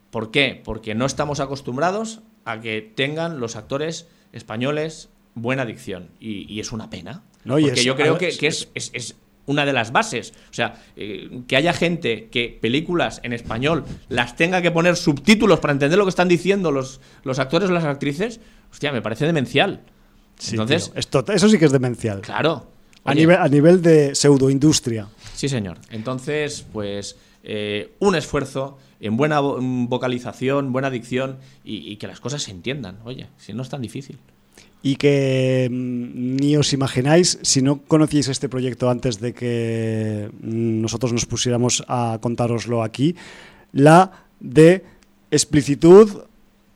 ¿Por 0.10 0.32
qué? 0.32 0.60
Porque 0.64 0.96
no 0.96 1.06
estamos 1.06 1.40
acostumbrados 1.40 2.22
a 2.46 2.60
que 2.62 2.82
tengan 2.82 3.40
los 3.40 3.56
actores 3.56 4.08
españoles 4.34 5.10
buena 5.36 5.66
dicción. 5.66 6.10
Y, 6.20 6.60
es 6.60 6.72
una 6.72 6.90
pena. 6.90 7.24
porque 7.46 7.84
yo 7.84 7.96
creo 7.96 8.18
que, 8.18 8.30
es, 8.30 9.16
una 9.50 9.66
de 9.66 9.74
las 9.74 9.92
bases. 9.92 10.34
O 10.50 10.54
sea, 10.54 10.82
eh, 10.96 11.42
que 11.48 11.56
haya 11.56 11.74
gente 11.74 12.30
que 12.30 12.58
películas 12.62 13.20
en 13.24 13.34
español 13.34 13.84
las 14.08 14.36
tenga 14.36 14.62
que 14.62 14.72
poner 14.72 14.96
subtítulos 14.96 15.60
para 15.60 15.74
entender 15.74 15.98
lo 15.98 16.06
que 16.06 16.10
están 16.10 16.28
diciendo 16.28 16.72
los, 16.72 17.02
los 17.24 17.40
actores 17.40 17.70
o 17.70 17.74
las 17.74 17.84
actrices, 17.84 18.40
hostia, 18.72 18.92
me 18.92 19.02
parece 19.02 19.26
demencial. 19.26 19.82
Entonces, 20.52 20.92
esto, 20.96 21.26
eso 21.34 21.50
sí 21.50 21.58
que 21.58 21.66
es 21.66 21.72
demencial. 21.72 22.22
Claro. 22.22 22.72
a, 23.04 23.14
nivel, 23.14 23.38
a 23.38 23.48
nivel 23.50 23.82
de 23.82 24.16
pseudoindustria. 24.16 25.08
Sí, 25.34 25.50
señor. 25.50 25.80
Entonces, 25.90 26.66
pues 26.72 27.18
eh, 27.44 27.96
un 28.00 28.16
esfuerzo 28.16 28.78
en 29.00 29.18
buena 29.18 29.40
vocalización, 29.40 30.72
buena 30.72 30.90
dicción 30.90 31.38
y, 31.64 31.96
que 31.96 32.08
las 32.08 32.20
cosas 32.20 32.44
se 32.44 32.52
entiendan. 32.52 33.00
Oye, 33.04 33.28
si 33.38 33.54
no 33.54 33.64
es 33.64 33.70
tan 33.70 33.82
difícil. 33.82 34.20
Y 34.82 34.96
que 34.96 35.68
mm, 35.70 36.38
ni 36.40 36.56
os 36.56 36.72
imagináis, 36.72 37.40
si 37.42 37.62
no 37.62 37.84
conocíais 37.84 38.32
este 38.32 38.48
proyecto 38.48 38.90
antes 38.90 39.20
de 39.20 39.34
que 39.34 40.32
mm, 40.40 40.82
nosotros 40.82 41.12
nos 41.12 41.26
pusiéramos 41.26 41.84
a 41.88 42.18
contároslo 42.22 42.84
aquí, 42.84 43.16
la 43.74 44.26
de 44.40 44.84
explicitud, 45.32 46.29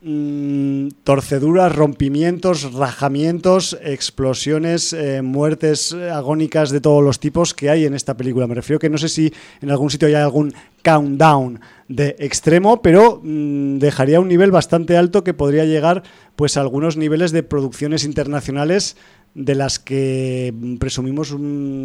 mm, 0.04 0.88
torceduras, 1.02 1.74
rompimientos, 1.74 2.72
rajamientos, 2.74 3.78
explosiones, 3.82 4.92
eh, 4.92 5.22
muertes 5.22 5.92
agónicas 5.92 6.70
de 6.70 6.80
todos 6.80 7.02
los 7.02 7.18
tipos 7.18 7.54
que 7.54 7.70
hay 7.70 7.86
en 7.86 7.94
esta 7.94 8.16
película. 8.16 8.46
Me 8.46 8.54
refiero 8.54 8.78
que 8.78 8.90
no 8.90 8.98
sé 8.98 9.08
si 9.08 9.32
en 9.60 9.70
algún 9.70 9.90
sitio 9.90 10.06
hay 10.06 10.14
algún 10.14 10.52
countdown 10.82 11.60
de 11.88 12.16
extremo, 12.18 12.82
pero 12.82 13.20
mm, 13.22 13.78
dejaría 13.78 14.20
un 14.20 14.28
nivel 14.28 14.50
bastante 14.50 14.96
alto 14.96 15.24
que 15.24 15.34
podría 15.34 15.64
llegar 15.64 16.02
pues 16.36 16.56
a 16.56 16.60
algunos 16.60 16.96
niveles 16.96 17.32
de 17.32 17.42
producciones 17.42 18.04
internacionales 18.04 18.96
de 19.34 19.54
las 19.54 19.78
que 19.78 20.54
presumimos 20.78 21.34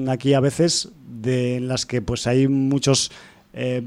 aquí 0.08 0.34
a 0.34 0.40
veces, 0.40 0.90
de 1.08 1.58
en 1.58 1.68
las 1.68 1.86
que 1.86 2.02
pues 2.02 2.28
hay 2.28 2.48
muchos 2.48 3.12
eh, 3.54 3.82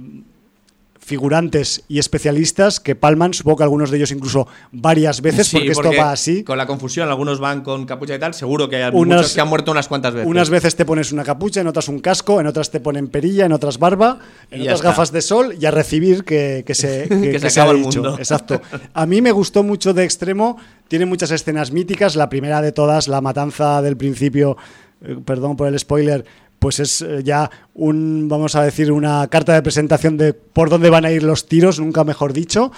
figurantes 1.04 1.82
y 1.88 1.98
especialistas 1.98 2.78
que 2.78 2.94
palman, 2.94 3.34
supongo 3.34 3.58
que 3.58 3.62
algunos 3.64 3.90
de 3.90 3.96
ellos 3.96 4.12
incluso 4.12 4.46
varias 4.70 5.20
veces, 5.20 5.50
porque, 5.50 5.72
esto 5.72 5.90
va 5.98 6.12
así. 6.12 6.44
Con 6.44 6.56
la 6.56 6.66
confusión, 6.66 7.08
algunos 7.08 7.40
van 7.40 7.62
con 7.62 7.84
capucha 7.86 8.14
y 8.14 8.20
tal, 8.20 8.34
seguro 8.34 8.68
que 8.68 8.84
hay 8.84 8.92
muchos 8.92 9.34
que 9.34 9.40
han 9.40 9.48
muerto 9.48 9.72
unas 9.72 9.88
cuantas 9.88 10.14
veces. 10.14 10.30
Unas 10.30 10.48
veces 10.48 10.76
te 10.76 10.84
pones 10.84 11.10
una 11.10 11.24
capucha, 11.24 11.60
en 11.60 11.66
otras 11.66 11.88
un 11.88 11.98
casco, 11.98 12.40
en 12.40 12.46
otras 12.46 12.70
te 12.70 12.78
ponen 12.78 13.08
perilla, 13.08 13.46
en 13.46 13.52
otras 13.52 13.78
barba, 13.78 14.20
en 14.50 14.62
otras 14.62 14.80
gafas 14.80 15.10
de 15.10 15.22
sol 15.22 15.56
y 15.58 15.66
a 15.66 15.72
recibir 15.72 16.22
que, 16.22 16.64
se, 16.72 17.08
que, 17.08 17.38
se, 17.40 17.46
acaba 17.48 17.72
el 17.72 17.78
mundo. 17.78 18.16
Exacto. 18.16 18.62
A 18.94 19.04
mí 19.04 19.20
me 19.20 19.32
gustó 19.32 19.64
mucho 19.64 19.92
de 19.92 20.04
extremo, 20.04 20.56
tiene 20.86 21.04
muchas 21.04 21.32
escenas 21.32 21.72
míticas, 21.72 22.14
la 22.14 22.28
primera 22.28 22.62
de 22.62 22.70
todas, 22.70 23.08
la 23.08 23.20
matanza 23.20 23.82
del 23.82 23.96
principio, 23.96 24.56
eh, 25.04 25.16
perdón 25.24 25.56
por 25.56 25.66
el 25.66 25.76
spoiler, 25.76 26.24
pues 26.62 26.78
es 26.78 27.02
eh, 27.02 27.22
ya 27.24 27.51
un, 27.74 28.28
vamos 28.28 28.55
a 28.55 28.62
decir, 28.62 28.93
una 28.93 29.26
carta 29.26 29.52
de 29.52 29.62
presentación 29.62 30.16
de 30.16 30.32
por 30.32 30.70
dónde 30.70 30.90
van 30.90 31.05
a 31.05 31.10
ir 31.10 31.24
los 31.24 31.47
tiros, 31.47 31.80
nunca 31.80 32.05
mejor 32.05 32.32
dicho. 32.32 32.70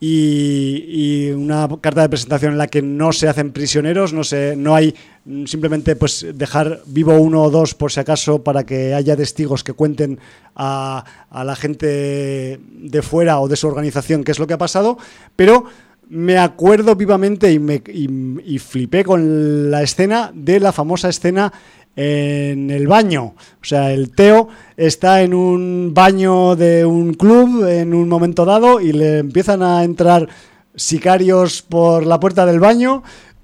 Y, 0.00 1.30
una 1.32 1.68
carta 1.82 2.00
de 2.00 2.08
presentación 2.08 2.52
en 2.52 2.58
la 2.58 2.68
que 2.68 2.80
no 2.80 3.12
se 3.12 3.28
hacen 3.28 3.52
prisioneros, 3.52 4.14
no, 4.14 4.24
se, 4.24 4.56
no 4.56 4.74
hay 4.74 4.94
mm, 5.26 5.44
simplemente 5.44 5.94
pues 5.94 6.24
dejar 6.34 6.80
vivo 6.86 7.18
uno 7.18 7.42
o 7.42 7.50
dos 7.50 7.74
por 7.74 7.92
si 7.92 8.00
acaso 8.00 8.42
para 8.42 8.64
que 8.64 8.94
haya 8.94 9.14
testigos 9.14 9.62
que 9.62 9.74
cuenten 9.74 10.18
a, 10.56 11.04
la 11.30 11.54
gente 11.54 12.58
de 12.70 13.02
fuera 13.02 13.40
o 13.40 13.48
de 13.48 13.56
su 13.56 13.66
organización 13.66 14.24
qué 14.24 14.32
es 14.32 14.38
lo 14.38 14.46
que 14.46 14.54
ha 14.54 14.58
pasado, 14.58 14.96
pero 15.36 15.66
me 16.08 16.38
acuerdo 16.38 16.96
vivamente 16.96 17.52
y, 17.52 17.58
me, 17.58 17.82
y 17.86 18.58
flipé 18.58 19.04
con 19.04 19.70
la 19.70 19.82
escena 19.82 20.32
de 20.34 20.60
la 20.60 20.72
famosa 20.72 21.10
escena 21.10 21.52
en 21.96 22.70
el 22.70 22.86
baño. 22.86 23.34
O 23.60 23.64
sea, 23.64 23.92
el 23.92 24.10
Teo 24.12 24.48
está 24.76 25.22
en 25.22 25.34
un 25.34 25.92
baño 25.94 26.54
de 26.56 26.84
un 26.84 27.14
club 27.14 27.66
en 27.66 27.94
un 27.94 28.08
momento 28.08 28.44
dado 28.44 28.80
y 28.80 28.92
le 28.92 29.18
empiezan 29.18 29.62
a 29.62 29.84
entrar 29.84 30.28
sicarios 30.74 31.62
por 31.62 32.06
la 32.06 32.20
puerta 32.20 32.46
del 32.46 32.60
baño 32.60 33.02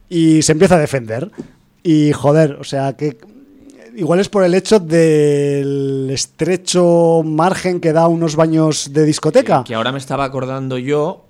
y 0.08 0.42
se 0.42 0.52
empieza 0.52 0.76
a 0.76 0.78
defender. 0.78 1.30
Y 1.82 2.12
joder, 2.12 2.52
o 2.60 2.64
sea, 2.64 2.94
que 2.94 3.18
igual 3.96 4.20
es 4.20 4.28
por 4.28 4.44
el 4.44 4.54
hecho 4.54 4.78
del 4.78 6.08
estrecho 6.12 7.22
margen 7.24 7.80
que 7.80 7.92
da 7.92 8.08
unos 8.08 8.36
baños 8.36 8.92
de 8.92 9.04
discoteca. 9.04 9.64
que 9.64 9.74
ahora 9.74 9.92
me 9.92 9.98
estaba 9.98 10.24
acordando 10.24 10.78
yo. 10.78 11.26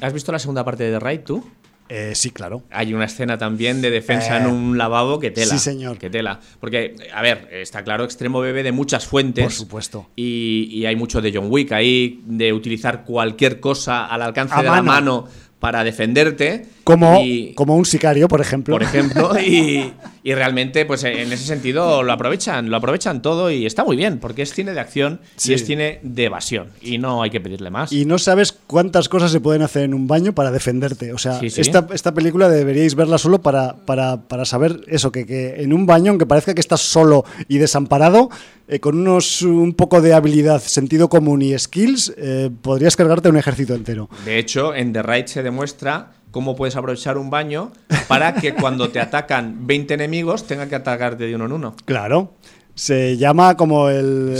¿Has 0.00 0.12
visto 0.12 0.30
la 0.30 0.38
segunda 0.38 0.64
parte 0.64 0.84
de 0.84 0.98
The 0.98 1.00
Ride 1.00 1.18
tú? 1.20 1.42
Eh, 1.88 2.12
sí, 2.14 2.30
claro. 2.30 2.62
Hay 2.70 2.94
una 2.94 3.04
escena 3.04 3.36
también 3.36 3.82
de 3.82 3.90
defensa 3.90 4.38
en 4.38 4.44
eh, 4.44 4.48
un 4.48 4.78
lavabo 4.78 5.18
que 5.18 5.30
tela. 5.30 5.52
Sí, 5.52 5.58
señor. 5.58 5.98
Que 5.98 6.10
tela. 6.10 6.40
Porque, 6.60 6.96
a 7.12 7.22
ver, 7.22 7.48
está 7.52 7.84
claro, 7.84 8.04
Extremo 8.04 8.40
bebe 8.40 8.62
de 8.62 8.72
muchas 8.72 9.06
fuentes. 9.06 9.44
Por 9.44 9.52
supuesto. 9.52 10.08
Y, 10.16 10.84
hay 10.86 10.96
mucho 10.96 11.20
de 11.20 11.32
John 11.34 11.46
Wick 11.50 11.72
ahí, 11.72 12.22
de 12.26 12.52
utilizar 12.52 13.04
cualquier 13.04 13.60
cosa 13.60 14.06
al 14.06 14.22
alcance 14.22 14.56
de 14.56 14.64
la 14.64 14.82
mano 14.82 15.26
para 15.58 15.84
defenderte. 15.84 16.66
Como, 16.84 17.22
como 17.54 17.76
un 17.76 17.86
sicario, 17.86 18.28
por 18.28 18.40
ejemplo. 18.40 18.74
Por 18.74 18.82
ejemplo, 18.82 19.38
y, 19.40 19.92
realmente, 20.32 20.86
pues 20.86 21.04
en 21.04 21.30
ese 21.30 21.44
sentido 21.44 22.02
lo 22.02 22.10
aprovechan, 22.10 22.70
lo 22.70 22.78
aprovechan 22.78 23.20
todo 23.20 23.50
y 23.50 23.66
está 23.66 23.84
muy 23.84 23.94
bien, 23.94 24.18
porque 24.18 24.40
es 24.40 24.54
cine 24.54 24.72
de 24.72 24.80
acción 24.80 25.20
y 25.44 25.52
es 25.52 25.66
cine 25.66 26.00
de 26.02 26.24
evasión. 26.24 26.68
Y 26.80 26.96
no 26.96 27.22
hay 27.22 27.28
que 27.28 27.42
pedirle 27.42 27.68
más. 27.68 27.92
Y 27.92 28.06
no 28.06 28.16
sabes 28.16 28.52
cuántas 28.52 29.10
cosas 29.10 29.32
se 29.32 29.40
pueden 29.40 29.60
hacer 29.60 29.82
en 29.82 29.92
un 29.92 30.06
baño 30.06 30.34
para 30.34 30.50
defenderte. 30.50 31.12
O 31.12 31.18
sea, 31.18 31.40
Esta, 31.42 31.86
esta, 31.92 32.14
película 32.14 32.48
deberíais 32.48 32.94
verla 32.94 33.18
solo 33.18 33.42
para, 33.42 33.76
para, 33.84 34.44
saber 34.46 34.80
eso, 34.86 35.12
que, 35.12 35.26
que 35.26 35.62
en 35.62 35.74
un 35.74 35.84
baño, 35.84 36.12
aunque 36.12 36.24
parezca 36.24 36.54
que 36.54 36.60
estás 36.60 36.80
solo 36.80 37.26
y 37.46 37.58
desamparado, 37.58 38.30
eh, 38.66 38.80
con 38.80 38.98
unos 38.98 39.42
un 39.42 39.74
poco 39.74 40.00
de 40.00 40.14
habilidad, 40.14 40.62
sentido 40.62 41.10
común 41.10 41.42
y 41.42 41.58
skills, 41.58 42.14
eh, 42.16 42.50
podrías 42.62 42.96
cargarte 42.96 43.28
un 43.28 43.36
ejército 43.36 43.74
entero. 43.74 44.08
De 44.24 44.38
hecho, 44.38 44.74
en 44.74 44.94
The 44.94 45.02
Raid 45.02 45.26
se 45.26 45.42
demuestra 45.42 46.12
cómo 46.34 46.56
puedes 46.56 46.74
aprovechar 46.74 47.16
un 47.16 47.30
baño 47.30 47.70
para 48.08 48.34
que 48.34 48.54
cuando 48.54 48.90
te 48.90 48.98
atacan 48.98 49.68
20 49.68 49.94
enemigos 49.94 50.48
tenga 50.48 50.68
que 50.68 50.74
atacarte 50.74 51.28
de 51.28 51.34
uno 51.36 51.46
en 51.46 51.52
uno. 51.52 51.76
Claro. 51.84 52.34
Se 52.74 53.16
llama 53.16 53.56
como 53.56 53.88
el, 53.88 54.36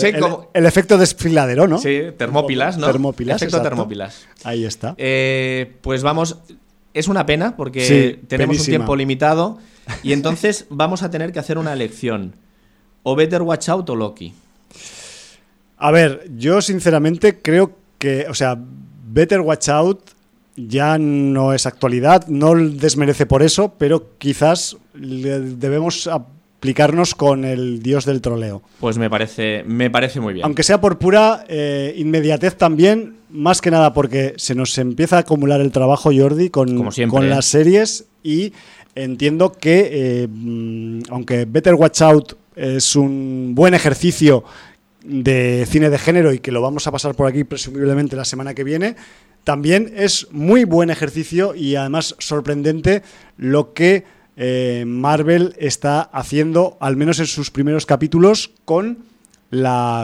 el, 0.54 0.66
efecto 0.66 0.98
desfiladero, 0.98 1.68
¿no? 1.68 1.78
Sí, 1.78 2.00
termópilas, 2.18 2.78
¿no? 2.78 2.88
Termópilas. 2.88 3.40
Efecto 3.40 3.62
termópilas. 3.62 4.26
Ahí 4.42 4.64
está. 4.64 4.96
Eh, 4.98 5.76
pues 5.82 6.02
vamos. 6.02 6.38
Es 6.94 7.06
una 7.06 7.26
pena 7.26 7.56
porque 7.56 8.18
tenemos 8.26 8.58
un 8.58 8.66
tiempo 8.66 8.96
limitado 8.96 9.58
y 10.02 10.12
entonces 10.14 10.66
vamos 10.70 11.04
a 11.04 11.12
tener 11.12 11.30
que 11.30 11.38
hacer 11.38 11.58
una 11.58 11.72
elección. 11.72 12.34
¿O 13.04 13.14
Better 13.14 13.42
Watch 13.42 13.68
Out 13.68 13.88
o 13.90 13.94
Loki? 13.94 14.34
A 15.76 15.92
ver, 15.92 16.28
yo 16.36 16.60
sinceramente 16.60 17.40
creo 17.40 17.76
que, 17.98 18.26
o 18.28 18.34
sea, 18.34 18.58
Better 18.58 19.42
Watch 19.42 19.68
Out 19.68 20.13
ya 20.56 20.98
no 20.98 21.52
es 21.52 21.66
actualidad, 21.66 22.26
no 22.28 22.54
desmerece 22.54 23.26
por 23.26 23.42
eso, 23.42 23.74
pero 23.78 24.16
quizás 24.18 24.76
debemos 24.94 26.06
aplicarnos 26.06 27.14
con 27.14 27.44
el 27.44 27.82
dios 27.82 28.04
del 28.04 28.20
troleo. 28.20 28.62
Pues 28.80 28.96
me 28.96 29.10
parece, 29.10 29.64
me 29.66 29.90
parece 29.90 30.20
muy 30.20 30.34
bien. 30.34 30.44
Aunque 30.44 30.62
sea 30.62 30.80
por 30.80 30.98
pura 30.98 31.44
eh, 31.48 31.94
inmediatez 31.96 32.56
también, 32.56 33.16
más 33.30 33.60
que 33.60 33.70
nada 33.70 33.92
porque 33.92 34.34
se 34.36 34.54
nos 34.54 34.78
empieza 34.78 35.16
a 35.16 35.20
acumular 35.20 35.60
el 35.60 35.72
trabajo, 35.72 36.10
Jordi, 36.16 36.50
con, 36.50 36.90
con 37.08 37.28
las 37.28 37.46
series 37.46 38.06
y 38.22 38.52
entiendo 38.94 39.52
que, 39.52 39.90
eh, 39.92 40.28
mm, 40.30 41.00
aunque 41.10 41.44
Better 41.44 41.74
Watch 41.74 42.00
Out 42.02 42.34
es 42.56 42.94
un 42.94 43.54
buen 43.54 43.74
ejercicio 43.74 44.44
de 45.04 45.66
cine 45.68 45.90
de 45.90 45.98
género 45.98 46.32
y 46.32 46.38
que 46.38 46.50
lo 46.50 46.62
vamos 46.62 46.86
a 46.86 46.92
pasar 46.92 47.14
por 47.14 47.26
aquí 47.26 47.44
presumiblemente 47.44 48.16
la 48.16 48.24
semana 48.24 48.54
que 48.54 48.64
viene, 48.64 48.96
también 49.44 49.92
es 49.94 50.28
muy 50.30 50.64
buen 50.64 50.90
ejercicio 50.90 51.54
y 51.54 51.76
además 51.76 52.16
sorprendente 52.18 53.02
lo 53.36 53.72
que 53.72 54.04
eh, 54.36 54.84
Marvel 54.86 55.54
está 55.58 56.00
haciendo, 56.00 56.76
al 56.80 56.96
menos 56.96 57.20
en 57.20 57.26
sus 57.26 57.50
primeros 57.50 57.86
capítulos, 57.86 58.50
con 58.64 59.04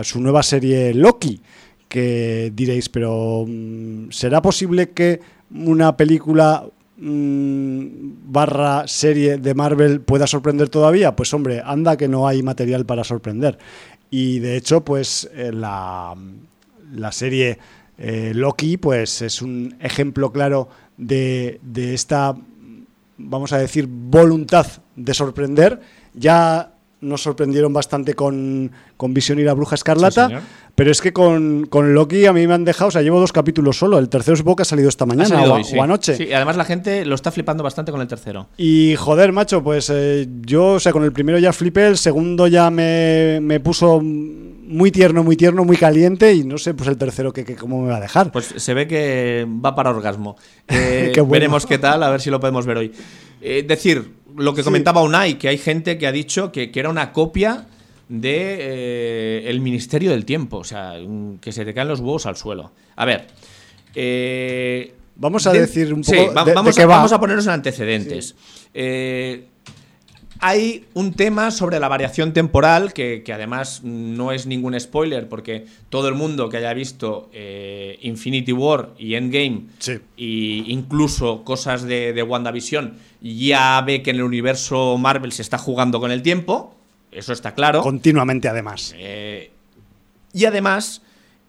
su 0.02 0.20
nueva 0.20 0.42
serie 0.42 0.94
Loki. 0.94 1.40
Que 1.88 2.52
diréis, 2.54 2.88
pero 2.88 3.44
mm, 3.48 4.10
¿será 4.10 4.40
posible 4.40 4.90
que 4.90 5.20
una 5.50 5.96
película 5.96 6.64
Mm, 7.02 7.86
barra 8.30 8.86
serie 8.86 9.38
de 9.38 9.54
Marvel 9.54 10.02
pueda 10.02 10.26
sorprender 10.26 10.68
todavía? 10.68 11.16
Pues 11.16 11.32
hombre, 11.32 11.62
anda 11.64 11.96
que 11.96 12.08
no 12.08 12.28
hay 12.28 12.42
material 12.42 12.84
para 12.84 13.04
sorprender. 13.04 13.56
Y 14.10 14.38
de 14.40 14.56
hecho, 14.58 14.84
pues 14.84 15.30
eh, 15.32 15.50
la, 15.50 16.14
la, 16.92 17.10
serie 17.10 17.58
eh, 18.00 18.32
Loki 18.34 18.78
pues 18.78 19.22
es 19.22 19.42
un 19.42 19.76
ejemplo 19.78 20.32
claro 20.32 20.68
de, 20.96 21.60
de 21.62 21.94
esta, 21.94 22.34
vamos 23.18 23.52
a 23.52 23.58
decir, 23.58 23.86
voluntad 23.88 24.66
de 24.96 25.14
sorprender. 25.14 25.80
Ya 26.14 26.72
nos 27.00 27.22
sorprendieron 27.22 27.72
bastante 27.72 28.14
con, 28.14 28.70
con 28.96 29.14
Visión 29.14 29.38
y 29.38 29.42
la 29.42 29.54
Bruja 29.54 29.74
Escarlata. 29.74 30.42
pero 30.74 30.90
es 30.90 31.00
que 31.00 31.12
con, 31.12 31.68
Loki 31.70 32.26
a 32.26 32.32
mí 32.32 32.46
me 32.46 32.54
han 32.54 32.64
dejado, 32.64 32.88
o 32.88 32.90
sea, 32.90 33.02
llevo 33.02 33.20
dos 33.20 33.32
capítulos 33.32 33.78
solo. 33.78 33.98
El 33.98 34.08
tercero 34.08 34.36
supongo 34.36 34.56
que 34.56 34.62
ha 34.62 34.66
salido 34.66 34.88
esta 34.88 35.06
mañana 35.06 35.42
o, 35.42 35.82
anoche. 35.82 36.16
Sí, 36.16 36.24
y 36.24 36.32
además 36.32 36.56
la 36.56 36.64
gente 36.64 37.04
lo 37.04 37.14
está 37.14 37.30
flipando 37.30 37.62
bastante 37.62 37.92
con 37.92 38.00
el 38.00 38.08
tercero. 38.08 38.48
Y 38.56 38.94
joder, 38.96 39.32
macho, 39.32 39.62
pues 39.62 39.90
eh, 39.92 40.28
yo, 40.42 40.72
o 40.72 40.80
sea, 40.80 40.92
con 40.92 41.04
el 41.04 41.12
primero 41.12 41.38
ya 41.38 41.52
flipé, 41.52 41.86
el 41.86 41.98
segundo 41.98 42.46
ya 42.46 42.70
me, 42.70 43.60
puso 43.60 44.00
muy 44.70 44.90
tierno, 44.90 45.22
muy 45.22 45.36
tierno, 45.36 45.64
muy 45.64 45.76
caliente 45.76 46.32
y 46.32 46.44
no 46.44 46.56
sé, 46.56 46.74
pues 46.74 46.88
el 46.88 46.96
tercero 46.96 47.32
que, 47.32 47.44
cómo 47.56 47.82
me 47.82 47.90
va 47.90 47.96
a 47.96 48.00
dejar. 48.00 48.32
Pues 48.32 48.54
se 48.56 48.74
ve 48.74 48.86
que 48.86 49.46
va 49.48 49.74
para 49.74 49.90
orgasmo. 49.90 50.36
Eh, 50.72 51.12
Veremos 51.26 51.66
qué 51.66 51.78
tal, 51.78 52.02
a 52.02 52.10
ver 52.10 52.20
si 52.20 52.30
lo 52.30 52.38
podemos 52.38 52.64
ver 52.64 52.76
hoy. 52.76 52.92
Eh, 53.40 53.64
decir, 53.66 54.12
lo 54.36 54.54
que 54.54 54.62
comentaba 54.62 55.02
Unai, 55.02 55.38
que 55.38 55.48
hay 55.48 55.58
gente 55.58 55.98
que 55.98 56.06
ha 56.06 56.12
dicho 56.12 56.52
que, 56.52 56.70
era 56.74 56.88
una 56.88 57.12
copia 57.12 57.66
de 58.08 58.56
eh, 58.60 59.42
el 59.46 59.60
Ministerio 59.60 60.10
del 60.10 60.24
Tiempo, 60.24 60.58
o 60.58 60.64
sea, 60.64 60.94
que 61.40 61.52
se 61.52 61.64
te 61.64 61.74
caen 61.74 61.88
los 61.88 62.00
huevos 62.00 62.26
al 62.26 62.36
suelo. 62.36 62.72
A 62.96 63.04
ver, 63.04 63.26
eh, 63.94 64.94
vamos 65.16 65.46
a 65.46 65.52
decir 65.52 65.92
un 65.92 66.02
poco 66.02 66.32
vamos, 66.32 66.76
vamos, 66.76 67.12
a 67.12 67.20
ponernos 67.20 67.46
en 67.46 67.52
antecedentes. 67.52 68.34
Eh, 68.72 69.46
hay 70.40 70.86
un 70.94 71.12
tema 71.12 71.50
sobre 71.50 71.78
la 71.78 71.88
variación 71.88 72.32
temporal 72.32 72.92
que, 72.92 73.22
además 73.32 73.82
no 73.84 74.32
es 74.32 74.46
ningún 74.46 74.78
spoiler 74.78 75.28
porque 75.28 75.66
todo 75.88 76.08
el 76.08 76.14
mundo 76.14 76.48
que 76.48 76.56
haya 76.56 76.72
visto 76.72 77.28
eh, 77.32 77.98
Infinity 78.02 78.52
War 78.52 78.90
y 78.98 79.14
Endgame 79.14 79.66
e 79.86 79.94
incluso 80.16 81.44
cosas 81.44 81.82
de, 81.82 82.12
de, 82.12 82.22
WandaVision 82.22 82.96
ya 83.20 83.80
ve 83.82 84.02
que 84.02 84.10
en 84.10 84.16
el 84.16 84.22
universo 84.22 84.96
Marvel 84.98 85.32
se 85.32 85.42
está 85.42 85.58
jugando 85.58 86.00
con 86.00 86.10
el 86.10 86.22
tiempo. 86.22 86.74
Eso 87.12 87.32
está 87.32 87.54
claro. 87.54 87.82
Continuamente 87.82 88.48
además. 88.48 88.94
Eh, 88.96 89.50
y 90.32 90.44
además 90.44 91.02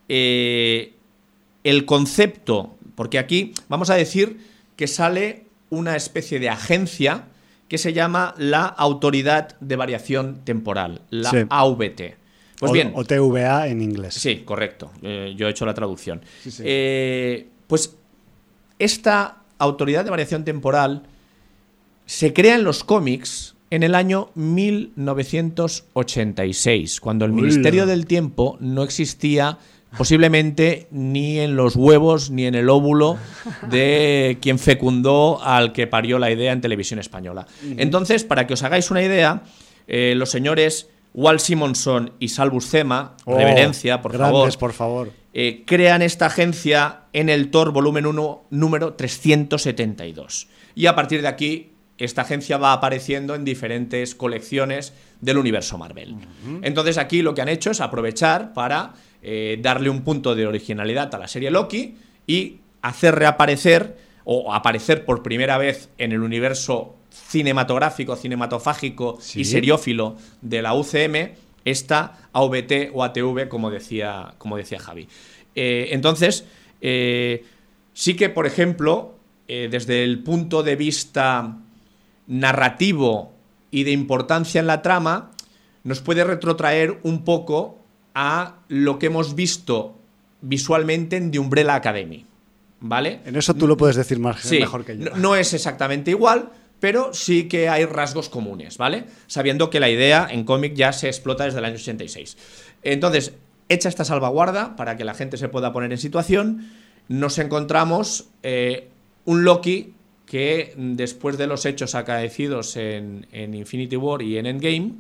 eh, 0.10 0.94
el 1.64 1.86
concepto, 1.86 2.76
porque 2.96 3.20
aquí 3.20 3.54
vamos 3.70 3.90
a 3.90 3.96
decir 3.96 4.40
que 4.76 4.88
sale 4.88 5.46
una 5.70 5.96
especie 5.96 6.40
de 6.40 6.50
agencia 6.50 7.26
que 7.72 7.78
se 7.78 7.94
llama 7.94 8.36
la 8.38 8.66
Autoridad 8.66 9.58
de 9.62 9.78
Variación 9.78 10.42
Temporal, 10.44 11.04
la 11.10 11.48
AVT. 11.50 12.18
Pues 12.60 12.74
bien. 12.74 12.92
O 12.96 13.06
TVA 13.06 13.70
en 13.70 13.82
inglés. 13.82 14.16
Sí, 14.16 14.42
correcto. 14.44 14.92
Eh, 15.02 15.36
yo 15.38 15.48
he 15.48 15.52
hecho 15.52 15.66
la 15.66 15.74
traducción. 15.74 16.20
Eh, 16.60 17.48
pues 17.68 17.96
esta 18.78 19.38
Autoridad 19.58 20.04
de 20.04 20.10
Variación 20.10 20.44
Temporal 20.44 21.04
se 22.06 22.34
crea 22.34 22.56
en 22.56 22.66
los 22.66 22.84
cómics 22.84 23.56
en 23.70 23.84
el 23.84 23.96
año 23.96 24.32
1986, 24.36 27.00
cuando 27.00 27.24
el 27.24 27.32
Ministerio 27.32 27.86
del 27.86 28.06
Tiempo 28.06 28.58
no 28.60 28.84
existía 28.84 29.60
posiblemente 29.98 30.88
ni 30.92 31.40
en 31.40 31.56
los 31.56 31.76
huevos 31.76 32.30
ni 32.30 32.46
en 32.46 32.56
el 32.56 32.70
óvulo 32.70 33.18
de 33.70 34.38
quien 34.42 34.60
fecundó 34.60 35.42
al 35.44 35.74
que 35.74 35.88
parió 35.88 36.20
la 36.20 36.32
idea 36.32 36.52
en 36.52 36.62
televisión 36.62 37.00
española. 37.00 37.48
Entonces, 37.78 38.24
para 38.24 38.48
que 38.48 38.54
os 38.54 38.64
hagáis 38.64 38.92
una 38.92 39.04
idea, 39.04 39.44
eh, 39.88 40.14
los 40.16 40.30
señores 40.30 40.90
Walt 41.14 41.40
Simonson 41.40 42.14
y 42.20 42.30
Salvus 42.30 42.70
Cema, 42.70 43.16
oh, 43.26 43.38
reverencia, 43.38 44.02
por 44.02 44.18
favor, 44.18 44.58
por 44.58 44.74
favor. 44.74 45.12
Eh, 45.34 45.64
crean 45.66 46.02
esta 46.02 46.28
agencia 46.28 47.04
en 47.14 47.30
el 47.30 47.52
Thor 47.52 47.72
volumen 47.72 48.06
1, 48.06 48.44
número 48.50 48.94
372. 48.94 50.48
Y 50.76 50.86
a 50.86 50.96
partir 50.96 51.22
de 51.22 51.28
aquí, 51.28 51.72
esta 51.98 52.24
agencia 52.24 52.58
va 52.58 52.74
apareciendo 52.74 53.36
en 53.36 53.46
diferentes 53.46 54.16
colecciones 54.16 54.94
del 55.20 55.38
universo 55.38 55.78
Marvel. 55.78 56.16
Entonces 56.64 56.98
aquí 56.98 57.22
lo 57.22 57.36
que 57.36 57.42
han 57.42 57.50
hecho 57.50 57.70
es 57.70 57.80
aprovechar 57.80 58.54
para 58.54 58.94
eh, 59.24 59.60
darle 59.62 59.90
un 59.90 60.04
punto 60.04 60.36
de 60.36 60.48
originalidad 60.48 61.14
a 61.14 61.18
la 61.18 61.28
serie 61.28 61.52
Loki 61.52 61.96
y 62.26 62.60
hacer 62.82 63.16
reaparecer 63.16 63.98
o 64.24 64.54
aparecer 64.54 65.06
por 65.06 65.22
primera 65.22 65.58
vez 65.58 65.90
en 65.98 66.12
el 66.12 66.22
universo 66.22 66.96
cinematográfico, 67.10 68.16
cinematofágico 68.16 69.20
y 69.36 69.46
seriófilo 69.46 70.16
de 70.42 70.62
la 70.62 70.74
UCM 70.74 71.34
esta 71.66 72.30
AVT 72.34 72.92
o 72.94 73.04
ATV, 73.04 73.48
como 73.48 73.70
decía, 73.70 74.34
como 74.38 74.58
decía 74.58 74.80
Javi. 74.80 75.08
Eh, 75.54 75.90
entonces, 75.92 76.46
eh, 76.82 77.46
sí 77.94 78.16
que, 78.16 78.30
por 78.30 78.48
ejemplo, 78.48 79.16
desde 79.48 80.06
el 80.06 80.24
punto 80.24 80.64
de 80.64 80.78
vista 80.78 81.58
narrativo 82.26 83.34
y 83.70 83.84
de 83.84 83.92
importancia 83.92 84.60
en 84.60 84.68
la 84.68 84.82
trama, 84.82 85.32
nos 85.84 86.02
puede 86.02 86.24
retrotraer 86.24 87.00
un 87.04 87.24
poco 87.24 87.81
a 88.14 88.58
lo 88.68 89.00
que 89.00 89.08
hemos 89.08 89.36
visto 89.36 89.98
visualmente 90.42 91.18
en 91.18 91.32
The 91.32 91.40
Umbrella 91.40 91.76
Academy. 91.76 92.26
¿Vale? 92.84 93.20
En 93.26 93.36
eso 93.36 93.54
tú 93.54 93.68
lo 93.68 93.78
puedes 93.78 93.96
decir 93.96 94.18
más, 94.18 94.50
mejor 94.52 94.84
que 94.84 94.98
yo. 94.98 95.16
No, 95.16 95.36
es 95.36 95.54
exactamente 95.54 96.10
igual, 96.10 96.50
pero 96.80 97.14
sí 97.14 97.48
que 97.48 97.70
hay 97.70 97.86
rasgos 97.86 98.28
comunes, 98.28 98.80
¿vale? 98.80 99.06
Sabiendo 99.28 99.70
que 99.70 99.80
la 99.80 99.88
idea 99.88 100.28
en 100.30 100.46
cómic 100.46 100.74
ya 100.74 100.92
se 100.92 101.08
explota 101.08 101.44
desde 101.46 101.60
el 101.60 101.66
año 101.66 101.76
86. 101.76 102.38
Entonces, 102.82 103.34
hecha 103.70 103.88
esta 103.88 104.04
salvaguarda 104.04 104.76
para 104.76 104.98
que 104.98 105.06
la 105.06 105.14
gente 105.14 105.38
se 105.38 105.48
pueda 105.48 105.72
poner 105.72 105.92
en 105.92 106.00
situación, 106.00 106.72
nos 107.08 107.38
encontramos 107.38 108.30
eh, 108.42 108.90
un 109.26 109.44
Loki 109.44 109.94
que 110.26 110.74
después 110.78 111.38
de 111.38 111.46
los 111.46 111.66
hechos 111.66 111.94
acaecidos 111.94 112.78
en, 112.78 113.28
Infinity 113.34 113.98
War 113.98 114.22
y 114.22 114.38
en 114.38 114.46
Endgame, 114.46 114.94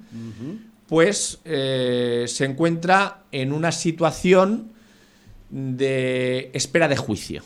pues 0.91 1.39
eh, 1.45 2.25
se 2.27 2.43
encuentra 2.43 3.23
en 3.31 3.53
una 3.53 3.71
situación 3.71 4.73
de 5.49 6.51
espera 6.53 6.89
de 6.89 6.97
juicio. 6.97 7.43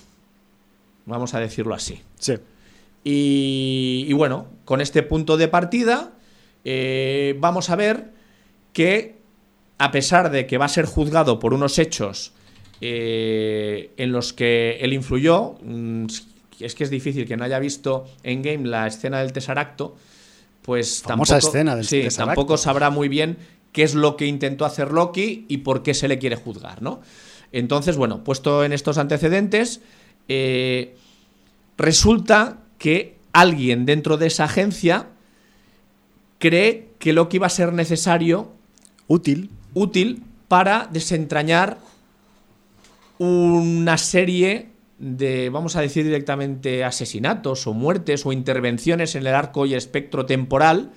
Vamos 1.06 1.36
a 1.36 1.40
decirlo 1.40 1.76
así. 1.76 2.02
Sí. 2.18 2.38
Y, 3.04 4.12
bueno, 4.14 4.48
con 4.66 4.82
este 4.82 5.04
punto 5.04 5.38
de 5.38 5.48
partida, 5.48 6.14
eh, 6.64 7.36
vamos 7.38 7.70
a 7.70 7.76
ver 7.76 8.14
que, 8.74 9.18
a 9.78 9.92
pesar 9.92 10.32
de 10.32 10.48
que 10.48 10.58
va 10.58 10.66
a 10.66 10.70
ser 10.70 10.86
juzgado 10.86 11.38
por 11.38 11.54
unos 11.54 11.78
hechos 11.78 12.34
eh, 12.82 13.92
en 13.98 14.12
los 14.12 14.34
que 14.34 14.80
él 14.82 14.92
influyó, 14.92 15.60
mm, 15.62 16.08
es 16.62 16.74
que 16.74 16.84
es 16.84 16.90
difícil 16.90 17.28
que 17.28 17.38
no 17.38 17.44
haya 17.44 17.60
visto 17.60 18.08
en 18.24 18.42
game 18.42 18.68
la 18.68 18.88
escena 18.88 19.20
del 19.20 19.34
Tesaracto, 19.34 19.96
pues 20.66 21.04
tampoco, 21.04 21.36
escena 21.36 21.80
tampoco 22.16 22.58
sabrá 22.58 22.90
muy 22.90 23.08
bien 23.08 23.38
qué 23.72 23.84
es 23.84 23.94
lo 23.94 24.18
que 24.18 24.26
intentó 24.26 24.66
hacer 24.66 24.92
Loki 24.92 25.46
y 25.48 25.58
por 25.58 25.84
qué 25.84 25.94
se 25.94 26.08
le 26.08 26.18
quiere 26.18 26.36
juzgar, 26.36 26.82
¿no? 26.82 27.02
Entonces, 27.52 27.98
bueno, 27.98 28.24
puesto 28.24 28.64
en 28.64 28.74
estos 28.74 28.98
antecedentes, 28.98 29.82
eh, 30.28 30.96
resulta 31.78 32.58
que 32.80 33.18
alguien 33.32 33.86
dentro 33.86 34.18
de 34.18 34.28
esa 34.28 34.46
agencia 34.46 35.08
cree 36.40 36.90
que 36.98 37.14
Loki 37.14 37.38
va 37.38 37.48
a 37.48 37.52
ser 37.52 37.72
necesario. 37.72 38.52
Útil. 39.08 39.52
Útil 39.74 40.24
para 40.48 40.90
desentrañar 40.92 41.78
una 43.20 43.98
serie 43.98 44.70
de, 44.98 45.50
vamos 45.50 45.76
a 45.76 45.82
decir 45.82 46.06
directamente, 46.06 46.84
asesinatos 46.84 47.68
o 47.68 47.74
muertes 47.74 48.26
o 48.26 48.32
intervenciones 48.32 49.16
en 49.16 49.28
el 49.28 49.34
arco 49.34 49.66
y 49.66 49.74
espectro 49.74 50.26
temporal 50.26 50.92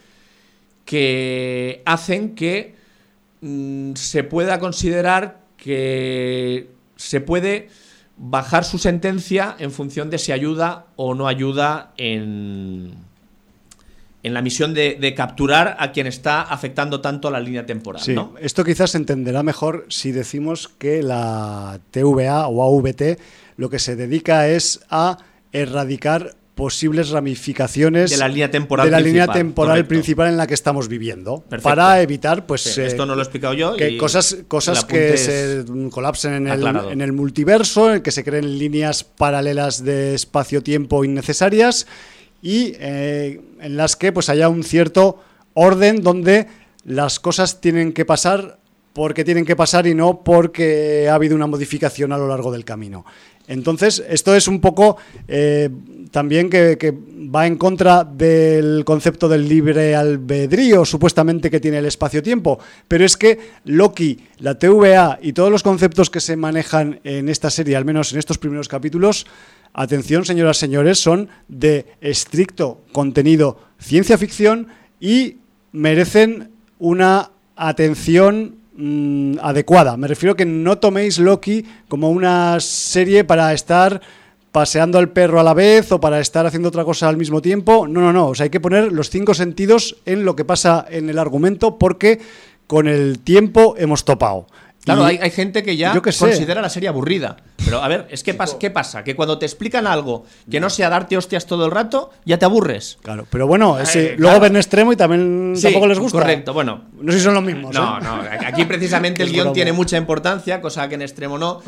que 0.85 1.83
hacen 1.85 2.35
que 2.35 2.75
mm, 3.41 3.95
se 3.95 4.25
pueda 4.25 4.59
considerar 4.59 5.41
que 5.57 6.71
se 6.97 7.21
puede 7.21 7.69
bajar 8.17 8.65
su 8.65 8.79
sentencia 8.79 9.57
en 9.59 9.71
función 9.71 10.11
de 10.11 10.19
si 10.19 10.33
ayuda 10.33 10.87
o 10.97 11.15
no 11.15 11.29
ayuda 11.29 11.93
en, 11.97 12.95
en 14.23 14.35
la 14.35 14.43
misión 14.43 14.75
de, 14.75 15.15
capturar 15.17 15.77
a 15.79 15.93
quien 15.93 16.07
está 16.07 16.43
afectando 16.43 17.01
tanto 17.01 17.29
a 17.29 17.31
la 17.31 17.41
línea 17.41 17.65
temporal. 17.65 18.03
Sí, 18.03 18.17
esto 18.41 18.65
quizás 18.65 18.91
se 18.91 18.99
entenderá 18.99 19.43
mejor 19.43 19.87
si 19.89 20.13
decimos 20.13 20.69
que 20.69 21.03
la 21.03 21.81
TVA 21.91 22.49
o 22.49 22.63
AVT 22.63 23.19
lo 23.59 23.69
que 23.69 23.79
se 23.79 23.97
dedica 23.97 24.49
es 24.49 24.81
a 24.89 25.19
erradicar 25.53 26.37
posibles 26.55 27.11
ramificaciones 27.11 28.11
de 28.11 28.17
la 28.17 28.29
línea 28.29 28.51
temporal, 28.51 28.87
de 28.87 28.91
la 28.91 28.97
principal, 28.97 29.13
línea 29.13 29.33
temporal 29.33 29.87
principal 29.87 30.29
en 30.29 30.37
la 30.37 30.47
que 30.47 30.55
estamos 30.55 30.89
viviendo 30.89 31.45
para 31.63 32.03
evitar 32.03 32.47
pues 32.47 32.79
esto 32.79 33.07
no 33.07 33.15
lo 33.15 33.21
he 33.21 33.25
explicado 33.25 33.55
yo 33.55 33.77
que 33.77 33.97
cosas 33.97 34.39
cosas 34.49 34.85
que 34.85 35.17
se 35.17 35.65
colapsen 35.91 36.33
en 36.35 36.49
el, 36.49 36.67
en 36.67 37.01
el, 37.01 37.13
multiverso 37.13 38.03
que 38.03 38.11
se 38.11 38.25
creen 38.25 38.59
líneas 38.59 39.05
paralelas 39.05 39.85
de 39.85 40.15
espacio-tiempo 40.15 41.05
innecesarias 41.05 41.87
y 42.43 42.73
eh, 42.81 43.41
en 43.61 43.77
las 43.77 43.95
que 43.95 44.11
pues 44.11 44.29
haya 44.29 44.49
un 44.49 44.65
cierto 44.65 45.23
orden 45.55 46.03
donde 46.03 46.49
las 46.85 47.21
cosas 47.21 47.61
tienen 47.61 47.93
que 47.93 48.05
pasar 48.05 48.59
porque 48.93 49.25
tienen 49.25 49.45
que 49.45 49.55
pasar 49.55 49.87
y 49.87 49.95
no 49.95 50.25
porque 50.25 51.09
ha 51.09 51.15
habido 51.15 51.37
una 51.37 51.47
modificación 51.47 52.13
a 52.13 52.19
lo 52.19 52.27
largo 52.27 52.51
del 52.51 52.65
camino. 52.65 53.05
Entonces, 53.49 54.05
esto 54.09 54.37
es 54.37 54.47
un 54.47 54.61
poco 54.61 54.99
eh, 55.27 55.71
también 56.11 56.51
que, 56.51 56.95
va 57.35 57.47
en 57.47 57.57
contra 57.57 58.05
del 58.05 58.85
concepto 58.87 59.29
del 59.29 59.49
libre 59.49 59.95
albedrío, 59.95 60.85
supuestamente 60.85 61.51
que 61.51 61.61
tiene 61.61 61.79
el 61.79 61.87
espacio-tiempo. 61.87 62.59
Pero 62.87 63.05
es 63.05 63.17
que 63.17 63.39
Loki, 63.65 64.19
la 64.39 64.59
TVA 64.59 65.19
y 65.21 65.33
todos 65.35 65.51
los 65.51 65.63
conceptos 65.63 66.09
que 66.09 66.21
se 66.21 66.37
manejan 66.37 67.01
en 67.05 67.29
esta 67.29 67.51
serie, 67.51 67.77
al 67.77 67.85
menos 67.85 68.13
en 68.13 68.19
estos 68.19 68.39
primeros 68.39 68.69
capítulos, 68.69 69.27
atención, 69.75 70.25
señoras 70.25 70.57
y 70.59 70.61
señores, 70.61 70.99
son 70.99 71.29
de 71.49 71.87
estricto 72.01 72.81
contenido 72.93 73.61
ciencia 73.79 74.17
ficción 74.17 74.69
y 75.01 75.37
merecen 75.73 76.51
una 76.79 77.31
atención 77.57 78.57
Mm, 78.81 79.41
adecuada. 79.43 79.97
Me 79.97 80.07
refiero 80.07 80.37
que 80.37 80.47
no 80.47 80.79
toméis 80.79 81.19
Loki 81.19 81.67
como 81.89 82.11
una 82.11 82.61
serie 82.61 83.25
para 83.25 83.53
estar 83.53 84.01
paseando 84.53 84.99
al 84.99 85.11
perro 85.11 85.41
a 85.41 85.43
la 85.43 85.53
vez 85.53 85.91
o 85.91 86.01
para 86.01 86.21
estar 86.21 86.47
haciendo 86.47 86.69
otra 86.69 86.85
cosa 86.85 87.09
al 87.09 87.17
mismo 87.17 87.43
tiempo. 87.43 87.89
No, 87.89 88.01
no, 88.01 88.13
no. 88.13 88.29
O 88.29 88.35
sea, 88.37 88.45
hay 88.45 88.51
que 88.51 88.61
poner 88.61 88.93
los 88.93 89.11
cinco 89.11 89.35
sentidos 89.35 89.97
en 90.07 90.25
lo 90.25 90.37
que 90.37 90.45
pasa 90.45 90.87
en 90.89 91.11
el 91.11 91.19
argumento 91.19 91.77
porque 91.77 92.21
con 92.69 92.87
el 92.87 93.19
tiempo 93.19 93.75
hemos 93.79 94.05
topado. 94.05 94.47
Claro, 94.95 95.05
hay, 95.05 95.31
gente 95.31 95.63
que 95.63 95.77
ya 95.77 96.01
considera 96.01 96.63
la 96.63 96.69
serie 96.69 96.89
aburrida. 96.89 97.37
Pero 97.65 97.83
a 97.83 97.89
ver, 97.89 98.07
es 98.11 98.23
que 98.23 98.37
¿qué 98.59 98.71
pasa? 98.71 99.05
Que 99.05 99.15
cuando 99.15 99.39
te 99.39 99.45
explican 99.45 99.87
algo 99.87 100.25
que 100.51 100.59
no 100.61 100.71
sea 100.71 100.89
darte 100.89 101.17
hostias 101.17 101.47
todo 101.47 101.67
el 101.67 101.71
rato, 101.71 102.11
ya 102.25 102.39
te 102.39 102.47
aburres. 102.47 102.99
Claro, 103.03 103.27
pero 103.29 103.47
bueno, 103.47 103.79
ese, 103.79 104.15
luego 104.17 104.41
ven 104.41 104.57
extremo 104.57 104.93
y 104.93 104.97
también 104.97 105.55
tampoco 105.61 105.87
les 105.87 105.99
gusta. 105.99 106.19
Correcto, 106.19 106.55
bueno. 106.55 106.85
No 107.01 107.13
sé 107.13 107.19
si 107.19 107.25
son 107.25 107.35
los 107.35 107.43
mismos. 107.43 107.75
No, 107.75 107.99
¿eh? 107.99 108.01
no, 108.03 108.23
aquí 108.47 108.65
precisamente 108.65 109.23
el 109.25 109.33
guion 109.33 109.53
tiene 109.53 109.73
mucha 109.73 109.97
importancia, 109.97 110.61
cosa 110.61 110.89
que 110.89 110.95
en 110.95 111.03
extremo 111.03 111.37
no. 111.37 111.61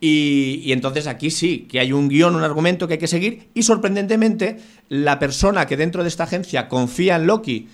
Y, 0.00 0.60
y, 0.64 0.72
entonces 0.72 1.08
aquí 1.08 1.30
sí, 1.30 1.66
que 1.68 1.80
hay 1.80 1.92
un 1.92 2.08
guion, 2.08 2.36
un 2.36 2.44
argumento 2.44 2.86
que 2.86 2.94
hay 2.94 3.00
que 3.00 3.08
seguir. 3.08 3.48
Y 3.54 3.62
sorprendentemente, 3.62 4.58
la 4.88 5.18
persona 5.18 5.66
que 5.66 5.76
dentro 5.76 6.02
de 6.02 6.08
esta 6.08 6.24
agencia 6.24 6.68
confía 6.68 7.16
en 7.16 7.26
Loki 7.26 7.68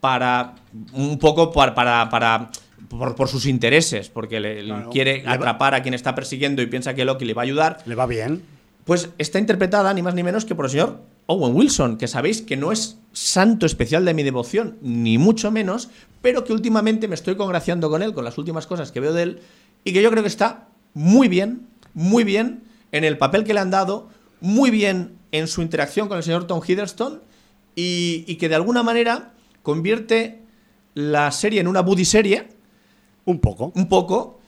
para 0.00 0.56
un 0.94 1.16
poco 1.18 1.52
para, 1.52 1.74
para, 1.74 2.08
para 2.10 2.50
por, 2.98 3.28
sus 3.28 3.46
intereses, 3.46 4.08
porque 4.08 4.40
le, 4.40 4.64
quiere 4.90 5.24
atrapar 5.26 5.74
a 5.74 5.82
quien 5.82 5.94
está 5.94 6.14
persiguiendo 6.14 6.62
y 6.62 6.66
piensa 6.66 6.94
que 6.94 7.04
Loki 7.04 7.24
le 7.24 7.34
va 7.34 7.42
a 7.42 7.44
ayudar. 7.44 7.78
Le 7.86 7.94
va 7.94 8.06
bien. 8.06 8.42
Pues 8.84 9.10
está 9.18 9.38
interpretada 9.38 9.94
ni 9.94 10.02
más 10.02 10.14
ni 10.14 10.22
menos 10.22 10.44
que 10.44 10.54
por 10.54 10.66
el 10.66 10.70
señor 10.70 11.00
Owen 11.26 11.54
Wilson, 11.54 11.98
que 11.98 12.08
sabéis 12.08 12.42
que 12.42 12.56
no 12.56 12.72
es 12.72 12.98
santo 13.12 13.64
especial 13.64 14.04
de 14.04 14.12
mi 14.12 14.22
devoción, 14.22 14.76
ni 14.82 15.18
mucho 15.18 15.50
menos, 15.50 15.88
pero 16.20 16.44
que 16.44 16.52
últimamente 16.52 17.08
me 17.08 17.14
estoy 17.14 17.36
congraciando 17.36 17.88
con 17.90 18.02
él, 18.02 18.12
con 18.12 18.24
las 18.24 18.38
últimas 18.38 18.66
cosas 18.66 18.90
que 18.90 19.00
veo 19.00 19.12
de 19.12 19.22
él, 19.22 19.40
y 19.84 19.92
que 19.92 20.02
yo 20.02 20.10
creo 20.10 20.22
que 20.22 20.28
está 20.28 20.68
muy 20.94 21.28
bien, 21.28 21.68
muy 21.94 22.24
bien 22.24 22.64
en 22.90 23.04
el 23.04 23.18
papel 23.18 23.44
que 23.44 23.54
le 23.54 23.60
han 23.60 23.70
dado, 23.70 24.08
muy 24.40 24.70
bien 24.70 25.16
en 25.30 25.46
su 25.46 25.62
interacción 25.62 26.08
con 26.08 26.18
el 26.18 26.24
señor 26.24 26.46
Tom 26.46 26.60
Hiddleston, 26.66 27.22
y, 27.76 28.24
y 28.26 28.36
que 28.36 28.48
de 28.48 28.56
alguna 28.56 28.82
manera 28.82 29.32
convierte 29.62 30.42
la 30.94 31.30
serie 31.30 31.60
en 31.60 31.68
una 31.68 31.80
buddy 31.80 32.04
serie 32.04 32.48
un 33.24 33.40
poco. 33.40 33.72
Un 33.74 33.88
poco, 33.88 34.40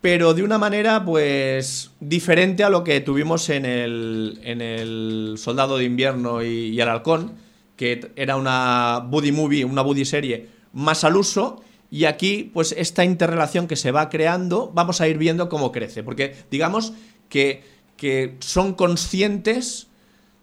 pero 0.00 0.34
de 0.34 0.42
una 0.42 0.58
manera 0.58 1.04
pues 1.04 1.90
diferente 2.00 2.64
a 2.64 2.70
lo 2.70 2.84
que 2.84 3.00
tuvimos 3.00 3.48
en 3.48 3.64
el, 3.64 4.40
en 4.44 4.60
el 4.60 5.34
Soldado 5.38 5.78
de 5.78 5.84
Invierno 5.84 6.42
y, 6.42 6.80
el 6.80 6.88
Halcón, 6.88 7.32
que 7.76 8.12
era 8.16 8.36
una 8.36 9.04
buddy 9.08 9.32
movie, 9.32 9.64
una 9.64 9.82
buddy 9.82 10.04
serie 10.04 10.48
más 10.72 11.04
al 11.04 11.16
uso. 11.16 11.62
Y 11.90 12.04
aquí, 12.04 12.50
pues 12.52 12.74
esta 12.76 13.04
interrelación 13.04 13.68
que 13.68 13.76
se 13.76 13.90
va 13.90 14.08
creando, 14.08 14.70
vamos 14.74 15.00
a 15.00 15.08
ir 15.08 15.18
viendo 15.18 15.48
cómo 15.48 15.72
crece. 15.72 16.02
Porque 16.02 16.34
digamos 16.50 16.92
que, 17.28 17.62
que 17.96 18.36
son 18.40 18.74
conscientes 18.74 19.86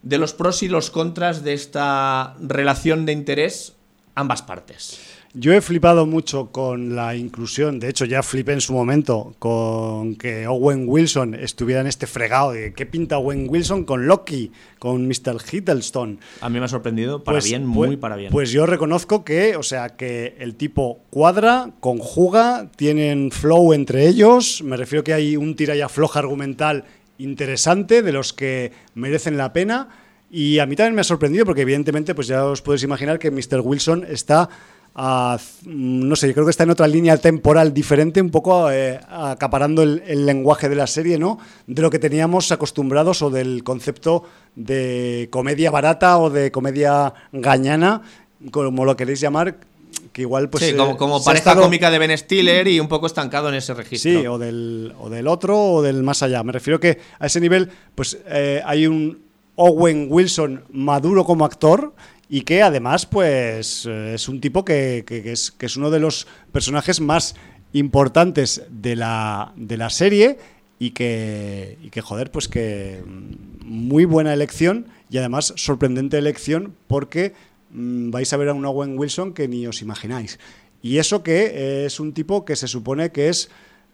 de 0.02 0.18
los 0.18 0.34
pros 0.34 0.64
y 0.64 0.68
los 0.68 0.90
contras 0.90 1.44
de 1.44 1.54
esta 1.54 2.36
relación 2.40 3.06
de 3.06 3.14
interés 3.14 3.76
ambas 4.16 4.42
partes. 4.42 5.00
Yo 5.36 5.52
he 5.52 5.62
flipado 5.62 6.06
mucho 6.06 6.52
con 6.52 6.96
la 6.96 7.16
inclusión, 7.16 7.80
de 7.80 7.90
hecho 7.90 8.06
ya 8.06 8.22
flipé 8.22 8.54
en 8.54 8.62
su 8.62 8.72
momento 8.72 9.34
con 9.40 10.14
que 10.14 10.46
Owen 10.46 10.86
Wilson 10.88 11.34
estuviera 11.34 11.82
en 11.82 11.88
este 11.88 12.06
fregado 12.06 12.52
de 12.52 12.72
qué 12.74 12.86
pinta 12.86 13.18
Owen 13.18 13.48
Wilson 13.50 13.84
con 13.84 14.06
Loki, 14.06 14.52
con 14.78 15.08
Mr. 15.08 15.38
Hiddleston. 15.52 16.20
A 16.40 16.50
mí 16.50 16.60
me 16.60 16.66
ha 16.66 16.68
sorprendido 16.68 17.24
para 17.24 17.38
pues, 17.38 17.46
bien, 17.46 17.66
muy 17.66 17.88
pues, 17.88 18.00
para 18.00 18.16
bien. 18.16 18.32
Pues 18.32 18.52
yo 18.52 18.68
reconozco 18.68 19.26
que, 19.26 19.56
o 19.56 19.64
sea, 19.64 19.96
que 19.96 20.36
el 20.38 20.54
tipo 20.54 21.00
cuadra, 21.10 21.72
conjuga, 21.80 22.70
tienen 22.76 23.32
flow 23.32 23.74
entre 23.74 24.08
ellos, 24.08 24.62
me 24.62 24.78
refiero 24.78 25.04
que 25.04 25.16
hay 25.16 25.36
un 25.36 25.56
tira 25.56 25.76
y 25.76 25.82
afloja 25.82 26.20
argumental 26.20 26.86
interesante 27.18 28.04
de 28.04 28.12
los 28.12 28.34
que 28.34 28.72
merecen 28.94 29.38
la 29.38 29.52
pena. 29.52 29.90
Y 30.30 30.58
a 30.58 30.66
mí 30.66 30.76
también 30.76 30.96
me 30.96 31.02
ha 31.02 31.04
sorprendido 31.04 31.46
porque 31.46 31.62
evidentemente 31.62 32.16
pues 32.16 32.28
ya 32.28 32.46
os 32.46 32.62
podéis 32.62 32.84
imaginar 32.84 33.20
que 33.20 33.30
Mr. 33.30 33.62
Wilson 33.64 34.06
está 34.08 34.50
no 34.96 36.16
sé, 36.16 36.28
yo 36.28 36.34
creo 36.34 36.46
que 36.46 36.52
está 36.52 36.64
en 36.64 36.70
otra 36.70 36.88
línea 36.88 37.18
temporal 37.18 37.74
diferente, 37.74 38.22
un 38.22 38.30
poco 38.30 38.72
eh, 38.72 39.00
acaparando 39.10 39.82
el, 39.82 40.26
lenguaje 40.26 40.70
de 40.70 40.76
la 40.76 40.86
serie, 40.86 41.18
¿no? 41.18 41.40
De 41.66 41.82
lo 41.82 41.90
que 41.90 41.98
teníamos 41.98 42.52
acostumbrados 42.52 43.22
o 43.24 43.30
del 43.32 43.64
concepto 43.64 44.24
de 44.56 45.30
comedia 45.32 45.72
barata 45.72 46.20
o 46.20 46.30
de 46.30 46.52
comedia 46.52 47.14
gañana, 47.32 48.04
como 48.52 48.86
lo 48.86 48.96
queréis 48.96 49.20
llamar, 49.20 49.58
que 50.12 50.22
igual 50.22 50.50
pues... 50.50 50.64
Sí, 50.64 50.76
como, 50.76 51.18
eh, 51.18 51.22
pareja 51.26 51.56
cómica 51.56 51.90
de 51.90 51.98
Ben 51.98 52.16
Stiller 52.16 52.68
y 52.68 52.80
un 52.80 52.88
poco 52.88 53.08
estancado 53.08 53.50
en 53.50 53.56
ese 53.56 53.74
registro. 53.74 54.12
Sí, 54.12 54.28
o 54.28 54.38
del, 54.38 54.94
o 55.00 55.10
del 55.10 55.28
otro 55.28 55.60
o 55.60 55.82
del 55.82 56.04
más 56.04 56.22
allá. 56.22 56.44
Me 56.44 56.52
refiero 56.52 56.80
que 56.80 57.00
a 57.18 57.26
ese 57.26 57.40
nivel 57.40 57.70
pues 57.96 58.20
eh, 58.28 58.62
hay 58.64 58.86
un 58.86 59.24
Owen 59.56 60.08
Wilson 60.10 60.66
maduro 60.72 61.26
como 61.26 61.46
actor 61.46 61.94
y 62.30 62.42
que 62.42 62.62
además 62.62 63.06
pues 63.06 63.86
eh, 63.86 64.14
es 64.16 64.28
un 64.30 64.42
tipo 64.42 64.66
que, 64.66 65.06
es, 65.08 65.52
que 65.52 65.66
es 65.66 65.78
uno 65.78 65.92
de 65.92 66.00
los 66.00 66.28
personajes 66.52 67.02
más 67.02 67.36
importantes 67.74 68.64
de 68.70 68.96
la, 68.96 69.54
de 69.56 69.78
la 69.78 69.90
serie 69.90 70.38
y 70.80 70.92
que, 70.92 71.78
y 71.82 71.90
que, 71.90 72.02
joder, 72.02 72.32
pues 72.32 72.48
que 72.48 73.04
mm, 73.06 73.66
muy 73.66 74.06
buena 74.06 74.34
elección 74.34 74.88
y 75.10 75.18
además 75.18 75.54
sorprendente 75.56 76.18
elección 76.18 76.76
porque 76.88 77.34
mm, 77.72 78.12
vais 78.12 78.32
a 78.34 78.38
ver 78.38 78.50
a 78.50 78.54
un 78.54 78.66
Owen 78.66 78.98
Wilson 78.98 79.34
que 79.34 79.48
ni 79.48 79.66
os 79.68 79.82
imagináis. 79.82 80.40
Y 80.82 80.98
eso 80.98 81.24
que 81.24 81.86
es 81.86 82.00
un 82.00 82.14
tipo 82.14 82.44
que 82.44 82.56
se 82.56 82.68
supone 82.68 83.12
que 83.12 83.30
es 83.30 83.50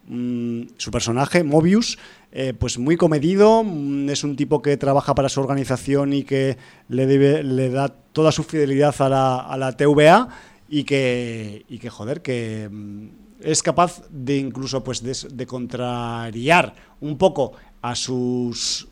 mm, 0.09 0.63
su 0.75 0.91
personaje, 0.91 1.43
Mobius, 1.43 1.97
eh, 2.33 2.53
pues 2.53 2.77
muy 2.77 2.97
comedido, 2.97 3.63
mm, 3.63 4.09
es 4.09 4.25
un 4.25 4.35
tipo 4.35 4.61
que 4.61 4.75
trabaja 4.75 5.15
para 5.15 5.29
su 5.29 5.39
organización 5.39 6.11
y 6.11 6.23
que 6.23 6.57
le, 6.89 7.43
le 7.43 7.69
da 7.69 7.87
toda 7.87 8.33
su 8.33 8.43
fidelidad 8.43 8.93
a 8.99 9.07
la, 9.07 9.37
a 9.37 9.57
la 9.57 9.77
TVA 9.77 10.27
y 10.67 10.83
que, 10.83 11.65
y 11.69 11.79
que, 11.79 11.89
joder, 11.89 12.21
que 12.21 12.67
mm, 12.69 13.07
es 13.41 13.63
capaz 13.63 14.03
de 14.09 14.37
incluso 14.37 14.83
pues 14.83 15.01
de, 15.03 15.45
contrariar 15.45 16.75
un 17.01 17.17
poco 17.17 17.53
a 17.81 17.95
sus 17.95 18.89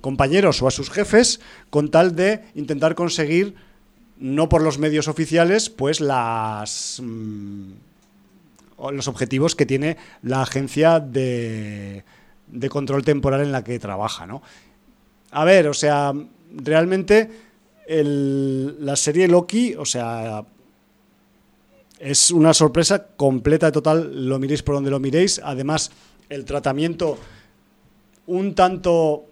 compañeros 0.00 0.62
o 0.62 0.68
a 0.68 0.70
sus 0.70 0.90
jefes 0.90 1.40
con 1.70 1.90
tal 1.90 2.14
de 2.14 2.44
intentar 2.54 2.94
conseguir 2.94 3.56
no 4.18 4.48
por 4.48 4.62
los 4.62 4.78
medios 4.78 5.08
oficiales 5.08 5.68
pues 5.68 6.00
las 6.00 7.02
los 8.92 9.08
objetivos 9.08 9.54
que 9.54 9.66
tiene 9.66 9.96
la 10.22 10.42
agencia 10.42 11.00
de 11.00 12.04
de 12.50 12.68
control 12.68 13.04
temporal 13.04 13.42
en 13.42 13.52
la 13.52 13.64
que 13.64 13.78
trabaja, 13.78 14.26
¿no? 14.26 14.42
A 15.30 15.44
ver, 15.44 15.68
o 15.68 15.74
sea, 15.74 16.12
realmente 16.54 17.30
la 17.88 18.96
serie 18.96 19.28
Loki, 19.28 19.74
o 19.74 19.84
sea, 19.84 20.44
es 21.98 22.30
una 22.30 22.54
sorpresa 22.54 23.06
completa, 23.16 23.72
total, 23.72 24.28
lo 24.28 24.38
miréis 24.38 24.62
por 24.62 24.74
donde 24.74 24.90
lo 24.90 25.00
miréis. 25.00 25.40
Además, 25.42 25.90
el 26.28 26.44
tratamiento 26.44 27.18
un 28.26 28.54
tanto, 28.54 29.24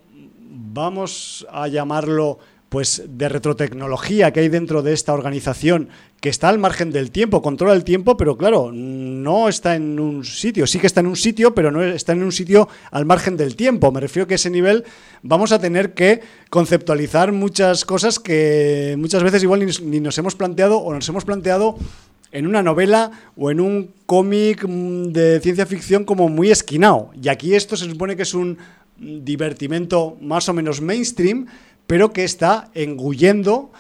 vamos 0.49 1.47
a 1.51 1.69
llamarlo 1.69 2.39
pues 2.69 3.05
de 3.07 3.29
retrotecnología 3.29 4.33
que 4.33 4.41
hay 4.41 4.49
dentro 4.49 4.83
de 4.83 4.93
esta 4.93 5.13
organización 5.13 5.89
que 6.21 6.29
está 6.29 6.49
al 6.49 6.59
margen 6.59 6.91
del 6.91 7.11
tiempo, 7.11 7.41
controla 7.43 7.75
el 7.75 7.85
tiempo, 7.85 8.17
pero 8.17 8.37
claro, 8.37 8.73
no 8.73 9.49
está 9.49 9.77
en 9.77 10.01
un 10.01 10.25
sitio, 10.25 10.67
sí 10.67 10.79
que 10.79 10.89
está 10.89 11.01
en 11.01 11.07
un 11.07 11.17
sitio, 11.17 11.55
pero 11.55 11.71
no 11.71 11.83
está 11.83 12.13
en 12.13 12.23
un 12.23 12.33
sitio 12.33 12.69
al 12.91 13.05
margen 13.05 13.37
del 13.37 13.55
tiempo. 13.55 13.93
Me 13.93 14.01
refiero 14.01 14.27
que 14.27 14.35
a 14.35 14.37
ese 14.37 14.51
nivel 14.51 14.85
vamos 15.23 15.53
a 15.53 15.61
tener 15.61 15.95
que 15.95 16.23
conceptualizar 16.51 17.33
muchas 17.33 17.85
cosas 17.85 18.19
que 18.19 18.97
muchas 18.99 19.23
veces 19.23 19.43
igual 19.43 19.65
ni, 19.85 20.01
nos 20.01 20.19
hemos 20.19 20.35
planteado 20.35 20.79
o 20.79 20.93
nos 20.93 21.09
hemos 21.09 21.25
planteado 21.25 21.77
en 22.33 22.47
una 22.47 22.63
novela 22.63 23.13
o 23.37 23.51
en 23.51 23.61
un 23.61 23.93
cómic 24.07 24.67
mm, 24.67 25.13
de 25.13 25.41
ciencia 25.41 25.67
ficción 25.67 26.05
como 26.05 26.29
muy 26.29 26.51
esquinado. 26.51 27.11
Y 27.23 27.29
aquí 27.29 27.55
esto 27.55 27.77
se 27.77 27.85
supone 27.85 28.17
que 28.17 28.23
es 28.23 28.35
un 28.35 28.59
divertimento 28.99 30.17
más 30.21 30.49
o 30.49 30.55
menos 30.55 30.81
mainstream, 30.81 31.47
pero 31.87 32.13
que 32.13 32.25
está 32.25 32.71
engullendo 32.75 33.71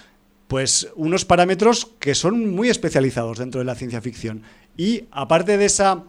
pues 0.49 0.89
unos 0.95 1.25
parámetros 1.25 1.91
que 1.99 2.15
son 2.15 2.55
muy 2.55 2.69
especializados 2.69 3.39
dentro 3.39 3.59
de 3.59 3.65
la 3.65 3.75
ciencia 3.75 4.01
ficción. 4.01 4.43
Y 4.77 5.05
aparte 5.11 5.57
de 5.57 5.65
esa 5.65 6.05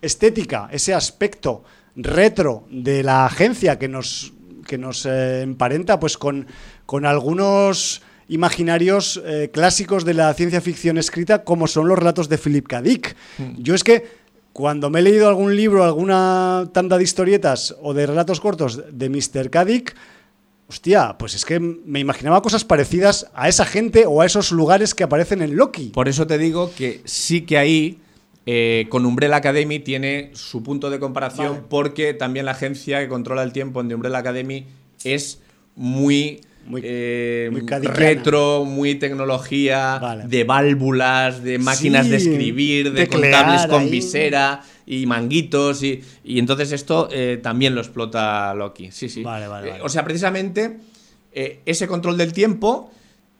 estética, 0.00 0.68
ese 0.70 0.94
aspecto 0.94 1.64
retro 1.96 2.64
de 2.70 3.02
la 3.02 3.26
agencia 3.26 3.78
que 3.78 3.88
nos, 3.88 4.32
que 4.66 4.78
nos 4.78 5.06
eh, 5.06 5.42
emparenta 5.42 5.98
pues 5.98 6.16
con, 6.18 6.46
con 6.84 7.06
algunos 7.06 8.02
imaginarios 8.28 9.20
eh, 9.24 9.50
clásicos 9.52 10.04
de 10.04 10.14
la 10.14 10.32
ciencia 10.34 10.60
ficción 10.60 10.98
escrita 10.98 11.44
como 11.44 11.66
son 11.66 11.88
los 11.88 11.98
relatos 11.98 12.28
de 12.28 12.38
Philip 12.38 12.66
K. 12.66 12.82
Dick. 12.82 13.16
Mm. 13.38 13.62
Yo 13.62 13.74
es 13.74 13.84
que 13.84 14.25
cuando 14.56 14.88
me 14.88 15.00
he 15.00 15.02
leído 15.02 15.28
algún 15.28 15.54
libro, 15.54 15.84
alguna 15.84 16.70
tanda 16.72 16.96
de 16.96 17.04
historietas 17.04 17.76
o 17.82 17.92
de 17.92 18.06
relatos 18.06 18.40
cortos 18.40 18.84
de 18.90 19.10
Mr. 19.10 19.50
Kadik, 19.50 19.94
hostia, 20.66 21.16
pues 21.18 21.34
es 21.34 21.44
que 21.44 21.60
me 21.60 22.00
imaginaba 22.00 22.40
cosas 22.40 22.64
parecidas 22.64 23.30
a 23.34 23.50
esa 23.50 23.66
gente 23.66 24.06
o 24.06 24.22
a 24.22 24.24
esos 24.24 24.52
lugares 24.52 24.94
que 24.94 25.04
aparecen 25.04 25.42
en 25.42 25.56
Loki. 25.56 25.90
Por 25.90 26.08
eso 26.08 26.26
te 26.26 26.38
digo 26.38 26.72
que 26.74 27.02
sí 27.04 27.42
que 27.42 27.58
ahí 27.58 27.98
eh, 28.46 28.86
con 28.88 29.04
Umbrella 29.04 29.36
Academy 29.36 29.78
tiene 29.78 30.30
su 30.32 30.62
punto 30.62 30.88
de 30.88 31.00
comparación 31.00 31.66
porque 31.68 32.14
también 32.14 32.46
la 32.46 32.52
agencia 32.52 33.00
que 33.00 33.08
controla 33.08 33.42
el 33.42 33.52
tiempo 33.52 33.82
en 33.82 33.88
The 33.88 33.94
Umbrella 33.96 34.20
Academy 34.20 34.64
es 35.04 35.42
muy 35.74 36.40
muy, 36.66 36.80
eh, 36.84 37.50
retro, 37.94 38.64
muy 38.64 38.96
tecnología, 38.96 40.24
de 40.26 40.44
válvulas, 40.44 41.42
de 41.42 41.58
máquinas 41.58 42.08
de 42.08 42.16
escribir, 42.16 42.92
de 42.92 43.08
contables 43.08 43.66
con 43.66 43.90
visera 43.90 44.62
y 44.86 45.06
manguitos. 45.06 45.82
Y, 45.82 46.02
y 46.24 46.38
entonces 46.38 46.72
esto 46.72 47.08
eh, 47.12 47.38
también 47.42 47.74
lo 47.74 47.80
explota 47.80 48.54
Loki. 48.54 48.90
Sí, 48.90 49.08
sí. 49.08 49.22
Vale, 49.22 49.46
vale, 49.46 49.80
o 49.82 49.88
sea, 49.88 50.04
precisamente 50.04 50.78
ese 51.32 51.86
control 51.86 52.16
del 52.16 52.32
tiempo 52.32 52.90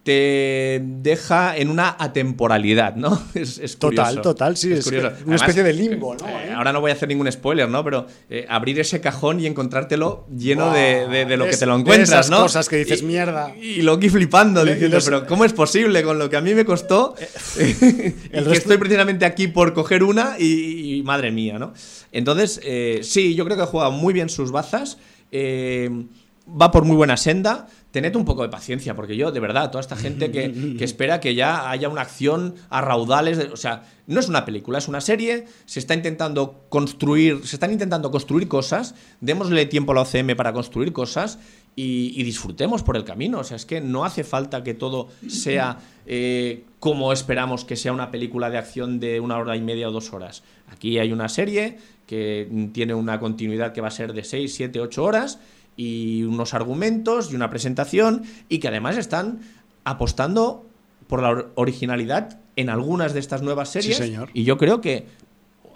te 0.07 0.81
deja 0.85 1.57
en 1.57 1.69
una 1.69 1.97
atemporalidad, 1.99 2.95
¿no? 2.95 3.21
Es, 3.35 3.77
total, 3.77 4.23
total, 4.23 4.57
sí, 4.57 4.73
es, 4.73 4.87
una 4.87 5.35
especie 5.35 5.65
de 5.65 5.73
limbo, 5.73 6.15
¿no? 6.15 6.29
Eh, 6.29 6.53
ahora 6.55 6.73
no 6.73 6.81
voy 6.81 6.93
a 6.93 6.95
hacer 6.95 7.09
ningún 7.09 7.31
spoiler, 7.31 7.69
¿no? 7.69 7.83
Pero 7.83 8.07
eh, 8.31 8.47
abrir 8.49 8.79
ese 8.79 9.01
cajón 9.01 9.41
y 9.41 9.47
encontrártelo 9.47 10.29
lleno 10.37 10.73
de, 10.73 11.37
lo 11.37 11.47
que 11.47 11.57
te 11.57 11.67
lo 11.67 11.77
encuentras, 11.77 12.09
esas 12.09 12.31
¿no? 12.31 12.43
cosas 12.43 12.69
que 12.69 12.77
dices 12.77 13.03
mierda. 13.03 13.53
Y, 13.57 13.83
Loki 13.83 14.09
flipando, 14.09 14.65
diciendo, 14.65 14.99
pero 15.05 15.27
¿cómo 15.27 15.45
es 15.45 15.53
posible 15.53 16.05
con 16.05 16.21
lo 16.21 16.31
que 16.31 16.37
a 16.37 16.41
mí 16.41 16.55
me 16.55 16.65
costó? 16.65 17.17
Eh, 17.59 18.15
el 18.31 18.47
que 18.47 18.53
estoy 18.53 18.79
precisamente 18.79 19.25
aquí 19.25 19.49
por 19.49 19.75
coger 19.75 20.05
una 20.05 20.39
y, 20.39 21.03
madre 21.05 21.33
mía, 21.33 21.59
¿no? 21.59 21.75
Entonces, 22.13 22.61
sí, 23.03 23.35
yo 23.35 23.45
creo 23.45 23.57
que 23.57 23.65
juega 23.65 23.91
muy 23.91 24.15
bien 24.15 24.29
sus 24.29 24.53
bazas. 24.53 24.99
va 25.35 26.71
por 26.71 26.85
muy 26.85 26.97
buena 26.97 27.17
senda 27.17 27.67
tened 27.97 28.15
un 28.15 28.27
poco 28.27 28.43
de 28.43 28.51
paciencia, 28.51 28.95
porque 28.95 29.17
yo, 29.17 29.33
de 29.33 29.41
verdad, 29.41 29.71
toda 29.71 29.81
esta 29.81 29.97
gente 29.97 30.31
que, 30.31 30.77
espera 30.85 31.19
que 31.19 31.35
ya 31.35 31.71
haya 31.71 31.89
una 31.89 32.03
acción 32.03 32.55
a 32.69 32.83
raudales, 32.83 33.39
o 33.51 33.57
sea, 33.57 33.85
no 34.07 34.21
es 34.21 34.29
una 34.29 34.45
película, 34.45 34.77
es 34.77 34.87
una 34.87 35.01
serie, 35.01 35.47
se 35.65 35.79
está 35.79 35.95
intentando 35.95 36.67
construir, 36.69 37.47
se 37.47 37.57
están 37.57 37.73
intentando 37.73 38.11
construir 38.11 38.49
cosas, 38.49 38.95
démosle 39.23 39.65
tiempo 39.65 39.93
a 39.93 39.95
la 39.95 40.01
OCM 40.03 40.37
para 40.37 40.53
construir 40.53 40.93
cosas 40.93 41.39
y, 41.75 42.23
disfrutemos 42.23 42.83
por 42.83 42.99
el 42.99 43.05
camino, 43.05 43.39
o 43.39 43.45
sea, 43.45 43.57
es 43.57 43.65
que 43.65 43.81
no 43.81 44.05
hace 44.05 44.25
falta 44.25 44.63
que 44.63 44.75
todo 44.75 45.09
sea 45.27 45.79
eh, 46.05 46.65
como 46.79 47.15
esperamos 47.15 47.65
que 47.65 47.77
sea 47.77 47.95
una 47.95 48.11
película 48.11 48.51
de 48.51 48.59
acción 48.59 49.01
de 49.01 49.21
una 49.21 49.39
hora 49.39 49.57
y 49.57 49.63
media 49.63 49.89
o 49.89 49.93
dos 49.93 50.13
horas. 50.13 50.43
Aquí 50.69 50.99
hay 50.99 51.13
una 51.13 51.31
serie 51.31 51.79
que 52.07 52.69
tiene 52.75 52.93
una 52.93 53.19
continuidad 53.19 53.73
que 53.73 53.81
va 53.81 53.89
a 53.89 53.91
ser 53.91 54.13
de 54.13 54.23
seis, 54.23 54.55
siete, 54.55 54.81
ocho 54.81 55.03
horas 55.03 55.39
y 55.77 56.23
unos 56.25 56.55
argumentos 56.55 57.31
y 57.31 57.37
una 57.37 57.51
presentación 57.51 58.25
y 58.49 58.59
que 58.59 58.69
además 58.69 58.97
están 58.97 59.41
apostando 59.85 60.67
por 61.07 61.23
la 61.23 61.47
originalidad 61.55 62.41
en 62.57 62.71
algunas 62.71 63.13
de 63.13 63.21
estas 63.21 63.43
nuevas 63.43 63.69
series. 63.69 64.03
Y 64.33 64.45
yo 64.45 64.57
creo 64.57 64.81
que 64.81 65.07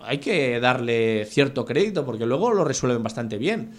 hay 0.02 0.18
que 0.18 0.58
darle 0.60 1.26
cierto 1.26 1.64
crédito 1.64 2.04
porque 2.04 2.26
luego 2.26 2.52
lo 2.52 2.64
resuelven 2.64 3.02
bastante 3.02 3.38
bien. 3.38 3.72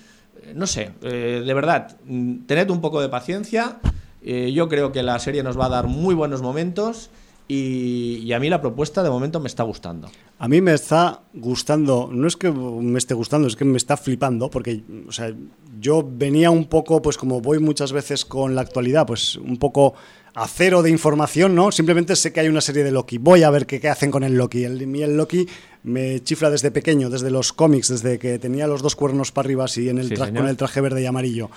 Eh, 0.44 0.54
no 0.56 0.68
sé, 0.68 0.92
eh, 1.02 1.44
de 1.46 1.54
verdad, 1.54 1.98
mm, 2.06 2.46
tened 2.46 2.70
un 2.70 2.80
poco 2.80 3.02
de 3.02 3.10
paciencia. 3.10 3.80
Eh, 4.22 4.52
yo 4.54 4.70
creo 4.70 4.92
que 4.92 5.04
la 5.04 5.18
serie 5.20 5.44
nos 5.44 5.60
va 5.60 5.66
a 5.66 5.70
dar 5.70 5.88
muy 5.88 6.14
buenos 6.14 6.42
momentos 6.42 7.10
y, 7.48 8.32
a 8.32 8.40
mí 8.40 8.50
la 8.50 8.62
propuesta 8.62 9.04
de 9.04 9.10
momento 9.10 9.40
me 9.40 9.48
está 9.48 9.64
gustando. 9.64 10.10
A 10.40 10.48
mí 10.48 10.62
me 10.62 10.74
está 10.74 11.22
gustando, 11.34 12.10
no 12.12 12.28
es 12.28 12.38
que 12.38 12.50
me 12.50 12.98
esté 12.98 13.14
gustando, 13.14 13.48
es 13.48 13.56
que 13.56 13.66
me 13.66 13.78
está 13.78 13.98
flipando, 13.98 14.50
porque 14.50 14.82
o 15.08 15.12
sea, 15.12 15.34
yo 15.80 16.08
venía 16.10 16.50
un 16.50 16.66
poco, 16.66 17.02
pues 17.02 17.18
como 17.18 17.42
voy 17.42 17.60
muchas 17.60 17.92
veces 17.92 18.26
con 18.26 18.56
la 18.56 18.62
actualidad, 18.62 19.06
pues 19.06 19.36
un 19.36 19.58
poco 19.58 19.94
a 20.34 20.48
cero 20.48 20.82
de 20.82 20.90
información, 20.90 21.54
¿no? 21.56 21.72
Simplemente 21.72 22.16
sé 22.16 22.32
que 22.32 22.40
hay 22.40 22.48
una 22.48 22.62
serie 22.62 22.84
de 22.84 22.92
Loki. 22.92 23.18
Voy 23.18 23.44
a 23.44 23.50
ver 23.50 23.66
qué, 23.66 23.88
hacen 23.90 24.12
con 24.12 24.24
el 24.24 24.36
Loki. 24.36 24.64
El, 24.64 24.82
el 24.82 25.18
Loki 25.18 25.48
me 25.84 26.24
chifla 26.24 26.50
desde 26.50 26.72
pequeño, 26.72 27.10
desde 27.10 27.32
los 27.32 27.52
cómics, 27.52 27.90
desde 27.90 28.18
que 28.18 28.40
tenía 28.40 28.68
los 28.68 28.82
dos 28.82 28.96
cuernos 28.96 29.32
para 29.32 29.48
arriba 29.48 29.66
así 29.66 29.90
en 29.90 29.98
el 29.98 30.18
con 30.18 30.48
el 30.48 30.58
traje 30.58 30.80
verde 30.80 31.02
y 31.02 31.06
amarillo. 31.06 31.50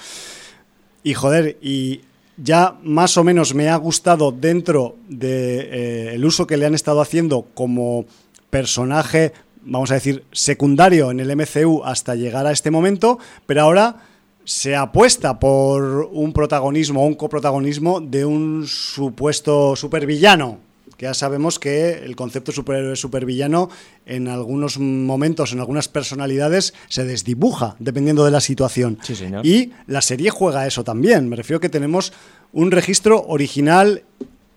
Y 1.05 1.15
joder, 1.15 1.59
y 1.63 2.01
ya 2.37 2.77
más 2.83 3.17
o 3.17 3.25
menos 3.25 3.55
me 3.55 3.69
ha 3.69 3.77
gustado 3.77 4.33
dentro 4.33 4.97
del 5.09 5.19
de, 5.19 6.15
eh, 6.15 6.25
uso 6.25 6.47
que 6.47 6.57
le 6.57 6.67
han 6.67 6.75
estado 6.75 7.01
haciendo 7.01 7.47
como 7.55 8.07
personaje, 8.51 9.33
vamos 9.63 9.91
a 9.91 9.95
decir, 9.95 10.25
secundario 10.33 11.11
en 11.11 11.21
el 11.21 11.35
MCU 11.37 11.83
hasta 11.85 12.15
llegar 12.15 12.47
a 12.47 12.53
este 12.53 12.71
momento, 12.71 13.19
pero 13.47 13.63
ahora 13.63 13.97
se 14.45 14.77
apuesta 14.77 15.39
por 15.39 16.09
un 16.13 16.33
protagonismo 16.33 17.03
o 17.03 17.07
un 17.07 17.15
coprotagonismo 17.15 18.01
de 18.01 18.25
un 18.25 18.67
supuesto 18.67 19.75
supervillano 19.75 20.64
que 20.97 21.07
ya 21.07 21.15
sabemos 21.15 21.59
que 21.59 22.05
el 22.05 22.17
concepto 22.17 22.53
superhéroe 22.53 22.97
supervillano 22.97 23.71
en 24.07 24.29
algunos 24.29 24.79
momentos, 24.79 25.53
en 25.53 25.61
algunas 25.61 25.89
personalidades, 25.89 26.75
se 26.89 27.05
desdibuja 27.05 27.77
dependiendo 27.79 28.25
de 28.25 28.31
la 28.31 28.41
situación. 28.41 28.99
Y 29.43 29.73
la 29.87 30.01
serie 30.01 30.31
juega 30.31 30.67
eso 30.67 30.85
también. 30.85 31.29
Me 31.29 31.37
refiero 31.37 31.61
que 31.61 31.69
tenemos 31.69 32.13
un 32.53 32.71
registro 32.71 33.25
original, 33.27 34.03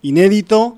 inédito, 0.01 0.77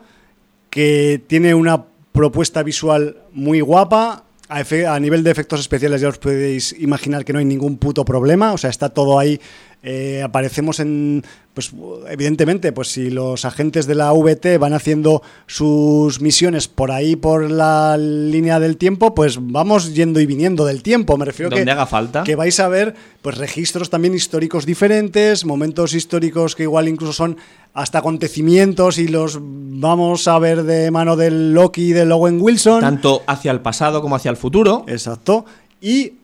que 0.70 1.22
tiene 1.28 1.54
una 1.54 1.86
propuesta 2.12 2.64
visual 2.64 3.18
muy 3.32 3.62
guapa. 3.62 4.26
A, 4.50 5.00
nivel 5.00 5.24
de 5.24 5.30
efectos 5.30 5.60
especiales 5.60 6.02
ya 6.02 6.10
os 6.10 6.18
podéis 6.18 6.74
imaginar 6.80 7.24
que 7.24 7.34
no 7.34 7.40
hay 7.40 7.46
ningún 7.46 7.78
puto 7.78 8.04
problema, 8.04 8.52
o 8.52 8.58
sea, 8.58 8.72
está 8.72 8.90
todo 8.90 9.20
ahí 9.20 9.40
eh, 9.82 10.22
aparecemos 10.22 10.82
en, 10.82 11.24
pues 11.54 11.72
evidentemente, 12.10 12.74
pues 12.74 12.90
si 12.90 13.10
los 13.10 13.46
agentes 13.46 13.88
de 13.88 13.96
la 13.96 14.12
VT 14.12 14.58
van 14.60 14.74
haciendo 14.74 15.22
sus 15.48 16.20
misiones 16.20 16.68
por 16.68 16.92
ahí 16.92 17.16
por 17.16 17.50
la 17.50 17.98
línea 17.98 18.60
del 18.60 18.76
tiempo, 18.76 19.16
pues 19.16 19.38
vamos 19.40 19.94
yendo 19.94 20.20
y 20.20 20.26
viniendo 20.26 20.66
del 20.66 20.84
tiempo. 20.84 21.18
Me 21.18 21.24
refiero 21.24 21.50
que 21.50 21.62
haga 21.62 21.86
falta. 21.86 22.24
que 22.24 22.36
vais 22.36 22.60
a 22.60 22.68
ver 22.68 22.94
pues 23.22 23.38
registros 23.38 23.90
también 23.90 24.14
históricos 24.14 24.66
diferentes, 24.66 25.46
momentos 25.46 25.94
históricos 25.94 26.56
que 26.56 26.64
igual 26.64 26.90
incluso 26.90 27.14
son 27.14 27.38
hasta 27.74 28.00
acontecimientos 28.00 28.98
y 28.98 29.08
los 29.08 29.40
vamos 29.42 30.28
a 30.28 30.38
ver 30.40 30.64
de 30.64 30.92
mano 30.92 31.16
del 31.16 31.54
Loki 31.54 31.90
y 31.90 31.94
del 31.94 32.12
Owen 32.12 32.42
Wilson. 32.42 32.82
Tanto 32.82 33.24
hacia 33.28 33.52
el 33.52 33.62
pasado 33.62 34.02
como 34.02 34.18
hacia 34.18 34.32
el 34.32 34.38
futuro. 34.38 34.84
Exacto. 34.88 35.46
Y 35.82 36.19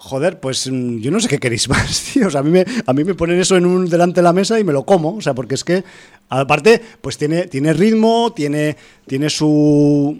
joder, 0.00 0.40
pues 0.40 0.70
mm, 0.70 0.98
yo 0.98 1.10
no 1.10 1.20
sé 1.20 1.28
qué 1.28 1.38
queréis 1.38 1.68
más, 1.68 2.10
tío. 2.12 2.28
O 2.28 2.30
sea, 2.30 2.40
a 2.40 2.42
mí 2.42 2.50
me, 2.50 2.64
a 2.86 2.92
mí 2.92 3.04
me 3.04 3.14
ponen 3.14 3.38
eso 3.38 3.56
en 3.56 3.66
un, 3.66 3.88
delante 3.88 4.20
de 4.20 4.24
la 4.24 4.32
mesa 4.32 4.58
y 4.58 4.64
me 4.64 4.72
lo 4.72 4.84
como. 4.84 5.16
O 5.16 5.20
sea, 5.20 5.34
porque 5.34 5.54
es 5.54 5.64
que, 5.64 5.84
aparte, 6.28 6.80
pues 7.00 7.18
tiene, 7.18 7.46
tiene 7.46 7.72
ritmo, 7.72 8.32
tiene, 8.34 8.76
tiene 9.06 9.28
su, 9.28 10.18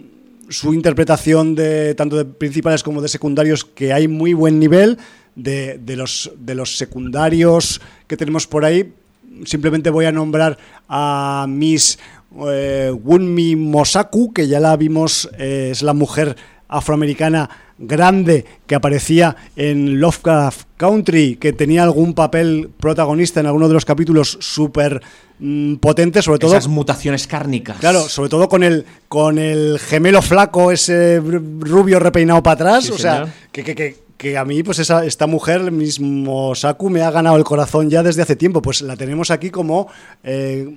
su 0.49 0.73
interpretación 0.73 1.55
de 1.55 1.95
tanto 1.95 2.15
de 2.15 2.25
principales 2.25 2.83
como 2.83 3.01
de 3.01 3.07
secundarios, 3.09 3.65
que 3.65 3.91
hay 3.91 4.07
muy 4.07 4.33
buen 4.33 4.59
nivel. 4.59 4.97
De, 5.33 5.77
de, 5.77 5.95
los, 5.95 6.29
de 6.37 6.55
los 6.55 6.75
secundarios 6.75 7.79
que 8.05 8.17
tenemos 8.17 8.47
por 8.47 8.65
ahí, 8.65 8.93
simplemente 9.45 9.89
voy 9.89 10.03
a 10.03 10.11
nombrar 10.11 10.57
a 10.89 11.45
Miss 11.47 11.97
eh, 12.49 12.91
Wunmi 12.93 13.55
Mosaku, 13.55 14.33
que 14.33 14.49
ya 14.49 14.59
la 14.59 14.75
vimos, 14.75 15.29
eh, 15.39 15.69
es 15.71 15.83
la 15.83 15.93
mujer 15.93 16.35
afroamericana 16.67 17.49
grande 17.81 18.45
que 18.65 18.75
aparecía 18.75 19.35
en 19.55 19.99
Lovecraft 19.99 20.67
Country, 20.77 21.35
que 21.35 21.53
tenía 21.53 21.83
algún 21.83 22.13
papel 22.13 22.69
protagonista 22.79 23.39
en 23.39 23.47
alguno 23.47 23.67
de 23.67 23.73
los 23.73 23.85
capítulos 23.85 24.37
súper 24.39 25.01
mm, 25.39 25.75
potente, 25.75 26.21
sobre 26.21 26.39
todo... 26.39 26.51
Esas 26.51 26.67
mutaciones 26.67 27.27
cárnicas. 27.27 27.77
Claro, 27.77 28.01
sobre 28.07 28.29
todo 28.29 28.47
con 28.47 28.63
el, 28.63 28.85
con 29.07 29.37
el 29.37 29.79
gemelo 29.79 30.21
flaco, 30.21 30.71
ese 30.71 31.19
rubio 31.19 31.99
repeinado 31.99 32.41
para 32.41 32.53
atrás, 32.53 32.89
o 32.89 32.97
sea, 32.97 33.33
que, 33.51 33.63
que, 33.63 33.75
que, 33.75 33.97
a 34.37 34.45
mí, 34.45 34.63
pues 34.63 34.79
esa, 34.79 35.05
esta 35.05 35.27
mujer, 35.27 35.61
el 35.61 35.71
mismo 35.71 36.53
Saku, 36.55 36.89
me 36.89 37.01
ha 37.01 37.11
ganado 37.11 37.37
el 37.37 37.43
corazón 37.43 37.89
ya 37.89 38.03
desde 38.03 38.21
hace 38.21 38.35
tiempo, 38.35 38.61
pues 38.61 38.81
la 38.81 38.95
tenemos 38.95 39.31
aquí 39.31 39.49
como... 39.49 39.87
Eh, 40.23 40.67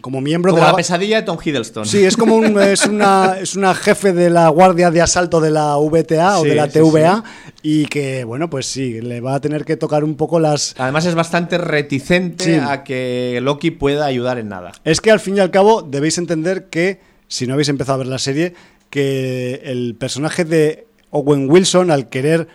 como 0.00 0.20
miembro 0.20 0.52
de 0.52 0.60
la... 0.60 0.74
pesadilla 0.76 1.16
de 1.16 1.22
Tom 1.22 1.38
Hiddleston. 1.42 1.84
Sí, 1.84 2.04
es 2.04 2.16
como 2.16 2.40
es, 2.60 2.86
una, 2.86 3.36
es 3.40 3.56
una 3.56 3.74
jefe 3.74 4.12
de 4.12 4.30
la 4.30 4.48
guardia 4.48 4.90
de 4.90 5.02
asalto 5.02 5.40
de 5.40 5.50
la 5.50 5.76
VTA 5.76 6.38
o 6.38 6.44
de 6.44 6.54
la 6.54 6.68
TVA 6.68 7.24
y 7.62 7.86
que, 7.86 8.24
bueno, 8.24 8.48
pues 8.48 8.66
sí, 8.66 9.00
le 9.00 9.20
va 9.20 9.34
a 9.34 9.40
tener 9.40 9.64
que 9.64 9.76
tocar 9.76 10.04
un 10.04 10.14
poco 10.16 10.40
las... 10.40 10.74
Además 10.78 11.04
es 11.06 11.14
bastante 11.14 11.58
reticente 11.58 12.60
a 12.60 12.84
que 12.84 13.38
Loki 13.42 13.70
pueda 13.70 14.06
ayudar 14.06 14.38
en 14.38 14.48
nada. 14.48 14.72
Es 14.84 15.00
que 15.00 15.10
al 15.10 15.20
fin 15.20 15.36
y 15.36 15.40
al 15.40 15.50
cabo 15.50 15.82
debéis 15.82 16.18
entender 16.18 16.68
que, 16.68 17.00
si 17.26 17.46
no 17.46 17.54
habéis 17.54 17.68
empezado 17.68 17.96
a 17.96 17.98
ver 17.98 18.06
la 18.06 18.18
serie, 18.18 18.54
que 18.90 19.62
el 19.64 19.96
personaje 19.96 20.44
de 20.44 20.86
Owen 21.10 21.50
Wilson, 21.50 21.90
al 21.90 22.08
querer 22.08 22.48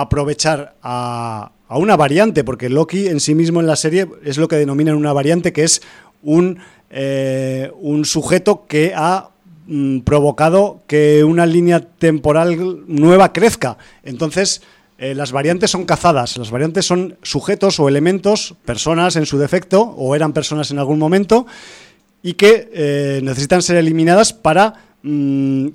aprovechar 0.00 0.74
a, 0.82 1.52
a 1.68 1.78
una 1.78 1.96
variante, 1.96 2.44
porque 2.44 2.68
Loki 2.68 3.08
en 3.08 3.20
sí 3.20 3.34
mismo 3.34 3.60
en 3.60 3.66
la 3.66 3.76
serie 3.76 4.08
es 4.24 4.38
lo 4.38 4.48
que 4.48 4.56
denominan 4.56 4.96
una 4.96 5.12
variante, 5.12 5.52
que 5.52 5.64
es 5.64 5.82
un 6.22 6.58
eh, 6.90 7.72
un 7.80 8.04
sujeto 8.04 8.66
que 8.68 8.92
ha 8.94 9.30
mm, 9.66 10.00
provocado 10.00 10.82
que 10.86 11.24
una 11.24 11.44
línea 11.44 11.80
temporal 11.80 12.84
nueva 12.86 13.32
crezca. 13.32 13.76
Entonces, 14.04 14.62
eh, 14.98 15.14
las 15.14 15.32
variantes 15.32 15.70
son 15.70 15.84
cazadas, 15.84 16.36
las 16.36 16.50
variantes 16.50 16.86
son 16.86 17.18
sujetos 17.22 17.80
o 17.80 17.88
elementos, 17.88 18.54
personas 18.64 19.16
en 19.16 19.26
su 19.26 19.36
defecto, 19.36 19.82
o 19.82 20.14
eran 20.14 20.32
personas 20.32 20.70
en 20.70 20.78
algún 20.78 20.98
momento, 20.98 21.46
y 22.22 22.34
que 22.34 22.70
eh, 22.72 23.20
necesitan 23.22 23.62
ser 23.62 23.76
eliminadas 23.76 24.32
para 24.32 24.95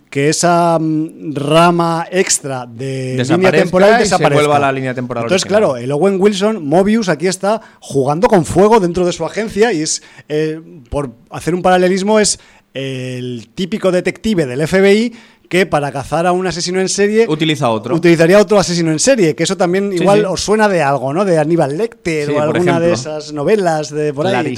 que 0.09 0.29
esa 0.29 0.77
mm, 0.77 1.33
rama 1.33 2.05
extra 2.11 2.65
de 2.65 3.23
línea 3.23 3.51
temporal 3.51 3.97
desaparezca. 3.97 4.55
a 4.55 4.59
la 4.59 4.71
línea 4.71 4.93
temporal. 4.93 5.23
Entonces, 5.23 5.45
claro, 5.45 5.77
el 5.77 5.91
Owen 5.91 6.19
Wilson, 6.19 6.65
Mobius, 6.65 7.07
aquí 7.07 7.27
está 7.27 7.61
jugando 7.79 8.27
con 8.27 8.45
fuego 8.45 8.79
dentro 8.79 9.05
de 9.05 9.13
su 9.13 9.25
agencia 9.25 9.71
y 9.71 9.83
es, 9.83 10.03
eh, 10.27 10.59
por 10.89 11.11
hacer 11.29 11.55
un 11.55 11.61
paralelismo, 11.61 12.19
es 12.19 12.39
el 12.73 13.49
típico 13.55 13.91
detective 13.91 14.45
del 14.45 14.67
FBI 14.67 15.13
que 15.47 15.65
para 15.65 15.91
cazar 15.91 16.25
a 16.27 16.31
un 16.31 16.47
asesino 16.47 16.79
en 16.79 16.87
serie 16.87 17.25
utiliza 17.27 17.69
otro. 17.69 17.93
utilizaría 17.95 18.39
otro 18.39 18.57
asesino 18.57 18.89
en 18.89 18.99
serie 18.99 19.35
que 19.35 19.43
eso 19.43 19.57
también 19.57 19.91
igual 19.91 20.23
os 20.23 20.39
suena 20.39 20.69
de 20.69 20.81
algo 20.81 21.13
no 21.13 21.25
de 21.25 21.37
Aníbal 21.37 21.77
Lecter 21.77 22.31
o 22.31 22.41
alguna 22.41 22.79
de 22.79 22.93
esas 22.93 23.33
novelas 23.33 23.89
de 23.89 24.13
por 24.13 24.27
ahí 24.27 24.55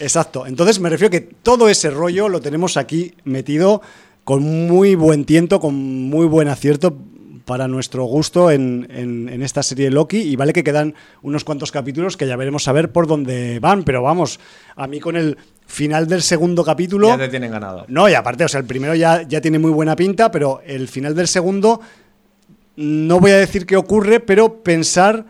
exacto 0.00 0.46
entonces 0.46 0.80
me 0.80 0.90
refiero 0.90 1.10
que 1.10 1.20
todo 1.20 1.68
ese 1.68 1.90
rollo 1.90 2.28
lo 2.28 2.40
tenemos 2.40 2.76
aquí 2.76 3.14
metido 3.24 3.82
con 4.24 4.42
muy 4.66 4.94
buen 4.94 5.24
tiento 5.24 5.60
con 5.60 5.74
muy 5.74 6.26
buen 6.26 6.48
acierto 6.48 6.96
para 7.48 7.66
nuestro 7.66 8.04
gusto 8.04 8.50
en, 8.50 8.86
en, 8.90 9.42
esta 9.42 9.62
serie 9.62 9.90
Loki 9.90 10.18
y 10.18 10.36
vale 10.36 10.52
que 10.52 10.62
quedan 10.62 10.94
unos 11.22 11.44
cuantos 11.44 11.72
capítulos 11.72 12.18
que 12.18 12.26
ya 12.26 12.36
veremos 12.36 12.68
a 12.68 12.72
ver 12.72 12.92
por 12.92 13.06
dónde 13.06 13.58
van, 13.58 13.84
pero 13.84 14.02
vamos, 14.02 14.38
a 14.76 14.86
mí 14.86 15.00
con 15.00 15.16
el 15.16 15.38
final 15.66 16.06
del 16.06 16.20
segundo 16.20 16.62
capítulo... 16.62 17.08
Ya 17.08 17.16
te 17.16 17.28
tienen 17.28 17.50
ganado. 17.50 17.86
No, 17.88 18.06
y 18.06 18.12
aparte, 18.12 18.44
o 18.44 18.48
sea, 18.48 18.60
el 18.60 18.66
primero 18.66 18.94
ya, 18.94 19.22
ya 19.22 19.40
tiene 19.40 19.58
muy 19.58 19.70
buena 19.70 19.96
pinta, 19.96 20.30
pero 20.30 20.60
el 20.66 20.88
final 20.88 21.14
del 21.14 21.26
segundo, 21.26 21.80
no 22.76 23.18
voy 23.18 23.30
a 23.30 23.38
decir 23.38 23.64
qué 23.64 23.78
ocurre, 23.78 24.20
pero 24.20 24.62
pensar 24.62 25.24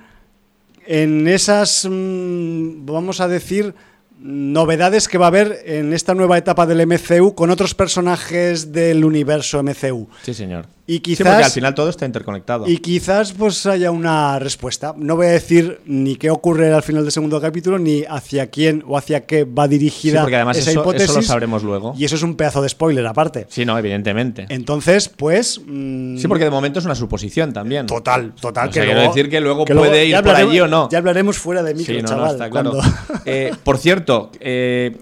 en 0.87 1.29
esas, 1.29 1.87
mm, 1.89 2.85
vamos 2.85 3.21
a 3.21 3.29
decir, 3.29 3.75
novedades 4.21 5.09
que 5.09 5.19
va 5.19 5.27
a 5.27 5.29
haber 5.29 5.63
en 5.65 5.93
esta 5.93 6.15
nueva 6.15 6.39
etapa 6.39 6.67
del 6.67 6.87
MCU 6.87 7.35
con 7.35 7.51
otros 7.51 7.75
personajes 7.75 8.73
del 8.73 9.05
universo 9.05 9.63
MCU. 9.63 10.09
Sí, 10.23 10.35
señor. 10.35 10.67
Y 10.91 11.01
quizás, 11.01 11.19
sí, 11.19 11.25
porque 11.25 11.45
al 11.45 11.51
final 11.51 11.75
todo 11.75 11.91
está 11.91 12.07
interconectado. 12.07 12.67
Y 12.67 12.79
quizás 12.79 13.35
pues 13.35 13.67
haya 13.67 13.91
una 13.91 14.39
respuesta. 14.39 14.95
No 14.97 15.17
voy 15.17 15.27
a 15.27 15.33
decir 15.33 15.83
ni 15.85 16.17
qué 16.17 16.31
ocurre 16.31 16.73
al 16.73 16.83
final 16.83 17.03
del 17.03 17.13
segundo 17.13 17.39
capítulo, 17.43 17.79
ni 17.79 18.05
hacia 18.09 18.47
quién 18.47 18.83
o 18.87 18.97
hacia 18.97 19.27
qué 19.27 19.45
va 19.45 19.69
dirigida 19.69 20.21
sí, 20.21 20.23
porque 20.23 20.37
además 20.37 20.57
esa 20.57 20.71
eso, 20.71 20.81
hipótesis. 20.81 21.11
Eso 21.11 21.19
lo 21.19 21.27
sabremos 21.27 21.63
luego. 21.63 21.95
Y 21.99 22.07
eso 22.07 22.17
es 22.17 22.23
un 22.23 22.37
pedazo 22.37 22.63
de 22.63 22.71
spoiler 22.71 23.07
aparte. 23.07 23.47
Sí, 23.51 23.67
no, 23.67 23.77
evidentemente. 23.79 24.47
Entonces, 24.49 25.11
pues... 25.11 25.61
Mmm... 25.67 26.17
sí, 26.17 26.27
porque 26.27 26.45
de 26.45 26.51
momento 26.51 26.79
es 26.79 26.87
una 26.87 26.95
suposición 26.95 27.53
también. 27.53 27.87
Total, 27.87 28.33
total. 28.41 28.71
O 28.71 28.73
sea, 28.73 28.83
que 28.83 28.89
quiero 28.89 29.03
decir 29.03 29.29
que 29.29 29.43
luego 29.43 29.67
puede 29.67 30.07
ir 30.07 30.17
por 30.23 30.35
allí 30.35 30.59
o 30.59 30.69
no. 30.69 30.89
Ya 30.91 30.99
hablaremos 30.99 31.37
fuera 31.37 31.63
de 31.63 31.75
micro, 31.75 31.97
sí, 31.97 32.01
no, 32.01 32.09
chaval. 32.09 32.27
No, 32.29 32.33
está 32.33 32.49
claro. 32.49 32.73
eh, 33.27 33.53
por 33.63 33.77
cierto, 33.77 34.31
eh, 34.41 34.97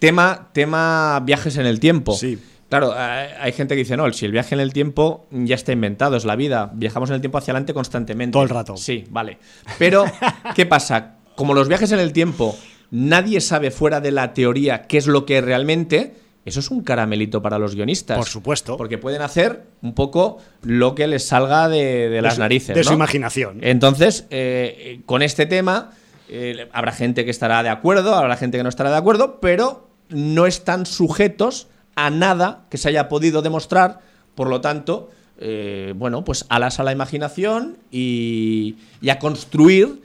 tema, 0.00 0.48
tema 0.52 1.22
viajes 1.24 1.56
en 1.58 1.66
el 1.66 1.78
tiempo. 1.78 2.14
Sí. 2.16 2.40
Claro, 2.68 2.94
hay 2.94 3.52
gente 3.52 3.74
que 3.74 3.78
dice, 3.78 3.96
no, 3.96 4.12
si 4.12 4.26
el 4.26 4.32
viaje 4.32 4.54
en 4.54 4.60
el 4.60 4.74
tiempo 4.74 5.26
ya 5.30 5.54
está 5.54 5.72
inventado, 5.72 6.16
es 6.16 6.26
la 6.26 6.36
vida, 6.36 6.70
viajamos 6.74 7.08
en 7.08 7.14
el 7.14 7.22
tiempo 7.22 7.38
hacia 7.38 7.52
adelante 7.52 7.72
constantemente. 7.72 8.32
Todo 8.32 8.42
el 8.42 8.50
rato. 8.50 8.76
Sí, 8.76 9.04
vale. 9.08 9.38
Pero, 9.78 10.04
¿qué 10.54 10.66
pasa? 10.66 11.16
Como 11.34 11.54
los 11.54 11.68
viajes 11.68 11.92
en 11.92 11.98
el 11.98 12.12
tiempo, 12.12 12.54
nadie 12.90 13.40
sabe 13.40 13.70
fuera 13.70 14.02
de 14.02 14.10
la 14.10 14.34
teoría 14.34 14.82
qué 14.82 14.98
es 14.98 15.06
lo 15.06 15.24
que 15.24 15.40
realmente, 15.40 16.14
eso 16.44 16.60
es 16.60 16.70
un 16.70 16.82
caramelito 16.82 17.40
para 17.40 17.58
los 17.58 17.74
guionistas. 17.74 18.18
Por 18.18 18.26
supuesto. 18.26 18.76
Porque 18.76 18.98
pueden 18.98 19.22
hacer 19.22 19.62
un 19.80 19.94
poco 19.94 20.36
lo 20.62 20.94
que 20.94 21.06
les 21.06 21.26
salga 21.26 21.70
de, 21.70 22.20
las 22.20 22.38
narices. 22.38 22.76
De 22.76 22.84
su 22.84 22.92
imaginación. 22.92 23.60
Entonces, 23.62 24.26
eh, 24.28 25.00
con 25.06 25.22
este 25.22 25.46
tema, 25.46 25.92
eh, 26.28 26.68
habrá 26.72 26.92
gente 26.92 27.24
que 27.24 27.30
estará 27.30 27.62
de 27.62 27.70
acuerdo, 27.70 28.14
habrá 28.14 28.36
gente 28.36 28.58
que 28.58 28.62
no 28.62 28.68
estará 28.68 28.90
de 28.90 28.98
acuerdo, 28.98 29.40
pero 29.40 29.88
no 30.10 30.46
están 30.46 30.84
sujetos 30.84 31.68
a 31.98 32.10
nada 32.10 32.64
que 32.70 32.78
se 32.78 32.88
haya 32.88 33.08
podido 33.08 33.42
demostrar, 33.42 33.98
por 34.36 34.48
lo 34.48 34.60
tanto, 34.60 35.10
eh, 35.40 35.94
bueno, 35.96 36.24
pues 36.24 36.46
alas 36.48 36.78
a 36.78 36.84
la 36.84 36.92
imaginación 36.92 37.76
y, 37.90 38.76
a 39.10 39.18
construir 39.18 40.00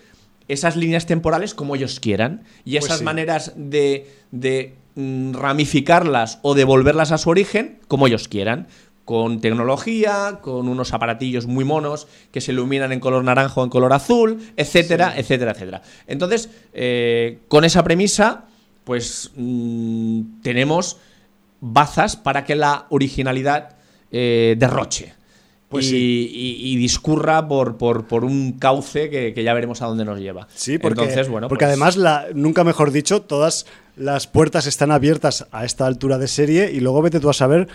esas 0.47 0.75
líneas 0.75 1.05
temporales 1.05 1.53
como 1.53 1.75
ellos 1.75 1.99
quieran. 1.99 2.45
Y 2.65 2.71
pues 2.71 2.85
esas 2.85 3.03
maneras 3.03 3.53
de, 3.55 4.11
de 4.31 4.73
mm, 4.95 5.33
ramificarlas 5.33 6.39
o 6.41 6.55
devolverlas 6.55 7.11
a 7.11 7.19
su 7.19 7.29
origen 7.29 7.77
como 7.87 8.07
ellos 8.07 8.27
quieran 8.27 8.67
con 9.05 9.39
tecnología, 9.39 10.39
con 10.41 10.69
unos 10.69 10.93
aparatillos 10.93 11.45
muy 11.45 11.63
monos 11.63 12.07
que 12.31 12.41
se 12.41 12.53
iluminan 12.53 12.91
en 12.91 13.01
color 13.01 13.23
naranja 13.23 13.61
o 13.61 13.63
en 13.63 13.69
color 13.69 13.93
azul, 13.93 14.41
etcétera, 14.57 15.13
etcétera, 15.15 15.51
etcétera. 15.51 15.81
Entonces, 16.07 16.49
eh, 16.73 17.39
con 17.49 17.65
esa 17.65 17.83
premisa, 17.83 18.45
pues 18.83 19.29
mm, 19.35 20.41
tenemos 20.41 20.97
bazas 21.63 22.17
para 22.17 22.43
que 22.43 22.55
la 22.55 22.87
originalidad 22.89 23.77
eh, 24.11 24.55
derroche. 24.57 25.13
Pues 25.69 25.89
y, 25.91 26.75
discurra 26.75 27.47
por, 27.47 27.77
por, 27.77 28.25
un 28.25 28.59
cauce 28.59 29.09
que, 29.09 29.43
ya 29.43 29.55
veremos 29.55 29.81
a 29.81 29.87
dónde 29.87 30.05
nos 30.05 30.19
lleva. 30.19 30.47
Sí, 30.53 30.77
porque, 30.77 31.01
Entonces, 31.01 31.27
bueno, 31.29 31.47
porque 31.47 31.65
pues 31.65 31.69
además, 31.69 31.97
la, 31.97 32.27
nunca 32.35 32.63
mejor 32.63 32.91
dicho, 32.91 33.23
todas 33.23 33.65
las 33.95 34.27
puertas 34.27 34.67
están 34.67 34.91
abiertas 34.91 35.47
a 35.51 35.65
esta 35.65 35.87
altura 35.87 36.19
de 36.19 36.27
serie 36.27 36.71
y 36.71 36.79
luego 36.79 37.01
vete 37.01 37.19
tú 37.19 37.27
a 37.27 37.33
saber 37.33 37.67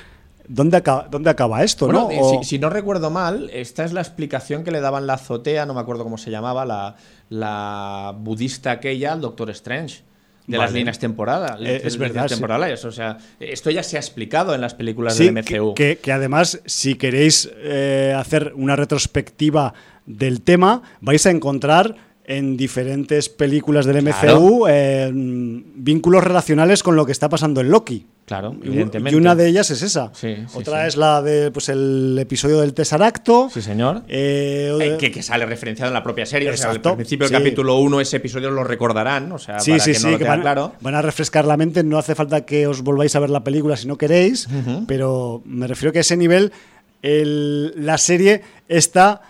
dónde 0.46 0.76
acaba, 0.76 1.08
dónde 1.10 1.30
acaba 1.30 1.64
esto, 1.64 1.90
¿no? 1.90 2.08
Eh, 2.08 2.44
si, 2.44 2.60
no 2.60 2.70
recuerdo 2.70 3.10
mal, 3.10 3.50
esta 3.52 3.84
es 3.84 3.92
la 3.92 4.00
explicación 4.00 4.62
que 4.62 4.70
le 4.70 4.80
daban 4.80 5.08
la 5.08 5.14
azotea, 5.14 5.66
no 5.66 5.74
me 5.74 5.80
acuerdo 5.80 6.04
cómo 6.04 6.18
se 6.18 6.30
llamaba, 6.30 6.64
la, 6.64 6.94
la 7.30 8.14
budista 8.16 8.70
aquella 8.70 9.12
al 9.14 9.20
Doctor 9.20 9.50
Strange 9.50 10.02
de 10.48 10.58
las 10.58 10.72
líneas 10.72 10.98
temporales. 10.98 11.68
Eh, 11.68 11.82
es 11.84 11.96
verdad. 11.96 12.26
Temporales. 12.26 12.84
O 12.84 12.90
sea, 12.90 13.18
esto 13.38 13.70
ya 13.70 13.82
se 13.82 13.96
ha 13.96 14.00
explicado 14.00 14.54
en 14.54 14.60
las 14.60 14.74
películas 14.74 15.16
del 15.18 15.32
MCU. 15.32 15.74
Que, 15.74 15.98
que, 15.98 16.10
además, 16.10 16.60
si 16.64 16.96
queréis 16.96 17.48
eh, 17.58 18.14
hacer 18.16 18.52
una 18.56 18.74
retrospectiva 18.74 19.74
del 20.06 20.40
tema, 20.40 20.82
vais 21.00 21.24
a 21.26 21.30
encontrar 21.30 21.94
en 22.28 22.58
diferentes 22.58 23.30
películas 23.30 23.86
del 23.86 24.02
MCU 24.02 24.66
eh, 24.68 25.10
vínculos 25.10 26.22
relacionales 26.22 26.82
con 26.82 26.94
lo 26.94 27.06
que 27.06 27.12
está 27.12 27.30
pasando 27.30 27.62
en 27.62 27.70
Loki. 27.70 28.04
Claro, 28.26 28.54
evidentemente. 28.62 29.16
Y 29.16 29.18
una 29.18 29.34
de 29.34 29.48
ellas 29.48 29.70
es 29.70 29.80
esa. 29.80 30.10
Sí, 30.12 30.36
Otra 30.52 30.86
es 30.86 30.98
la 30.98 31.22
de 31.22 31.50
pues 31.50 31.70
el 31.70 32.18
episodio 32.20 32.60
del 32.60 32.74
Tesaracto. 32.74 33.48
Sí, 33.50 33.62
señor. 33.62 34.02
Eh, 34.08 34.98
que, 35.00 35.22
sale 35.22 35.46
referenciado 35.46 35.88
en 35.88 35.94
la 35.94 36.02
propia 36.02 36.26
serie. 36.26 36.50
Exacto, 36.50 36.90
al 36.90 36.96
principio 36.96 37.26
del 37.26 37.38
capítulo 37.38 37.78
1 37.78 38.02
ese 38.02 38.18
episodio 38.18 38.50
lo 38.50 38.62
recordarán. 38.62 39.32
O 39.32 39.38
sea, 39.38 39.58
sí, 39.58 39.70
para 39.70 39.82
sí, 39.82 39.92
que 39.92 39.98
sí, 39.98 40.06
no 40.10 40.18
que 40.18 40.24
van, 40.24 40.42
claro. 40.42 40.74
van 40.82 40.96
a 40.96 41.00
refrescar 41.00 41.46
la 41.46 41.56
mente. 41.56 41.82
No 41.82 41.96
hace 41.96 42.14
falta 42.14 42.42
que 42.44 42.66
os 42.66 42.82
volváis 42.82 43.16
a 43.16 43.20
ver 43.20 43.30
la 43.30 43.42
película 43.42 43.74
si 43.74 43.88
no 43.88 43.96
queréis. 43.96 44.46
Pero 44.86 45.40
me 45.46 45.66
refiero 45.66 45.94
que 45.94 46.00
a 46.00 46.02
ese 46.02 46.18
nivel 46.18 46.52
el, 47.00 47.72
la 47.86 47.96
serie 47.96 48.42
está 48.68 49.22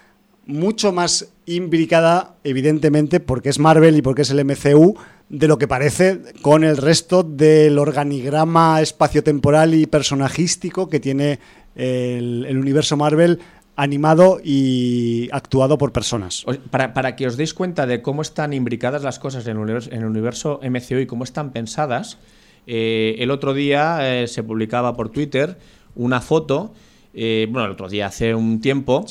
mucho 0.46 0.90
más 0.90 1.28
imbricada, 1.48 2.36
evidentemente, 2.44 3.20
porque 3.20 3.48
es 3.48 3.58
Marvel 3.58 3.96
y 3.96 4.02
porque 4.02 4.22
es 4.22 4.30
el 4.30 4.44
MCU, 4.44 4.96
de 5.28 5.48
lo 5.48 5.58
que 5.58 5.68
parece 5.68 6.20
con 6.42 6.64
el 6.64 6.76
resto 6.76 7.22
del 7.22 7.78
organigrama 7.78 8.80
espaciotemporal 8.80 9.74
y 9.74 9.86
personajístico 9.86 10.88
que 10.88 11.00
tiene 11.00 11.38
el, 11.74 12.56
universo 12.58 12.96
Marvel 12.96 13.40
animado 13.76 14.40
y 14.42 15.28
actuado 15.32 15.78
por 15.78 15.92
personas. 15.92 16.44
Para, 16.70 17.16
que 17.16 17.26
os 17.26 17.36
deis 17.36 17.54
cuenta 17.54 17.86
de 17.86 18.02
cómo 18.02 18.22
están 18.22 18.52
imbricadas 18.52 19.02
las 19.02 19.18
cosas 19.18 19.46
en 19.46 19.52
el 19.52 19.58
universo, 19.58 19.90
en 19.92 19.98
el 19.98 20.06
universo 20.06 20.60
MCU 20.62 20.98
y 20.98 21.06
cómo 21.06 21.24
están 21.24 21.52
pensadas, 21.52 22.18
eh, 22.66 23.16
el 23.18 23.30
otro 23.30 23.54
día 23.54 23.98
eh, 24.02 24.26
se 24.26 24.42
publicaba 24.42 24.94
por 24.94 25.10
Twitter 25.10 25.58
una 25.94 26.20
foto 26.20 26.72
eh, 27.14 27.48
bueno, 27.50 27.66
el 27.66 27.72
otro 27.72 27.88
día, 27.88 28.06
hace 28.06 28.34
un 28.34 28.60
tiempo, 28.60 29.04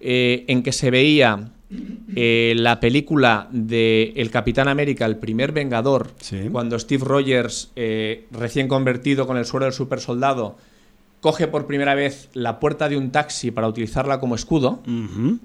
en 0.00 0.62
que 0.62 0.72
se 0.72 0.90
veía 0.90 1.50
eh, 2.14 2.54
la 2.56 2.80
película 2.80 3.48
de 3.50 4.12
El 4.16 4.30
Capitán 4.30 4.68
América, 4.68 5.06
el 5.06 5.16
primer 5.16 5.52
Vengador, 5.52 6.10
cuando 6.50 6.78
Steve 6.78 7.04
Rogers, 7.04 7.72
recién 8.30 8.68
convertido 8.68 9.26
con 9.26 9.36
el 9.36 9.44
suero 9.44 9.66
del 9.66 9.72
super 9.72 10.00
soldado, 10.00 10.56
coge 11.22 11.46
por 11.46 11.68
primera 11.68 11.94
vez 11.94 12.28
la 12.34 12.58
puerta 12.58 12.88
de 12.88 12.96
un 12.96 13.12
taxi 13.12 13.52
para 13.52 13.68
utilizarla 13.68 14.18
como 14.18 14.34
escudo. 14.34 14.82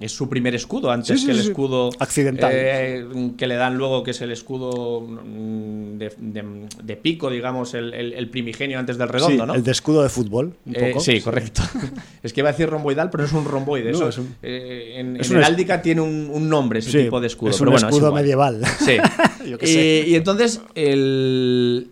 Es 0.01 0.11
su 0.11 0.27
primer 0.27 0.55
escudo, 0.55 0.89
antes 0.89 1.23
que 1.23 1.31
el 1.31 1.39
escudo 1.39 1.91
accidental 1.99 2.51
eh, 2.51 3.05
que 3.37 3.45
le 3.45 3.55
dan 3.55 3.77
luego, 3.77 4.01
que 4.01 4.09
es 4.09 4.19
el 4.21 4.31
escudo 4.31 5.01
mm, 5.01 5.97
de, 5.99 6.99
pico, 6.99 7.29
digamos, 7.29 7.75
el, 7.75 8.27
primigenio 8.31 8.79
antes 8.79 8.97
del 8.97 9.07
redondo, 9.07 9.45
¿no? 9.45 9.53
El 9.53 9.63
de 9.63 9.71
escudo 9.71 10.01
de 10.01 10.09
fútbol. 10.09 10.55
Un 10.65 10.75
eh, 10.75 10.89
poco. 10.89 10.99
sí, 10.99 11.21
correcto. 11.21 11.61
es 12.23 12.33
que 12.33 12.41
iba 12.41 12.49
a 12.49 12.53
decir 12.53 12.67
romboidal, 12.67 13.11
pero 13.11 13.21
no 13.21 13.27
es 13.29 13.33
un 13.33 13.45
romboide. 13.45 13.91
Eso, 13.91 14.09
es 14.09 14.19
eh, 14.41 14.95
en, 14.97 15.15
heráldica 15.17 15.83
tiene 15.83 16.01
un, 16.01 16.49
nombre 16.49 16.79
ese 16.79 17.03
tipo 17.03 17.21
de 17.21 17.27
escudo. 17.27 17.51
Es 17.51 17.61
un 17.61 17.71
escudo 17.71 18.11
medieval. 18.11 18.61
Sí. 18.79 18.97
y, 19.61 20.11
y 20.11 20.15
entonces, 20.15 20.61
el... 20.73 21.89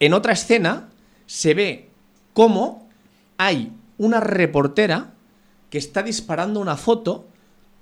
en 0.00 0.12
otra 0.12 0.32
escena 0.32 0.88
se 1.26 1.54
ve 1.54 1.89
cómo 2.32 2.88
hay 3.38 3.72
una 3.98 4.20
reportera 4.20 5.12
que 5.70 5.78
está 5.78 6.02
disparando 6.02 6.60
una 6.60 6.76
foto 6.76 7.26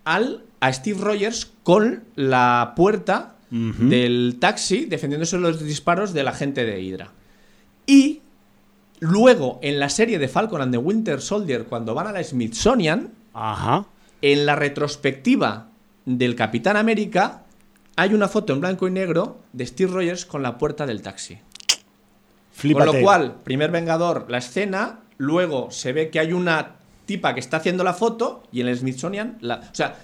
al, 0.05 0.45
a 0.61 0.73
Steve 0.73 1.01
Rogers 1.01 1.53
con 1.63 2.05
la 2.17 2.73
puerta 2.77 3.35
del 3.51 4.37
taxi 4.41 4.85
defendiéndose 4.85 5.39
los 5.39 5.65
disparos 5.65 6.13
de 6.13 6.23
la 6.23 6.33
gente 6.33 6.67
de 6.67 6.83
Hydra. 6.83 7.13
Y 7.87 8.21
Luego, 9.01 9.61
en 9.63 9.79
la 9.79 9.89
serie 9.89 10.19
de 10.19 10.29
Falcon 10.29 10.61
and 10.61 10.73
the 10.73 10.79
Winter 10.79 11.21
Soldier, 11.21 11.65
cuando 11.65 11.95
van 11.95 12.09
a 12.09 12.13
la 12.13 12.23
Smithsonian, 12.23 13.13
Ajá. 13.33 13.87
en 14.23 14.47
la 14.47 14.57
retrospectiva 14.57 15.69
del 16.05 16.35
Capitán 16.35 16.77
América, 16.77 17.45
hay 17.97 18.15
una 18.15 18.29
foto 18.29 18.53
en 18.53 18.61
blanco 18.61 18.89
y 18.89 18.91
negro 18.91 19.39
de 19.53 19.67
Steve 19.67 19.93
Rogers 19.93 20.27
con 20.27 20.43
la 20.43 20.59
puerta 20.59 20.87
del 20.87 21.03
taxi. 21.03 21.39
Con 22.61 22.87
lo 22.87 23.01
cual, 23.01 23.37
primer 23.45 23.71
Vengador, 23.71 24.27
la 24.29 24.39
escena, 24.39 25.01
luego 25.17 25.71
se 25.71 25.93
ve 25.93 26.11
que 26.11 26.21
hay 26.21 26.33
una 26.33 26.77
tipa 27.07 27.35
que 27.35 27.41
está 27.41 27.59
haciendo 27.59 27.85
la 27.85 27.95
foto 27.95 28.43
y 28.53 28.61
en 28.61 28.69
el 28.69 28.77
Smithsonian, 28.79 29.39
la, 29.41 29.57
o 29.57 29.75
sea... 29.75 29.97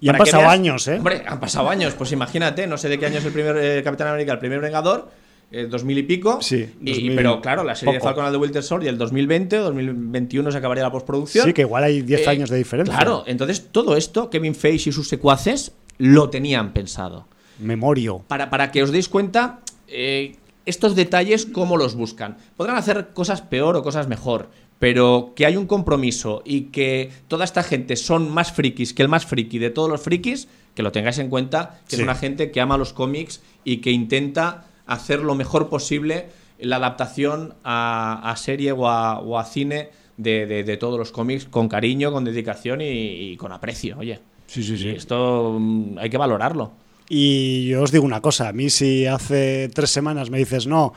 Y 0.00 0.08
han 0.08 0.16
pasado 0.16 0.48
años, 0.48 0.88
¿eh? 0.88 0.94
Hombre, 0.96 1.22
han 1.26 1.38
pasado 1.38 1.68
años, 1.68 1.92
pues 1.94 2.10
imagínate, 2.12 2.66
no 2.66 2.78
sé 2.78 2.88
de 2.88 2.98
qué 2.98 3.04
año 3.06 3.18
es 3.18 3.24
el 3.26 3.32
primer 3.32 3.56
eh, 3.58 3.82
Capitán 3.84 4.08
América, 4.08 4.32
el 4.32 4.38
primer 4.38 4.58
Vengador, 4.60 5.10
eh, 5.50 5.66
2000 5.68 5.98
y 5.98 6.02
pico. 6.04 6.38
Sí, 6.40 6.66
Y- 6.80 6.92
2000 6.92 7.14
pero 7.14 7.40
claro, 7.42 7.62
la 7.62 7.74
serie 7.74 7.92
poco. 7.98 8.06
de 8.06 8.08
Falcon 8.08 8.24
and 8.24 8.34
the 8.34 8.38
Winter 8.40 8.62
Soldier 8.62 8.90
el 8.90 8.98
2020 8.98 9.58
o 9.58 9.64
2021 9.64 10.50
se 10.50 10.56
acabaría 10.56 10.82
la 10.82 10.90
postproducción. 10.90 11.44
Sí, 11.44 11.52
que 11.52 11.60
igual 11.60 11.84
hay 11.84 12.00
10 12.00 12.22
Eh, 12.22 12.30
años 12.30 12.48
de 12.48 12.56
diferencia. 12.56 12.94
Claro, 12.96 13.24
entonces 13.26 13.68
todo 13.70 13.96
esto, 13.98 14.30
Kevin 14.30 14.54
Feige 14.54 14.88
y 14.88 14.92
sus 14.94 15.08
secuaces 15.10 15.72
lo 15.98 16.30
tenían 16.30 16.72
pensado. 16.72 17.26
Memorio. 17.58 18.24
Para, 18.28 18.48
para 18.48 18.70
que 18.72 18.82
os 18.82 18.90
deis 18.92 19.10
cuenta, 19.10 19.60
eh, 19.88 20.36
estos 20.66 20.94
detalles, 20.94 21.46
cómo 21.46 21.76
los 21.76 21.94
buscan. 21.94 22.36
Podrán 22.56 22.76
hacer 22.76 23.08
cosas 23.14 23.40
peor 23.40 23.76
o 23.76 23.82
cosas 23.82 24.08
mejor, 24.08 24.50
pero 24.78 25.32
que 25.34 25.46
hay 25.46 25.56
un 25.56 25.66
compromiso 25.66 26.42
y 26.44 26.62
que 26.64 27.10
toda 27.28 27.44
esta 27.44 27.62
gente 27.62 27.96
son 27.96 28.30
más 28.30 28.52
frikis 28.52 28.92
que 28.92 29.02
el 29.02 29.08
más 29.08 29.24
friki 29.24 29.58
de 29.58 29.70
todos 29.70 29.88
los 29.88 30.02
frikis, 30.02 30.48
que 30.74 30.82
lo 30.82 30.92
tengáis 30.92 31.18
en 31.18 31.30
cuenta, 31.30 31.80
que 31.88 31.96
Sí. 31.96 31.96
es 31.96 32.02
una 32.02 32.14
gente 32.14 32.50
que 32.50 32.60
ama 32.60 32.76
los 32.76 32.92
cómics 32.92 33.40
y 33.64 33.78
que 33.78 33.90
intenta 33.90 34.66
hacer 34.86 35.20
lo 35.20 35.34
mejor 35.34 35.68
posible 35.70 36.26
la 36.58 36.76
adaptación 36.76 37.54
a, 37.64 38.30
a 38.30 38.36
serie 38.36 38.72
o 38.72 38.88
a, 38.88 39.18
o 39.20 39.38
a 39.38 39.44
cine 39.44 39.90
de, 40.16 40.46
de- 40.46 40.64
de 40.64 40.76
todos 40.76 40.98
los 40.98 41.12
cómics 41.12 41.44
con 41.46 41.68
cariño, 41.68 42.12
con 42.12 42.24
dedicación 42.24 42.80
y, 42.80 42.86
y 43.32 43.36
con 43.36 43.52
aprecio, 43.52 43.96
oye. 43.98 44.20
Sí, 44.46 44.62
sí, 44.62 44.76
sí. 44.78 44.88
Y 44.88 44.96
esto 44.96 45.56
mm, 45.58 45.98
hay 45.98 46.08
que 46.10 46.16
valorarlo. 46.18 46.72
Y 47.08 47.68
yo 47.68 47.82
os 47.82 47.92
digo 47.92 48.04
una 48.04 48.20
cosa, 48.20 48.48
a 48.48 48.52
mí 48.52 48.68
si 48.70 49.06
hace 49.06 49.70
tres 49.72 49.90
semanas 49.90 50.28
me 50.30 50.38
dices, 50.38 50.66
no, 50.66 50.92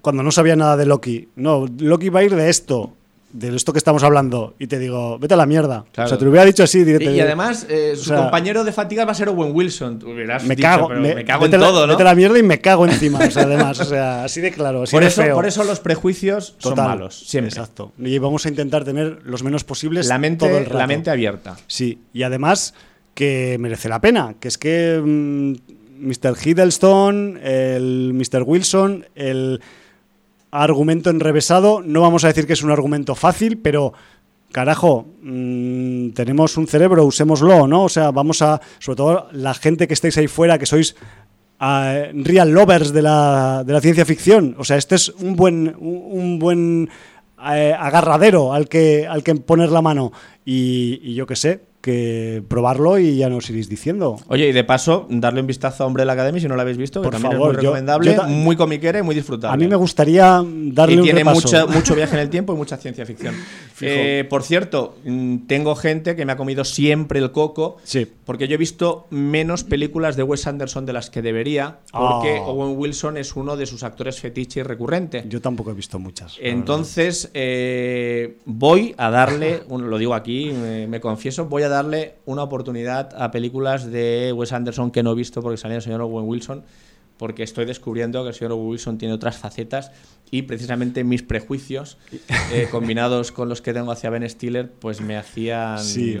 cuando 0.00 0.22
no 0.22 0.30
sabía 0.32 0.56
nada 0.56 0.76
de 0.76 0.86
Loki, 0.86 1.28
no, 1.36 1.66
Loki 1.78 2.08
va 2.08 2.20
a 2.20 2.24
ir 2.24 2.34
de 2.34 2.48
esto, 2.48 2.92
de 3.32 3.54
esto 3.54 3.72
que 3.72 3.78
estamos 3.78 4.02
hablando, 4.02 4.54
y 4.58 4.66
te 4.66 4.78
digo, 4.78 5.18
vete 5.18 5.34
a 5.34 5.36
la 5.36 5.46
mierda. 5.46 5.84
Claro. 5.92 6.06
O 6.06 6.08
sea, 6.08 6.16
te 6.18 6.24
lo 6.24 6.30
hubiera 6.30 6.46
dicho 6.46 6.62
así 6.62 6.78
Y, 6.78 6.84
directo. 6.84 7.10
y 7.10 7.20
además, 7.20 7.66
eh, 7.68 7.90
o 7.92 7.96
su 7.96 8.04
sea, 8.04 8.16
compañero 8.18 8.64
de 8.64 8.72
fatiga 8.72 9.04
va 9.04 9.12
a 9.12 9.14
ser 9.14 9.28
Owen 9.28 9.50
Wilson. 9.54 9.98
Tú 9.98 10.10
hubieras 10.10 10.42
me 10.44 10.56
dicho, 10.56 10.66
cago, 10.66 10.88
pero 10.88 11.00
me, 11.00 11.14
me 11.14 11.24
cago 11.24 11.44
en 11.44 11.50
la- 11.52 11.58
todo, 11.58 11.86
¿no? 11.86 11.92
Vete 11.92 12.02
a 12.02 12.06
la 12.06 12.14
mierda 12.14 12.38
y 12.38 12.42
me 12.42 12.60
cago 12.60 12.86
encima, 12.86 13.18
o 13.20 13.30
sea, 13.30 13.42
además, 13.42 13.78
o 13.80 13.84
sea, 13.84 14.24
así 14.24 14.40
de 14.40 14.52
claro, 14.52 14.84
así 14.84 14.92
Por 14.92 15.02
de 15.02 15.08
eso, 15.08 15.22
feo. 15.22 15.34
por 15.34 15.46
eso 15.46 15.64
los 15.64 15.80
prejuicios 15.80 16.56
Total, 16.58 16.76
son 16.76 16.86
malos, 16.86 17.18
siempre. 17.28 17.48
Exacto. 17.50 17.92
Y 17.98 18.16
vamos 18.18 18.46
a 18.46 18.48
intentar 18.48 18.84
tener 18.84 19.18
los 19.24 19.42
menos 19.42 19.64
posibles 19.64 20.06
La 20.06 20.18
mente, 20.18 20.46
todo 20.48 20.56
el 20.58 20.64
rato. 20.64 20.78
la 20.78 20.86
mente 20.86 21.10
abierta. 21.10 21.56
Sí, 21.66 21.98
y 22.12 22.22
además 22.22 22.74
que 23.16 23.56
merece 23.58 23.88
la 23.88 24.00
pena, 24.02 24.34
que 24.38 24.48
es 24.48 24.58
que 24.58 25.00
mm, 25.02 25.52
Mr. 26.06 26.36
Hiddleston, 26.44 27.40
el 27.42 28.12
Mr. 28.12 28.42
Wilson, 28.44 29.06
el 29.14 29.62
argumento 30.50 31.08
enrevesado, 31.08 31.80
no 31.82 32.02
vamos 32.02 32.24
a 32.24 32.28
decir 32.28 32.46
que 32.46 32.52
es 32.52 32.62
un 32.62 32.70
argumento 32.70 33.14
fácil, 33.14 33.56
pero 33.56 33.94
carajo, 34.52 35.06
mm, 35.22 36.10
tenemos 36.10 36.58
un 36.58 36.68
cerebro, 36.68 37.06
usémoslo, 37.06 37.66
¿no? 37.66 37.84
O 37.84 37.88
sea, 37.88 38.10
vamos 38.10 38.42
a, 38.42 38.60
sobre 38.80 38.96
todo 38.96 39.28
la 39.32 39.54
gente 39.54 39.88
que 39.88 39.94
estáis 39.94 40.18
ahí 40.18 40.28
fuera, 40.28 40.58
que 40.58 40.66
sois 40.66 40.94
ah, 41.58 42.08
real 42.12 42.50
lovers 42.50 42.92
de 42.92 43.00
la, 43.00 43.64
de 43.64 43.72
la 43.72 43.80
ciencia 43.80 44.04
ficción. 44.04 44.54
O 44.58 44.64
sea, 44.64 44.76
este 44.76 44.94
es 44.94 45.08
un 45.08 45.36
buen, 45.36 45.74
un, 45.78 46.02
un 46.10 46.38
buen 46.38 46.90
eh, 47.50 47.74
agarradero 47.78 48.52
al 48.52 48.68
que, 48.68 49.06
al 49.06 49.22
que 49.22 49.34
poner 49.36 49.70
la 49.70 49.80
mano. 49.80 50.12
Y, 50.44 51.00
y 51.02 51.14
yo 51.14 51.26
qué 51.26 51.36
sé, 51.36 51.60
que 51.86 52.42
probarlo 52.48 52.98
y 52.98 53.16
ya 53.18 53.28
nos 53.30 53.48
iréis 53.48 53.68
diciendo. 53.68 54.16
Oye, 54.26 54.48
y 54.48 54.52
de 54.52 54.64
paso, 54.64 55.06
darle 55.08 55.40
un 55.40 55.46
vistazo 55.46 55.84
a 55.84 55.86
Umbrella 55.86 56.12
Academy 56.12 56.40
si 56.40 56.48
no 56.48 56.56
lo 56.56 56.60
habéis 56.62 56.76
visto, 56.78 57.00
que 57.00 57.04
Por 57.04 57.12
también 57.14 57.32
favor, 57.32 57.50
es 57.52 57.54
muy 57.58 57.62
yo- 57.62 57.70
recomendable, 57.70 58.10
yo 58.10 58.16
ta- 58.22 58.26
muy 58.26 58.56
comiquera 58.56 58.98
y 58.98 59.02
muy 59.02 59.14
disfrutable. 59.14 59.54
A 59.54 59.56
mí 59.56 59.68
me 59.70 59.76
gustaría 59.76 60.42
darle 60.44 60.96
y 60.96 60.98
un 60.98 61.04
tiene 61.04 61.20
repaso. 61.20 61.40
mucha- 61.46 61.66
mucho 61.66 61.94
viaje 61.94 62.14
en 62.16 62.20
el 62.22 62.28
tiempo 62.28 62.52
y 62.52 62.56
mucha 62.56 62.76
ciencia 62.76 63.06
ficción. 63.06 63.34
Eh, 63.80 64.24
por 64.28 64.42
cierto, 64.42 64.96
mm, 65.04 65.46
tengo 65.46 65.74
gente 65.74 66.16
que 66.16 66.24
me 66.24 66.32
ha 66.32 66.36
comido 66.36 66.64
siempre 66.64 67.18
el 67.18 67.32
coco. 67.32 67.76
Sí. 67.84 68.06
Porque 68.24 68.48
yo 68.48 68.54
he 68.54 68.58
visto 68.58 69.06
menos 69.10 69.64
películas 69.64 70.16
de 70.16 70.22
Wes 70.22 70.46
Anderson 70.46 70.86
de 70.86 70.92
las 70.92 71.10
que 71.10 71.22
debería, 71.22 71.78
porque 71.92 72.38
Oh. 72.40 72.52
Owen 72.52 72.78
Wilson 72.78 73.16
es 73.16 73.36
uno 73.36 73.56
de 73.56 73.66
sus 73.66 73.82
actores 73.82 74.20
fetiche 74.20 74.60
y 74.60 74.62
recurrente. 74.62 75.24
Yo 75.28 75.40
tampoco 75.40 75.70
he 75.70 75.74
visto 75.74 75.98
muchas. 75.98 76.36
Entonces, 76.40 77.30
eh, 77.34 78.38
voy 78.44 78.94
a 78.96 79.10
darle, 79.10 79.62
lo 79.68 79.98
digo 79.98 80.14
aquí, 80.14 80.50
me, 80.52 80.86
me 80.86 81.00
confieso, 81.00 81.46
voy 81.46 81.62
a 81.62 81.68
darle 81.68 82.14
una 82.24 82.42
oportunidad 82.42 83.10
a 83.20 83.30
películas 83.30 83.90
de 83.90 84.32
Wes 84.34 84.52
Anderson 84.52 84.90
que 84.90 85.02
no 85.02 85.12
he 85.12 85.14
visto 85.14 85.42
porque 85.42 85.56
salía 85.56 85.76
el 85.76 85.82
señor 85.82 86.00
Owen 86.00 86.26
Wilson, 86.26 86.64
porque 87.18 87.42
estoy 87.42 87.64
descubriendo 87.64 88.22
que 88.22 88.28
el 88.30 88.34
señor 88.34 88.52
Wilson 88.54 88.98
tiene 88.98 89.14
otras 89.14 89.36
facetas 89.38 89.90
y 90.30 90.42
precisamente 90.42 91.04
mis 91.04 91.22
prejuicios, 91.22 91.98
eh, 92.52 92.68
combinados 92.70 93.32
con 93.32 93.48
los 93.48 93.62
que 93.62 93.72
tengo 93.72 93.92
hacia 93.92 94.10
Ben 94.10 94.28
Stiller, 94.28 94.70
pues 94.70 95.00
me 95.00 95.16
hacían 95.16 95.78
Sí, 95.82 96.18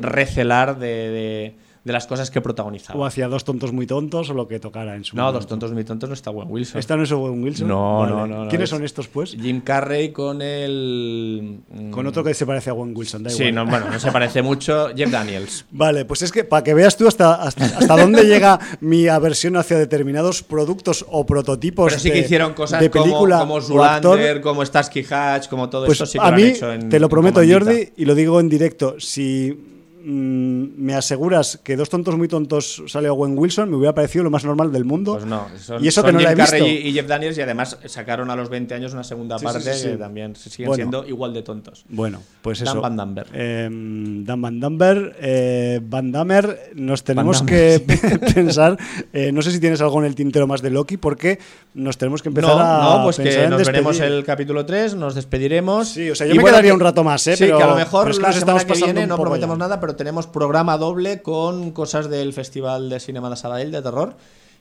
recelar 0.00 0.78
de, 0.78 0.86
de- 0.86 1.54
de 1.84 1.92
las 1.92 2.06
cosas 2.06 2.30
que 2.30 2.40
protagonizaba. 2.40 2.98
O 2.98 3.04
hacia 3.04 3.28
dos 3.28 3.44
tontos 3.44 3.70
muy 3.72 3.86
tontos 3.86 4.30
o 4.30 4.34
lo 4.34 4.48
que 4.48 4.58
tocara 4.58 4.96
en 4.96 5.04
su 5.04 5.14
No, 5.16 5.24
momento. 5.24 5.40
dos 5.40 5.46
tontos 5.48 5.72
muy 5.72 5.84
tontos 5.84 6.08
no 6.08 6.14
está 6.14 6.30
Owen 6.30 6.48
Wilson. 6.50 6.78
¿Esta 6.78 6.96
no 6.96 7.02
es 7.02 7.12
Owen 7.12 7.42
Wilson? 7.42 7.68
No, 7.68 7.98
Vale. 8.00 8.12
no, 8.12 8.26
no, 8.26 8.44
no, 8.44 8.48
¿Quiénes 8.48 8.64
es- 8.64 8.70
son 8.70 8.84
estos, 8.84 9.06
pues? 9.08 9.36
Jim 9.38 9.60
Carrey 9.60 10.10
con 10.10 10.40
el... 10.40 11.58
mm, 11.70 11.90
Con 11.90 12.06
otro 12.06 12.24
que 12.24 12.32
se 12.34 12.46
parece 12.46 12.70
a 12.70 12.72
Owen 12.72 12.94
Wilson, 12.96 13.22
da 13.22 13.30
Sí, 13.30 13.44
igual. 13.44 13.54
no, 13.54 13.66
bueno, 13.70 13.90
no 13.90 14.00
se 14.00 14.10
parece 14.10 14.40
mucho. 14.42 14.88
Jeff 14.96 15.10
Daniels. 15.10 15.66
Vale, 15.72 16.04
pues 16.06 16.22
es 16.22 16.32
que 16.32 16.44
para 16.44 16.64
que 16.64 16.72
veas 16.74 16.96
tú 16.96 17.06
hasta, 17.06 17.34
hasta, 17.34 17.64
hasta 17.66 17.96
dónde 17.96 18.24
llega 18.24 18.58
mi 18.80 19.06
aversión 19.08 19.56
hacia 19.56 19.76
determinados 19.78 20.42
productos 20.42 21.04
o 21.10 21.26
prototipos 21.26 21.88
Pero 21.92 22.00
sí 22.00 22.08
de, 22.08 22.14
que 22.14 22.20
hicieron 22.20 22.54
cosas 22.54 22.80
de 22.80 22.90
como, 22.90 23.04
película 23.04 23.38
como 23.40 23.54
o 23.54 23.58
actor. 23.58 24.16
Zoolander, 24.16 24.40
como 24.40 24.64
Starsky 24.64 25.04
Hatch, 25.10 25.48
como 25.48 25.68
todo 25.68 25.84
Pues 25.86 25.96
esto 26.00 26.06
sí 26.06 26.18
que 26.18 26.24
a 26.24 26.30
lo 26.30 26.36
mí, 26.36 26.42
han 26.44 26.48
hecho 26.48 26.72
en 26.72 26.88
te 26.88 26.98
lo 26.98 27.08
prometo. 27.10 27.40
Jordi, 27.46 27.90
y 27.96 28.04
lo 28.06 28.14
digo 28.14 28.40
en 28.40 28.48
directo, 28.48 28.94
si 28.98 29.72
me 30.06 30.94
aseguras 30.94 31.58
que 31.64 31.76
dos 31.76 31.88
tontos 31.88 32.16
muy 32.16 32.28
tontos 32.28 32.82
sale 32.86 33.08
Owen 33.08 33.38
Wilson, 33.38 33.70
me 33.70 33.76
hubiera 33.76 33.94
parecido 33.94 34.22
lo 34.24 34.30
más 34.30 34.44
normal 34.44 34.70
del 34.70 34.84
mundo. 34.84 35.14
Pues 35.14 35.24
no, 35.24 35.46
son, 35.58 35.82
y 35.82 35.88
eso 35.88 36.02
son 36.02 36.08
que 36.08 36.12
no 36.12 36.18
Jim 36.18 36.26
la 36.28 36.32
he 36.32 36.36
Carrey 36.36 36.62
visto. 36.62 36.86
y, 36.86 36.88
y 36.90 36.92
Jeff 36.92 37.06
Daniels 37.06 37.38
y 37.38 37.40
además 37.40 37.78
sacaron 37.86 38.30
a 38.30 38.36
los 38.36 38.50
20 38.50 38.74
años 38.74 38.92
una 38.92 39.04
segunda 39.04 39.38
Sí, 39.38 39.44
parte 39.44 39.72
sí, 39.74 39.80
sí. 39.82 39.88
que 39.90 39.96
también 39.96 40.36
siguen 40.36 40.66
Bueno. 40.68 40.76
siendo 40.76 41.06
igual 41.08 41.32
de 41.32 41.42
tontos. 41.42 41.84
Bueno, 41.88 42.20
pues 42.42 42.60
Dan 42.60 42.68
eso. 42.68 42.80
Van 42.82 42.96
Damber. 42.96 43.26
Eh, 43.32 43.68
Dan 43.70 44.42
Van 44.42 44.60
Damber, 44.60 45.16
eh, 45.20 45.80
Van 45.82 46.12
Damer, 46.12 46.72
nos 46.74 47.02
tenemos 47.02 47.38
Van 47.40 47.46
que 47.46 47.80
pensar, 48.34 48.76
eh, 49.12 49.32
no 49.32 49.40
sé 49.42 49.50
si 49.52 49.60
tienes 49.60 49.80
algo 49.80 50.00
en 50.00 50.06
el 50.06 50.14
tintero 50.14 50.46
más 50.46 50.60
de 50.60 50.70
Loki, 50.70 50.96
porque 50.98 51.38
nos 51.74 51.96
tenemos 51.96 52.22
que 52.22 52.28
empezar 52.28 52.50
no, 52.56 52.60
a 52.60 52.96
no, 52.98 53.04
pues 53.04 53.16
pensar 53.16 53.34
que 53.34 53.44
en 53.44 53.50
nos 53.50 53.66
veremos 53.66 53.98
el 54.00 54.24
capítulo 54.24 54.66
3, 54.66 54.94
nos 54.96 55.14
despediremos. 55.14 55.88
Sí, 55.88 56.10
o 56.10 56.14
sea, 56.14 56.26
yo 56.26 56.34
Y 56.34 56.36
me 56.36 56.42
bueno, 56.42 56.54
quedaría 56.56 56.70
que- 56.70 56.74
un 56.74 56.80
rato 56.80 57.02
más, 57.04 57.26
¿eh? 57.26 57.36
Sí, 57.36 57.44
Pero- 57.44 57.56
que 57.56 57.62
a 57.62 57.68
lo 57.68 57.76
mejor 57.76 58.02
pero 58.02 58.10
es 58.12 58.16
que 58.18 58.22
la 58.22 58.28
nos 58.28 58.36
semana 58.38 58.58
estamos 58.60 58.78
que 58.80 58.84
viene 58.92 59.06
no 59.06 59.16
prometemos 59.18 59.56
nada, 59.58 59.80
pero 59.80 59.93
tenemos 59.96 60.26
programa 60.26 60.78
doble 60.78 61.22
con 61.22 61.70
cosas 61.72 62.08
del 62.10 62.32
Festival 62.32 62.88
de 62.90 63.00
Cinema 63.00 63.30
de 63.30 63.36
Sabadell 63.36 63.70
de 63.72 63.82
terror. 63.82 64.16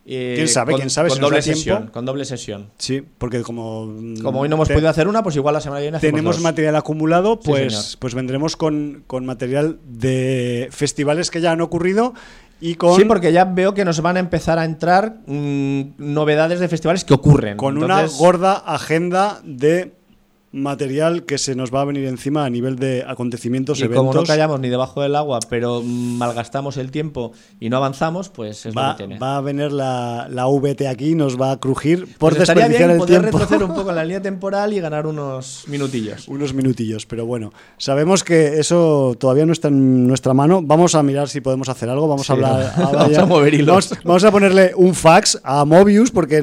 Eh, 0.06 0.34
¿Quién 0.36 0.50
sabe? 0.50 0.72
Con, 0.74 0.80
¿Quién 0.82 0.90
sabe? 0.90 1.08
Con 1.10 1.16
Si 1.18 1.22
doble 1.22 1.38
da 1.38 1.44
tiempo. 1.44 1.58
sesión. 1.60 1.88
Con 1.88 2.06
doble 2.06 2.26
sesión. 2.26 2.70
Sí, 2.78 3.02
porque 3.18 3.42
como... 3.42 3.86
mm, 3.86 4.18
Como 4.22 4.42
hoy 4.42 4.50
no 4.50 4.56
hemos 4.56 4.68
te- 4.68 4.74
podido 4.74 4.90
hacer 4.90 5.08
una, 5.08 5.24
pues 5.24 5.36
igual 5.38 5.54
la 5.54 5.62
semana 5.62 5.80
que 5.80 5.84
viene 5.86 6.00
tenemos 6.00 6.36
dos. 6.36 6.44
material 6.44 6.76
acumulado, 6.76 7.40
pues, 7.40 7.96
pues 8.00 8.14
vendremos 8.14 8.58
con, 8.58 9.04
con 9.08 9.26
material 9.26 9.80
de 9.86 10.68
festivales 10.72 11.32
que 11.32 11.40
ya 11.40 11.52
han 11.54 11.62
ocurrido 11.62 12.14
y 12.60 12.76
con, 12.76 12.98
Sí, 12.98 13.06
porque 13.06 13.32
ya 13.32 13.46
veo 13.46 13.74
que 13.74 13.86
nos 13.86 14.02
van 14.02 14.18
a 14.18 14.20
empezar 14.20 14.60
a 14.60 14.66
entrar 14.66 15.20
mm, 15.26 15.82
novedades 15.98 16.60
de 16.60 16.68
festivales 16.68 17.06
que 17.06 17.14
ocurren. 17.14 17.56
con 17.56 17.76
Entonces, 17.82 18.12
una 18.12 18.18
gorda 18.26 18.54
agenda 18.66 19.40
de 19.46 19.94
material 20.54 21.24
que 21.24 21.38
se 21.40 21.56
nos 21.56 21.74
va 21.74 21.82
a 21.82 21.86
venir 21.86 22.06
encima 22.06 22.46
a 22.46 22.50
nivel 22.50 22.78
de 22.78 23.04
acontecimientos, 23.08 23.80
Y 23.80 23.84
eventos. 23.84 23.98
como 24.06 24.14
no 24.14 24.24
callamos 24.24 24.60
ni 24.60 24.70
debajo 24.70 25.02
del 25.02 25.16
agua, 25.16 25.40
pero 25.50 25.82
malgastamos 25.84 26.78
el 26.78 26.92
tiempo 26.92 27.32
y 27.60 27.70
no 27.70 27.78
avanzamos, 27.78 28.30
pues 28.30 28.66
es 28.68 28.76
lo 28.76 28.82
Va, 28.82 28.96
que 28.96 29.06
tiene. 29.06 29.20
va 29.20 29.38
a 29.38 29.42
venir 29.42 29.72
la, 29.72 30.28
la 30.30 30.46
VT 30.48 30.88
aquí, 30.88 31.16
nos 31.16 31.42
va 31.42 31.52
a 31.52 31.60
crujir 31.60 32.06
por 32.20 32.30
Pues 32.34 32.42
estaría 32.44 32.68
bien 32.68 32.92
el 32.92 32.98
poder 32.98 33.22
tiempo. 33.22 33.40
retroceder 33.40 33.64
un 33.68 33.74
poco 33.76 33.90
en 33.90 33.96
la 33.96 34.04
línea 34.06 34.22
temporal 34.22 34.74
y 34.74 34.80
ganar 34.80 35.08
unos 35.08 35.64
minutillos. 35.68 36.28
Unos 36.28 36.54
minutillos, 36.54 37.06
pero 37.08 37.26
bueno, 37.26 37.52
sabemos 37.78 38.24
que 38.24 38.60
eso 38.60 39.16
todavía 39.20 39.46
no 39.48 39.54
está 39.54 39.70
en 39.70 40.06
nuestra 40.08 40.34
mano. 40.36 40.62
Vamos 40.64 40.94
a 40.94 41.02
mirar 41.02 41.30
si 41.30 41.42
podemos 41.42 41.68
hacer 41.68 41.90
algo. 41.90 42.08
Vamos 42.08 42.30
a 42.30 42.34
hablar. 42.34 42.74
vamos 42.78 43.12
ya- 43.12 43.22
a 43.24 43.26
mover 43.26 43.54
hilos. 43.56 43.90
Vamos, 43.90 44.04
vamos 44.04 44.24
a 44.24 44.32
ponerle 44.32 44.72
un 44.76 44.94
fax 44.94 45.40
a 45.44 45.66
Mobius, 45.66 46.12
porque 46.12 46.38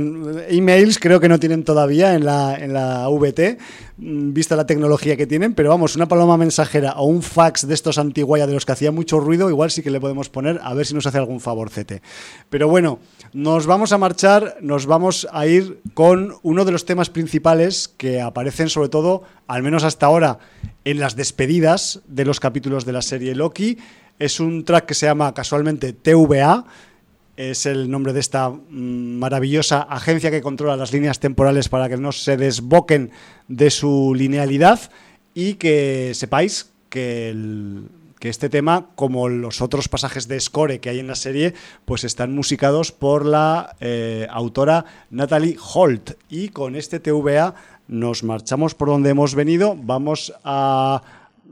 emails 0.48 0.98
creo 0.98 1.20
que 1.20 1.28
no 1.28 1.38
tienen 1.38 1.62
todavía 1.64 2.14
en 2.14 2.24
la, 2.24 2.56
en 2.56 2.72
la 2.72 3.08
VT. 3.08 3.58
Mm, 4.00 4.32
vista 4.32 4.56
la 4.56 4.66
tecnología 4.66 5.16
que 5.16 5.26
tienen, 5.26 5.54
pero 5.54 5.68
vamos, 5.68 5.94
una 5.94 6.08
paloma 6.08 6.36
mensajera 6.36 6.94
o 6.94 7.04
un 7.04 7.22
fax 7.22 7.66
de 7.66 7.74
estos 7.74 7.98
antiguaya 7.98 8.46
de 8.46 8.54
los 8.54 8.66
que 8.66 8.72
hacía 8.72 8.90
mucho 8.90 9.20
ruido, 9.20 9.50
igual 9.50 9.70
sí 9.70 9.82
que 9.82 9.90
le 9.90 10.00
podemos 10.00 10.28
poner 10.28 10.60
a 10.62 10.74
ver 10.74 10.86
si 10.86 10.94
nos 10.94 11.06
hace 11.06 11.18
algún 11.18 11.40
favorcete. 11.40 12.02
Pero 12.48 12.68
bueno, 12.68 12.98
nos 13.32 13.66
vamos 13.66 13.92
a 13.92 13.98
marchar, 13.98 14.56
nos 14.60 14.86
vamos 14.86 15.28
a 15.32 15.46
ir 15.46 15.80
con 15.94 16.34
uno 16.42 16.64
de 16.64 16.72
los 16.72 16.84
temas 16.84 17.10
principales 17.10 17.88
que 17.88 18.20
aparecen 18.20 18.68
sobre 18.68 18.88
todo, 18.88 19.22
al 19.46 19.62
menos 19.62 19.84
hasta 19.84 20.06
ahora, 20.06 20.38
en 20.84 20.98
las 20.98 21.16
despedidas 21.16 22.00
de 22.06 22.24
los 22.24 22.40
capítulos 22.40 22.84
de 22.84 22.92
la 22.92 23.02
serie 23.02 23.34
Loki. 23.34 23.78
Es 24.18 24.40
un 24.40 24.64
track 24.64 24.86
que 24.86 24.94
se 24.94 25.06
llama 25.06 25.32
casualmente 25.34 25.92
TVA, 25.92 26.64
es 27.40 27.64
el 27.64 27.90
nombre 27.90 28.12
de 28.12 28.20
esta 28.20 28.50
mm, 28.50 29.18
maravillosa 29.18 29.80
agencia 29.82 30.30
que 30.30 30.42
controla 30.42 30.76
las 30.76 30.92
líneas 30.92 31.20
temporales 31.20 31.70
para 31.70 31.88
que 31.88 31.96
no 31.96 32.12
se 32.12 32.36
desboquen 32.36 33.12
de 33.48 33.70
su 33.70 34.14
linealidad 34.14 34.90
y 35.32 35.54
que 35.54 36.12
sepáis 36.14 36.72
que, 36.90 37.34
este 38.20 38.50
tema, 38.50 38.90
como 38.94 39.30
los 39.30 39.62
otros 39.62 39.88
pasajes 39.88 40.28
de 40.28 40.38
score 40.38 40.80
que 40.80 40.90
hay 40.90 40.98
en 40.98 41.06
la 41.06 41.14
serie, 41.14 41.54
pues 41.86 42.04
están 42.04 42.34
musicados 42.34 42.92
por 42.92 43.24
la 43.24 43.74
eh, 43.80 44.26
autora 44.28 44.84
Natalie 45.08 45.56
Holt. 45.72 46.18
Y 46.28 46.50
con 46.50 46.76
este 46.76 47.00
TVA 47.00 47.54
nos 47.88 48.22
marchamos 48.22 48.74
por 48.74 48.88
donde 48.88 49.10
hemos 49.10 49.34
venido, 49.34 49.74
vamos 49.74 50.34
a 50.44 51.00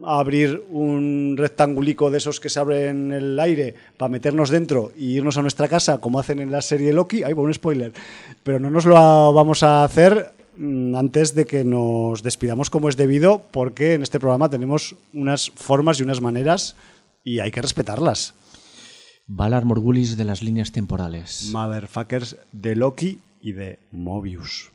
abrir 0.04 0.64
un 0.70 1.34
rectangulico 1.36 2.10
de 2.10 2.18
esos 2.18 2.40
que 2.40 2.48
se 2.48 2.60
abren 2.60 3.12
en 3.12 3.12
el 3.12 3.40
aire 3.40 3.74
para 3.96 4.08
meternos 4.08 4.50
dentro 4.50 4.92
y 4.96 5.16
irnos 5.16 5.36
a 5.38 5.42
nuestra 5.42 5.68
casa, 5.68 5.98
como 5.98 6.18
hacen 6.18 6.40
en 6.40 6.50
la 6.50 6.62
serie 6.62 6.92
Loki. 6.92 7.22
Ay, 7.22 7.32
un 7.32 7.52
spoiler. 7.54 7.92
Pero 8.42 8.58
no 8.58 8.70
nos 8.70 8.84
lo 8.84 9.32
vamos 9.32 9.62
a 9.62 9.84
hacer 9.84 10.32
mm, 10.56 10.94
antes 10.94 11.34
de 11.34 11.46
que 11.46 11.64
nos 11.64 12.22
despidamos 12.22 12.70
como 12.70 12.88
es 12.88 12.96
debido, 12.96 13.42
porque 13.50 13.94
en 13.94 14.02
este 14.02 14.20
programa 14.20 14.50
tenemos 14.50 14.96
unas 15.12 15.50
formas 15.50 16.00
y 16.00 16.02
unas 16.02 16.20
maneras 16.20 16.76
y 17.24 17.40
hay 17.40 17.50
que 17.50 17.62
respetarlas. 17.62 18.34
Valar 19.26 19.64
Morgulis 19.66 20.16
de 20.16 20.24
las 20.24 20.42
líneas 20.42 20.72
temporales. 20.72 21.50
Motherfuckers 21.52 22.36
de 22.52 22.76
Loki 22.76 23.20
y 23.42 23.52
de 23.52 23.78
Mobius. 23.92 24.70